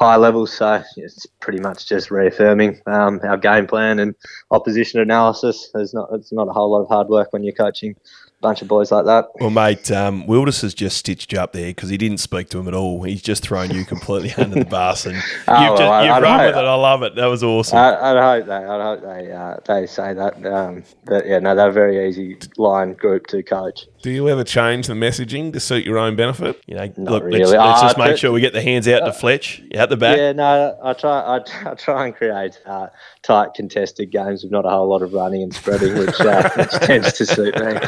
high 0.01 0.17
levels, 0.17 0.53
so 0.53 0.83
it's 0.97 1.27
pretty 1.41 1.61
much 1.61 1.89
just 1.89 2.11
reaffirming 2.11 2.81
um, 2.87 3.21
our 3.25 3.37
game 3.37 3.67
plan 3.67 3.99
and 3.99 4.15
opposition 4.51 5.01
analysis. 5.01 5.71
There's 5.75 5.93
not 5.93 6.09
it's 6.13 6.33
not 6.33 6.49
a 6.49 6.53
whole 6.53 6.71
lot 6.71 6.83
of 6.83 6.89
hard 6.89 7.09
work 7.09 7.33
when 7.33 7.45
you're 7.45 7.55
coaching 7.55 7.95
bunch 8.43 8.61
of 8.61 8.69
boys 8.69 8.93
like 8.93 9.07
that. 9.07 9.29
Well, 9.41 9.51
mate, 9.51 9.91
um, 9.91 10.27
Wilders 10.27 10.61
has 10.61 10.75
just 10.75 10.99
stitched 10.99 11.33
you 11.33 11.39
up 11.39 11.53
there 11.53 11.69
because 11.69 11.89
he 11.89 11.97
didn't 11.97 12.19
speak 12.19 12.49
to 12.51 12.59
him 12.59 12.69
at 12.69 12.75
all. 12.75 13.03
He's 13.05 13.23
just 13.23 13.43
thrown 13.43 13.71
you 13.71 13.85
completely 13.87 14.33
under 14.45 14.59
the 14.59 14.65
bus, 14.67 15.07
and 15.07 15.17
Oh, 15.17 15.21
you've, 15.21 15.47
well, 15.71 15.77
just, 15.79 15.83
I- 15.83 16.05
you've 16.15 16.23
run 16.23 16.41
hope- 16.41 16.49
with 16.49 16.57
it. 16.57 16.67
I 16.67 16.75
love 16.75 17.03
it. 17.05 17.15
That 17.15 17.27
was 17.27 17.43
awesome. 17.43 17.79
I, 17.79 17.97
I 18.19 18.37
hope 18.37 18.47
they, 18.47 18.53
I 18.53 18.83
hope 18.83 19.01
they, 19.03 19.33
uh, 19.33 19.57
they 19.67 19.87
say 19.87 20.13
that. 20.13 20.45
Um, 20.45 20.83
but 21.07 21.27
yeah, 21.27 21.39
no, 21.39 21.55
they're 21.55 21.69
a 21.69 21.73
very 21.73 22.07
easy 22.09 22.37
line 22.59 22.95
group 22.95 23.27
to 23.29 23.43
coach. 23.43 23.87
Do 24.03 24.11
you 24.11 24.29
ever 24.29 24.43
change 24.43 24.89
the 24.89 24.95
messaging 24.95 25.53
to 25.53 25.61
suit 25.61 25.85
your 25.87 25.97
own 25.99 26.17
benefit? 26.17 26.61
you 26.67 26.75
know, 26.75 26.87
not 26.97 26.99
look, 26.99 27.25
let's, 27.25 27.51
let's 27.51 27.55
Ah, 27.55 27.83
just 27.83 27.97
make 27.99 28.17
sure 28.17 28.33
we 28.33 28.41
get 28.41 28.53
the 28.53 28.61
hands 28.63 28.89
out 28.89 29.05
to 29.07 29.13
Fletch 29.13 29.63
out 29.77 29.89
the 29.91 29.97
back. 29.97 30.17
Yeah, 30.19 30.33
no, 30.33 30.77
I 30.83 30.93
try, 30.95 31.37
I, 31.37 31.39
try- 31.39 31.71
I 31.71 31.75
try 31.75 32.07
and 32.07 32.17
create 32.17 32.61
uh, 32.67 32.89
tight 33.23 33.55
contested 33.55 34.11
games 34.11 34.43
with 34.43 34.51
not 34.51 34.67
a 34.67 34.71
whole 34.71 34.89
lot 34.89 35.03
of 35.03 35.13
running 35.13 35.43
and 35.45 35.55
spreading, 35.55 35.97
which, 35.97 36.21
uh, 36.21 36.51
which 36.57 36.71
tends 36.81 37.13
to 37.13 37.25
suit 37.27 37.55
me. 37.55 37.79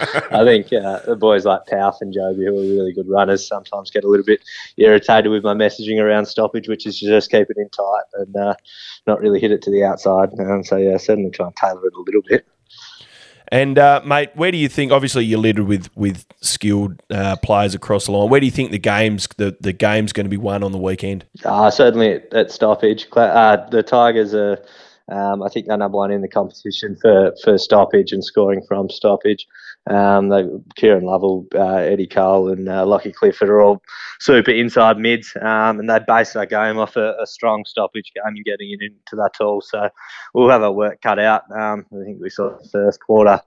I 0.45 0.51
think 0.53 0.73
uh, 0.73 1.01
the 1.07 1.17
boys 1.17 1.45
like 1.45 1.67
Powth 1.67 1.99
and 2.01 2.13
Joby, 2.13 2.45
who 2.45 2.59
are 2.59 2.77
really 2.77 2.93
good 2.93 3.09
runners, 3.09 3.47
sometimes 3.47 3.91
get 3.91 4.05
a 4.05 4.09
little 4.09 4.27
bit 4.27 4.43
irritated 4.77 5.31
with 5.31 5.43
my 5.43 5.55
messaging 5.55 6.01
around 6.01 6.27
stoppage, 6.27 6.69
which 6.69 6.87
is 6.87 7.01
just 7.01 7.31
keep 7.31 7.49
it 7.51 7.57
in 7.57 7.69
tight 7.71 8.05
and 8.15 8.37
uh, 8.37 8.55
not 9.07 9.21
really 9.21 9.41
hit 9.41 9.51
it 9.51 9.63
to 9.63 9.71
the 9.71 9.85
outside. 9.85 10.29
Um, 10.39 10.63
so 10.65 10.77
yeah, 10.77 10.97
certainly 10.99 11.31
try 11.31 11.47
and 11.47 11.57
tailor 11.57 11.87
it 11.87 11.95
a 11.95 12.01
little 12.01 12.23
bit. 12.29 12.47
And 13.49 13.79
uh, 13.79 14.01
mate, 14.05 14.31
where 14.35 14.51
do 14.51 14.59
you 14.59 14.69
think? 14.69 14.91
Obviously, 14.91 15.25
you're 15.25 15.39
littered 15.39 15.67
with 15.67 15.95
with 15.97 16.25
skilled 16.41 17.03
uh, 17.11 17.37
players 17.37 17.75
across 17.75 18.07
the 18.07 18.13
line. 18.13 18.31
Where 18.31 18.41
do 18.41 18.47
you 18.47 18.53
think 18.53 18.71
the 18.71 18.79
games 18.79 19.29
the 19.37 19.57
the 19.61 19.73
game's 19.73 20.13
going 20.13 20.25
to 20.25 20.31
be 20.31 20.37
won 20.37 20.63
on 20.63 20.73
the 20.73 20.79
weekend? 20.79 21.25
Uh, 21.45 21.71
certainly 21.71 22.15
at, 22.15 22.35
at 22.35 22.51
stoppage. 22.51 23.07
Uh, 23.15 23.57
the 23.71 23.83
Tigers 23.83 24.35
are, 24.35 24.65
um, 25.09 25.43
I 25.43 25.49
think, 25.49 25.67
they're 25.67 25.77
number 25.77 25.99
one 25.99 26.11
in 26.11 26.23
the 26.23 26.29
competition 26.29 26.97
for, 27.01 27.35
for 27.45 27.59
stoppage 27.59 28.13
and 28.13 28.25
scoring 28.25 28.63
from 28.67 28.89
stoppage. 28.89 29.47
Um, 29.91 30.31
they, 30.31 30.45
Kieran 30.77 31.05
Lovell, 31.05 31.47
uh, 31.55 31.77
Eddie 31.77 32.07
Cole, 32.07 32.49
and 32.49 32.69
uh, 32.69 32.87
Lockie 32.87 33.13
Clifford 33.13 33.51
are 33.51 33.61
all 33.61 33.83
super 34.19 34.51
inside 34.51 34.99
mids, 34.99 35.37
um, 35.43 35.79
and 35.79 35.91
they 35.91 35.99
base 36.07 36.33
their 36.33 36.47
game 36.47 36.79
off 36.79 36.97
a, 36.97 37.15
a 37.21 37.27
strong 37.27 37.65
stoppage 37.67 38.11
game 38.15 38.25
and 38.25 38.45
getting 38.45 38.71
it 38.71 38.81
into 38.81 39.17
that 39.17 39.33
tool. 39.39 39.61
So 39.61 39.91
we'll 40.33 40.49
have 40.49 40.63
our 40.63 40.73
work 40.73 41.03
cut 41.03 41.19
out. 41.19 41.43
Um, 41.51 41.85
I 41.93 42.05
think 42.05 42.19
we 42.21 42.31
saw 42.31 42.57
the 42.57 42.69
first 42.69 43.01
quarter 43.01 43.41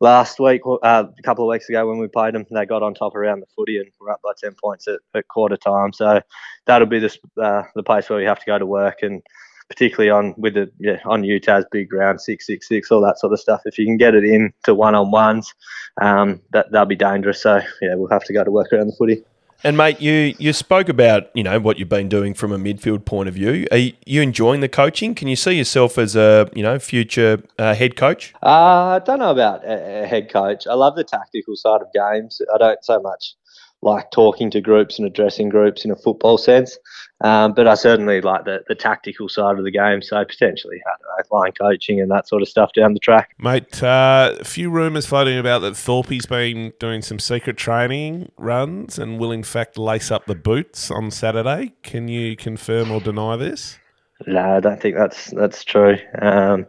last 0.00 0.38
week, 0.38 0.60
uh, 0.66 1.04
a 1.18 1.22
couple 1.22 1.44
of 1.44 1.52
weeks 1.52 1.68
ago 1.68 1.88
when 1.88 1.98
we 1.98 2.08
played 2.08 2.34
them. 2.34 2.44
They 2.50 2.66
got 2.66 2.82
on 2.82 2.94
top 2.94 3.14
around 3.14 3.40
the 3.40 3.46
footy 3.56 3.78
and 3.78 3.88
were 3.98 4.10
up 4.10 4.20
by 4.22 4.32
10 4.38 4.56
points 4.62 4.88
at, 4.88 5.00
at 5.14 5.28
quarter 5.28 5.56
time. 5.56 5.92
So 5.94 6.20
that'll 6.66 6.86
be 6.86 6.98
the, 6.98 7.16
uh, 7.42 7.62
the 7.74 7.82
place 7.82 8.10
where 8.10 8.18
we 8.18 8.26
have 8.26 8.40
to 8.40 8.46
go 8.46 8.58
to 8.58 8.66
work 8.66 8.98
and 9.02 9.22
particularly 9.68 10.10
on 10.10 10.34
with 10.36 10.54
the 10.54 10.70
yeah, 10.78 10.98
on 11.04 11.22
UTAS 11.22 11.64
big 11.70 11.88
ground 11.88 12.20
six 12.20 12.46
six 12.46 12.68
six 12.68 12.90
all 12.90 13.00
that 13.02 13.18
sort 13.18 13.32
of 13.32 13.40
stuff. 13.40 13.62
If 13.64 13.78
you 13.78 13.86
can 13.86 13.96
get 13.96 14.14
it 14.14 14.24
in 14.24 14.52
to 14.64 14.74
one 14.74 14.94
on 14.94 15.10
ones, 15.10 15.52
um, 16.00 16.40
that 16.52 16.70
that'll 16.72 16.86
be 16.86 16.96
dangerous. 16.96 17.42
So 17.42 17.60
yeah, 17.80 17.94
we'll 17.94 18.08
have 18.10 18.24
to 18.24 18.32
go 18.32 18.44
to 18.44 18.50
work 18.50 18.72
around 18.72 18.88
the 18.88 18.96
footy. 18.96 19.24
And 19.64 19.76
mate, 19.76 20.00
you 20.00 20.36
you 20.38 20.52
spoke 20.52 20.88
about 20.88 21.30
you 21.34 21.42
know 21.42 21.58
what 21.58 21.78
you've 21.78 21.88
been 21.88 22.08
doing 22.08 22.32
from 22.32 22.52
a 22.52 22.58
midfield 22.58 23.04
point 23.04 23.28
of 23.28 23.34
view. 23.34 23.66
Are 23.72 23.76
you, 23.76 23.92
you 24.06 24.22
enjoying 24.22 24.60
the 24.60 24.68
coaching? 24.68 25.16
Can 25.16 25.26
you 25.26 25.34
see 25.34 25.54
yourself 25.54 25.98
as 25.98 26.14
a 26.14 26.48
you 26.54 26.62
know 26.62 26.78
future 26.78 27.42
uh, 27.58 27.74
head 27.74 27.96
coach? 27.96 28.34
Uh, 28.40 28.46
I 28.46 28.98
don't 29.04 29.18
know 29.18 29.32
about 29.32 29.64
a, 29.64 30.04
a 30.04 30.06
head 30.06 30.30
coach. 30.30 30.68
I 30.68 30.74
love 30.74 30.94
the 30.94 31.02
tactical 31.02 31.56
side 31.56 31.82
of 31.82 31.88
games. 31.92 32.40
I 32.54 32.58
don't 32.58 32.84
so 32.84 33.00
much 33.00 33.34
like 33.82 34.10
talking 34.10 34.50
to 34.50 34.60
groups 34.60 34.98
and 34.98 35.06
addressing 35.06 35.48
groups 35.48 35.84
in 35.84 35.90
a 35.90 35.96
football 35.96 36.36
sense, 36.36 36.76
um, 37.20 37.52
but 37.54 37.66
I 37.68 37.74
certainly 37.74 38.20
like 38.20 38.44
the, 38.44 38.64
the 38.68 38.74
tactical 38.74 39.28
side 39.28 39.58
of 39.58 39.64
the 39.64 39.70
game. 39.70 40.02
So 40.02 40.24
potentially, 40.24 40.80
I 40.86 40.90
don't 40.90 41.30
know, 41.30 41.36
line 41.38 41.52
coaching 41.52 42.00
and 42.00 42.10
that 42.10 42.28
sort 42.28 42.42
of 42.42 42.48
stuff 42.48 42.72
down 42.74 42.94
the 42.94 43.00
track. 43.00 43.34
Mate, 43.38 43.82
uh, 43.82 44.34
a 44.40 44.44
few 44.44 44.70
rumours 44.70 45.06
floating 45.06 45.38
about 45.38 45.60
that 45.60 45.76
Thorp's 45.76 46.26
been 46.26 46.72
doing 46.78 47.02
some 47.02 47.18
secret 47.18 47.56
training 47.56 48.32
runs 48.36 48.98
and 48.98 49.18
will 49.18 49.32
in 49.32 49.42
fact 49.42 49.78
lace 49.78 50.10
up 50.10 50.26
the 50.26 50.34
boots 50.34 50.90
on 50.90 51.10
Saturday. 51.10 51.74
Can 51.82 52.08
you 52.08 52.36
confirm 52.36 52.90
or 52.90 53.00
deny 53.00 53.36
this? 53.36 53.78
No, 54.26 54.56
I 54.56 54.60
don't 54.60 54.80
think 54.80 54.96
that's 54.96 55.30
that's 55.30 55.62
true. 55.62 55.96
Um, 56.20 56.66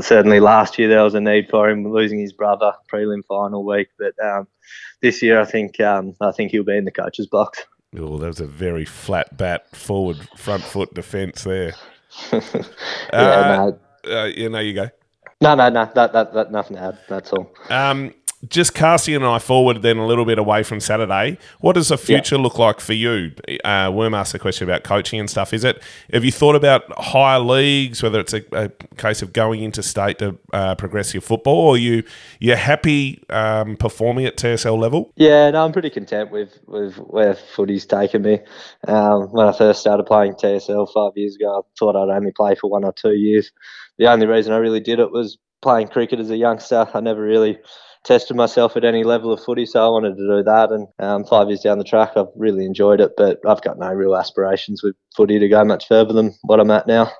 certainly, 0.00 0.40
last 0.40 0.78
year 0.78 0.88
there 0.88 1.04
was 1.04 1.14
a 1.14 1.20
need 1.20 1.48
for 1.50 1.68
him 1.68 1.86
losing 1.92 2.18
his 2.18 2.32
brother 2.32 2.72
prelim 2.90 3.24
final 3.26 3.64
week, 3.66 3.88
but 3.98 4.14
um, 4.24 4.48
this 5.02 5.22
year 5.22 5.38
I 5.40 5.44
think 5.44 5.78
um, 5.80 6.14
I 6.20 6.32
think 6.32 6.52
he'll 6.52 6.64
be 6.64 6.76
in 6.76 6.86
the 6.86 6.90
coach's 6.90 7.26
box. 7.26 7.64
Oh, 7.98 8.18
that 8.18 8.26
was 8.26 8.40
a 8.40 8.46
very 8.46 8.84
flat 8.84 9.36
bat 9.36 9.74
forward 9.76 10.16
front 10.36 10.62
foot 10.62 10.92
defence 10.94 11.44
there. 11.44 11.74
yeah, 13.12 13.70
Uh, 14.08 14.30
you 14.34 14.48
know, 14.48 14.58
you 14.60 14.72
go. 14.72 14.88
no, 15.40 15.54
no, 15.54 15.68
no, 15.68 15.84
no, 15.84 15.92
that, 15.94 16.12
that, 16.12 16.32
that, 16.32 16.52
nothing 16.52 16.76
to 16.76 16.82
add. 16.82 16.98
That's 17.08 17.32
all. 17.32 17.52
Um, 17.70 18.14
just 18.48 18.74
casting 18.74 19.14
an 19.14 19.22
eye 19.22 19.38
forward 19.38 19.82
then 19.82 19.96
a 19.96 20.06
little 20.06 20.24
bit 20.24 20.38
away 20.38 20.62
from 20.62 20.80
Saturday, 20.80 21.38
what 21.60 21.74
does 21.74 21.88
the 21.88 21.98
future 21.98 22.36
look 22.36 22.58
like 22.58 22.80
for 22.80 22.92
you? 22.92 23.32
Uh, 23.64 23.90
Worm 23.92 24.14
asked 24.14 24.34
a 24.34 24.38
question 24.38 24.68
about 24.68 24.84
coaching 24.84 25.18
and 25.18 25.28
stuff. 25.28 25.52
Is 25.52 25.64
it, 25.64 25.82
have 26.12 26.24
you 26.24 26.32
thought 26.32 26.54
about 26.54 26.82
higher 26.98 27.38
leagues, 27.38 28.02
whether 28.02 28.20
it's 28.20 28.34
a, 28.34 28.42
a 28.52 28.68
case 28.96 29.22
of 29.22 29.32
going 29.32 29.62
into 29.62 29.82
state 29.82 30.18
to 30.18 30.38
uh, 30.52 30.74
progress 30.74 31.14
your 31.14 31.22
football, 31.22 31.68
or 31.68 31.78
you, 31.78 32.02
you're 32.38 32.56
happy 32.56 33.24
um, 33.30 33.76
performing 33.76 34.26
at 34.26 34.36
TSL 34.36 34.78
level? 34.78 35.12
Yeah, 35.16 35.50
no, 35.50 35.64
I'm 35.64 35.72
pretty 35.72 35.90
content 35.90 36.30
with, 36.30 36.58
with 36.66 36.96
where 36.96 37.34
footy's 37.34 37.86
taken 37.86 38.22
me. 38.22 38.40
Um, 38.86 39.32
when 39.32 39.46
I 39.46 39.52
first 39.52 39.80
started 39.80 40.04
playing 40.04 40.34
TSL 40.34 40.92
five 40.92 41.12
years 41.16 41.36
ago, 41.36 41.58
I 41.58 41.78
thought 41.78 41.96
I'd 41.96 42.14
only 42.14 42.32
play 42.32 42.54
for 42.54 42.70
one 42.70 42.84
or 42.84 42.92
two 42.92 43.14
years. 43.14 43.50
The 43.98 44.06
only 44.06 44.26
reason 44.26 44.52
I 44.52 44.58
really 44.58 44.80
did 44.80 44.98
it 44.98 45.10
was 45.10 45.38
playing 45.66 45.88
cricket 45.88 46.20
as 46.20 46.30
a 46.30 46.36
youngster. 46.36 46.86
I 46.94 47.00
never 47.00 47.20
really 47.20 47.58
tested 48.04 48.36
myself 48.36 48.76
at 48.76 48.84
any 48.84 49.02
level 49.02 49.32
of 49.32 49.42
footy, 49.42 49.66
so 49.66 49.84
I 49.84 49.88
wanted 49.88 50.16
to 50.16 50.24
do 50.24 50.42
that. 50.44 50.70
And 50.70 50.86
um, 51.00 51.24
five 51.24 51.48
years 51.48 51.62
down 51.62 51.78
the 51.78 51.84
track, 51.84 52.12
I've 52.14 52.28
really 52.36 52.64
enjoyed 52.64 53.00
it, 53.00 53.14
but 53.16 53.40
I've 53.44 53.60
got 53.62 53.76
no 53.76 53.92
real 53.92 54.14
aspirations 54.14 54.80
with 54.80 54.94
footy 55.16 55.40
to 55.40 55.48
go 55.48 55.64
much 55.64 55.88
further 55.88 56.12
than 56.12 56.36
what 56.42 56.60
I'm 56.60 56.70
at 56.70 56.86
now. 56.86 57.10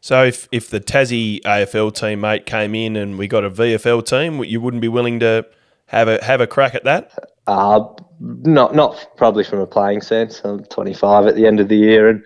So 0.00 0.24
if, 0.24 0.48
if 0.50 0.70
the 0.70 0.80
Tassie 0.80 1.42
AFL 1.42 1.94
team 1.94 2.22
mate 2.22 2.46
came 2.46 2.74
in 2.74 2.96
and 2.96 3.18
we 3.18 3.28
got 3.28 3.44
a 3.44 3.50
VFL 3.50 4.06
team, 4.06 4.42
you 4.44 4.62
wouldn't 4.62 4.80
be 4.80 4.88
willing 4.88 5.20
to 5.20 5.44
have 5.88 6.08
a 6.08 6.24
have 6.24 6.40
a 6.40 6.46
crack 6.46 6.74
at 6.74 6.84
that? 6.84 7.12
Uh, 7.46 7.80
not 8.18 8.74
not 8.74 9.06
probably 9.18 9.44
from 9.44 9.58
a 9.58 9.66
playing 9.66 10.00
sense. 10.00 10.40
I'm 10.42 10.64
25 10.64 11.26
at 11.26 11.34
the 11.34 11.46
end 11.46 11.60
of 11.60 11.68
the 11.68 11.76
year 11.76 12.08
and 12.08 12.24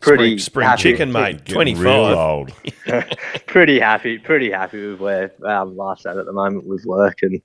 pretty 0.00 0.38
spring, 0.38 0.38
spring 0.38 0.66
happy, 0.68 0.82
chicken, 0.82 1.12
mate. 1.12 1.44
Getting 1.44 1.54
Twenty 1.54 1.74
real 1.74 2.04
five. 2.04 2.16
old. 2.16 2.52
pretty 3.46 3.80
happy, 3.80 4.18
pretty 4.18 4.50
happy 4.50 4.86
with 4.88 5.00
where 5.00 5.32
um, 5.44 5.76
life's 5.76 6.06
at 6.06 6.16
at 6.16 6.26
the 6.26 6.32
moment 6.32 6.66
with 6.66 6.84
work 6.84 7.22
and 7.22 7.40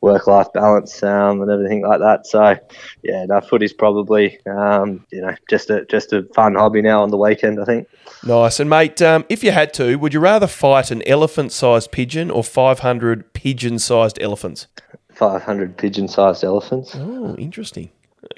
work-life 0.00 0.52
balance 0.52 1.02
um, 1.02 1.42
and 1.42 1.50
everything 1.50 1.82
like 1.82 2.00
that. 2.00 2.26
So, 2.26 2.56
yeah, 3.02 3.24
no, 3.26 3.40
footy's 3.40 3.72
probably 3.72 4.38
um, 4.46 5.04
you 5.10 5.20
know 5.20 5.34
just 5.50 5.70
a 5.70 5.84
just 5.86 6.12
a 6.12 6.22
fun 6.34 6.54
hobby 6.54 6.82
now 6.82 7.02
on 7.02 7.10
the 7.10 7.18
weekend. 7.18 7.60
I 7.60 7.64
think. 7.64 7.88
Nice. 8.24 8.60
And 8.60 8.70
mate, 8.70 9.00
um, 9.02 9.24
if 9.28 9.44
you 9.44 9.52
had 9.52 9.74
to, 9.74 9.96
would 9.96 10.14
you 10.14 10.20
rather 10.20 10.46
fight 10.46 10.90
an 10.90 11.06
elephant-sized 11.06 11.92
pigeon 11.92 12.30
or 12.30 12.42
five 12.42 12.80
hundred 12.80 13.32
pigeon-sized 13.32 14.20
elephants? 14.20 14.66
500 15.16 15.78
pigeon-sized 15.78 16.44
elephants. 16.44 16.94
Oh, 16.94 17.34
interesting. 17.36 17.90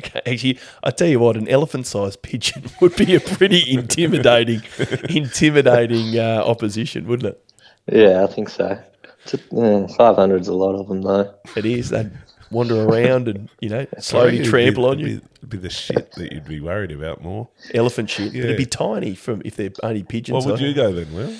Okay, 0.05 0.21
actually, 0.33 0.59
I 0.85 0.91
tell 0.91 1.09
you 1.09 1.19
what, 1.19 1.37
an 1.37 1.49
elephant-sized 1.49 2.23
pigeon 2.23 2.65
would 2.81 2.95
be 2.97 3.15
a 3.15 3.21
pretty 3.21 3.73
intimidating, 3.73 4.63
intimidating 5.09 6.19
uh, 6.19 6.43
opposition, 6.45 7.07
wouldn't 7.07 7.35
it? 7.35 7.45
Yeah, 7.91 8.25
I 8.25 8.27
think 8.33 8.49
so. 8.49 8.79
It's 9.25 9.35
a, 9.35 9.39
yeah, 9.51 9.87
500's 9.97 10.49
a 10.49 10.55
lot 10.55 10.75
of 10.75 10.89
them 10.89 11.03
though. 11.03 11.35
It 11.57 11.65
is. 11.67 11.91
They'd 11.91 12.11
wander 12.51 12.83
around 12.85 13.29
and 13.29 13.49
you 13.61 13.69
know 13.69 13.87
slowly 13.99 14.35
It'd 14.35 14.45
be- 14.45 14.51
trample 14.51 14.87
on 14.87 14.99
you. 14.99 15.21
It'd 15.39 15.49
be 15.51 15.59
the 15.59 15.71
shit 15.71 16.13
that 16.13 16.33
you'd 16.33 16.47
be 16.47 16.61
worried 16.61 16.93
about 16.93 17.23
more. 17.23 17.49
Elephant 17.75 18.09
shit. 18.11 18.33
Yeah. 18.33 18.45
It'd 18.45 18.57
be 18.57 18.67
tiny 18.67 19.15
from 19.15 19.43
if 19.45 19.57
they're 19.57 19.71
only 19.83 20.03
pigeons. 20.03 20.45
What 20.47 20.53
would 20.53 20.63
I- 20.63 20.67
you 20.67 20.75
go 20.75 20.93
then, 20.93 21.13
Will? 21.15 21.35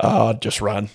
Oh, 0.00 0.28
I'd 0.28 0.40
just 0.42 0.60
run. 0.60 0.88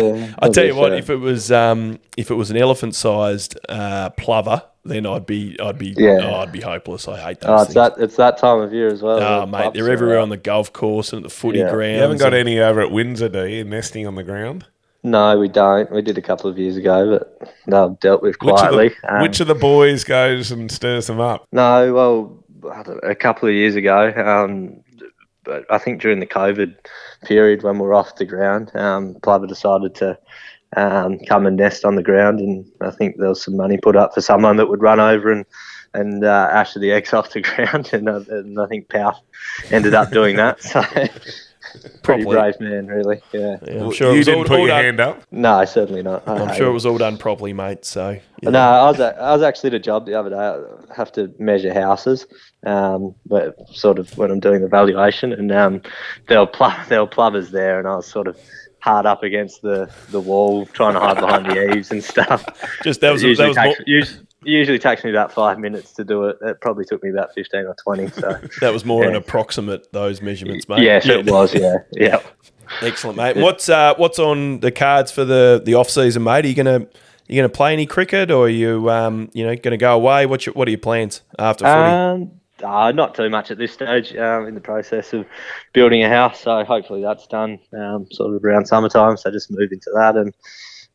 Yeah, 0.00 0.34
I 0.38 0.48
tell 0.48 0.64
you 0.64 0.74
what, 0.74 0.90
so. 0.90 0.94
if 0.96 1.10
it 1.10 1.16
was 1.16 1.50
um, 1.52 1.98
if 2.16 2.30
it 2.30 2.34
was 2.34 2.50
an 2.50 2.56
elephant-sized 2.56 3.58
uh, 3.68 4.10
plover, 4.10 4.62
then 4.84 5.06
I'd 5.06 5.26
be 5.26 5.56
I'd 5.60 5.78
be 5.78 5.94
Yeah. 5.96 6.18
oh, 6.22 6.34
I'd 6.40 6.52
be 6.52 6.60
hopeless. 6.60 7.06
I 7.08 7.18
hate 7.20 7.40
those 7.40 7.50
Oh, 7.50 7.64
things. 7.64 7.74
that 7.74 7.94
it's 7.98 8.16
that 8.16 8.38
time 8.38 8.60
of 8.60 8.72
year 8.72 8.88
as 8.88 9.02
well. 9.02 9.20
Oh, 9.22 9.46
mate, 9.46 9.72
they're 9.74 9.90
everywhere 9.90 10.18
out. 10.18 10.22
on 10.22 10.28
the 10.28 10.36
golf 10.36 10.72
course 10.72 11.12
and 11.12 11.24
at 11.24 11.30
the 11.30 11.34
footy 11.34 11.58
Yeah. 11.58 11.66
You 11.66 11.70
grounds. 11.72 11.94
You 11.96 12.00
haven't 12.02 12.18
got 12.18 12.34
and- 12.34 12.48
any 12.48 12.60
over 12.60 12.80
at 12.80 12.90
Windsor, 12.90 13.28
do 13.28 13.46
you? 13.46 13.64
Nesting 13.64 14.06
on 14.06 14.14
the 14.14 14.24
ground. 14.24 14.66
No, 15.04 15.36
we 15.36 15.48
don't. 15.48 15.90
We 15.90 16.00
did 16.00 16.16
a 16.16 16.22
couple 16.22 16.48
of 16.48 16.56
years 16.58 16.76
ago, 16.76 17.18
but 17.18 17.52
they're 17.66 17.88
dealt 18.00 18.22
with 18.22 18.36
Which 18.40 18.50
of, 18.52 18.58
quietly. 18.58 18.88
the, 19.02 19.14
Um, 19.16 19.22
which 19.22 19.40
of 19.40 19.48
the 19.48 19.54
boys 19.56 20.04
goes 20.04 20.52
and 20.52 20.70
stirs 20.70 21.08
them 21.08 21.18
up? 21.20 21.44
No, 21.50 21.92
well, 21.92 22.72
I 22.72 22.82
don't 22.84 23.02
know, 23.02 23.10
a 23.10 23.14
couple 23.16 23.48
of 23.48 23.54
years 23.54 23.74
ago, 23.74 24.12
um, 24.16 24.76
but 25.44 25.64
I 25.68 25.78
think 25.78 26.00
during 26.00 26.20
the 26.20 26.26
COVID 26.26 26.76
period 27.24 27.62
when 27.62 27.78
we 27.78 27.86
were 27.86 27.94
off 27.94 28.16
the 28.16 28.24
ground, 28.24 28.70
um, 28.74 29.16
Plover 29.22 29.46
decided 29.46 29.94
to 29.96 30.18
um, 30.76 31.18
come 31.28 31.46
and 31.46 31.56
nest 31.56 31.84
on 31.84 31.96
the 31.96 32.02
ground, 32.02 32.40
and 32.40 32.70
I 32.80 32.90
think 32.90 33.16
there 33.16 33.28
was 33.28 33.42
some 33.42 33.56
money 33.56 33.78
put 33.78 33.96
up 33.96 34.14
for 34.14 34.20
someone 34.20 34.56
that 34.56 34.68
would 34.68 34.82
run 34.82 35.00
over 35.00 35.30
and 35.30 35.44
and 35.94 36.24
uh, 36.24 36.48
usher 36.50 36.78
the 36.78 36.92
eggs 36.92 37.12
off 37.12 37.32
the 37.32 37.42
ground, 37.42 37.90
and, 37.92 38.08
uh, 38.08 38.22
and 38.28 38.58
I 38.60 38.66
think 38.66 38.88
Powell 38.88 39.24
ended 39.70 39.94
up 39.94 40.10
doing 40.10 40.36
that. 40.36 40.60
So. 40.62 40.82
Pretty 42.02 42.24
Properly. 42.24 42.52
brave 42.52 42.60
man, 42.60 42.86
really. 42.86 43.20
Yeah. 43.32 43.56
Yeah, 43.62 43.72
I'm 43.74 43.80
Well, 43.80 43.90
sure 43.92 44.08
it 44.08 44.12
you 44.12 44.16
was 44.18 44.26
didn't 44.26 44.38
all, 44.40 44.44
put 44.44 44.52
all 44.60 44.66
your 44.66 44.68
done. 44.68 44.84
hand 44.84 45.00
up. 45.00 45.22
No, 45.30 45.64
certainly 45.64 46.02
not. 46.02 46.26
I 46.28 46.34
I'm 46.34 46.48
hate 46.48 46.56
sure 46.56 46.66
it. 46.66 46.70
it 46.70 46.74
was 46.74 46.86
all 46.86 46.98
done 46.98 47.16
properly, 47.18 47.52
mate. 47.52 47.84
So 47.84 48.18
yeah. 48.42 48.50
No, 48.50 48.60
I 48.60 48.90
was 48.90 49.00
at, 49.00 49.18
I 49.20 49.32
was 49.32 49.42
actually 49.42 49.68
at 49.68 49.74
a 49.74 49.78
job 49.78 50.06
the 50.06 50.14
other 50.14 50.30
day. 50.30 50.36
I 50.36 50.94
have 50.94 51.12
to 51.12 51.32
measure 51.38 51.72
houses, 51.72 52.26
um, 52.66 53.14
but 53.26 53.56
sort 53.70 53.98
of 53.98 54.16
when 54.18 54.30
I'm 54.30 54.40
doing 54.40 54.60
the 54.62 54.68
valuation, 54.68 55.32
and 55.32 55.50
um, 55.52 55.82
there 56.28 56.40
were 56.40 56.46
pl- 56.46 56.72
there 56.88 57.00
were 57.00 57.06
plovers 57.06 57.50
there, 57.50 57.78
and 57.78 57.88
I 57.88 57.96
was 57.96 58.06
sort 58.06 58.26
of 58.28 58.38
hard 58.80 59.06
up 59.06 59.22
against 59.22 59.62
the, 59.62 59.88
the 60.10 60.18
wall, 60.20 60.66
trying 60.66 60.94
to 60.94 60.98
hide 61.00 61.20
behind 61.20 61.46
the 61.46 61.72
eaves 61.76 61.92
and 61.92 62.02
stuff. 62.02 62.44
just 62.82 63.00
that 63.00 63.12
was 63.12 63.22
that 63.22 63.28
usually, 63.28 63.48
was 63.48 63.56
more, 63.56 63.64
takes, 63.66 63.80
usually, 63.86 64.26
usually 64.44 64.78
takes 64.78 65.04
me 65.04 65.10
about 65.10 65.32
five 65.32 65.58
minutes 65.58 65.92
to 65.92 66.04
do 66.04 66.24
it. 66.24 66.38
It 66.42 66.60
probably 66.60 66.84
took 66.84 67.02
me 67.02 67.10
about 67.10 67.34
fifteen 67.34 67.66
or 67.66 67.74
twenty. 67.82 68.08
So 68.08 68.38
that 68.60 68.72
was 68.72 68.84
more 68.84 69.04
an 69.04 69.14
approximate 69.14 69.92
those 69.92 70.22
measurements, 70.22 70.68
mate. 70.68 70.82
yes, 70.82 71.06
it 71.06 71.30
was. 71.30 71.54
Yeah, 71.54 71.76
yeah. 71.92 72.20
Excellent, 72.80 73.16
mate. 73.16 73.36
What's 73.36 73.68
uh, 73.68 73.94
what's 73.96 74.18
on 74.18 74.60
the 74.60 74.70
cards 74.70 75.10
for 75.12 75.24
the, 75.24 75.60
the 75.64 75.74
off 75.74 75.90
season, 75.90 76.22
mate? 76.22 76.44
Are 76.44 76.48
you 76.48 76.54
gonna 76.54 76.86
you 77.28 77.36
gonna 77.36 77.48
play 77.48 77.72
any 77.72 77.86
cricket, 77.86 78.30
or 78.30 78.46
are 78.46 78.48
you 78.48 78.90
um, 78.90 79.30
you 79.32 79.44
know 79.44 79.54
gonna 79.56 79.76
go 79.76 79.94
away? 79.94 80.26
What's 80.26 80.46
your, 80.46 80.54
what 80.54 80.68
are 80.68 80.70
your 80.70 80.78
plans 80.78 81.22
after 81.38 81.64
footy? 81.64 81.76
Um, 81.76 82.30
uh, 82.62 82.92
not 82.92 83.14
too 83.14 83.28
much 83.28 83.50
at 83.50 83.58
this 83.58 83.72
stage. 83.72 84.16
Um, 84.16 84.46
in 84.46 84.54
the 84.54 84.60
process 84.60 85.12
of 85.12 85.26
building 85.72 86.02
a 86.04 86.08
house, 86.08 86.40
so 86.40 86.64
hopefully 86.64 87.02
that's 87.02 87.26
done 87.26 87.58
um, 87.76 88.06
sort 88.12 88.34
of 88.34 88.44
around 88.44 88.66
summertime. 88.66 89.16
So 89.16 89.30
just 89.30 89.50
move 89.50 89.72
into 89.72 89.90
that, 89.94 90.16
and 90.16 90.32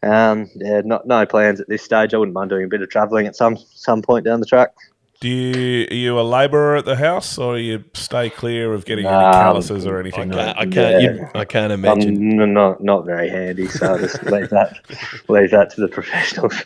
um, 0.03 0.49
yeah, 0.55 0.81
not 0.83 1.07
no 1.07 1.25
plans 1.25 1.59
at 1.59 1.67
this 1.67 1.83
stage. 1.83 2.13
I 2.13 2.17
wouldn't 2.17 2.35
mind 2.35 2.49
doing 2.49 2.65
a 2.65 2.67
bit 2.67 2.81
of 2.81 2.89
travelling 2.89 3.27
at 3.27 3.35
some 3.35 3.57
some 3.57 4.01
point 4.01 4.25
down 4.25 4.39
the 4.39 4.45
track. 4.45 4.73
Do 5.19 5.29
you 5.29 5.87
are 5.89 5.93
you 5.95 6.19
a 6.19 6.21
labourer 6.21 6.75
at 6.75 6.85
the 6.85 6.95
house, 6.95 7.39
or 7.39 7.57
you 7.57 7.83
stay 7.95 8.29
clear 8.29 8.71
of 8.73 8.85
getting 8.85 9.05
any 9.07 9.15
calluses 9.15 9.87
or 9.87 9.97
I 9.97 9.99
anything? 10.01 10.29
can't, 10.29 10.57
I 10.57 10.65
can't, 10.67 10.75
Yeah. 10.75 10.99
you, 10.99 11.27
I 11.33 11.43
can't 11.45 11.73
imagine. 11.73 12.39
I'm 12.39 12.53
not 12.53 12.83
not 12.83 13.05
very 13.05 13.27
handy, 13.29 13.67
so 13.67 13.87
I'll 13.93 13.97
just 13.99 14.21
leave 14.23 14.49
that 14.51 14.77
leave 15.27 15.51
that 15.51 15.71
to 15.71 15.81
the 15.81 15.87
professionals. 15.87 16.63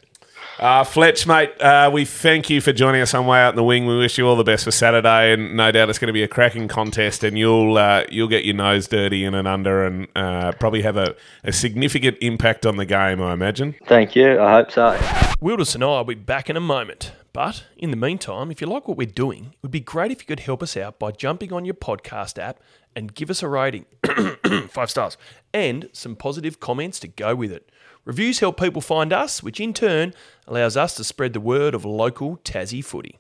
Uh, 0.60 0.84
Fletch, 0.84 1.26
mate, 1.26 1.60
uh, 1.60 1.90
we 1.92 2.06
thank 2.06 2.50
you 2.50 2.62
for 2.62 2.72
joining 2.72 3.02
us 3.02 3.14
on 3.14 3.26
Way 3.26 3.40
Out 3.40 3.50
in 3.52 3.56
the 3.56 3.64
Wing. 3.64 3.88
We 3.88 3.98
wish 3.98 4.18
you 4.18 4.28
all 4.28 4.36
the 4.36 4.44
best 4.44 4.64
for 4.64 4.72
Saturday, 4.72 5.34
and 5.34 5.58
no 5.58 5.72
doubt 5.72 5.90
it's 5.90 5.98
going 5.98 6.08
to 6.08 6.14
be 6.14 6.24
a 6.24 6.28
cracking 6.28 6.68
contest, 6.68 7.24
and 7.24 7.38
you'll 7.38 7.78
uh, 7.78 8.04
you'll 8.10 8.28
get 8.28 8.46
your 8.46 8.56
nose 8.56 8.88
dirty 8.88 9.24
in 9.24 9.34
and 9.34 9.48
under, 9.48 9.84
and 9.84 10.08
uh, 10.16 10.52
probably 10.60 10.84
have 10.84 10.98
a, 10.98 11.16
a 11.44 11.52
significant 11.52 12.18
impact 12.22 12.66
on 12.66 12.78
the 12.78 12.86
game, 12.86 13.22
I 13.22 13.34
imagine. 13.34 13.76
Thank 13.88 14.16
you. 14.16 14.40
I 14.40 14.52
hope 14.52 14.72
so. 14.72 15.00
Wilders 15.40 15.74
and 15.74 15.84
I 15.84 15.88
will 15.88 16.04
be 16.04 16.16
back 16.16 16.50
in 16.50 16.56
a 16.56 16.62
moment. 16.62 17.14
But 17.34 17.64
in 17.78 17.92
the 17.92 17.98
meantime, 17.98 18.52
if 18.52 18.60
you 18.60 18.68
like 18.68 18.88
what 18.88 18.98
we're 18.98 19.08
doing, 19.08 19.52
it 19.54 19.58
would 19.62 19.72
be 19.72 19.80
great 19.80 20.12
if 20.12 20.22
you 20.22 20.26
could 20.26 20.42
help 20.42 20.62
us 20.62 20.76
out 20.76 21.00
by 21.00 21.12
jumping 21.12 21.54
on 21.54 21.64
your 21.64 21.74
podcast 21.74 22.38
app 22.38 22.60
and 22.94 23.16
give 23.16 23.30
us 23.30 23.42
a 23.42 23.48
rating. 23.48 23.86
Five 24.70 24.92
stars. 24.92 25.18
And 25.54 25.90
some 25.94 26.18
positive 26.18 26.60
comments 26.60 27.00
to 27.00 27.08
go 27.08 27.34
with 27.34 27.54
it. 27.54 27.72
Reviews 28.04 28.40
help 28.40 28.60
people 28.60 28.82
find 28.82 29.14
us, 29.14 29.44
which 29.44 29.60
in 29.60 29.74
turn 29.74 30.14
allows 30.48 30.76
us 30.76 30.96
to 30.96 31.04
spread 31.04 31.34
the 31.34 31.40
word 31.40 31.76
of 31.76 31.86
local 31.86 32.38
Tassie 32.38 32.84
footy. 32.84 33.20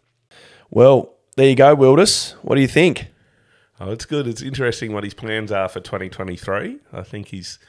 Well, 0.70 1.14
there 1.36 1.50
you 1.50 1.56
go, 1.56 1.76
Wilders. 1.76 2.32
What 2.42 2.56
do 2.56 2.62
you 2.62 2.68
think? 2.68 3.08
Oh, 3.80 3.92
it's 3.92 4.06
good. 4.06 4.28
It's 4.28 4.42
interesting 4.42 4.94
what 4.94 5.04
his 5.04 5.14
plans 5.14 5.52
are 5.52 5.68
for 5.68 5.80
2023. 5.80 6.80
I 6.94 7.04
think 7.04 7.28
he's 7.28 7.60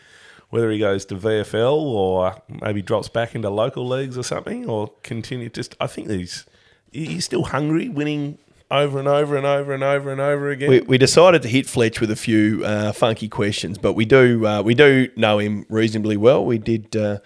whether 0.50 0.70
he 0.70 0.78
goes 0.78 1.06
to 1.06 1.14
VFL 1.14 1.72
or 1.80 2.34
maybe 2.60 2.82
drops 2.82 3.08
back 3.08 3.34
into 3.34 3.48
local 3.48 3.88
leagues 3.88 4.18
or 4.18 4.22
something, 4.22 4.68
or 4.68 4.92
continue. 5.02 5.48
Just 5.48 5.74
I 5.80 5.86
think 5.86 6.10
he's 6.10 6.44
he's 6.92 7.24
still 7.24 7.44
hungry, 7.44 7.88
winning 7.88 8.38
over 8.72 8.98
and 8.98 9.06
over 9.06 9.36
and 9.36 9.46
over 9.46 9.72
and 9.74 9.84
over 9.84 10.10
and 10.10 10.20
over 10.20 10.50
again. 10.50 10.70
We, 10.70 10.80
we 10.80 10.98
decided 10.98 11.42
to 11.42 11.48
hit 11.48 11.68
Fletch 11.68 12.00
with 12.00 12.10
a 12.10 12.16
few 12.16 12.62
uh, 12.64 12.92
funky 12.92 13.28
questions, 13.28 13.78
but 13.78 13.92
we 13.92 14.04
do 14.04 14.46
uh, 14.46 14.62
we 14.62 14.74
do 14.74 15.08
know 15.14 15.38
him 15.38 15.66
reasonably 15.68 16.16
well. 16.16 16.44
We 16.44 16.58
did 16.58 16.96
uh, 16.96 17.18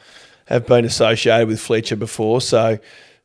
have 0.46 0.66
been 0.66 0.84
associated 0.84 1.48
with 1.48 1.60
Fletcher 1.60 1.96
before, 1.96 2.40
so 2.40 2.78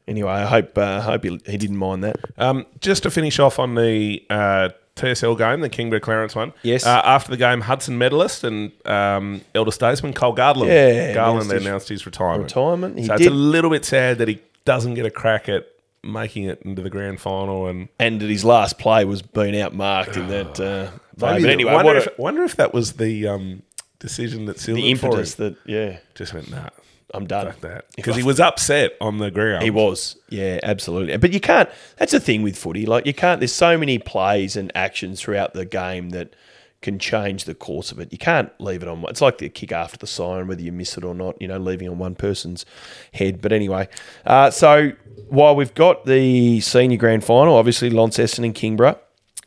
anyway, 0.08 0.32
I 0.32 0.46
hope 0.46 0.78
uh, 0.78 1.02
hope 1.02 1.24
he, 1.24 1.40
he 1.46 1.58
didn't 1.58 1.78
mind 1.78 2.04
that. 2.04 2.18
Um, 2.38 2.66
just 2.80 3.04
to 3.04 3.12
finish 3.12 3.40
off 3.40 3.58
on 3.58 3.74
the 3.74 4.24
uh, 4.30 4.70
TSL 4.96 5.38
game, 5.38 5.62
the 5.62 5.70
Kingborough 5.70 6.02
Clarence 6.02 6.36
one. 6.36 6.54
Yes. 6.62 6.86
Uh, 6.86 7.02
after 7.04 7.32
the 7.32 7.38
game, 7.38 7.62
Hudson 7.62 7.98
medalist 7.98 8.44
and 8.44 8.72
um, 8.86 9.42
elder 9.56 9.72
statesman 9.72 10.14
Cole 10.14 10.34
Garland. 10.34 10.72
Yeah, 10.72 11.14
Garland 11.16 11.50
announced 11.50 11.52
his 11.52 11.66
announced 11.66 11.90
his 11.90 12.06
retirement. 12.06 12.44
Retirement. 12.44 13.00
He 13.00 13.06
so 13.06 13.16
it's 13.16 13.26
a 13.26 13.32
little 13.32 13.72
bit 13.72 13.84
sad 13.84 14.20
that 14.20 14.28
he 14.28 14.40
doesn't 14.64 14.94
get 14.94 15.08
a 15.08 15.12
crack 15.12 15.50
at 15.50 15.68
making 16.04 16.46
it 16.46 16.62
into 16.64 16.82
the 16.82 16.90
grand 16.90 17.20
final. 17.20 17.68
And 17.68 17.90
and 18.00 18.22
his 18.22 18.46
last 18.46 18.78
play 18.80 19.06
was 19.06 19.22
being 19.22 19.54
outmarked 19.54 20.18
in 20.18 20.28
that. 20.28 20.60
Uh, 20.60 20.92
but 21.18 21.44
anyway, 21.44 21.74
wonder, 21.74 21.86
what 21.86 21.98
if, 21.98 22.08
a, 22.08 22.22
wonder 22.22 22.44
if 22.44 22.56
that 22.56 22.74
was 22.74 22.94
the 22.94 23.28
um, 23.28 23.64
decision 24.00 24.46
that 24.46 24.60
sealed 24.60 24.78
the 24.78 24.92
it 24.92 24.98
for 24.98 25.08
impetus 25.08 25.40
him. 25.40 25.54
that 25.54 25.72
yeah, 25.72 25.98
Just 26.16 26.34
went 26.34 26.50
nah, 26.50 26.70
I'm 27.14 27.28
done. 27.28 27.48
fuck 27.48 27.62
that 27.62 27.86
because 27.96 28.16
he 28.16 28.24
was 28.24 28.40
upset 28.40 28.94
on 29.00 29.20
the 29.20 29.32
ground. 29.32 29.64
He 29.64 29.70
was, 29.70 30.18
yeah, 30.30 30.60
absolutely. 30.64 31.16
But 31.18 31.34
you 31.34 31.40
can't. 31.40 31.70
That's 31.98 32.12
the 32.12 32.20
thing 32.20 32.42
with 32.42 32.58
footy. 32.58 32.86
Like 32.86 33.06
you 33.06 33.14
can't. 33.14 33.40
There's 33.40 33.54
so 33.54 33.78
many 33.78 34.00
plays 34.00 34.56
and 34.56 34.72
actions 34.76 35.22
throughout 35.22 35.54
the 35.54 35.66
game 35.66 36.10
that 36.10 36.36
can 36.82 36.98
change 36.98 37.44
the 37.46 37.54
course 37.54 37.92
of 37.92 38.00
it. 38.00 38.12
You 38.12 38.18
can't 38.18 38.50
leave 38.60 38.82
it 38.82 38.90
on. 38.90 39.04
It's 39.08 39.22
like 39.22 39.38
the 39.38 39.50
kick 39.50 39.72
after 39.72 39.98
the 39.98 40.08
siren, 40.08 40.48
whether 40.48 40.62
you 40.62 40.72
miss 40.72 40.98
it 40.98 41.04
or 41.04 41.14
not. 41.14 41.40
You 41.42 41.48
know, 41.48 41.58
leaving 41.58 41.88
on 41.90 41.98
one 42.00 42.16
person's 42.16 42.66
head. 43.14 43.42
But 43.42 43.52
anyway, 43.52 43.88
uh, 44.26 44.50
so 44.52 44.92
while 45.30 45.56
we've 45.56 45.74
got 45.76 46.06
the 46.06 46.60
senior 46.62 46.98
grand 46.98 47.24
final, 47.24 47.56
obviously 47.56 47.90
Launceston 47.90 48.44
and 48.44 48.56
Kingborough 48.56 48.98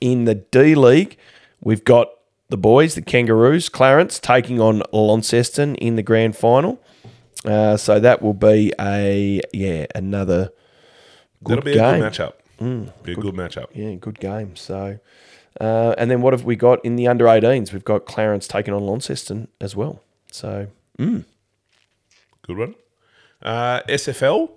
in 0.01 0.25
the 0.25 0.35
D 0.37 0.75
League, 0.75 1.17
we've 1.61 1.85
got 1.85 2.09
the 2.51 2.57
boys, 2.57 2.95
the 2.95 3.03
Kangaroos, 3.03 3.69
Clarence 3.69 4.19
taking 4.19 4.61
on 4.61 4.83
Launceston 4.93 5.75
in 5.77 5.97
the 5.97 6.03
grand 6.03 6.37
final. 6.37 6.81
Uh, 7.45 7.77
so 7.77 7.99
that 8.01 8.23
will 8.23 8.33
be 8.35 8.73
a 8.81 9.41
yeah 9.53 9.87
another 9.95 10.51
good 11.43 11.59
That'll 11.59 11.65
be 11.65 11.75
game. 11.75 12.03
a 12.03 12.11
good 12.11 12.13
matchup. 12.13 13.03
be 13.03 13.13
a 13.13 13.17
good, 13.17 13.35
matchup. 13.35 13.67
Yeah, 13.75 13.95
good 13.97 14.19
game. 14.19 14.57
So, 14.57 14.99
uh, 15.61 15.95
and 15.99 16.11
then 16.11 16.21
what 16.23 16.33
have 16.33 16.45
we 16.45 16.57
got 16.57 16.85
in 16.85 16.97
the 16.97 17.07
under 17.09 17.25
18s? 17.27 17.73
We've 17.73 17.85
got 17.85 18.07
Clarence 18.07 18.47
taking 18.49 18.75
on 18.75 18.85
Launceston 18.85 19.49
as 19.61 19.75
well. 19.77 20.01
So, 20.31 20.69
Good 20.99 22.59
one. 22.59 22.75
Uh, 23.43 23.81
SFL, 23.89 24.51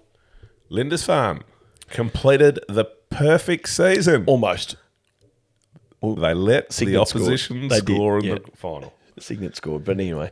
Lindisfarne 0.69 1.41
completed 1.89 2.59
the 2.67 2.85
perfect 3.09 3.69
season. 3.69 4.23
almost 4.27 4.75
They 6.01 6.33
let 6.33 6.67
the 6.69 6.73
Cygnet 6.73 7.07
scored. 7.07 7.21
opposition 7.23 7.67
They 7.67 7.79
did, 7.79 7.95
score 7.95 8.19
in 8.19 8.25
yeah. 8.25 8.35
the 8.35 8.51
final. 8.55 8.93
Cygnet 9.19 9.55
scored. 9.55 9.83
But 9.85 9.99
anyway, 9.99 10.31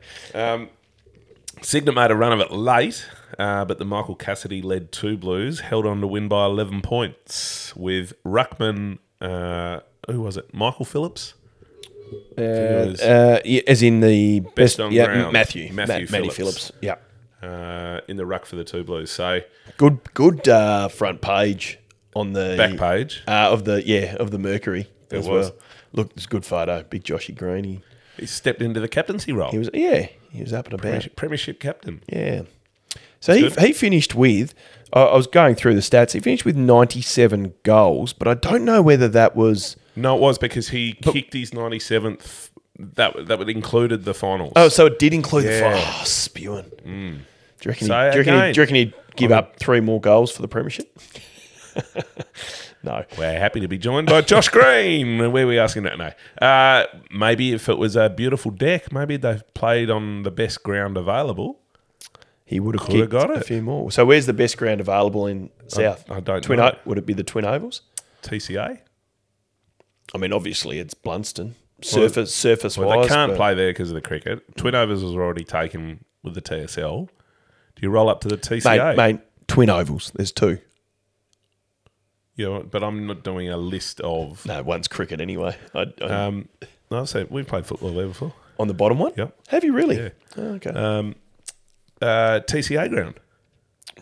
Cygnet 1.61 1.95
made 1.95 2.11
a 2.11 2.15
run 2.15 2.33
of 2.33 2.39
it 2.39 2.51
late, 2.51 3.07
uh, 3.39 3.65
but 3.65 3.79
the 3.79 3.85
Michael 3.85 4.15
Cassidy 4.15 4.61
led 4.61 4.91
two 4.91 5.17
Blues 5.17 5.61
held 5.61 5.85
on 5.85 6.01
to 6.01 6.07
win 6.07 6.27
by 6.27 6.45
11 6.45 6.81
points 6.81 7.75
with 7.75 8.13
Ruckman, 8.23 8.99
uh, 9.21 9.79
who 10.09 10.21
was 10.21 10.37
it? 10.37 10.53
Michael 10.53 10.85
Phillips? 10.85 11.33
uh, 12.37 12.41
was- 12.91 13.01
uh, 13.01 13.39
yeah, 13.45 13.61
as 13.67 13.81
in 13.81 13.99
the 14.01 14.41
best, 14.55 14.79
on 14.79 14.91
yeah, 14.91 15.05
ground. 15.05 15.33
Matthew, 15.33 15.71
Matthew 15.73 16.05
Ma- 16.05 16.17
Phillips. 16.17 16.35
Phillips. 16.35 16.71
Yeah, 16.81 16.95
Uh, 17.41 18.01
in 18.07 18.17
the 18.17 18.25
ruck 18.25 18.45
for 18.45 18.55
the 18.55 18.63
two 18.63 18.83
Blues. 18.83 19.11
So, 19.11 19.41
good, 19.77 19.99
good 20.13 20.47
uh, 20.47 20.87
front 20.87 21.21
page 21.21 21.79
on 22.15 22.33
the 22.33 22.55
back 22.57 22.77
page. 22.77 23.23
uh, 23.27 23.49
of 23.51 23.65
the 23.65 23.85
yeah 23.85 24.15
of 24.15 24.31
the 24.31 24.37
Mercury 24.39 24.87
It 25.11 25.17
as 25.17 25.27
was. 25.27 25.47
well. 25.49 25.55
Look, 25.93 26.11
it's 26.15 26.25
a 26.25 26.29
good 26.29 26.45
photo. 26.45 26.83
Big 26.83 27.03
Joshy 27.03 27.33
Green. 27.35 27.63
He, 27.63 27.81
He 28.17 28.25
stepped 28.25 28.61
into 28.61 28.79
the 28.79 28.87
captaincy 28.87 29.31
role. 29.31 29.51
he 29.51 29.57
was 29.57 29.69
yeah, 29.73 30.07
he 30.31 30.41
was 30.41 30.53
up 30.53 30.65
and 30.65 30.73
about. 30.75 30.83
Premiership, 30.83 31.15
premiership 31.15 31.59
captain. 31.59 32.01
Yeah. 32.11 32.43
So 33.19 33.33
he, 33.33 33.41
good. 33.41 33.59
he 33.59 33.73
finished 33.73 34.13
with, 34.13 34.53
I 34.93 35.01
I 35.01 35.15
was 35.15 35.25
going 35.27 35.55
through 35.55 35.73
the 35.75 35.81
stats, 35.81 36.11
he 36.11 36.19
finished 36.19 36.45
with 36.45 36.55
97 36.55 37.53
goals, 37.63 38.13
but 38.13 38.27
I 38.27 38.35
don't 38.35 38.63
know 38.65 38.81
whether 38.83 39.07
that 39.07 39.35
was, 39.35 39.75
No, 39.95 40.15
it 40.15 40.21
was 40.21 40.37
because 40.37 40.69
he 40.69 40.93
kicked 40.93 41.33
his 41.33 41.51
97th. 41.51 42.49
That 42.77 43.27
that 43.27 43.39
would 43.39 43.49
included 43.49 44.03
the 44.03 44.13
finals. 44.13 44.51
oh, 44.57 44.67
so 44.67 44.85
it 44.85 44.99
did 44.99 45.13
include 45.13 45.45
the, 45.45 45.51
Yeah. 45.51 45.73
fi- 45.73 46.01
oh, 46.01 46.03
spewing. 46.03 46.71
Do 46.83 46.89
you 46.91 47.69
reckon, 47.71 47.87
So 47.87 48.05
he, 48.05 48.11
do, 48.11 48.17
you 48.17 48.19
reckon 48.23 48.33
he, 48.47 48.51
do 48.51 48.57
you 48.57 48.61
reckon 48.63 48.75
he'd 48.75 48.93
give 49.15 49.31
up 49.31 49.57
three 49.59 49.79
more 49.79 50.01
goals 50.01 50.31
for 50.31 50.41
the 50.41 50.47
premiership? 50.49 50.99
no. 52.83 53.03
We're 53.17 53.39
happy 53.39 53.59
to 53.61 53.67
be 53.67 53.77
joined 53.77 54.07
by 54.07 54.21
Josh 54.21 54.49
Green. 54.49 55.31
Where 55.31 55.45
are 55.45 55.47
we 55.47 55.57
asking 55.59 55.83
that? 55.83 55.97
No. 55.97 56.45
Uh, 56.45 56.85
maybe 57.11 57.53
if 57.53 57.69
it 57.69 57.77
was 57.77 57.95
a 57.95 58.09
beautiful 58.09 58.51
deck, 58.51 58.91
maybe 58.91 59.17
they 59.17 59.39
played 59.53 59.89
on 59.89 60.23
the 60.23 60.31
best 60.31 60.63
ground 60.63 60.97
available. 60.97 61.59
He 62.43 62.59
would 62.59 62.79
have 62.79 62.87
kicked 62.87 63.09
got 63.09 63.35
a 63.35 63.41
few 63.41 63.61
more. 63.61 63.89
So 63.91 64.05
where's 64.05 64.27
the 64.27 64.33
best 64.33 64.57
ground 64.57 64.79
available 64.79 65.25
in 65.25 65.49
South? 65.67 66.03
I 66.11 66.19
don't 66.19 66.43
Twin 66.43 66.59
know. 66.59 66.67
O- 66.67 66.77
would 66.85 66.97
it 66.97 67.05
be 67.05 67.13
the 67.13 67.23
Twin 67.23 67.43
Ovals? 67.45 67.81
TCA. 68.21 68.79
I 70.13 70.17
mean, 70.17 70.31
obviously 70.33 70.79
it's 70.79 70.93
Blundstone. 70.93 71.53
Surface, 71.81 72.33
surface 72.33 72.77
Well, 72.77 72.87
wise. 72.89 73.07
they 73.09 73.13
can't 73.13 73.35
play 73.35 73.53
there 73.53 73.69
because 73.71 73.89
of 73.89 73.95
the 73.95 74.01
cricket. 74.01 74.55
Twin 74.55 74.75
Ovals 74.75 75.03
was 75.03 75.13
already 75.13 75.43
taken 75.43 76.03
with 76.23 76.33
the 76.33 76.41
TSL. 76.41 77.07
Do 77.07 77.81
you 77.81 77.89
roll 77.89 78.07
up 78.09 78.21
to 78.21 78.27
the 78.29 78.37
TCA? 78.37 78.95
Mate, 78.95 78.97
mate, 78.97 79.19
Twin 79.47 79.69
Ovals. 79.69 80.11
There's 80.15 80.31
two. 80.31 80.59
Yeah, 82.37 82.61
but 82.69 82.83
I'm 82.83 83.07
not 83.07 83.23
doing 83.23 83.49
a 83.49 83.57
list 83.57 83.99
of. 84.01 84.45
No, 84.45 84.61
one's 84.63 84.87
cricket 84.87 85.21
anyway. 85.21 85.57
I, 85.73 85.85
I, 86.01 86.05
Um, 86.05 86.49
no, 86.91 87.01
I've 87.01 87.31
we've 87.31 87.47
played 87.47 87.65
football 87.65 87.91
there 87.93 88.07
before. 88.07 88.33
on 88.59 88.67
the 88.67 88.73
bottom 88.73 88.99
one? 88.99 89.13
Yep. 89.17 89.37
Have 89.49 89.63
you 89.63 89.73
really? 89.73 89.97
Yeah. 89.97 90.09
Oh, 90.37 90.53
okay. 90.55 90.69
Uh, 90.69 92.39
TCA 92.41 92.89
ground. 92.89 93.15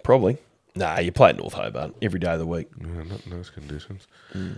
Probably. 0.04 0.38
Nah, 0.76 1.00
you 1.00 1.12
play 1.12 1.30
at 1.30 1.38
North 1.38 1.54
Hobart 1.54 1.94
every 2.02 2.20
day 2.20 2.34
of 2.34 2.40
the 2.40 2.48
week. 2.48 2.68
No, 2.82 3.04
not 3.04 3.24
in 3.26 3.32
those 3.32 3.50
conditions. 3.52 4.08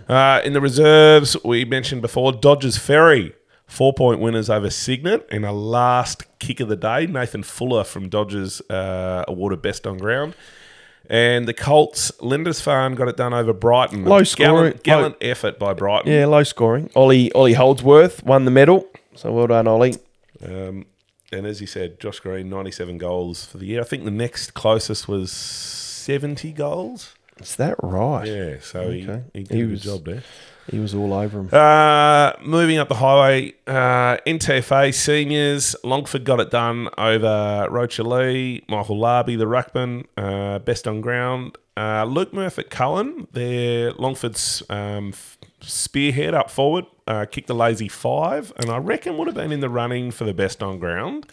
Uh, 0.08 0.40
in 0.44 0.54
the 0.54 0.60
reserves, 0.62 1.36
we 1.44 1.64
mentioned 1.66 2.00
before 2.00 2.32
Dodges 2.32 2.78
Ferry, 2.78 3.34
four 3.66 3.92
point 3.92 4.20
winners 4.20 4.48
over 4.48 4.70
Cygnet 4.70 5.26
in 5.30 5.44
a 5.44 5.52
last 5.52 6.24
kick 6.38 6.60
of 6.60 6.68
the 6.68 6.76
day. 6.76 7.06
Nathan 7.06 7.42
Fuller 7.42 7.84
from 7.84 8.08
Dodgers 8.08 8.62
uh, 8.70 9.24
awarded 9.28 9.60
best 9.60 9.86
on 9.86 9.98
ground. 9.98 10.34
And 11.08 11.46
the 11.46 11.54
Colts, 11.54 12.10
Lindisfarne 12.20 12.94
got 12.96 13.06
it 13.08 13.16
done 13.16 13.32
over 13.34 13.52
Brighton. 13.52 14.04
Low 14.04 14.22
Gallant, 14.22 14.26
scoring- 14.28 14.80
gallant 14.82 15.16
effort 15.20 15.58
by 15.58 15.72
Brighton. 15.74 16.10
Yeah, 16.10 16.26
low 16.26 16.42
scoring. 16.42 16.90
Ollie 16.96 17.30
Ollie 17.32 17.52
Holdsworth 17.52 18.24
won 18.24 18.44
the 18.44 18.50
medal. 18.50 18.88
So 19.14 19.30
well 19.32 19.46
done, 19.46 19.68
Ollie. 19.68 19.94
Um, 20.44 20.86
and 21.30 21.46
as 21.46 21.60
you 21.60 21.66
said, 21.66 22.00
Josh 22.00 22.20
Green, 22.20 22.48
97 22.50 22.98
goals 22.98 23.44
for 23.44 23.58
the 23.58 23.66
year. 23.66 23.80
I 23.82 23.84
think 23.84 24.04
the 24.04 24.10
next 24.10 24.54
closest 24.54 25.06
was 25.06 25.30
70 26.10 26.52
goals. 26.52 27.14
Is 27.40 27.56
that 27.56 27.74
right? 27.82 28.26
Yeah, 28.26 28.54
so 28.62 28.80
Okay. 28.82 29.22
he, 29.34 29.40
he 29.40 29.44
did 29.44 29.54
He 29.56 29.60
a 29.60 29.64
good 29.64 29.70
was- 29.72 29.82
job 29.82 30.04
there. 30.04 30.22
He 30.70 30.78
was 30.80 30.94
all 30.94 31.12
over 31.12 31.40
him. 31.40 31.48
Uh, 31.52 32.32
moving 32.42 32.78
up 32.78 32.88
the 32.88 32.96
highway, 32.96 33.52
uh, 33.68 34.16
NTFA 34.26 34.92
seniors, 34.92 35.76
Longford 35.84 36.24
got 36.24 36.40
it 36.40 36.50
done 36.50 36.88
over 36.98 37.68
Rocherlea, 37.70 38.62
Michael 38.68 38.98
Larby, 38.98 39.36
the 39.36 39.44
ruckman, 39.44 40.06
uh, 40.16 40.58
best 40.60 40.88
on 40.88 41.00
ground. 41.00 41.56
Uh, 41.76 42.04
Luke 42.04 42.32
Murphy 42.32 42.62
at 42.62 42.70
Cullen, 42.70 43.28
their 43.32 43.92
Longford's 43.92 44.62
um, 44.70 45.12
spearhead 45.60 46.34
up 46.34 46.50
forward, 46.50 46.86
uh, 47.06 47.26
kicked 47.30 47.46
the 47.48 47.54
lazy 47.54 47.86
five, 47.88 48.52
and 48.56 48.68
I 48.70 48.78
reckon 48.78 49.18
would 49.18 49.26
have 49.28 49.36
been 49.36 49.52
in 49.52 49.60
the 49.60 49.68
running 49.70 50.10
for 50.10 50.24
the 50.24 50.34
best 50.34 50.62
on 50.64 50.78
ground. 50.80 51.26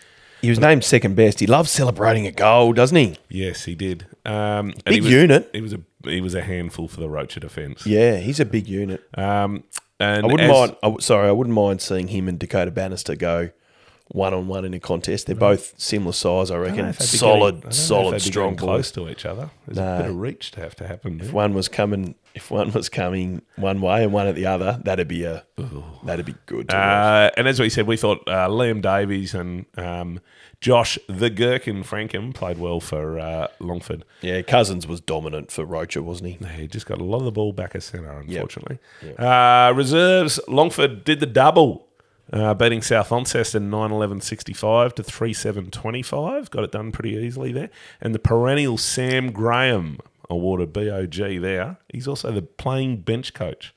He 0.44 0.50
was 0.50 0.60
named 0.60 0.84
second 0.84 1.16
best. 1.16 1.40
He 1.40 1.48
loves 1.48 1.72
celebrating 1.72 2.28
a 2.28 2.32
goal, 2.32 2.74
doesn't 2.74 2.96
he? 2.98 3.18
Yes, 3.30 3.64
he 3.64 3.74
did. 3.74 4.06
Um, 4.26 4.70
and 4.70 4.84
Big 4.86 4.94
he 4.96 5.02
was, 5.02 5.12
unit. 5.12 5.50
He 5.54 5.62
was 5.62 5.74
a 5.74 5.80
he 6.04 6.22
was 6.22 6.36
a 6.36 6.42
handful 6.42 6.88
for 6.88 7.00
the 7.00 7.10
Rocher 7.10 7.40
defence. 7.40 7.86
Yeah, 7.88 8.18
he's 8.18 8.40
a 8.40 8.46
big 8.46 8.68
unit. 8.68 9.02
Um, 9.18 9.64
and 10.00 10.26
I 10.26 10.28
wouldn't 10.28 10.42
as- 10.42 10.52
mind. 10.52 10.76
I 10.84 10.88
w 10.88 11.00
sorry, 11.02 11.28
I 11.28 11.32
wouldn't 11.32 11.56
mind 11.56 11.82
seeing 11.82 12.10
him 12.10 12.28
and 12.28 12.38
Dakota 12.38 12.70
Bannister 12.72 13.16
go 13.16 13.50
one 14.10 14.34
on 14.34 14.48
one 14.48 14.66
in 14.66 14.74
a 14.74 14.80
contest. 14.80 15.28
They're 15.28 15.36
both 15.36 15.74
similar 15.80 16.12
size, 16.12 16.52
I 16.52 16.56
I 16.56 16.58
don't 16.58 16.66
know 16.68 16.70
reckon. 16.72 16.86
if 16.90 16.98
they'd 17.00 17.12
be 17.12 17.18
Solid, 17.18 17.40
getting- 17.40 17.46
I 17.48 17.52
don't 17.52 17.64
know 17.64 17.70
if 17.70 17.74
solid, 17.76 18.22
strong 18.22 18.56
close 18.58 18.92
to 18.92 19.10
each 19.10 19.26
other. 19.26 19.50
There's 19.66 19.78
No. 19.78 19.96
a 19.96 20.02
bit 20.02 20.10
of 20.10 20.16
reach 20.18 20.52
to 20.52 20.60
have 20.60 20.76
to 20.76 20.88
happen. 20.88 21.22
If 21.22 21.32
one 21.34 21.54
was 21.54 21.68
coming, 21.70 22.16
if 22.36 22.50
one 22.50 22.72
was 22.72 22.90
coming 22.90 23.42
one 23.56 23.82
way 23.82 24.04
and 24.04 24.12
one 24.12 24.28
at 24.28 24.36
the 24.36 24.46
other, 24.46 24.80
that'd 24.84 25.08
be 25.08 25.24
a 25.24 25.46
that'd 26.04 26.26
be 26.26 26.36
good. 26.46 26.70
To. 26.70 26.76
Uh, 26.78 27.30
and 27.38 27.48
as 27.48 27.60
we 27.60 27.70
said, 27.70 27.88
we 27.88 27.98
thought 27.98 28.24
uh, 28.28 28.48
Liam 28.48 28.82
Davies 28.82 29.34
and 29.34 29.66
um, 29.78 30.20
Josh 30.60 30.98
the 31.08 31.30
Gherkin 31.30 31.84
Frankham 31.84 32.34
played 32.34 32.58
well 32.58 32.80
for 32.80 33.20
uh, 33.20 33.48
Longford. 33.60 34.06
Yeah, 34.22 34.42
Cousins 34.42 34.88
was 34.88 35.02
dominant 35.02 35.52
for 35.52 35.66
Rocher, 35.66 36.02
wasn't 36.02 36.42
he? 36.42 36.62
He 36.62 36.68
just 36.68 36.86
got 36.86 37.00
a 37.00 37.04
lot 37.04 37.18
of 37.18 37.26
the 37.26 37.32
ball 37.32 37.54
back 37.54 37.76
at 37.76 37.84
centre, 37.84 38.10
unfortunately. 38.12 38.80
Uh, 39.18 39.74
reserves, 39.76 40.40
Longford 40.48 41.04
did 41.04 41.20
the 41.20 41.26
double, 41.26 41.88
uh, 42.32 42.54
beating 42.54 42.82
South 42.82 43.12
Launceston 43.12 43.70
9 43.70 43.92
11 43.92 44.22
65 44.22 44.96
to 44.96 45.04
3 45.04 45.34
7 45.34 45.70
25. 45.70 46.50
Got 46.50 46.64
it 46.64 46.72
done 46.72 46.92
pretty 46.92 47.12
easily 47.12 47.52
there. 47.52 47.70
And 48.02 48.16
the 48.16 48.20
perennial 48.20 48.78
Sam 48.78 49.32
Graham 49.32 50.00
awarded 50.30 50.74
BOG 50.74 51.42
there. 51.42 51.78
He's 51.92 52.08
also 52.08 52.32
the 52.32 52.42
playing 52.42 52.98
bench 53.02 53.34
coach. 53.34 53.74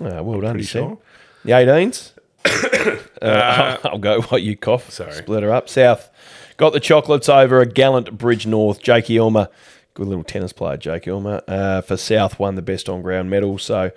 Ah, 0.00 0.22
well 0.22 0.40
done, 0.40 0.52
pretty 0.52 0.64
Sam. 0.66 0.82
sure. 0.88 0.98
The 1.44 1.52
18s. 1.52 2.12
uh, 3.22 3.76
I'll 3.84 3.98
go 3.98 4.20
while 4.22 4.38
you 4.38 4.56
cough. 4.56 4.90
Sorry. 4.90 5.12
Split 5.12 5.42
her 5.42 5.52
up. 5.52 5.68
South 5.68 6.10
got 6.56 6.72
the 6.72 6.80
chocolates 6.80 7.28
over 7.28 7.60
a 7.60 7.66
gallant 7.66 8.16
Bridge 8.18 8.46
North. 8.46 8.80
Jakey 8.80 9.16
Elmer, 9.16 9.48
good 9.94 10.06
little 10.08 10.24
tennis 10.24 10.52
player, 10.52 10.76
Jakey 10.76 11.10
Elmer, 11.10 11.42
uh, 11.48 11.80
for 11.82 11.96
South 11.96 12.38
won 12.38 12.54
the 12.54 12.62
best 12.62 12.88
on 12.88 13.02
ground 13.02 13.30
medal. 13.30 13.58
So 13.58 13.90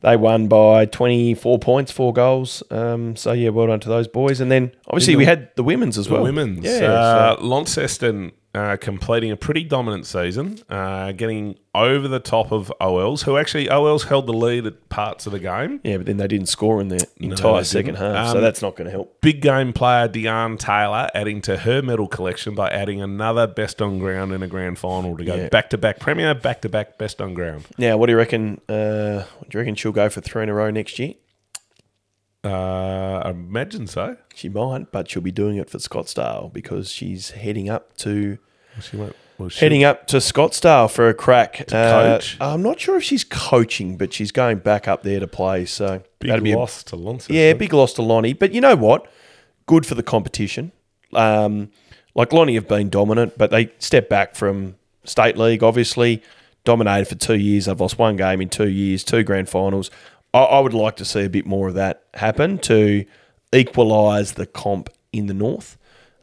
they 0.00 0.16
won 0.16 0.48
by 0.48 0.86
24 0.86 1.58
points, 1.58 1.90
four 1.92 2.12
goals. 2.12 2.62
Um, 2.70 3.16
so 3.16 3.32
yeah, 3.32 3.48
well 3.50 3.66
done 3.66 3.80
to 3.80 3.88
those 3.88 4.08
boys. 4.08 4.40
And 4.40 4.50
then 4.50 4.72
obviously 4.86 5.16
we 5.16 5.24
had 5.24 5.50
the 5.56 5.64
women's 5.64 5.98
as 5.98 6.06
The 6.06 6.14
well. 6.14 6.22
women's. 6.22 6.64
Yeah. 6.64 6.92
uh, 6.92 7.36
so- 7.36 7.42
Launceston 7.44 8.32
uh, 8.58 8.76
completing 8.76 9.30
a 9.30 9.36
pretty 9.36 9.62
dominant 9.62 10.04
season, 10.06 10.58
uh, 10.68 11.12
getting 11.12 11.56
over 11.74 12.08
the 12.08 12.18
top 12.18 12.50
of 12.50 12.72
OLs, 12.80 13.22
who 13.22 13.36
actually 13.36 13.68
OLs 13.70 14.04
held 14.04 14.26
the 14.26 14.32
lead 14.32 14.66
at 14.66 14.88
parts 14.88 15.26
of 15.26 15.32
the 15.32 15.38
game. 15.38 15.80
yeah, 15.84 15.96
but 15.98 16.06
then 16.06 16.16
they 16.16 16.26
didn't 16.26 16.48
score 16.48 16.80
in 16.80 16.88
the 16.88 17.06
entire 17.18 17.58
they 17.58 17.64
second 17.64 17.94
half. 17.96 18.32
so 18.32 18.38
Um, 18.38 18.42
that's 18.42 18.60
not 18.60 18.74
going 18.74 18.86
to 18.86 18.90
help. 18.90 19.20
Big 19.20 19.40
game 19.40 19.72
player 19.72 20.08
Deanne 20.08 20.58
Taylor 20.58 21.08
adding 21.14 21.40
to 21.42 21.58
her 21.58 21.82
medal 21.82 22.08
collection 22.08 22.54
by 22.54 22.68
adding 22.70 23.00
another 23.00 23.46
best 23.46 23.80
on 23.80 23.98
ground 24.00 24.32
in 24.32 24.42
a 24.42 24.48
grand 24.48 24.78
final 24.78 25.16
to 25.16 25.24
go 25.24 25.48
back 25.50 25.70
to 25.70 25.78
back 25.78 26.00
Premier, 26.00 26.34
back 26.34 26.62
to 26.62 26.68
back 26.68 26.98
best 26.98 27.20
on 27.20 27.34
ground. 27.34 27.64
Now, 27.78 27.96
what 27.96 28.06
do 28.06 28.12
you 28.12 28.18
reckon? 28.18 28.60
Uh, 28.68 29.22
do 29.22 29.48
you 29.52 29.60
reckon 29.60 29.76
she'll 29.76 29.92
go 29.92 30.08
for 30.08 30.20
three 30.20 30.42
in 30.42 30.48
a 30.48 30.54
row 30.54 30.70
next 30.70 30.98
year? 30.98 31.14
Uh, 32.44 33.20
I 33.24 33.30
imagine 33.30 33.86
so. 33.86 34.16
She 34.34 34.48
might, 34.48 34.92
but 34.92 35.10
she'll 35.10 35.22
be 35.22 35.32
doing 35.32 35.56
it 35.56 35.68
for 35.68 35.78
Scottsdale 35.78 36.52
because 36.52 36.90
she's 36.90 37.30
heading 37.32 37.68
up 37.68 37.96
to 37.98 38.38
She 38.80 38.96
went. 38.96 39.14
Well, 39.38 39.48
she- 39.48 39.60
heading 39.60 39.84
up 39.84 40.06
to 40.08 40.16
Scottsdale 40.16 40.90
for 40.90 41.08
a 41.08 41.14
crack. 41.14 41.58
To 41.68 41.74
coach? 41.74 42.36
I'm 42.40 42.62
not 42.62 42.80
sure 42.80 42.96
if 42.96 43.04
she's 43.04 43.22
coaching, 43.24 43.96
but 43.96 44.12
she's 44.12 44.32
going 44.32 44.58
back 44.58 44.88
up 44.88 45.02
there 45.04 45.20
to 45.20 45.26
play. 45.28 45.64
So 45.64 46.02
Big 46.18 46.28
that'd 46.30 46.42
be 46.44 46.52
a- 46.52 46.58
loss 46.58 46.82
to 46.84 46.96
Launceston. 46.96 47.34
yeah, 47.36 47.52
big 47.52 47.72
loss 47.72 47.92
to 47.94 48.02
Lonnie. 48.02 48.32
But 48.32 48.52
you 48.52 48.60
know 48.60 48.74
what? 48.76 49.06
Good 49.66 49.86
for 49.86 49.94
the 49.94 50.02
competition. 50.02 50.72
Um, 51.14 51.70
like 52.14 52.32
Lonnie 52.32 52.54
have 52.56 52.66
been 52.66 52.88
dominant, 52.90 53.38
but 53.38 53.50
they 53.50 53.70
stepped 53.78 54.10
back 54.10 54.34
from 54.34 54.74
state 55.04 55.36
league. 55.36 55.62
Obviously, 55.62 56.20
dominated 56.64 57.06
for 57.06 57.14
two 57.14 57.36
years. 57.36 57.66
They've 57.66 57.80
lost 57.80 57.96
one 57.98 58.16
game 58.16 58.40
in 58.40 58.48
two 58.48 58.68
years, 58.68 59.04
two 59.04 59.22
grand 59.22 59.48
finals. 59.48 59.90
I, 60.34 60.40
I 60.40 60.60
would 60.60 60.74
like 60.74 60.96
to 60.96 61.04
see 61.04 61.20
a 61.24 61.30
bit 61.30 61.46
more 61.46 61.68
of 61.68 61.74
that 61.74 62.02
happen 62.14 62.58
to 62.58 63.04
equalise 63.52 64.32
the 64.32 64.46
comp 64.46 64.90
in 65.12 65.26
the 65.26 65.34
north. 65.34 65.77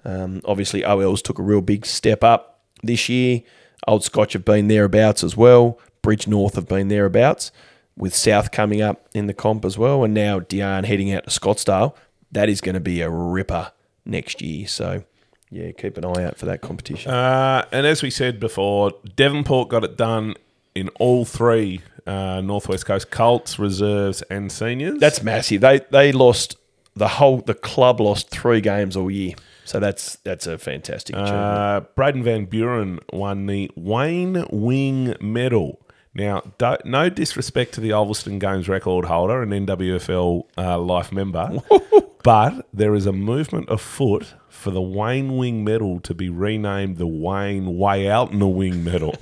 Um, 0.06 0.42
obviously, 0.46 0.84
OLs 0.86 1.22
took 1.22 1.40
a 1.40 1.44
real 1.44 1.62
big 1.62 1.86
step 1.86 2.24
up 2.24 2.62
this 2.84 3.10
year. 3.10 3.42
Old 3.88 4.04
Scotch 4.04 4.34
have 4.34 4.46
been 4.46 4.68
thereabouts 4.68 5.24
as 5.24 5.36
well. 5.36 5.80
Bridge 6.02 6.28
North 6.28 6.56
have 6.56 6.68
been 6.68 6.88
thereabouts, 6.88 7.52
with 7.98 8.16
South 8.16 8.52
coming 8.52 8.82
up 8.82 9.08
in 9.14 9.28
the 9.28 9.34
comp 9.34 9.66
as 9.66 9.78
well. 9.78 10.04
And 10.04 10.14
now 10.14 10.40
Diane 10.40 10.84
heading 10.84 11.12
out 11.12 11.26
to 11.26 11.30
Scottsdale. 11.30 11.96
That 12.32 12.50
is 12.50 12.62
going 12.62 12.76
to 12.76 12.80
be 12.82 13.02
a 13.02 13.10
ripper 13.10 13.72
next 14.06 14.42
year. 14.42 14.68
So, 14.68 15.04
yeah, 15.50 15.72
keep 15.72 15.98
an 15.98 16.06
eye 16.06 16.24
out 16.24 16.38
for 16.38 16.46
that 16.46 16.62
competition. 16.62 17.12
Uh, 17.12 17.66
and 17.72 17.86
as 17.88 18.04
we 18.04 18.10
said 18.10 18.40
before, 18.40 18.92
Devonport 19.16 19.70
got 19.70 19.84
it 19.84 19.98
done 19.98 20.36
in 20.76 20.90
all 21.00 21.26
three 21.26 21.82
uh, 22.06 22.42
Northwest 22.42 22.86
Coast 22.86 23.10
Colts, 23.10 23.58
reserves, 23.58 24.22
and 24.24 24.52
seniors. 24.52 25.00
That's 25.00 25.24
massive. 25.24 25.62
They 25.62 25.82
they 25.90 26.12
lost 26.12 26.58
the 26.96 27.08
whole 27.08 27.38
the 27.38 27.54
club 27.54 28.00
lost 28.00 28.30
three 28.30 28.62
games 28.62 28.96
all 28.96 29.10
year. 29.10 29.34
So 29.66 29.80
that's 29.80 30.18
that's 30.18 30.48
a 30.48 30.58
fantastic 30.58 31.16
achievement. 31.16 31.36
Uh, 31.44 31.82
Braden 31.96 32.24
Van 32.24 32.46
Buren 32.46 33.00
won 33.12 33.48
the 33.48 33.70
Wayne 33.76 34.46
Wing 34.52 35.16
Medal. 35.20 35.82
Now, 36.14 36.44
do, 36.58 36.78
no 36.86 37.10
disrespect 37.10 37.74
to 37.74 37.82
the 37.82 37.92
Ulverston 37.92 38.40
Games 38.40 38.70
record 38.70 39.06
holder 39.06 39.42
and 39.42 39.52
NWFL 39.52 40.44
uh, 40.58 40.80
life 40.80 41.12
member, 41.12 41.62
but 42.24 42.68
there 42.74 42.96
is 42.96 43.06
a 43.06 43.12
movement 43.12 43.70
afoot 43.70 44.36
for 44.48 44.72
the 44.72 44.82
Wayne 44.82 45.36
Wing 45.36 45.66
Medal 45.66 46.00
to 46.02 46.14
be 46.14 46.30
renamed 46.30 46.98
the 46.98 47.08
Wayne 47.08 47.78
Way 47.78 48.08
Out 48.10 48.32
in 48.32 48.40
the 48.40 48.48
Wing 48.48 48.84
Medal. 48.84 49.16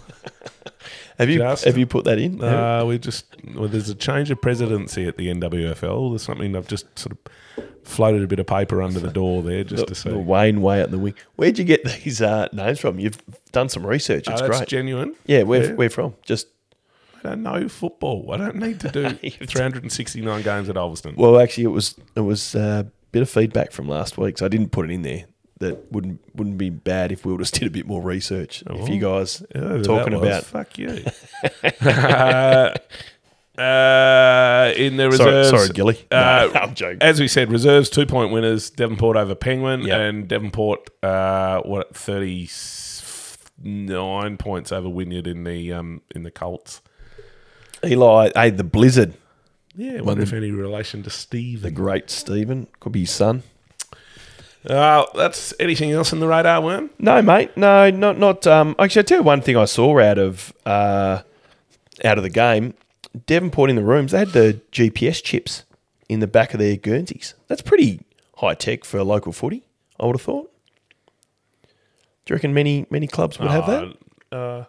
have 1.18 1.30
you 1.30 1.40
just- 1.40 1.66
have 1.66 1.78
you 1.78 1.88
put 1.88 2.06
that 2.06 2.20
in? 2.20 2.44
Uh, 2.44 2.84
we 2.86 3.00
just 3.00 3.26
well, 3.56 3.68
there's 3.68 3.90
a 3.90 3.96
change 3.96 4.30
of 4.30 4.42
presidency 4.42 5.08
at 5.08 5.18
the 5.18 5.28
NWFL. 5.30 6.12
There's 6.12 6.22
something 6.24 6.56
I've 6.56 6.68
just 6.68 7.00
sort 7.00 7.14
of 7.14 7.18
floated 7.84 8.24
a 8.24 8.28
bit 8.28 8.40
of 8.40 8.48
paper 8.48 8.82
under 8.82 9.00
the 9.00 9.12
door 9.12 9.44
there 9.44 9.64
just 9.64 9.88
to 9.88 9.96
see. 9.96 10.10
the 10.10 10.18
Wayne 10.18 10.62
way 10.62 10.82
out 10.82 10.92
the 10.92 10.98
wing. 11.00 11.14
Where'd 11.36 11.58
you 11.58 11.66
get 11.66 11.84
these 12.04 12.22
uh, 12.22 12.48
names 12.54 12.80
from? 12.80 13.00
You've 13.00 13.22
done 13.52 13.70
some 13.70 13.86
research. 13.86 14.26
Oh, 14.28 14.32
It's 14.32 14.42
that's 14.42 14.58
great. 14.60 14.68
genuine. 14.70 15.16
yeah, 15.26 15.44
where 15.44 15.66
Yeah. 15.66 15.74
where 15.74 15.90
from? 15.90 16.16
Just 16.24 16.48
I 17.24 17.30
don't 17.30 17.44
know 17.44 17.70
football. 17.70 18.32
I 18.32 18.38
don't 18.38 18.56
need 18.58 18.80
to 18.82 18.90
do 18.90 19.10
369 19.48 20.42
games 20.44 20.70
at 20.70 20.78
Ulverston. 20.78 21.16
well, 21.16 21.40
actually, 21.40 21.66
it 21.66 21.68
was 21.68 21.96
it 22.16 22.22
was 22.22 22.56
uh, 22.56 22.84
a 22.86 22.92
bit 23.12 23.22
of 23.22 23.30
feedback 23.30 23.72
from 23.72 23.88
last 23.88 24.18
week, 24.18 24.38
so 24.38 24.46
I 24.46 24.50
didn't 24.50 24.70
put 24.72 24.86
it 24.90 24.92
in 24.92 25.02
there. 25.04 25.26
That 25.60 25.90
wouldn't 25.94 26.20
wouldn't 26.36 26.58
be 26.58 26.70
bad 26.70 27.12
if 27.14 27.26
we 27.26 27.32
would 27.32 27.40
just 27.40 27.54
did 27.54 27.68
a 27.68 27.70
bit 27.70 27.86
more 27.88 28.02
research. 28.02 28.64
if 28.70 28.90
you 28.90 29.00
guys 29.00 29.42
Oh, 29.56 29.78
Yeah, 29.78 29.84
talking 29.84 30.20
was- 30.20 30.28
about 30.28 30.44
fuck 30.44 30.78
you. 30.78 31.06
uh, 31.90 32.74
uh, 33.58 34.74
in 34.76 34.98
the 34.98 35.10
reserves, 35.10 35.50
sorry, 35.50 35.70
Gilly. 35.70 36.00
Uh, 36.12 36.50
no, 36.54 36.60
I'm 36.62 36.74
joking. 36.76 37.02
As 37.02 37.20
we 37.20 37.28
said, 37.28 37.52
reserves 37.52 37.90
two 37.90 38.06
point 38.06 38.32
winners: 38.32 38.70
Devonport 38.70 39.16
over 39.18 39.36
Penguin, 39.36 39.82
Yep. 39.82 40.00
and 40.00 40.28
Devonport 40.28 40.90
uh, 41.04 41.62
what 41.62 41.96
thirty 41.96 42.50
nine 43.62 44.38
points 44.38 44.72
over 44.72 44.90
Wynyard 44.90 45.28
in 45.28 45.44
the 45.44 45.72
um 45.74 46.02
in 46.14 46.24
the 46.24 46.32
Colts. 46.32 46.82
Eli, 47.86 48.30
hey, 48.36 48.50
the 48.50 48.64
Blizzard, 48.64 49.14
Yeah, 49.76 49.98
I 49.98 50.02
wonder 50.02 50.24
if 50.24 50.32
any 50.34 50.52
relation 50.52 51.04
to 51.04 51.10
Steve. 51.10 51.62
the 51.62 51.72
great 51.72 52.10
Stephen, 52.10 52.68
could 52.80 52.94
be 52.94 53.02
his 53.02 53.12
son. 53.12 53.44
Uh, 54.66 55.04
that's 55.14 55.54
anything 55.60 55.92
else 55.92 56.14
in 56.14 56.22
the 56.22 56.28
radar, 56.28 56.62
worm? 56.62 56.90
No, 56.98 57.22
mate. 57.22 57.56
No, 57.58 57.90
not 57.90 58.18
not. 58.18 58.48
Um, 58.48 58.76
actually, 58.80 59.02
I 59.02 59.04
tell 59.04 59.18
you 59.18 59.24
one 59.24 59.42
thing 59.42 59.58
I 59.58 59.66
saw 59.66 60.00
out 60.00 60.18
of 60.18 60.54
uh, 60.66 61.22
out 62.06 62.18
of 62.18 62.24
the 62.24 62.30
game. 62.30 62.74
Devonport 63.26 63.70
in 63.70 63.76
the 63.76 63.84
rooms, 63.84 64.12
they 64.12 64.20
had 64.20 64.30
the 64.30 64.60
GPS 64.72 65.24
chips 65.24 65.64
in 66.10 66.20
the 66.20 66.28
back 66.28 66.54
of 66.54 66.60
their 66.60 66.76
Guernseys. 66.76 67.36
That's 67.48 67.62
pretty 67.62 68.02
high 68.38 68.56
tech 68.56 68.86
for 68.86 68.98
a 68.98 69.04
local 69.04 69.32
footy. 69.32 69.64
I 70.00 70.06
would 70.06 70.16
have 70.16 70.22
thought. 70.22 70.52
Do 72.26 72.32
you 72.32 72.36
reckon 72.36 72.54
many 72.54 72.86
many 72.90 73.08
clubs 73.08 73.40
would 73.40 73.50
have 73.52 73.68
that? 73.68 73.98
Uh, 74.32 74.66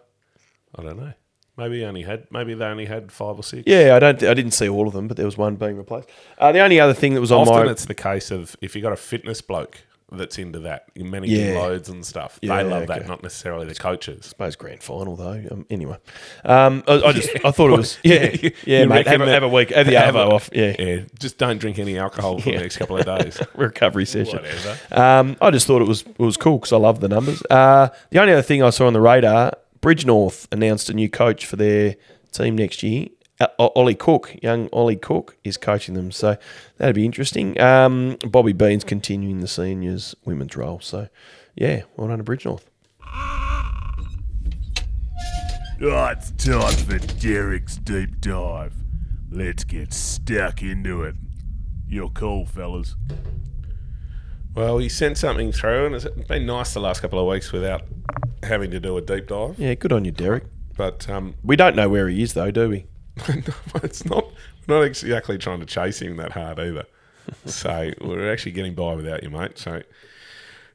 I 0.77 0.83
don't 0.83 0.97
know. 0.97 1.13
Maybe 1.57 1.85
only 1.85 2.01
had 2.01 2.27
maybe 2.31 2.53
they 2.53 2.65
only 2.65 2.85
had 2.85 3.11
five 3.11 3.37
or 3.37 3.43
six. 3.43 3.63
Yeah, 3.65 3.95
I 3.95 3.99
don't. 3.99 4.21
I 4.23 4.33
didn't 4.33 4.51
see 4.51 4.67
all 4.67 4.87
of 4.87 4.93
them, 4.93 5.07
but 5.07 5.15
there 5.15 5.25
was 5.25 5.37
one 5.37 5.55
being 5.55 5.77
replaced. 5.77 6.09
Uh, 6.37 6.51
the 6.51 6.59
only 6.59 6.79
other 6.79 6.93
thing 6.93 7.13
that 7.13 7.21
was 7.21 7.31
on 7.31 7.47
Often 7.47 7.65
my 7.65 7.71
it's 7.71 7.85
the 7.85 7.93
case 7.95 8.29
of 8.29 8.57
if 8.61 8.75
you 8.75 8.81
got 8.81 8.91
a 8.91 8.97
fitness 8.97 9.41
bloke 9.41 9.81
that's 10.11 10.37
into 10.37 10.59
that, 10.59 10.85
managing 10.95 11.47
Yeah. 11.53 11.59
loads 11.59 11.89
and 11.89 12.05
stuff. 12.05 12.37
Yeah, 12.41 12.57
they 12.61 12.69
love 12.69 12.83
okay. 12.83 12.99
that, 12.99 13.07
not 13.07 13.23
necessarily 13.23 13.65
the 13.65 13.73
coaches. 13.75 14.27
suppose 14.27 14.55
grand 14.55 14.83
final 14.83 15.15
though. 15.15 15.43
Um, 15.51 15.65
anyway, 15.69 15.97
um, 16.43 16.83
I, 16.87 17.01
I 17.01 17.11
just 17.11 17.29
I 17.45 17.51
thought 17.51 17.71
it 17.71 17.77
was 17.77 17.97
yeah 18.03 18.35
yeah 18.65 18.81
you 18.83 18.87
mate. 18.89 19.07
Have 19.07 19.21
a, 19.21 19.25
that- 19.25 19.31
have 19.33 19.43
a 19.43 19.49
week. 19.49 19.71
Have 19.71 19.87
the 19.87 19.99
have 19.99 20.13
arvo 20.15 20.31
a- 20.31 20.35
off. 20.35 20.49
Yeah. 20.53 20.75
Yeah, 20.77 21.01
just 21.19 21.37
don't 21.37 21.57
drink 21.57 21.79
any 21.79 21.97
alcohol 21.97 22.39
for 22.39 22.51
the 22.51 22.57
next 22.57 22.77
couple 22.77 22.97
of 22.97 23.05
days. 23.05 23.41
recovery 23.55 24.05
session. 24.05 24.37
Whatever. 24.43 24.77
Um, 24.91 25.37
I 25.41 25.49
just 25.51 25.65
thought 25.67 25.81
it 25.81 25.87
was 25.87 26.01
it 26.03 26.19
was 26.19 26.37
cool 26.37 26.59
because 26.59 26.71
I 26.73 26.77
love 26.77 26.99
the 26.99 27.07
numbers. 27.09 27.41
Uh, 27.49 27.89
the 28.11 28.19
only 28.19 28.33
other 28.33 28.41
thing 28.43 28.61
I 28.61 28.69
saw 28.69 28.87
on 28.87 28.93
the 28.93 29.01
radar, 29.01 29.53
Bridge 29.81 30.05
North 30.05 30.47
announced 30.51 30.89
a 30.89 30.93
new 30.93 31.09
coach 31.09 31.45
for 31.45 31.55
their 31.55 31.95
team 32.31 32.55
next 32.55 32.83
year. 32.83 33.07
Uh, 33.39 33.47
Ollie 33.57 33.95
Cook, 33.95 34.35
young 34.41 34.69
Ollie 34.71 34.95
Cook, 34.95 35.37
is 35.43 35.57
coaching 35.57 35.93
them, 35.93 36.11
so 36.11 36.37
that'd 36.77 36.95
be 36.95 37.03
interesting. 37.05 37.59
Um, 37.59 38.17
Bobby 38.25 38.53
Bean's 38.53 38.85
continuing 38.85 39.41
the 39.41 39.47
seniors 39.47 40.15
women's 40.23 40.55
role, 40.55 40.79
so 40.79 41.09
yeah, 41.55 41.81
well 41.97 42.07
done 42.07 42.19
to 42.19 42.23
Bridge 42.23 42.45
North. 42.45 42.69
Oh, 45.81 46.07
it's 46.07 46.31
time 46.31 46.73
for 46.85 46.97
Derek's 47.19 47.75
deep 47.77 48.21
dive. 48.21 48.73
Let's 49.29 49.65
get 49.65 49.93
stuck 49.93 50.61
into 50.61 51.03
it. 51.03 51.15
You're 51.87 52.09
cool, 52.09 52.45
fellas. 52.45 52.95
Well, 54.55 54.77
he 54.77 54.87
sent 54.87 55.17
something 55.17 55.51
through, 55.51 55.87
and 55.87 55.95
it's 55.95 56.05
been 56.27 56.45
nice 56.45 56.73
the 56.73 56.79
last 56.79 57.01
couple 57.01 57.19
of 57.19 57.27
weeks 57.27 57.51
without 57.51 57.81
having 58.43 58.71
to 58.71 58.79
do 58.79 58.95
a 58.95 59.01
deep 59.01 59.27
dive. 59.27 59.59
Yeah, 59.59 59.73
good 59.73 59.91
on 59.91 60.05
you, 60.05 60.11
Derek. 60.11 60.45
But 60.77 61.09
um, 61.09 61.35
We 61.43 61.57
don't 61.57 61.75
know 61.75 61.89
where 61.89 62.07
he 62.07 62.23
is 62.23 62.33
though, 62.33 62.51
do 62.51 62.69
we? 62.69 62.85
it's 63.83 64.05
not 64.05 64.25
we're 64.67 64.77
not 64.77 64.81
exactly 64.81 65.37
trying 65.37 65.59
to 65.59 65.65
chase 65.65 66.01
him 66.01 66.17
that 66.17 66.31
hard 66.33 66.59
either. 66.59 66.85
so 67.45 67.91
we're 68.01 68.31
actually 68.31 68.51
getting 68.51 68.75
by 68.75 68.93
without 68.93 69.23
you, 69.23 69.29
mate. 69.29 69.57
So 69.57 69.81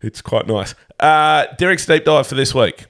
it's 0.03 0.23
quite 0.23 0.47
nice. 0.47 0.75
Uh, 0.99 1.47
Derek's 1.59 1.87
deep 1.87 2.05
dive 2.05 2.27
for 2.27 2.35
this 2.35 2.55
week. 2.55 2.87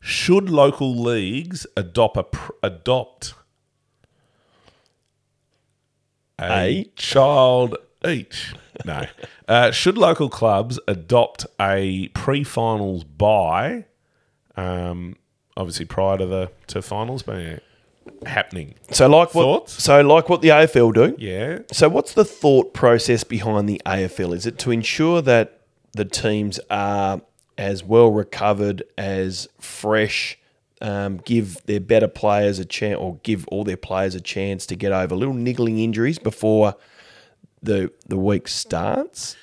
Should 0.00 0.48
local 0.48 0.96
leagues 0.96 1.66
adopt 1.76 2.16
a 2.16 2.22
pr- 2.24 2.52
adopt 2.62 3.34
a, 6.40 6.80
A? 6.80 6.84
child 6.96 7.76
each? 8.06 8.54
No. 8.84 9.06
Uh, 9.48 9.70
should 9.70 9.96
local 9.96 10.28
clubs 10.28 10.78
adopt 10.86 11.46
a 11.58 12.08
pre-finals 12.08 13.02
bye? 13.02 13.86
Um, 14.58 15.16
obviously 15.56 15.86
prior 15.86 16.18
to 16.18 16.26
the 16.26 16.50
to 16.66 16.82
finals 16.82 17.22
being 17.22 17.58
happening. 18.26 18.74
So 18.90 19.08
like 19.08 19.34
what? 19.34 19.42
Thoughts? 19.42 19.82
So 19.82 20.00
like 20.00 20.28
what 20.28 20.42
the 20.42 20.48
AFL 20.48 20.94
do? 20.94 21.16
Yeah. 21.18 21.60
So, 21.72 21.88
what's 21.88 22.14
the 22.14 22.24
thought 22.24 22.74
process 22.74 23.24
behind 23.24 23.68
the 23.68 23.80
AFL? 23.86 24.34
Is 24.34 24.46
it 24.46 24.58
to 24.60 24.70
ensure 24.70 25.22
that 25.22 25.60
the 25.92 26.04
teams 26.04 26.60
are 26.70 27.20
as 27.56 27.82
well 27.82 28.10
recovered, 28.10 28.84
as 28.96 29.48
fresh, 29.60 30.38
um, 30.80 31.16
give 31.18 31.64
their 31.66 31.80
better 31.80 32.08
players 32.08 32.58
a 32.58 32.64
chance, 32.64 32.98
or 32.98 33.16
give 33.22 33.46
all 33.48 33.64
their 33.64 33.76
players 33.76 34.14
a 34.14 34.20
chance 34.20 34.64
to 34.66 34.76
get 34.76 34.92
over 34.92 35.14
little 35.14 35.34
niggling 35.34 35.78
injuries 35.78 36.18
before 36.18 36.74
the 37.62 37.92
the 38.06 38.18
week 38.18 38.48
starts? 38.48 39.36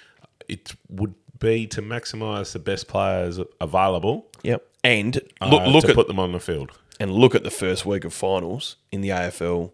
it 0.48 0.76
would 0.90 1.14
be 1.40 1.68
to 1.68 1.82
maximise 1.82 2.54
the 2.54 2.60
best 2.60 2.88
players 2.88 3.40
available. 3.60 4.28
Yep. 4.44 4.66
And 4.84 5.20
uh, 5.42 5.50
look, 5.50 5.68
look 5.68 5.84
to 5.86 5.90
at 5.90 5.96
put 5.96 6.08
them 6.08 6.20
on 6.20 6.32
the 6.32 6.40
field. 6.40 6.72
And 6.99 7.11
look 7.11 7.35
at 7.35 7.43
the 7.43 7.51
first 7.51 7.85
week 7.85 8.05
of 8.05 8.13
finals 8.13 8.77
in 8.91 9.01
the 9.01 9.09
AFL 9.09 9.72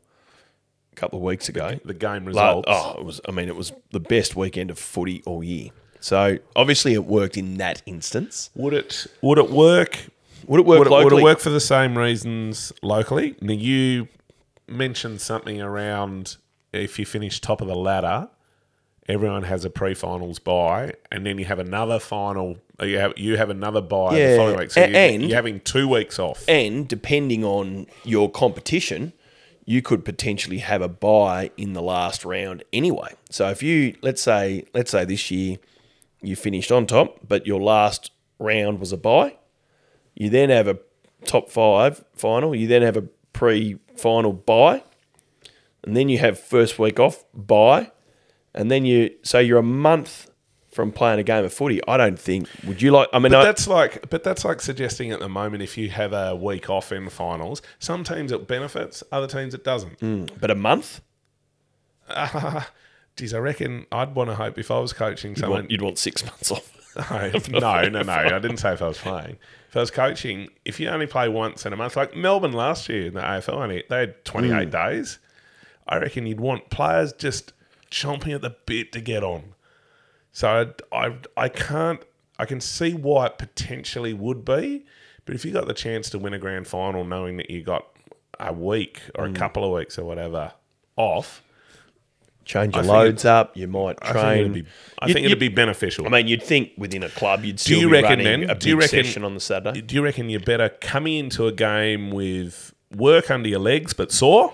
a 0.92 0.96
couple 0.96 1.20
of 1.20 1.24
weeks 1.24 1.50
ago. 1.50 1.80
The 1.86 1.94
game 1.94 2.26
La- 2.26 2.48
results. 2.50 2.68
oh, 2.70 2.96
it 3.00 3.06
was. 3.06 3.22
I 3.28 3.32
mean, 3.32 3.48
it 3.48 3.56
was 3.56 3.74
the 3.92 4.00
best 4.00 4.36
weekend 4.36 4.70
of 4.72 4.80
footy 4.80 5.22
all 5.26 5.44
year. 5.44 5.70
So 6.00 6.40
obviously, 6.56 6.94
it 6.94 7.06
worked 7.06 7.38
in 7.38 7.58
that 7.58 7.82
instance. 7.86 8.50
Would 8.56 8.74
it 8.74 9.08
would 9.22 9.38
it 9.38 9.50
work? 9.52 10.08
Would 10.48 10.60
it 10.60 10.66
work 10.66 10.80
Would 10.80 10.88
it, 10.88 11.04
would 11.04 11.14
it 11.14 11.24
work 11.24 11.40
for 11.40 11.52
the 11.52 11.60
same 11.60 11.98
reasons 11.98 12.74
locally? 12.82 13.36
Now 13.42 13.54
you 13.54 14.08
mentioned 14.68 15.22
something 15.22 15.62
around 15.62 16.38
if 16.74 16.98
you 16.98 17.06
finish 17.06 17.40
top 17.40 17.62
of 17.62 17.68
the 17.68 17.76
ladder, 17.76 18.30
everyone 19.08 19.44
has 19.44 19.66
a 19.66 19.70
pre-finals 19.70 20.40
bye, 20.40 20.94
and 21.12 21.26
then 21.26 21.38
you 21.40 21.46
have 21.46 21.60
another 21.60 22.00
final. 22.00 22.58
You 22.82 22.98
have 22.98 23.14
you 23.18 23.38
have 23.38 23.50
another 23.50 23.82
bye 23.82 24.18
Yeah, 24.18 24.32
the 24.32 24.38
following 24.38 24.58
week. 24.60 24.72
So 24.72 24.84
a- 24.84 24.88
you, 24.90 24.96
and- 24.96 25.24
you're 25.24 25.36
having 25.36 25.60
two 25.62 25.88
weeks 25.88 26.20
off. 26.20 26.44
And 26.48 26.88
depending 26.88 27.44
on 27.44 27.88
your 28.04 28.30
competition, 28.30 29.14
you 29.66 29.82
could 29.82 30.04
potentially 30.04 30.58
have 30.60 30.82
a 30.82 30.88
buy 30.88 31.52
in 31.58 31.74
the 31.74 31.82
last 31.82 32.26
round 32.26 32.64
anyway. 32.74 33.14
So 33.30 33.50
if 33.50 33.62
you 33.62 33.96
let's 34.02 34.22
say 34.22 34.66
let's 34.74 34.92
say 34.92 35.06
this 35.06 35.30
year 35.32 35.58
you 36.22 36.36
finished 36.36 36.72
on 36.72 36.86
top, 36.88 37.20
but 37.28 37.46
your 37.48 37.60
last 37.62 38.12
round 38.40 38.80
was 38.80 38.92
a 38.92 38.98
buy, 38.98 39.38
you 40.16 40.30
then 40.30 40.50
have 40.50 40.68
a 40.68 40.78
top 41.26 41.50
five 41.50 42.04
final, 42.14 42.56
you 42.56 42.68
then 42.68 42.82
have 42.82 42.98
a 42.98 43.04
pre-final 43.34 44.34
buy, 44.34 44.84
and 45.84 45.96
then 45.96 46.10
you 46.10 46.18
have 46.20 46.40
first 46.40 46.78
week 46.80 47.00
off 47.00 47.24
buy, 47.34 47.92
and 48.54 48.70
then 48.70 48.86
you 48.86 49.12
so 49.24 49.40
you're 49.40 49.60
a 49.60 49.64
month 49.64 50.30
from 50.72 50.92
playing 50.92 51.20
a 51.20 51.24
game 51.24 51.44
of 51.44 51.54
footy. 51.54 51.82
I 51.88 51.98
don't 51.98 52.20
think. 52.20 52.48
Would 52.66 52.82
you 52.82 52.92
like? 52.92 53.10
I 53.14 53.20
mean, 53.20 53.32
But 53.32 53.42
I, 53.42 53.44
that's 53.44 53.68
like, 53.68 54.10
but 54.10 54.24
that's 54.24 54.46
like 54.46 54.62
suggesting 54.62 55.12
at 55.12 55.20
the 55.20 55.30
moment 55.30 55.62
if 55.64 55.78
you 55.78 55.90
have 55.90 56.14
a 56.14 56.36
week 56.36 56.70
off 56.70 56.92
in 56.92 57.06
the 57.06 57.12
finals, 57.12 57.62
some 57.80 58.04
teams 58.04 58.32
it 58.32 58.48
benefits, 58.48 59.04
other 59.12 59.28
teams 59.28 59.54
it 59.54 59.64
doesn't. 59.64 60.00
Hmm, 60.00 60.26
but 60.40 60.50
a 60.50 60.56
month. 60.56 61.02
Geez, 63.18 63.34
I 63.34 63.40
reckon 63.40 63.86
I'd 63.92 64.16
want 64.16 64.30
to 64.30 64.36
hope 64.36 64.58
if 64.58 64.72
I 64.72 64.80
was 64.80 64.94
coaching 64.94 65.32
You'd 65.32 65.40
someone. 65.40 65.60
want, 65.60 65.72
you'd 65.72 65.82
want 65.82 65.98
six 65.98 66.26
months 66.26 66.52
off. 66.52 66.78
no, 67.50 67.88
no, 67.88 68.02
no. 68.02 68.12
I 68.12 68.40
didn't 68.40 68.58
say 68.58 68.74
if 68.74 68.82
I 68.82 68.88
was 68.88 68.98
playing. 68.98 69.38
If 69.70 69.78
I 69.78 69.80
was 69.80 69.92
coaching, 69.92 70.50
if 70.66 70.80
you 70.80 70.90
only 70.90 71.08
play 71.08 71.30
once 71.30 71.66
in 71.66 71.72
a 71.72 71.78
month, 71.78 71.96
like 71.96 72.16
Melbourne 72.16 72.52
last 72.52 72.90
year 72.90 73.08
in 73.08 73.14
the 73.14 73.22
AFL, 73.22 73.54
only 73.54 73.84
they 73.90 74.00
had 74.02 74.26
28 74.26 74.64
hmm. 74.64 74.70
days. 74.70 75.20
I 75.88 75.98
reckon 75.98 76.26
you'd 76.26 76.40
want 76.40 76.70
players 76.70 77.14
just 77.14 77.54
chomping 77.92 78.34
at 78.34 78.42
the 78.42 78.56
bit 78.66 78.92
to 78.94 79.02
get 79.02 79.24
on. 79.24 79.54
So 80.32 80.72
I, 80.92 81.06
I, 81.06 81.18
I 81.38 81.50
can't. 81.50 82.02
I 82.40 82.46
can 82.46 82.60
see 82.60 82.94
why 82.94 83.28
it 83.28 83.38
potentially 83.38 84.14
would 84.14 84.44
be, 84.44 84.86
but 85.26 85.36
if 85.36 85.46
you 85.46 85.52
got 85.52 85.68
the 85.68 85.76
chance 85.76 86.10
to 86.10 86.18
win 86.18 86.34
a 86.34 86.40
grand 86.40 86.66
final, 86.68 87.04
knowing 87.04 87.38
that 87.38 87.52
you 87.52 87.62
got 87.62 87.86
a 88.40 88.52
week 88.52 89.02
or 89.14 89.26
a 89.26 89.30
mm. 89.30 89.36
couple 89.36 89.64
of 89.64 89.72
weeks 89.78 90.00
or 90.00 90.06
whatever 90.06 90.54
off, 90.96 91.44
Change 92.44 92.76
your 92.76 92.84
I 92.84 92.88
loads 92.88 93.24
up. 93.24 93.56
You 93.56 93.68
might 93.68 93.98
I 94.02 94.12
train. 94.12 94.24
think 94.24 94.40
it'd 94.40 94.54
be. 94.54 94.72
I 95.00 95.14
think 95.14 95.26
it'd 95.26 95.40
be 95.40 95.50
beneficial. 95.50 96.08
I 96.08 96.10
mean, 96.10 96.28
you'd 96.28 96.42
think 96.42 96.72
within 96.78 97.04
a 97.04 97.10
club 97.10 97.46
you'd 97.46 97.60
still 97.60 97.80
you 97.80 97.88
be 97.88 97.94
reckon 97.94 98.20
running 98.20 98.42
then- 98.42 98.50
a 98.50 98.56
do 98.56 98.70
you 98.70 98.80
reckon- 98.80 99.04
session 99.04 99.24
on 99.24 99.36
the 99.36 99.40
Saturday. 99.40 99.82
Do 99.82 99.96
you 99.96 100.02
reckon 100.02 100.30
you're 100.30 100.40
better 100.40 100.70
coming 100.70 101.18
into 101.18 101.46
a 101.46 101.52
game 101.52 102.10
with 102.10 102.74
work 102.96 103.30
under 103.30 103.48
your 103.48 103.60
legs 103.60 103.94
but 103.94 104.12
sore? 104.12 104.54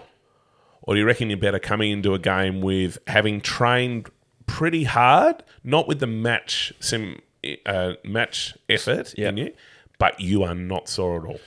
Or 0.87 0.95
do 0.95 0.99
you 1.01 1.05
reckon 1.05 1.29
you're 1.29 1.37
better 1.37 1.59
coming 1.59 1.91
into 1.91 2.13
a 2.15 2.19
game 2.19 2.61
with 2.61 2.97
having 3.07 3.41
trained 3.41 4.09
pretty 4.47 4.85
hard, 4.85 5.43
not 5.63 5.87
with 5.87 5.99
the 5.99 6.07
match 6.07 6.73
sim, 6.79 7.19
uh, 7.65 7.93
match 8.03 8.55
effort 8.69 9.13
Yeah. 9.17 9.29
in 9.29 9.37
you, 9.37 9.53
but 9.99 10.19
you 10.19 10.43
are 10.43 10.55
not 10.55 10.87
sore 10.89 11.19
at 11.21 11.25
all? 11.29 11.39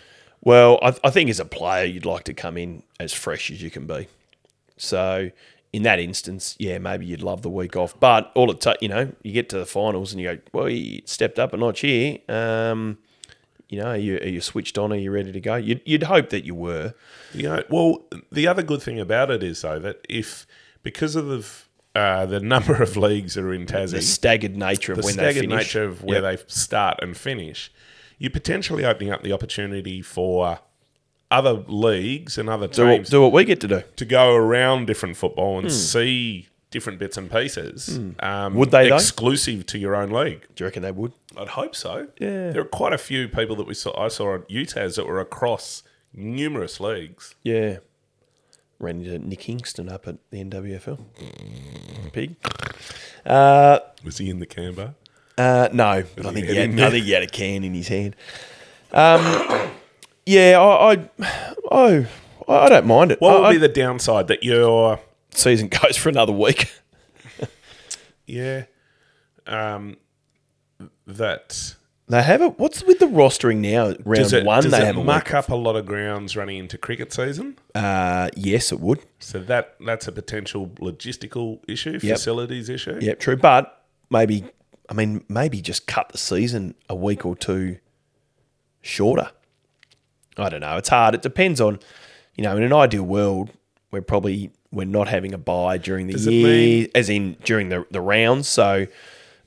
Well, 0.42 0.78
I, 0.82 0.94
I 1.02 1.10
think 1.10 1.28
as 1.30 1.40
a 1.40 1.44
player, 1.44 1.84
you'd 1.84 2.06
like 2.06 2.24
to 2.24 2.34
come 2.34 2.56
in 2.56 2.82
as 3.00 3.12
fresh 3.12 3.50
as 3.50 3.62
you 3.62 3.70
can 3.70 3.86
be. 3.86 4.06
So 4.76 5.30
in 5.72 5.82
that 5.84 5.98
instance, 5.98 6.56
yeah, 6.58 6.78
maybe 6.78 7.06
you'd 7.06 7.22
love 7.22 7.42
the 7.42 7.50
week 7.50 7.76
off. 7.76 7.98
But 7.98 8.30
all 8.34 8.50
it, 8.50 8.60
ta- 8.60 8.74
you 8.80 8.88
know, 8.88 9.12
you 9.22 9.32
get 9.32 9.48
to 9.50 9.58
the 9.58 9.66
finals 9.66 10.12
and 10.12 10.20
you 10.20 10.34
go, 10.34 10.38
well, 10.52 10.68
you 10.68 11.02
stepped 11.06 11.38
up 11.38 11.52
a 11.52 11.56
notch 11.56 11.80
here. 11.80 12.18
Um, 12.28 12.98
you 13.70 13.78
know, 13.80 13.86
are 13.90 13.96
you, 13.96 14.16
are 14.18 14.28
you 14.28 14.40
switched 14.40 14.76
on? 14.76 14.92
Are 14.92 14.96
you 14.96 15.10
ready 15.10 15.32
to 15.32 15.40
go? 15.40 15.54
You'd, 15.56 15.80
you'd 15.86 16.02
hope 16.02 16.28
that 16.30 16.44
you 16.44 16.54
were. 16.54 16.92
You 17.32 17.44
know, 17.44 17.62
well, 17.70 18.04
the 18.30 18.46
other 18.46 18.62
good 18.62 18.82
thing 18.82 19.00
about 19.00 19.30
it 19.30 19.42
is 19.42 19.62
though 19.62 19.78
that 19.78 20.04
if 20.08 20.46
because 20.82 21.16
of 21.16 21.26
the 21.26 21.46
uh, 21.98 22.24
the 22.26 22.40
number 22.40 22.80
of 22.82 22.96
leagues 22.96 23.34
that 23.34 23.42
are 23.44 23.52
in 23.54 23.66
Tassie, 23.66 23.92
The 23.92 24.02
staggered 24.02 24.56
nature 24.56 24.92
of 24.92 24.98
the 24.98 25.04
when 25.04 25.16
they 25.16 25.22
staggered 25.32 25.50
finish. 25.50 25.56
nature 25.66 25.84
of 25.84 26.04
where 26.04 26.22
Yep. 26.22 26.38
they 26.38 26.44
start 26.46 26.98
and 27.02 27.16
finish, 27.16 27.72
you're 28.18 28.30
potentially 28.30 28.84
opening 28.84 29.12
up 29.12 29.22
the 29.22 29.32
opportunity 29.32 30.00
for 30.02 30.60
other 31.32 31.52
leagues 31.68 32.38
and 32.38 32.48
other 32.48 32.66
do, 32.68 32.84
what, 32.84 32.90
teams 32.96 33.08
do 33.10 33.22
what 33.22 33.32
we 33.32 33.44
get 33.44 33.60
to 33.60 33.68
do. 33.68 33.82
to 33.96 34.04
go 34.04 34.34
around 34.34 34.86
different 34.86 35.16
football 35.16 35.58
and 35.58 35.70
see 35.72 36.48
different 36.70 36.98
bits 36.98 37.16
and 37.16 37.30
pieces. 37.30 37.98
Um, 38.20 38.52
Hmm. 38.52 38.58
Would 38.58 38.70
they, 38.70 38.88
though? 38.88 38.94
exclusive 38.96 39.66
to 39.66 39.78
your 39.78 39.94
own 39.96 40.10
league? 40.10 40.46
Do 40.54 40.62
you 40.62 40.66
reckon 40.66 40.82
they 40.82 40.92
would? 40.92 41.12
I'd 41.36 41.48
hope 41.48 41.74
so. 41.76 42.08
Yeah. 42.18 42.50
there 42.50 42.60
are 42.62 42.64
quite 42.64 42.92
a 42.92 42.98
few 42.98 43.28
people 43.28 43.56
that 43.56 43.66
we 43.66 43.74
saw. 43.74 43.98
I 44.00 44.08
saw 44.08 44.34
at 44.36 44.48
UTAS 44.48 44.96
that 44.96 45.06
were 45.06 45.20
across 45.20 45.82
numerous 46.14 46.80
leagues. 46.80 47.34
Yeah. 47.42 47.78
Ran 48.78 49.04
into 49.04 49.18
Nick 49.18 49.40
Kingston 49.40 49.88
up 49.88 50.08
at 50.08 50.16
the 50.30 50.42
NWFL. 50.42 50.98
Pig. 52.12 52.36
Uh, 53.26 53.80
Was 54.04 54.18
he 54.18 54.30
in 54.30 54.38
the 54.38 54.46
Canberra? 54.46 54.94
Uh, 55.36 55.68
no, 55.72 56.04
but 56.16 56.26
I 56.26 56.32
think, 56.32 56.46
he 56.48 56.56
had? 56.56 56.80
I 56.80 56.90
think 56.90 57.04
he 57.04 57.12
had 57.12 57.22
a 57.22 57.26
can 57.26 57.64
in 57.64 57.74
his 57.74 57.88
hand. 57.88 58.14
Um, 58.92 59.20
yeah, 60.26 60.58
I, 60.60 60.92
I, 60.92 61.08
I, 61.70 62.06
I 62.48 62.68
don't 62.68 62.86
mind 62.86 63.12
it. 63.12 63.20
What 63.20 63.36
I- 63.36 63.40
would 63.40 63.50
be 63.50 63.56
I- 63.56 63.68
the 63.68 63.68
downside 63.68 64.28
that 64.28 64.42
you're? 64.42 64.98
Season 65.32 65.68
goes 65.82 65.96
for 65.96 66.08
another 66.08 66.32
week? 66.32 66.70
Yeah, 68.26 68.66
um, 69.46 69.96
that 71.04 71.74
They 72.08 72.22
have 72.22 72.40
it. 72.42 72.60
What's 72.60 72.84
with 72.84 73.00
the 73.00 73.06
rostering 73.06 73.56
now? 73.56 73.86
Round 74.04 74.22
does 74.22 74.32
it, 74.32 74.44
one, 74.44 74.62
does 74.62 74.70
they 74.70 74.84
have 74.84 74.96
a 74.96 75.02
muck 75.02 75.24
week. 75.24 75.34
up 75.34 75.48
a 75.48 75.56
lot 75.56 75.74
of 75.74 75.84
grounds 75.86 76.36
running 76.36 76.58
into 76.58 76.78
cricket 76.78 77.12
season. 77.12 77.58
Uh, 77.74 78.28
yes, 78.36 78.70
it 78.70 78.78
would. 78.78 79.00
So 79.18 79.40
that 79.40 79.74
that's 79.84 80.06
a 80.06 80.12
potential 80.12 80.68
logistical 80.78 81.58
issue, 81.66 81.98
Yep. 82.00 82.18
facilities 82.18 82.68
issue. 82.68 82.98
Yeah, 83.00 83.14
true. 83.14 83.36
But 83.36 83.84
maybe, 84.10 84.44
I 84.88 84.94
mean, 84.94 85.24
maybe 85.28 85.60
just 85.60 85.88
cut 85.88 86.10
the 86.10 86.18
season 86.18 86.76
a 86.88 86.94
week 86.94 87.26
or 87.26 87.34
two 87.34 87.78
shorter. 88.80 89.30
I 90.36 90.48
don't 90.50 90.60
know. 90.60 90.76
It's 90.76 90.88
hard. 90.88 91.16
It 91.16 91.22
depends 91.22 91.60
on, 91.60 91.80
you 92.36 92.44
know, 92.44 92.56
in 92.56 92.62
an 92.62 92.72
ideal 92.72 93.02
world, 93.02 93.50
we're 93.90 94.02
probably 94.02 94.52
we're 94.72 94.86
not 94.86 95.08
having 95.08 95.34
a 95.34 95.38
buy 95.38 95.78
during 95.78 96.06
the 96.06 96.12
Does 96.14 96.26
it 96.26 96.32
year, 96.32 96.46
mean- 96.46 96.88
as 96.94 97.08
in 97.10 97.36
during 97.44 97.68
the 97.70 97.84
the 97.90 98.00
rounds. 98.00 98.48
So, 98.48 98.86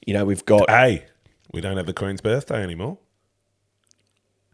you 0.06 0.14
know, 0.14 0.26
we've 0.26 0.46
got 0.46 0.70
Hey, 0.70 1.06
we 1.54 1.62
don't 1.62 1.78
have 1.78 1.86
the 1.86 1.94
Queen's 1.94 2.22
birthday 2.22 2.62
anymore. 2.64 2.98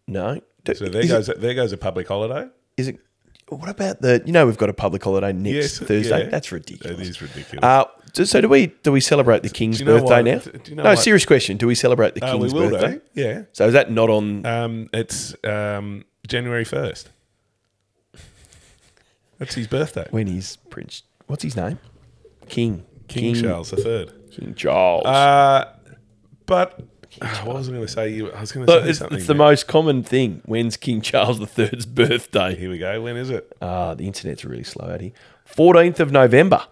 no. 0.07 0.41
So 0.71 0.85
there 0.87 1.01
is 1.01 1.09
goes 1.09 1.29
It, 1.29 1.41
there 1.41 1.53
goes 1.55 1.71
a 1.71 1.77
public 1.77 2.07
holiday. 2.07 2.47
is 2.77 2.87
it? 2.89 2.99
What 3.47 3.69
about 3.69 4.01
the? 4.01 4.21
You 4.25 4.31
know, 4.31 4.45
we've 4.45 4.57
got 4.57 4.69
a 4.69 4.73
public 4.73 5.03
holiday 5.03 5.33
next 5.33 5.55
Yes, 5.55 5.77
Thursday. 5.79 6.23
yeah. 6.25 6.29
That's 6.29 6.51
ridiculous. 6.51 6.97
That 6.97 7.07
is 7.07 7.19
ridiculous. 7.21 7.63
Uh, 7.63 7.85
so, 8.13 8.23
so 8.25 8.41
do 8.41 8.47
we 8.49 8.67
do 8.83 8.91
we 8.91 8.99
celebrate 9.01 9.41
the 9.41 9.49
King's 9.49 9.79
do 9.79 9.85
you 9.85 9.89
know 9.89 9.99
birthday 9.99 10.35
what- 10.35 10.45
now? 10.45 10.59
do 10.61 10.69
you 10.69 10.75
know 10.75 10.83
no, 10.83 10.89
what- 10.91 10.99
serious 10.99 11.25
question. 11.25 11.57
Do 11.57 11.65
we 11.65 11.73
celebrate 11.73 12.13
the 12.13 12.23
Uh, 12.23 12.35
we 12.35 12.41
King's 12.41 12.53
will 12.53 12.69
birthday? 12.69 12.93
do. 13.15 13.21
Yeah. 13.21 13.41
So 13.53 13.65
is 13.65 13.73
that 13.73 13.89
not 13.91 14.11
on? 14.11 14.45
Um, 14.45 14.89
it's 14.93 15.33
um, 15.43 16.05
January 16.27 16.65
first. 16.65 17.09
That's 19.39 19.55
his 19.55 19.67
birthday. 19.67 20.07
when 20.11 20.27
he's 20.27 20.57
Prince. 20.69 21.03
What's 21.27 21.43
his 21.43 21.55
name? 21.55 21.79
King. 22.47 22.85
King, 23.07 23.33
Charles 23.35 23.71
the 23.71 23.77
Third. 23.77 24.13
King 24.31 24.53
Charles. 24.53 25.05
Uh, 25.05 25.73
but 26.45 26.83
uh, 27.21 27.27
what 27.43 27.55
was 27.55 27.67
I 27.69 27.71
going 27.71 27.85
to 27.85 27.91
say? 27.91 28.09
You, 28.09 28.31
I 28.31 28.41
was 28.41 28.51
going 28.51 28.67
to 28.67 28.71
say 28.71 28.89
it's, 28.89 28.99
something. 28.99 29.17
it's 29.17 29.27
the 29.27 29.33
most 29.33 29.67
common 29.67 30.03
thing. 30.03 30.41
When's 30.45 30.77
King 30.77 31.01
Charles 31.01 31.39
III's 31.57 31.85
birthday? 31.87 32.55
Here 32.55 32.69
we 32.69 32.77
go. 32.77 33.01
When 33.01 33.17
is 33.17 33.29
it? 33.31 33.51
Ah, 33.61 33.95
the 33.95 34.05
internet's 34.05 34.45
really 34.45 34.63
slow 34.63 34.97
here. 34.99 35.11
14th 35.51 35.99
of 35.99 36.11
November. 36.11 36.65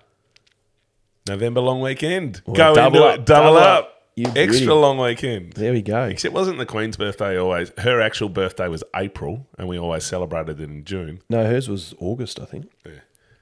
November 1.27 1.59
long 1.61 1.81
weekend. 1.81 2.41
Well, 2.45 2.55
Go 2.55 2.75
double 2.75 2.97
into 2.97 3.07
up, 3.09 3.19
it. 3.19 3.25
Double, 3.25 3.53
double 3.53 3.57
up. 3.57 3.83
up. 3.85 3.96
You 4.17 4.25
Extra 4.29 4.49
beauty. 4.49 4.65
long 4.67 4.97
weekend. 4.97 5.53
There 5.53 5.71
we 5.71 5.83
go. 5.83 6.05
Except 6.05 6.33
it 6.33 6.35
wasn't 6.35 6.57
the 6.57 6.65
Queen's 6.65 6.97
birthday 6.97 7.37
always. 7.37 7.71
Her 7.77 8.01
actual 8.01 8.29
birthday 8.29 8.67
was 8.67 8.83
April, 8.95 9.45
and 9.59 9.67
we 9.67 9.77
always 9.77 10.03
celebrated 10.05 10.59
it 10.59 10.63
in 10.63 10.83
June. 10.85 11.21
No, 11.29 11.45
hers 11.45 11.69
was 11.69 11.93
August, 11.99 12.39
I 12.39 12.45
think. 12.45 12.65
Yeah. 12.83 12.93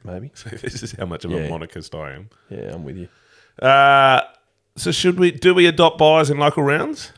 Maybe. 0.04 0.32
So 0.36 0.50
this 0.50 0.84
is 0.84 0.92
how 0.92 1.06
much 1.06 1.24
of 1.24 1.32
Yeah. 1.32 1.38
a 1.40 1.50
monarchist 1.50 1.96
I 1.96 2.12
am. 2.16 2.30
Yeah, 2.50 2.74
I'm 2.74 2.84
with 2.84 2.98
you. 2.98 3.08
Uh, 3.66 4.22
so 4.76 4.92
should 4.92 5.18
we 5.18 5.32
do 5.32 5.54
we 5.56 5.66
adopt 5.66 5.98
buys 5.98 6.30
in 6.30 6.38
local 6.40 6.62
rounds? 6.64 7.14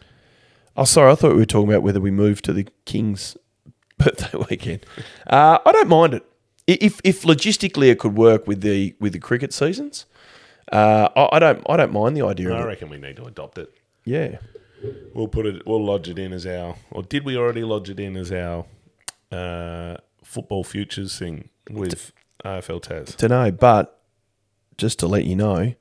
Oh, 0.78 0.84
sorry. 0.86 1.12
I 1.12 1.16
thought 1.16 1.32
we 1.34 1.40
were 1.40 1.46
talking 1.46 1.68
about 1.70 1.82
whether 1.82 2.00
we 2.00 2.12
move 2.12 2.44
to 2.44 2.54
the 2.54 2.68
King's 2.86 3.36
birthday 3.98 4.38
weekend. 4.52 4.86
Uh, 5.26 5.58
I 5.66 5.72
don't 5.72 5.90
mind 5.90 6.14
it. 6.14 6.24
If 6.68 7.02
if 7.04 7.24
logistically 7.24 7.90
it 7.90 7.98
could 7.98 8.16
work 8.16 8.46
with 8.48 8.62
the 8.62 8.96
with 9.00 9.14
the 9.14 9.20
cricket 9.20 9.52
seasons, 9.52 10.06
uh, 10.72 11.10
I, 11.16 11.36
I 11.38 11.40
don't 11.40 11.64
I 11.70 11.78
don't 11.78 11.92
mind 11.94 12.16
the 12.18 12.26
idea 12.26 12.54
I 12.54 12.58
of 12.60 12.64
it. 12.66 12.68
reckon 12.68 12.90
we 12.90 12.98
need 12.98 13.16
to 13.18 13.26
adopt 13.26 13.58
it. 13.58 13.74
Yeah. 14.06 14.38
We'll 15.14 15.28
put 15.28 15.46
it. 15.46 15.66
We'll 15.66 15.84
lodge 15.84 16.08
it 16.08 16.20
in 16.20 16.32
as 16.34 16.46
our. 16.46 16.76
Or 16.92 17.02
did 17.04 17.26
we 17.26 17.36
already 17.36 17.64
lodge 17.64 17.90
it 17.90 18.00
in 18.00 18.16
as 18.16 18.32
our 18.32 18.66
uh, 19.32 19.98
football 20.24 20.64
futures 20.64 21.18
thing 21.18 21.50
with 21.70 22.12
AFL 22.46 22.82
Tas? 22.84 23.16
to 23.16 23.28
know, 23.28 23.52
but 23.52 24.00
just 24.78 25.00
to 25.00 25.08
let 25.08 25.26
you 25.26 25.36
know, 25.36 25.74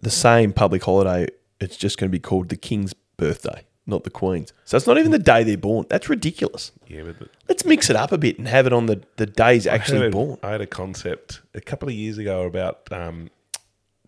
the 0.00 0.10
same 0.10 0.52
public 0.52 0.82
holiday, 0.84 1.28
it's 1.60 1.76
just 1.76 1.98
going 1.98 2.08
to 2.10 2.12
be 2.12 2.18
called 2.18 2.48
the 2.48 2.56
King's 2.56 2.92
birthday, 3.16 3.64
not 3.86 4.02
the 4.02 4.10
Queen's. 4.10 4.52
So 4.64 4.76
it's 4.76 4.86
not 4.88 4.98
even 4.98 5.12
the 5.12 5.18
day 5.20 5.44
they're 5.44 5.56
born. 5.56 5.86
That's 5.88 6.08
ridiculous. 6.08 6.72
Yeah, 6.88 7.02
but 7.04 7.18
the- 7.20 7.28
Let's 7.48 7.64
mix 7.64 7.88
it 7.88 7.94
up 7.96 8.10
a 8.12 8.18
bit 8.18 8.38
and 8.38 8.48
have 8.48 8.66
it 8.66 8.72
on 8.72 8.86
the, 8.86 9.00
the 9.16 9.26
days 9.26 9.66
I 9.68 9.74
actually 9.74 10.00
had 10.02 10.12
born. 10.12 10.38
I 10.42 10.50
had 10.50 10.60
a 10.60 10.66
concept 10.66 11.40
a 11.54 11.60
couple 11.60 11.88
of 11.88 11.94
years 11.94 12.18
ago 12.18 12.42
about 12.44 12.80
um, 12.92 13.30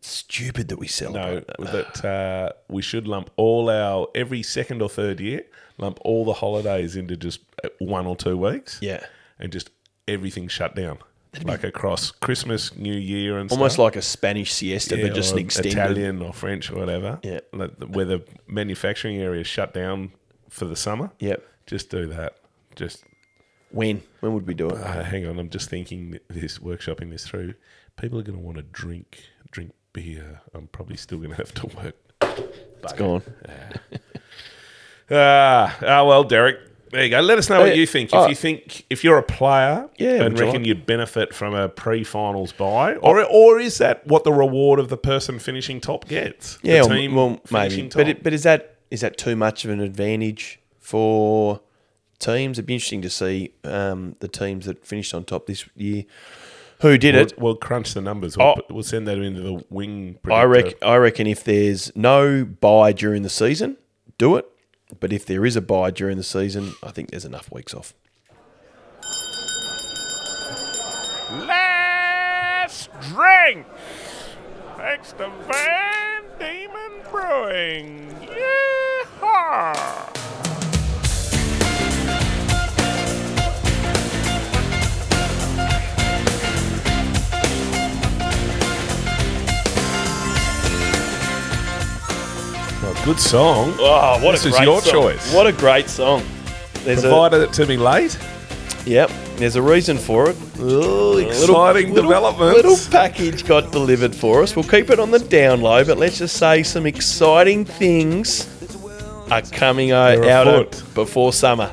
stupid 0.01 0.69
that 0.69 0.79
we 0.79 0.87
No, 0.87 0.89
celebrate 0.89 1.47
that. 1.47 1.95
that 1.95 2.05
uh, 2.05 2.53
we 2.69 2.83
should 2.83 3.07
lump 3.07 3.31
all 3.37 3.69
our 3.71 4.09
every 4.15 4.43
second 4.43 4.83
or 4.83 4.89
third 4.89 5.21
year, 5.21 5.45
lump 5.79 5.99
all 6.03 6.25
the 6.25 6.33
holidays 6.35 6.97
into 6.97 7.17
just 7.17 7.41
uh, 7.65 7.69
one 7.79 8.07
or 8.07 8.17
two 8.17 8.37
weeks. 8.37 8.79
Yeah. 8.81 9.05
and 9.39 9.53
just 9.53 9.71
everything 10.09 10.49
shut 10.49 10.75
down, 10.75 10.99
like 11.45 11.65
across 11.65 12.11
Christmas, 12.11 12.75
New 12.77 12.93
Year, 12.95 13.39
and 13.39 13.51
Almost 13.53 13.75
stuff. 13.75 13.85
like 13.85 13.97
a 13.97 14.03
Spanish 14.03 14.53
siesta, 14.53 14.97
Yeah, 14.99 15.07
but 15.09 15.15
just 15.15 15.37
extended. 15.37 15.73
Italian 15.73 16.21
or 16.23 16.33
French 16.33 16.71
or 16.71 16.77
whatever. 16.77 17.19
Yeah. 17.23 17.41
like 17.53 17.79
the- 17.79 17.87
where 17.87 18.05
the 18.05 18.23
manufacturing 18.47 19.17
area 19.19 19.41
is 19.43 19.47
shut 19.47 19.73
down 19.73 20.13
for 20.49 20.65
the 20.67 20.77
summer. 20.77 21.11
Yep. 21.21 21.43
just 21.67 21.89
do 21.91 22.07
that. 22.09 22.37
Just 22.75 23.05
When? 23.71 24.03
When 24.21 24.35
would 24.35 24.47
we 24.49 24.55
do 24.55 24.69
it? 24.71 24.77
uh, 24.79 25.05
hang 25.05 25.25
on, 25.27 25.39
I'm 25.39 25.49
just 25.51 25.71
thinking 25.71 26.19
this 26.29 26.59
workshopping 26.59 27.11
this 27.11 27.27
through. 27.27 27.55
People 27.97 28.19
are 28.19 28.23
going 28.23 28.39
to 28.39 28.45
want 28.45 28.57
to 28.57 28.63
drink 28.65 29.25
beer. 29.93 30.41
I'm 30.55 30.67
probably 30.69 30.97
still 30.97 31.19
going 31.19 31.31
to 31.31 31.37
have 31.37 31.53
to 31.55 31.67
work. 31.77 31.97
It's 32.83 32.93
gone. 32.95 33.23
Ah, 35.11 35.77
ah, 35.83 36.05
well, 36.05 36.25
Derek. 36.25 36.59
There 36.93 37.05
you 37.05 37.11
go. 37.11 37.21
Let 37.21 37.39
us 37.39 37.49
know 37.49 37.61
what 37.61 37.71
Hey, 37.73 37.79
you 37.79 37.87
think. 37.87 38.09
If 38.11 38.15
oh. 38.15 38.27
you 38.29 38.35
think 38.35 38.85
if 38.91 39.05
you're 39.05 39.19
a 39.19 39.23
player 39.23 39.89
Yeah, 39.97 40.11
and 40.23 40.25
would 40.25 40.39
you 40.39 40.45
reckon 40.45 40.63
like- 40.63 40.67
you'd 40.67 40.87
benefit 40.87 41.33
from 41.33 41.55
a 41.55 41.69
pre-finals 41.69 42.53
buy, 42.53 42.97
or 42.97 43.23
or 43.25 43.61
is 43.61 43.79
that 43.79 44.05
what 44.07 44.25
the 44.25 44.33
reward 44.33 44.81
of 44.81 44.89
the 44.89 44.97
person 44.97 45.39
finishing 45.39 45.81
top 45.81 46.09
gets? 46.09 46.57
The 46.59 46.69
Yeah, 46.69 46.81
well, 46.83 46.89
team 46.89 47.15
well 47.15 47.29
maybe. 47.31 47.41
finishing 47.47 47.85
But 47.91 48.05
top? 48.05 48.09
it, 48.09 48.23
but 48.25 48.33
is 48.33 48.43
that 48.43 48.77
is 48.91 49.03
that 49.03 49.17
too 49.19 49.37
much 49.37 49.65
of 49.65 49.71
an 49.71 49.81
advantage 49.81 50.59
for 50.81 51.61
teams? 52.19 52.59
It'd 52.59 52.67
be 52.67 52.75
interesting 52.75 53.03
to 53.03 53.11
see 53.11 53.53
um, 53.63 54.17
the 54.19 54.27
teams 54.29 54.67
that 54.67 54.85
finished 54.85 55.15
on 55.15 55.23
top 55.25 55.47
this 55.47 55.69
year 55.77 56.05
who 56.81 56.99
did 56.99 57.15
we'll, 57.15 57.25
it. 57.25 57.39
we'll 57.39 57.57
crunch 57.57 57.95
the 57.95 58.01
numbers. 58.01 58.37
We'll, 58.37 58.47
Oh. 58.59 58.63
we'll 58.71 58.83
send 58.83 59.07
that 59.09 59.19
into 59.19 59.41
the 59.43 59.65
wing. 59.71 60.19
I 60.31 60.43
reckon. 60.45 60.75
I 60.83 60.97
reckon 60.97 61.27
if 61.27 61.45
there's 61.45 61.95
no 61.97 62.45
buy 62.45 62.93
during 62.93 63.23
the 63.23 63.29
season, 63.31 63.77
do 64.19 64.37
it. 64.37 64.47
But 64.99 65.13
if 65.13 65.25
there 65.25 65.47
is 65.47 65.55
a 65.57 65.61
buy 65.61 65.91
during 65.93 66.17
the 66.17 66.25
season, 66.25 66.75
I 66.83 66.91
think 66.91 67.11
there's 67.11 67.25
enough 67.25 67.51
weeks 67.53 67.73
off. 67.75 67.95
Last 71.47 72.91
drink. 73.15 73.67
Thanks 74.77 75.13
to 75.13 75.31
Van 75.49 76.23
Diemen 76.39 77.03
Brewing. 77.11 78.17
Yeehaw! 79.21 80.20
Oh, 92.83 93.03
good 93.05 93.21
song. 93.21 93.75
Oh, 93.79 94.19
what 94.25 94.33
This 94.33 94.45
a 94.47 94.49
is 94.49 94.55
great 94.57 94.65
your 94.65 94.81
song. 94.81 94.93
choice. 94.93 95.35
What 95.35 95.47
a 95.47 95.53
great 95.53 95.89
song. 95.89 96.23
There's 96.85 97.03
Provided 97.03 97.43
it 97.43 97.53
to 97.55 97.67
me 97.67 97.77
late. 97.77 98.19
yep. 98.87 99.11
There's 99.37 99.57
a 99.57 99.63
reason 99.63 99.99
for 99.99 100.31
it. 100.31 100.37
Oh, 100.59 101.17
exciting 101.19 101.95
developments. 101.95 102.57
Little 102.57 102.79
package 102.91 103.47
got 103.47 103.71
delivered 103.73 104.15
for 104.15 104.43
us. 104.43 104.57
We'll 104.57 104.65
keep 104.67 104.91
it 104.91 104.99
on 104.99 105.11
the 105.11 105.19
down 105.19 105.61
low, 105.63 105.85
but 105.85 105.99
let's 105.99 106.19
just 106.19 106.37
say 106.37 106.63
some 106.63 106.87
exciting 106.87 107.65
things 107.65 108.47
are 109.31 109.43
coming 109.43 109.93
uh, 109.93 110.17
They're 110.17 110.31
out 110.31 110.47
afoot. 110.49 110.81
of 110.83 110.95
before 110.95 111.33
summer. 111.33 111.71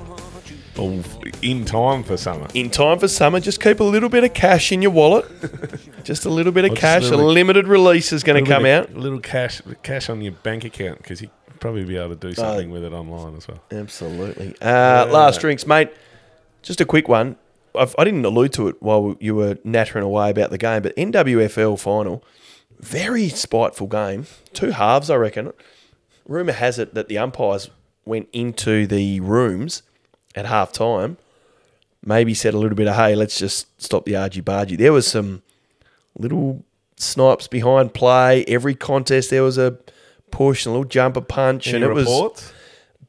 In 1.41 1.65
time 1.65 2.03
for 2.03 2.17
summer. 2.17 2.47
In 2.53 2.69
time 2.69 2.99
for 2.99 3.07
summer, 3.07 3.39
just 3.39 3.61
keep 3.61 3.79
a 3.79 3.83
little 3.83 4.09
bit 4.09 4.23
of 4.23 4.33
cash 4.33 4.71
in 4.71 4.81
your 4.81 4.91
wallet. 4.91 5.25
just 6.03 6.25
a 6.25 6.29
little 6.29 6.51
bit 6.51 6.65
of 6.65 6.71
Or 6.71 6.75
just 6.75 6.81
cash. 6.81 7.03
a 7.07 7.09
little- 7.15 7.31
limited 7.31 7.67
release 7.67 8.13
is 8.13 8.23
going 8.23 8.43
to 8.43 8.49
come 8.49 8.65
out. 8.65 8.91
A 8.91 8.97
little 8.99 9.19
cash, 9.19 9.61
cash 9.83 10.09
on 10.09 10.21
your 10.21 10.33
bank 10.33 10.63
account 10.65 10.99
because 10.99 11.21
you 11.21 11.29
probably 11.59 11.83
be 11.83 11.97
able 11.97 12.15
to 12.15 12.27
Uh, 12.27 12.29
do 12.29 12.33
something 12.35 12.69
with 12.69 12.83
it 12.83 12.93
online 12.93 13.35
as 13.35 13.47
well. 13.47 13.59
Absolutely. 13.71 14.55
Uh, 14.61 15.07
Last 15.07 15.41
drinks, 15.41 15.65
mate. 15.65 15.89
Just 16.61 16.79
a 16.81 16.85
quick 16.85 17.07
one. 17.07 17.37
I've, 17.75 17.95
I 17.97 18.03
didn't 18.03 18.25
allude 18.25 18.53
to 18.53 18.67
it 18.67 18.75
while 18.81 19.15
you 19.19 19.35
were 19.35 19.57
nattering 19.63 20.03
away 20.05 20.29
about 20.29 20.49
the 20.51 20.57
game, 20.57 20.81
but 20.83 20.95
NWFL 20.95 21.79
final, 21.79 22.23
very 22.79 23.29
spiteful 23.29 23.87
game. 23.87 24.25
Two 24.53 24.71
halves, 24.71 25.09
I 25.09 25.15
reckon. 25.15 25.53
Rumour 26.27 26.53
has 26.53 26.77
it 26.77 26.93
that 26.93 27.07
the 27.07 27.17
umpires 27.17 27.69
went 28.05 28.29
into 28.33 28.85
the 28.87 29.19
rooms 29.21 29.81
at 30.37 30.45
half 30.45 30.71
time, 30.71 31.17
maybe 32.05 32.33
said 32.33 32.53
a 32.53 32.57
little 32.57 32.75
bit 32.77 32.87
of, 32.87 32.95
hey, 32.95 33.15
let's 33.15 33.37
just 33.39 33.67
stop 33.81 34.05
the 34.05 34.15
argy 34.15 34.41
bargy. 34.41 34.77
There 34.77 34.93
was 34.93 35.07
some 35.07 35.41
little 36.17 36.63
snipes 36.95 37.47
behind 37.47 37.93
play. 37.93 38.45
Every 38.45 38.75
contest, 38.75 39.29
there 39.31 39.43
was 39.43 39.57
a 39.57 39.77
push 40.31 40.65
and 40.65 40.71
a 40.71 40.77
little 40.77 40.89
jumper 40.89 41.21
punch. 41.21 41.67
Any 41.67 41.77
and 41.77 41.85
it 41.85 41.93
was 41.93 42.53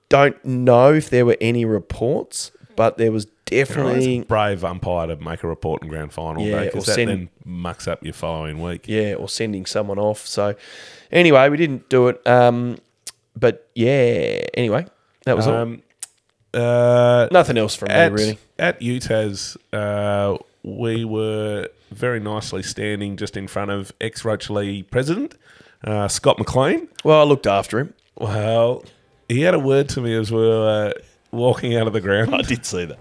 don't 0.08 0.42
know 0.44 0.94
if 0.94 1.10
there 1.10 1.26
were 1.26 1.36
any 1.40 1.64
reports, 1.66 2.50
but 2.76 2.96
there 2.96 3.12
was 3.12 3.26
definitely 3.44 4.20
brave 4.22 4.64
umpire 4.64 5.06
to 5.08 5.16
make 5.16 5.42
a 5.42 5.48
report 5.48 5.82
in 5.82 5.88
grand 5.88 6.12
final 6.12 6.42
Yeah, 6.42 6.60
day 6.60 6.64
because 6.66 6.86
that 6.86 6.94
send- 6.94 7.10
then 7.10 7.28
mucks 7.44 7.86
up 7.86 8.02
your 8.02 8.14
following 8.14 8.60
week. 8.62 8.86
yeah, 8.88 9.14
or 9.14 9.28
sending 9.28 9.66
someone 9.66 9.98
off. 9.98 10.26
So 10.26 10.54
anyway, 11.12 11.48
we 11.50 11.56
didn't 11.58 11.88
do 11.90 12.08
it. 12.08 12.26
Um, 12.26 12.78
but 13.36 13.68
yeah, 13.74 14.40
anyway, 14.54 14.86
that 15.24 15.36
was 15.36 15.46
all. 15.46 15.76
Uh, 16.54 17.28
Nothing 17.30 17.58
else 17.58 17.74
from 17.74 17.90
at, 17.90 18.12
me 18.12 18.22
really. 18.22 18.38
At 18.58 18.80
UTAS, 18.80 19.56
uh, 19.72 20.38
we 20.62 21.04
were 21.04 21.68
very 21.90 22.20
nicely 22.20 22.62
standing 22.62 23.16
just 23.16 23.36
in 23.36 23.46
front 23.48 23.70
of 23.70 23.92
ex 24.00 24.22
Rocherlea 24.22 24.82
president, 24.90 25.34
uh, 25.84 26.08
Scott 26.08 26.38
McLean. 26.38 26.88
Well, 27.04 27.20
I 27.20 27.24
looked 27.24 27.46
after 27.46 27.78
him. 27.78 27.94
Well, 28.16 28.84
he 29.28 29.42
had 29.42 29.54
a 29.54 29.58
word 29.58 29.88
to 29.90 30.00
me 30.00 30.14
as 30.14 30.32
we 30.32 30.38
were 30.40 30.92
uh, 30.96 31.00
walking 31.30 31.76
out 31.76 31.86
of 31.86 31.92
the 31.92 32.00
ground. 32.00 32.34
I 32.34 32.42
did 32.42 32.64
see 32.64 32.86
that. 32.86 32.98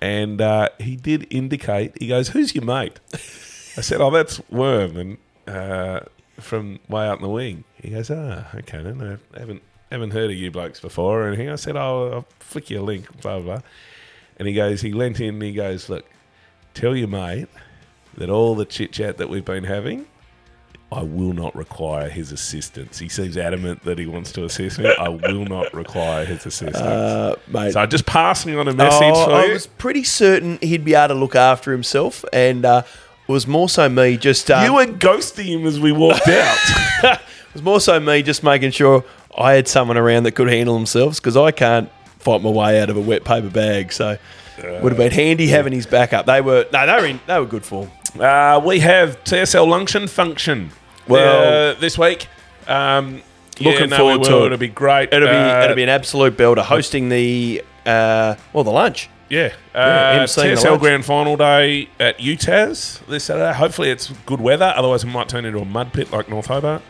and 0.00 0.40
uh, 0.40 0.68
he 0.78 0.96
did 0.96 1.26
indicate. 1.30 1.92
He 2.00 2.08
goes, 2.08 2.28
"Who's 2.28 2.54
your 2.54 2.64
mate?" 2.64 3.00
I 3.12 3.80
said, 3.82 4.00
"Oh, 4.00 4.10
that's 4.10 4.40
Worm, 4.50 4.96
and 4.96 5.18
uh, 5.46 6.00
from 6.40 6.78
way 6.88 7.06
out 7.06 7.18
in 7.18 7.22
the 7.22 7.28
wing." 7.28 7.64
He 7.82 7.90
goes, 7.90 8.10
"Ah, 8.10 8.46
okay, 8.54 8.82
then 8.82 9.20
I 9.34 9.38
haven't 9.38 9.62
haven't 9.90 10.10
heard 10.10 10.30
of 10.30 10.36
you 10.36 10.50
blokes 10.50 10.80
before 10.80 11.22
or 11.22 11.28
anything." 11.28 11.48
I 11.48 11.56
said, 11.56 11.76
"Oh, 11.76 12.10
I'll 12.12 12.26
flick 12.40 12.70
you 12.70 12.80
a 12.80 12.82
link." 12.82 13.06
Blah 13.22 13.38
blah. 13.40 13.44
blah. 13.56 13.60
And 14.38 14.46
he 14.46 14.54
goes, 14.54 14.82
he 14.82 14.92
leant 14.92 15.18
in. 15.20 15.34
and 15.34 15.42
He 15.42 15.52
goes, 15.52 15.88
"Look, 15.88 16.04
tell 16.74 16.94
your 16.96 17.08
mate 17.08 17.48
that 18.16 18.28
all 18.30 18.54
the 18.54 18.64
chit 18.66 18.92
chat 18.92 19.16
that 19.18 19.28
we've 19.28 19.44
been 19.44 19.64
having." 19.64 20.06
I 20.92 21.02
will 21.02 21.32
not 21.32 21.56
require 21.56 22.08
his 22.08 22.30
assistance. 22.30 23.00
He 23.00 23.08
seems 23.08 23.36
adamant 23.36 23.82
that 23.84 23.98
he 23.98 24.06
wants 24.06 24.30
to 24.32 24.44
assist 24.44 24.78
me. 24.78 24.94
I 24.96 25.08
will 25.08 25.44
not 25.44 25.74
require 25.74 26.24
his 26.24 26.46
assistance. 26.46 26.76
Uh, 26.76 27.34
mate. 27.48 27.72
so 27.72 27.80
I 27.80 27.86
just 27.86 28.06
passing 28.06 28.56
on 28.56 28.68
a 28.68 28.72
message 28.72 29.02
Oh, 29.02 29.24
for 29.24 29.32
I 29.32 29.46
you. 29.46 29.52
was 29.54 29.66
pretty 29.66 30.04
certain 30.04 30.58
he'd 30.62 30.84
be 30.84 30.94
able 30.94 31.08
to 31.08 31.14
look 31.14 31.34
after 31.34 31.72
himself, 31.72 32.24
and 32.32 32.64
uh, 32.64 32.82
it 33.26 33.32
was 33.32 33.48
more 33.48 33.68
so 33.68 33.88
me 33.88 34.16
just. 34.16 34.48
Um, 34.48 34.64
You 34.64 34.74
were 34.74 34.86
ghosting 34.86 35.46
him 35.46 35.66
as 35.66 35.80
we 35.80 35.90
walked 35.90 36.28
out. 36.28 36.56
it 37.02 37.20
was 37.52 37.62
more 37.64 37.80
so 37.80 37.98
me 37.98 38.22
just 38.22 38.44
making 38.44 38.70
sure 38.70 39.04
I 39.36 39.54
had 39.54 39.68
someone 39.68 39.96
around 39.96 40.22
that 40.24 40.32
could 40.32 40.48
handle 40.48 40.74
themselves 40.74 41.20
because 41.20 41.36
I 41.36 41.50
can't 41.50 41.90
fight 42.18 42.42
my 42.42 42.50
way 42.50 42.80
out 42.80 42.90
of 42.90 42.96
a 42.96 43.00
wet 43.00 43.24
paper 43.24 43.50
bag. 43.50 43.92
So 43.92 44.16
would 44.62 44.92
have 44.92 44.96
been 44.96 45.12
handy 45.12 45.48
having 45.48 45.72
his 45.72 45.86
backup. 45.86 46.26
They 46.26 46.40
were 46.40 46.66
no, 46.72 46.86
they 46.86 46.92
were 47.00 47.06
in 47.06 47.20
they 47.26 47.38
were 47.38 47.44
good 47.46 47.64
form. 47.64 47.90
uh, 48.18 48.60
we 48.64 48.80
have 48.80 49.22
TSL 49.24 49.66
luncheon 49.68 50.06
function. 50.08 50.70
Well- 51.08 51.72
uh, 51.76 51.80
this 51.80 51.98
week. 51.98 52.28
Um, 52.66 53.22
Looking 53.58 53.80
yeah, 53.80 53.86
no, 53.86 53.96
forward 53.96 54.18
we 54.20 54.24
to 54.26 54.42
it. 54.42 54.46
It'll 54.46 54.58
be 54.58 54.68
great. 54.68 55.12
It'll 55.14 55.28
be 55.28 55.34
Uh, 55.34 55.64
it'll 55.64 55.76
be 55.76 55.82
an 55.82 55.88
absolute 55.88 56.36
belter 56.36 56.62
hosting 56.62 57.08
the 57.08 57.62
uh, 57.86 58.34
well 58.52 58.64
the 58.64 58.70
lunch. 58.72 59.08
yeah. 59.30 59.52
Yeah, 59.74 59.80
Uh, 60.22 60.26
TSL 60.26 60.78
grand 60.78 61.04
final 61.06 61.36
day 61.38 61.88
at 62.00 62.18
UTAS 62.18 63.00
this 63.06 63.24
Saturday. 63.24 63.54
Hopefully 63.54 63.90
it's 63.90 64.10
good 64.26 64.40
weather. 64.42 64.74
Otherwise 64.76 65.04
it 65.04 65.06
might 65.08 65.28
turn 65.30 65.44
into 65.46 65.58
a 65.60 65.64
mud 65.64 65.92
pit 65.94 66.10
like 66.12 66.28
North 66.28 66.46
Hobart. 66.46 66.82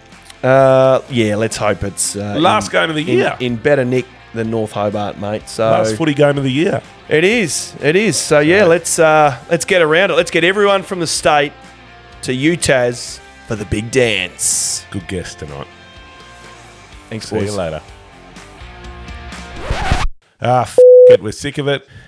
Uh, 0.47 1.03
yeah, 1.11 1.35
let's 1.37 1.57
hope 1.57 1.83
it's 1.83 2.15
uh, 2.17 2.37
Last 2.39 2.67
in- 2.67 2.73
game 2.73 2.91
of 2.91 2.97
the 2.97 3.03
in- 3.03 3.19
year. 3.19 3.37
in, 3.41 3.57
better 3.57 3.85
nick 3.85 4.07
than 4.35 4.51
North 4.51 4.73
Hobart, 4.73 5.19
mate. 5.19 5.49
So 5.49 5.65
Last 5.71 5.97
footy 5.97 6.15
game 6.15 6.37
of 6.39 6.45
the 6.45 6.51
year. 6.53 6.83
It 7.09 7.25
is. 7.25 7.75
It 7.81 7.97
is. 7.97 8.17
So 8.17 8.41
yeah, 8.41 8.65
let's 8.65 8.99
uh, 8.99 9.37
let's 9.51 9.65
get 9.65 9.83
around 9.83 10.11
it. 10.11 10.15
Let's 10.15 10.31
get 10.31 10.45
everyone 10.45 10.83
from 10.83 11.01
the 11.01 11.07
state 11.07 11.53
to 12.23 12.33
UTAS 12.33 13.19
for 13.47 13.57
the 13.57 13.65
big 13.67 13.91
dance. 13.91 14.85
Good 14.91 15.07
guess 15.09 15.35
tonight. 15.35 15.67
Thanks, 17.09 17.29
See 17.29 17.37
boys. 17.39 17.47
you 17.51 17.57
later. 17.57 17.81
Ah, 20.41 20.63
f- 20.63 20.77
it. 21.09 21.23
We're 21.23 21.33
sick 21.33 21.59
of 21.59 21.69
it. 21.69 21.87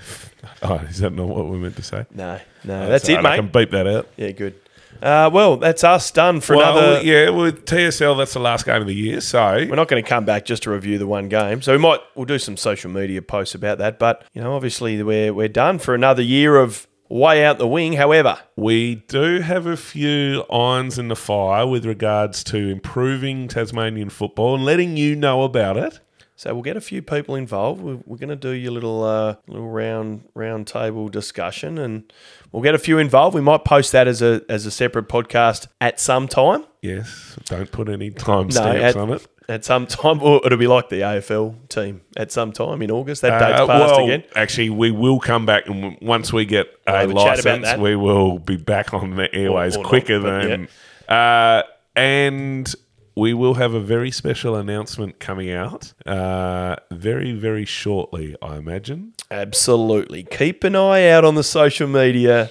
Oh, 0.61 0.75
is 0.91 0.99
that 0.99 1.13
not 1.13 1.29
what 1.29 1.47
we 1.47 1.57
meant 1.57 1.77
to 1.77 1.83
say? 1.83 2.05
No, 2.13 2.41
no, 2.65 2.89
that's 2.89 3.09
it, 3.09 3.17
all 3.19 3.23
right, 3.23 3.35
I 3.35 3.37
can 3.37 3.47
beep 3.49 3.71
that 3.71 3.87
out. 3.87 4.09
Yeah, 4.17 4.31
good. 4.33 4.55
Uh, 5.03 5.31
well, 5.33 5.57
that's 5.57 5.85
us 5.85 6.11
done 6.11 6.41
for 6.41 6.57
well, 6.57 6.77
another. 6.77 7.03
yeah, 7.03 7.31
with 7.31 7.65
TSL, 7.67 8.17
that's 8.19 8.33
the 8.33 8.41
last 8.41 8.67
game 8.67 8.81
of 8.81 8.87
the 8.87 8.95
year. 8.95 9.21
So 9.21 9.41
We're 9.69 9.77
not 9.77 9.89
going 9.89 10.03
to 10.03 10.09
come 10.09 10.25
back 10.25 10.45
just 10.45 10.65
to 10.65 10.71
review 10.71 10.99
the 10.99 11.07
one 11.07 11.29
game, 11.29 11.63
so 11.63 11.73
we 11.73 11.79
might 11.79 12.01
we'll 12.15 12.27
do 12.27 12.39
some 12.39 12.57
social 12.57 12.91
media 12.91 13.23
posts 13.23 13.55
about 13.55 13.79
that. 13.79 13.99
But 13.99 14.25
you 14.33 14.43
know, 14.43 14.55
obviously 14.55 15.03
we're 15.03 15.33
we're 15.33 15.49
done 15.49 15.79
for 15.79 15.95
another 15.95 16.23
year 16.23 16.57
of 16.57 16.87
way 17.09 17.45
out 17.45 17.59
the 17.59 17.67
wing. 17.67 17.95
However, 17.95 18.39
We 18.57 18.97
do 19.09 19.41
have 19.41 19.67
a 19.67 19.77
few 19.77 20.45
irons 20.51 20.99
in 20.99 21.09
the 21.09 21.17
fire 21.17 21.67
with 21.67 21.87
regards 21.87 22.45
to 22.45 22.57
improving 22.69 23.49
Tasmanian 23.49 24.11
football 24.11 24.55
and 24.57 24.65
letting 24.65 24.97
you 24.97 25.17
know 25.17 25.43
about 25.45 25.77
it. 25.79 26.01
so 26.37 26.53
we'll 26.53 26.63
get 26.63 26.77
a 26.77 26.83
few 26.83 27.01
people 27.01 27.35
involved. 27.35 27.81
We're, 27.81 27.99
we're 28.05 28.19
going 28.19 28.29
to 28.29 28.37
do 28.37 28.51
your 28.51 28.73
little 28.73 29.03
uh, 29.05 29.37
little 29.47 29.71
round 29.71 30.29
round 30.35 30.67
table 30.67 31.09
discussion, 31.09 31.79
and 31.79 32.13
we'll 32.53 32.63
get 32.63 32.75
a 32.75 32.79
few 32.79 32.99
involved. 32.99 33.35
We 33.35 33.41
might 33.41 33.65
post 33.65 33.93
that 33.93 34.07
as 34.09 34.23
a 34.23 34.43
as 34.49 34.67
a 34.67 34.71
separate 34.71 35.09
podcast 35.09 35.67
at 35.81 36.01
some 36.01 36.29
time. 36.29 36.65
Yes, 36.83 37.37
don't 37.47 37.71
put 37.71 37.89
any 37.89 38.11
time 38.11 38.51
stamps 38.51 38.97
on 38.97 39.13
it. 39.15 39.27
at 39.49 39.65
some 39.65 39.87
time, 39.87 40.23
or 40.23 40.41
it'll 40.45 40.59
be 40.59 40.67
like 40.69 40.89
the 40.91 41.01
AFL 41.01 41.69
team 41.69 42.03
at 42.17 42.31
some 42.31 42.53
time 42.53 42.83
in 42.83 42.91
August. 42.91 43.23
That 43.23 43.39
date's 43.41 43.61
Uh, 43.61 43.67
passed 43.67 43.95
well, 43.97 44.05
again. 44.05 44.23
actually, 44.37 44.71
we 44.71 44.91
will 44.91 45.19
come 45.19 45.45
back, 45.47 45.67
and 45.67 45.83
w- 45.83 45.97
once 46.01 46.33
we 46.33 46.45
get 46.45 46.69
We'll 46.87 46.97
a 46.97 47.07
a 47.07 47.07
license, 47.09 47.77
we 47.79 47.97
will 47.97 48.39
be 48.39 48.57
back 48.57 48.95
on 48.95 49.17
the 49.17 49.35
airways 49.35 49.77
or 49.77 49.83
not, 49.83 49.89
quicker 49.89 50.21
but 50.21 50.43
than. 50.43 50.69
Uh, 51.09 51.63
and 51.97 52.73
we 53.19 53.35
will 53.35 53.55
have 53.55 53.75
a 53.75 53.81
very 53.81 54.11
special 54.13 54.55
announcement 54.55 55.19
coming 55.19 55.51
out 55.51 55.93
uh, 56.07 56.77
very, 56.91 57.33
very 57.33 57.65
shortly, 57.65 58.37
I 58.41 58.57
imagine. 58.57 59.13
Absolutely. 59.31 60.23
Keep 60.23 60.63
an 60.63 60.77
eye 60.77 61.09
out 61.09 61.25
on 61.25 61.35
the 61.35 61.43
social 61.43 61.89
media 61.89 62.51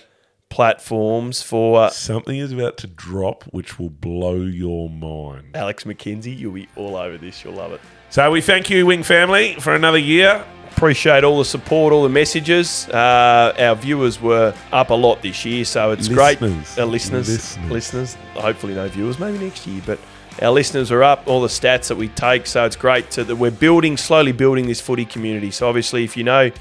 platforms 0.49 1.41
for 1.41 1.89
Something 1.91 2.37
is 2.37 2.51
about 2.51 2.77
to 2.77 2.87
drop 2.87 3.43
which 3.45 3.79
will 3.79 3.89
blow 3.89 4.35
your 4.35 4.89
mind. 4.89 5.55
Alex 5.55 5.83
McKenzie. 5.85 6.37
You'll 6.37 6.53
be 6.53 6.67
all 6.75 6.95
over 6.95 7.17
this. 7.17 7.43
You'll 7.43 7.53
love 7.53 7.71
it. 7.73 7.81
So 8.09 8.29
we 8.31 8.41
thank 8.41 8.69
you, 8.69 8.85
Wing 8.85 9.03
family, 9.03 9.55
for 9.55 9.73
another 9.73 9.97
year. 9.97 10.43
Appreciate 10.71 11.23
all 11.23 11.39
the 11.39 11.45
support, 11.45 11.91
all 11.91 12.03
the 12.03 12.09
messages. 12.09 12.87
Uh, 12.89 13.53
our 13.57 13.75
viewers 13.75 14.21
were 14.21 14.53
up 14.71 14.89
a 14.91 14.93
lot 14.93 15.21
this 15.21 15.43
year, 15.43 15.65
so 15.65 15.91
it's 15.91 16.07
great. 16.07 16.39
Listeners. 16.39 16.77
Uh, 16.77 16.85
listeners, 16.85 17.29
Listeners. 17.29 17.71
listeners, 17.71 18.17
Hopefully, 18.35 18.75
no 18.75 18.87
viewers. 18.87 19.17
Maybe 19.17 19.39
next 19.39 19.65
year, 19.65 19.81
but 19.85 19.99
our 20.41 20.51
listeners 20.51 20.91
are 20.91 21.03
up. 21.03 21.27
All 21.27 21.41
the 21.41 21.47
stats 21.47 21.87
that 21.87 21.95
we 21.95 22.09
take, 22.09 22.45
so 22.47 22.65
it's 22.65 22.75
great 22.75 23.09
to, 23.11 23.23
that 23.23 23.35
we're 23.35 23.51
building, 23.51 23.97
slowly 23.97 24.31
building 24.31 24.67
this 24.67 24.79
footy 24.81 25.05
community. 25.05 25.51
So 25.51 25.67
obviously, 25.67 26.03
if 26.03 26.15
you 26.17 26.23
know 26.23 26.51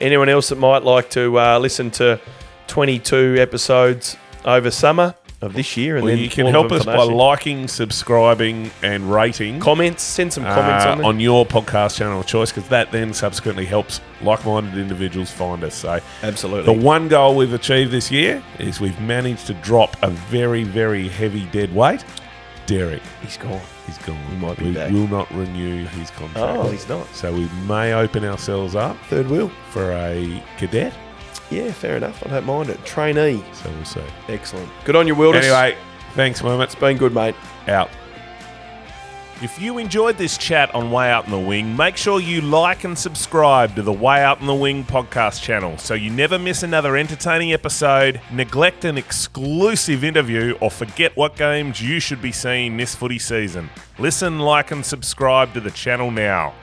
anyone 0.00 0.28
else 0.28 0.48
that 0.50 0.56
might 0.58 0.82
like 0.82 1.10
to 1.10 1.38
uh, 1.38 1.58
listen 1.58 1.90
to 1.92 2.20
22 2.68 3.36
episodes 3.38 4.16
over 4.44 4.70
summer 4.70 5.14
of 5.40 5.52
this 5.52 5.76
year, 5.76 5.96
and 5.96 6.04
Well, 6.06 6.14
then 6.14 6.24
you 6.24 6.30
can 6.30 6.46
help 6.46 6.72
us 6.72 6.86
by 6.86 7.02
liking, 7.02 7.68
subscribing, 7.68 8.70
and 8.82 9.12
rating. 9.12 9.60
comments. 9.60 10.02
Send 10.02 10.32
some 10.32 10.44
comments 10.44 10.84
uh, 10.86 10.92
on 10.92 11.04
on 11.04 11.20
your 11.20 11.44
podcast 11.44 11.96
channel 11.98 12.20
of 12.20 12.26
choice 12.26 12.50
because 12.50 12.68
that 12.70 12.90
then 12.92 13.12
subsequently 13.12 13.66
helps 13.66 14.00
like-minded 14.22 14.78
individuals 14.78 15.30
find 15.30 15.62
us. 15.62 15.74
So 15.74 16.00
Absolutely. 16.22 16.74
the 16.74 16.80
one 16.80 17.08
goal 17.08 17.36
we've 17.36 17.52
achieved 17.52 17.90
this 17.90 18.10
year 18.10 18.42
is 18.58 18.80
we've 18.80 18.98
managed 19.00 19.46
to 19.48 19.54
drop 19.54 19.96
a 20.02 20.08
very, 20.10 20.64
very 20.64 21.08
heavy 21.08 21.44
dead 21.46 21.74
weight. 21.74 22.04
Derek, 22.66 23.02
He's 23.22 23.36
gone. 23.36 23.60
he's 23.86 23.98
gone. 23.98 24.16
He 24.30 24.36
might 24.36 24.58
be 24.58 24.66
we 24.66 24.72
back. 24.74 24.90
will 24.92 25.08
not 25.08 25.30
renew 25.32 25.84
his 25.86 26.10
contract. 26.10 26.38
Oh, 26.58 26.68
he's 26.70 26.88
not. 26.88 27.06
So 27.14 27.32
we 27.32 27.48
may 27.68 27.92
open 27.92 28.24
ourselves 28.24 28.74
up 28.74 28.96
Third 29.10 29.28
wheel. 29.28 29.50
for 29.70 29.92
a 29.92 30.42
cadet. 30.56 30.94
Yeah, 31.50 31.70
fair 31.72 31.96
enough. 31.98 32.24
I 32.26 32.30
don't 32.30 32.46
mind 32.46 32.70
it. 32.70 32.82
Trainee. 32.86 33.44
So 33.52 33.70
we'll 33.70 33.84
see. 33.84 34.00
Excellent. 34.28 34.68
Good 34.84 34.96
on 34.96 35.06
you, 35.06 35.14
Wilders. 35.14 35.44
Anyway, 35.44 35.76
thanks, 36.14 36.42
moments. 36.42 36.72
It's 36.74 36.80
been 36.80 36.96
good, 36.96 37.12
mate. 37.14 37.34
Out. 37.68 37.90
If 39.44 39.60
you 39.60 39.76
enjoyed 39.76 40.16
this 40.16 40.38
chat 40.38 40.74
on 40.74 40.90
Way 40.90 41.10
Out 41.10 41.26
in 41.26 41.30
the 41.30 41.38
Wing, 41.38 41.76
make 41.76 41.98
sure 41.98 42.18
you 42.18 42.40
like 42.40 42.84
and 42.84 42.98
subscribe 42.98 43.74
to 43.74 43.82
the 43.82 43.92
Way 43.92 44.24
Out 44.24 44.40
in 44.40 44.46
the 44.46 44.54
Wing 44.54 44.84
podcast 44.84 45.42
channel 45.42 45.76
so 45.76 45.92
you 45.92 46.08
never 46.08 46.38
miss 46.38 46.62
another 46.62 46.96
entertaining 46.96 47.52
episode, 47.52 48.22
neglect 48.32 48.86
an 48.86 48.96
exclusive 48.96 50.02
interview, 50.02 50.56
or 50.62 50.70
forget 50.70 51.14
what 51.14 51.36
games 51.36 51.82
you 51.82 52.00
should 52.00 52.22
be 52.22 52.32
seeing 52.32 52.78
this 52.78 52.94
footy 52.94 53.18
season. 53.18 53.68
Listen, 53.98 54.38
like, 54.38 54.70
and 54.70 54.82
subscribe 54.82 55.52
to 55.52 55.60
the 55.60 55.72
channel 55.72 56.10
now. 56.10 56.54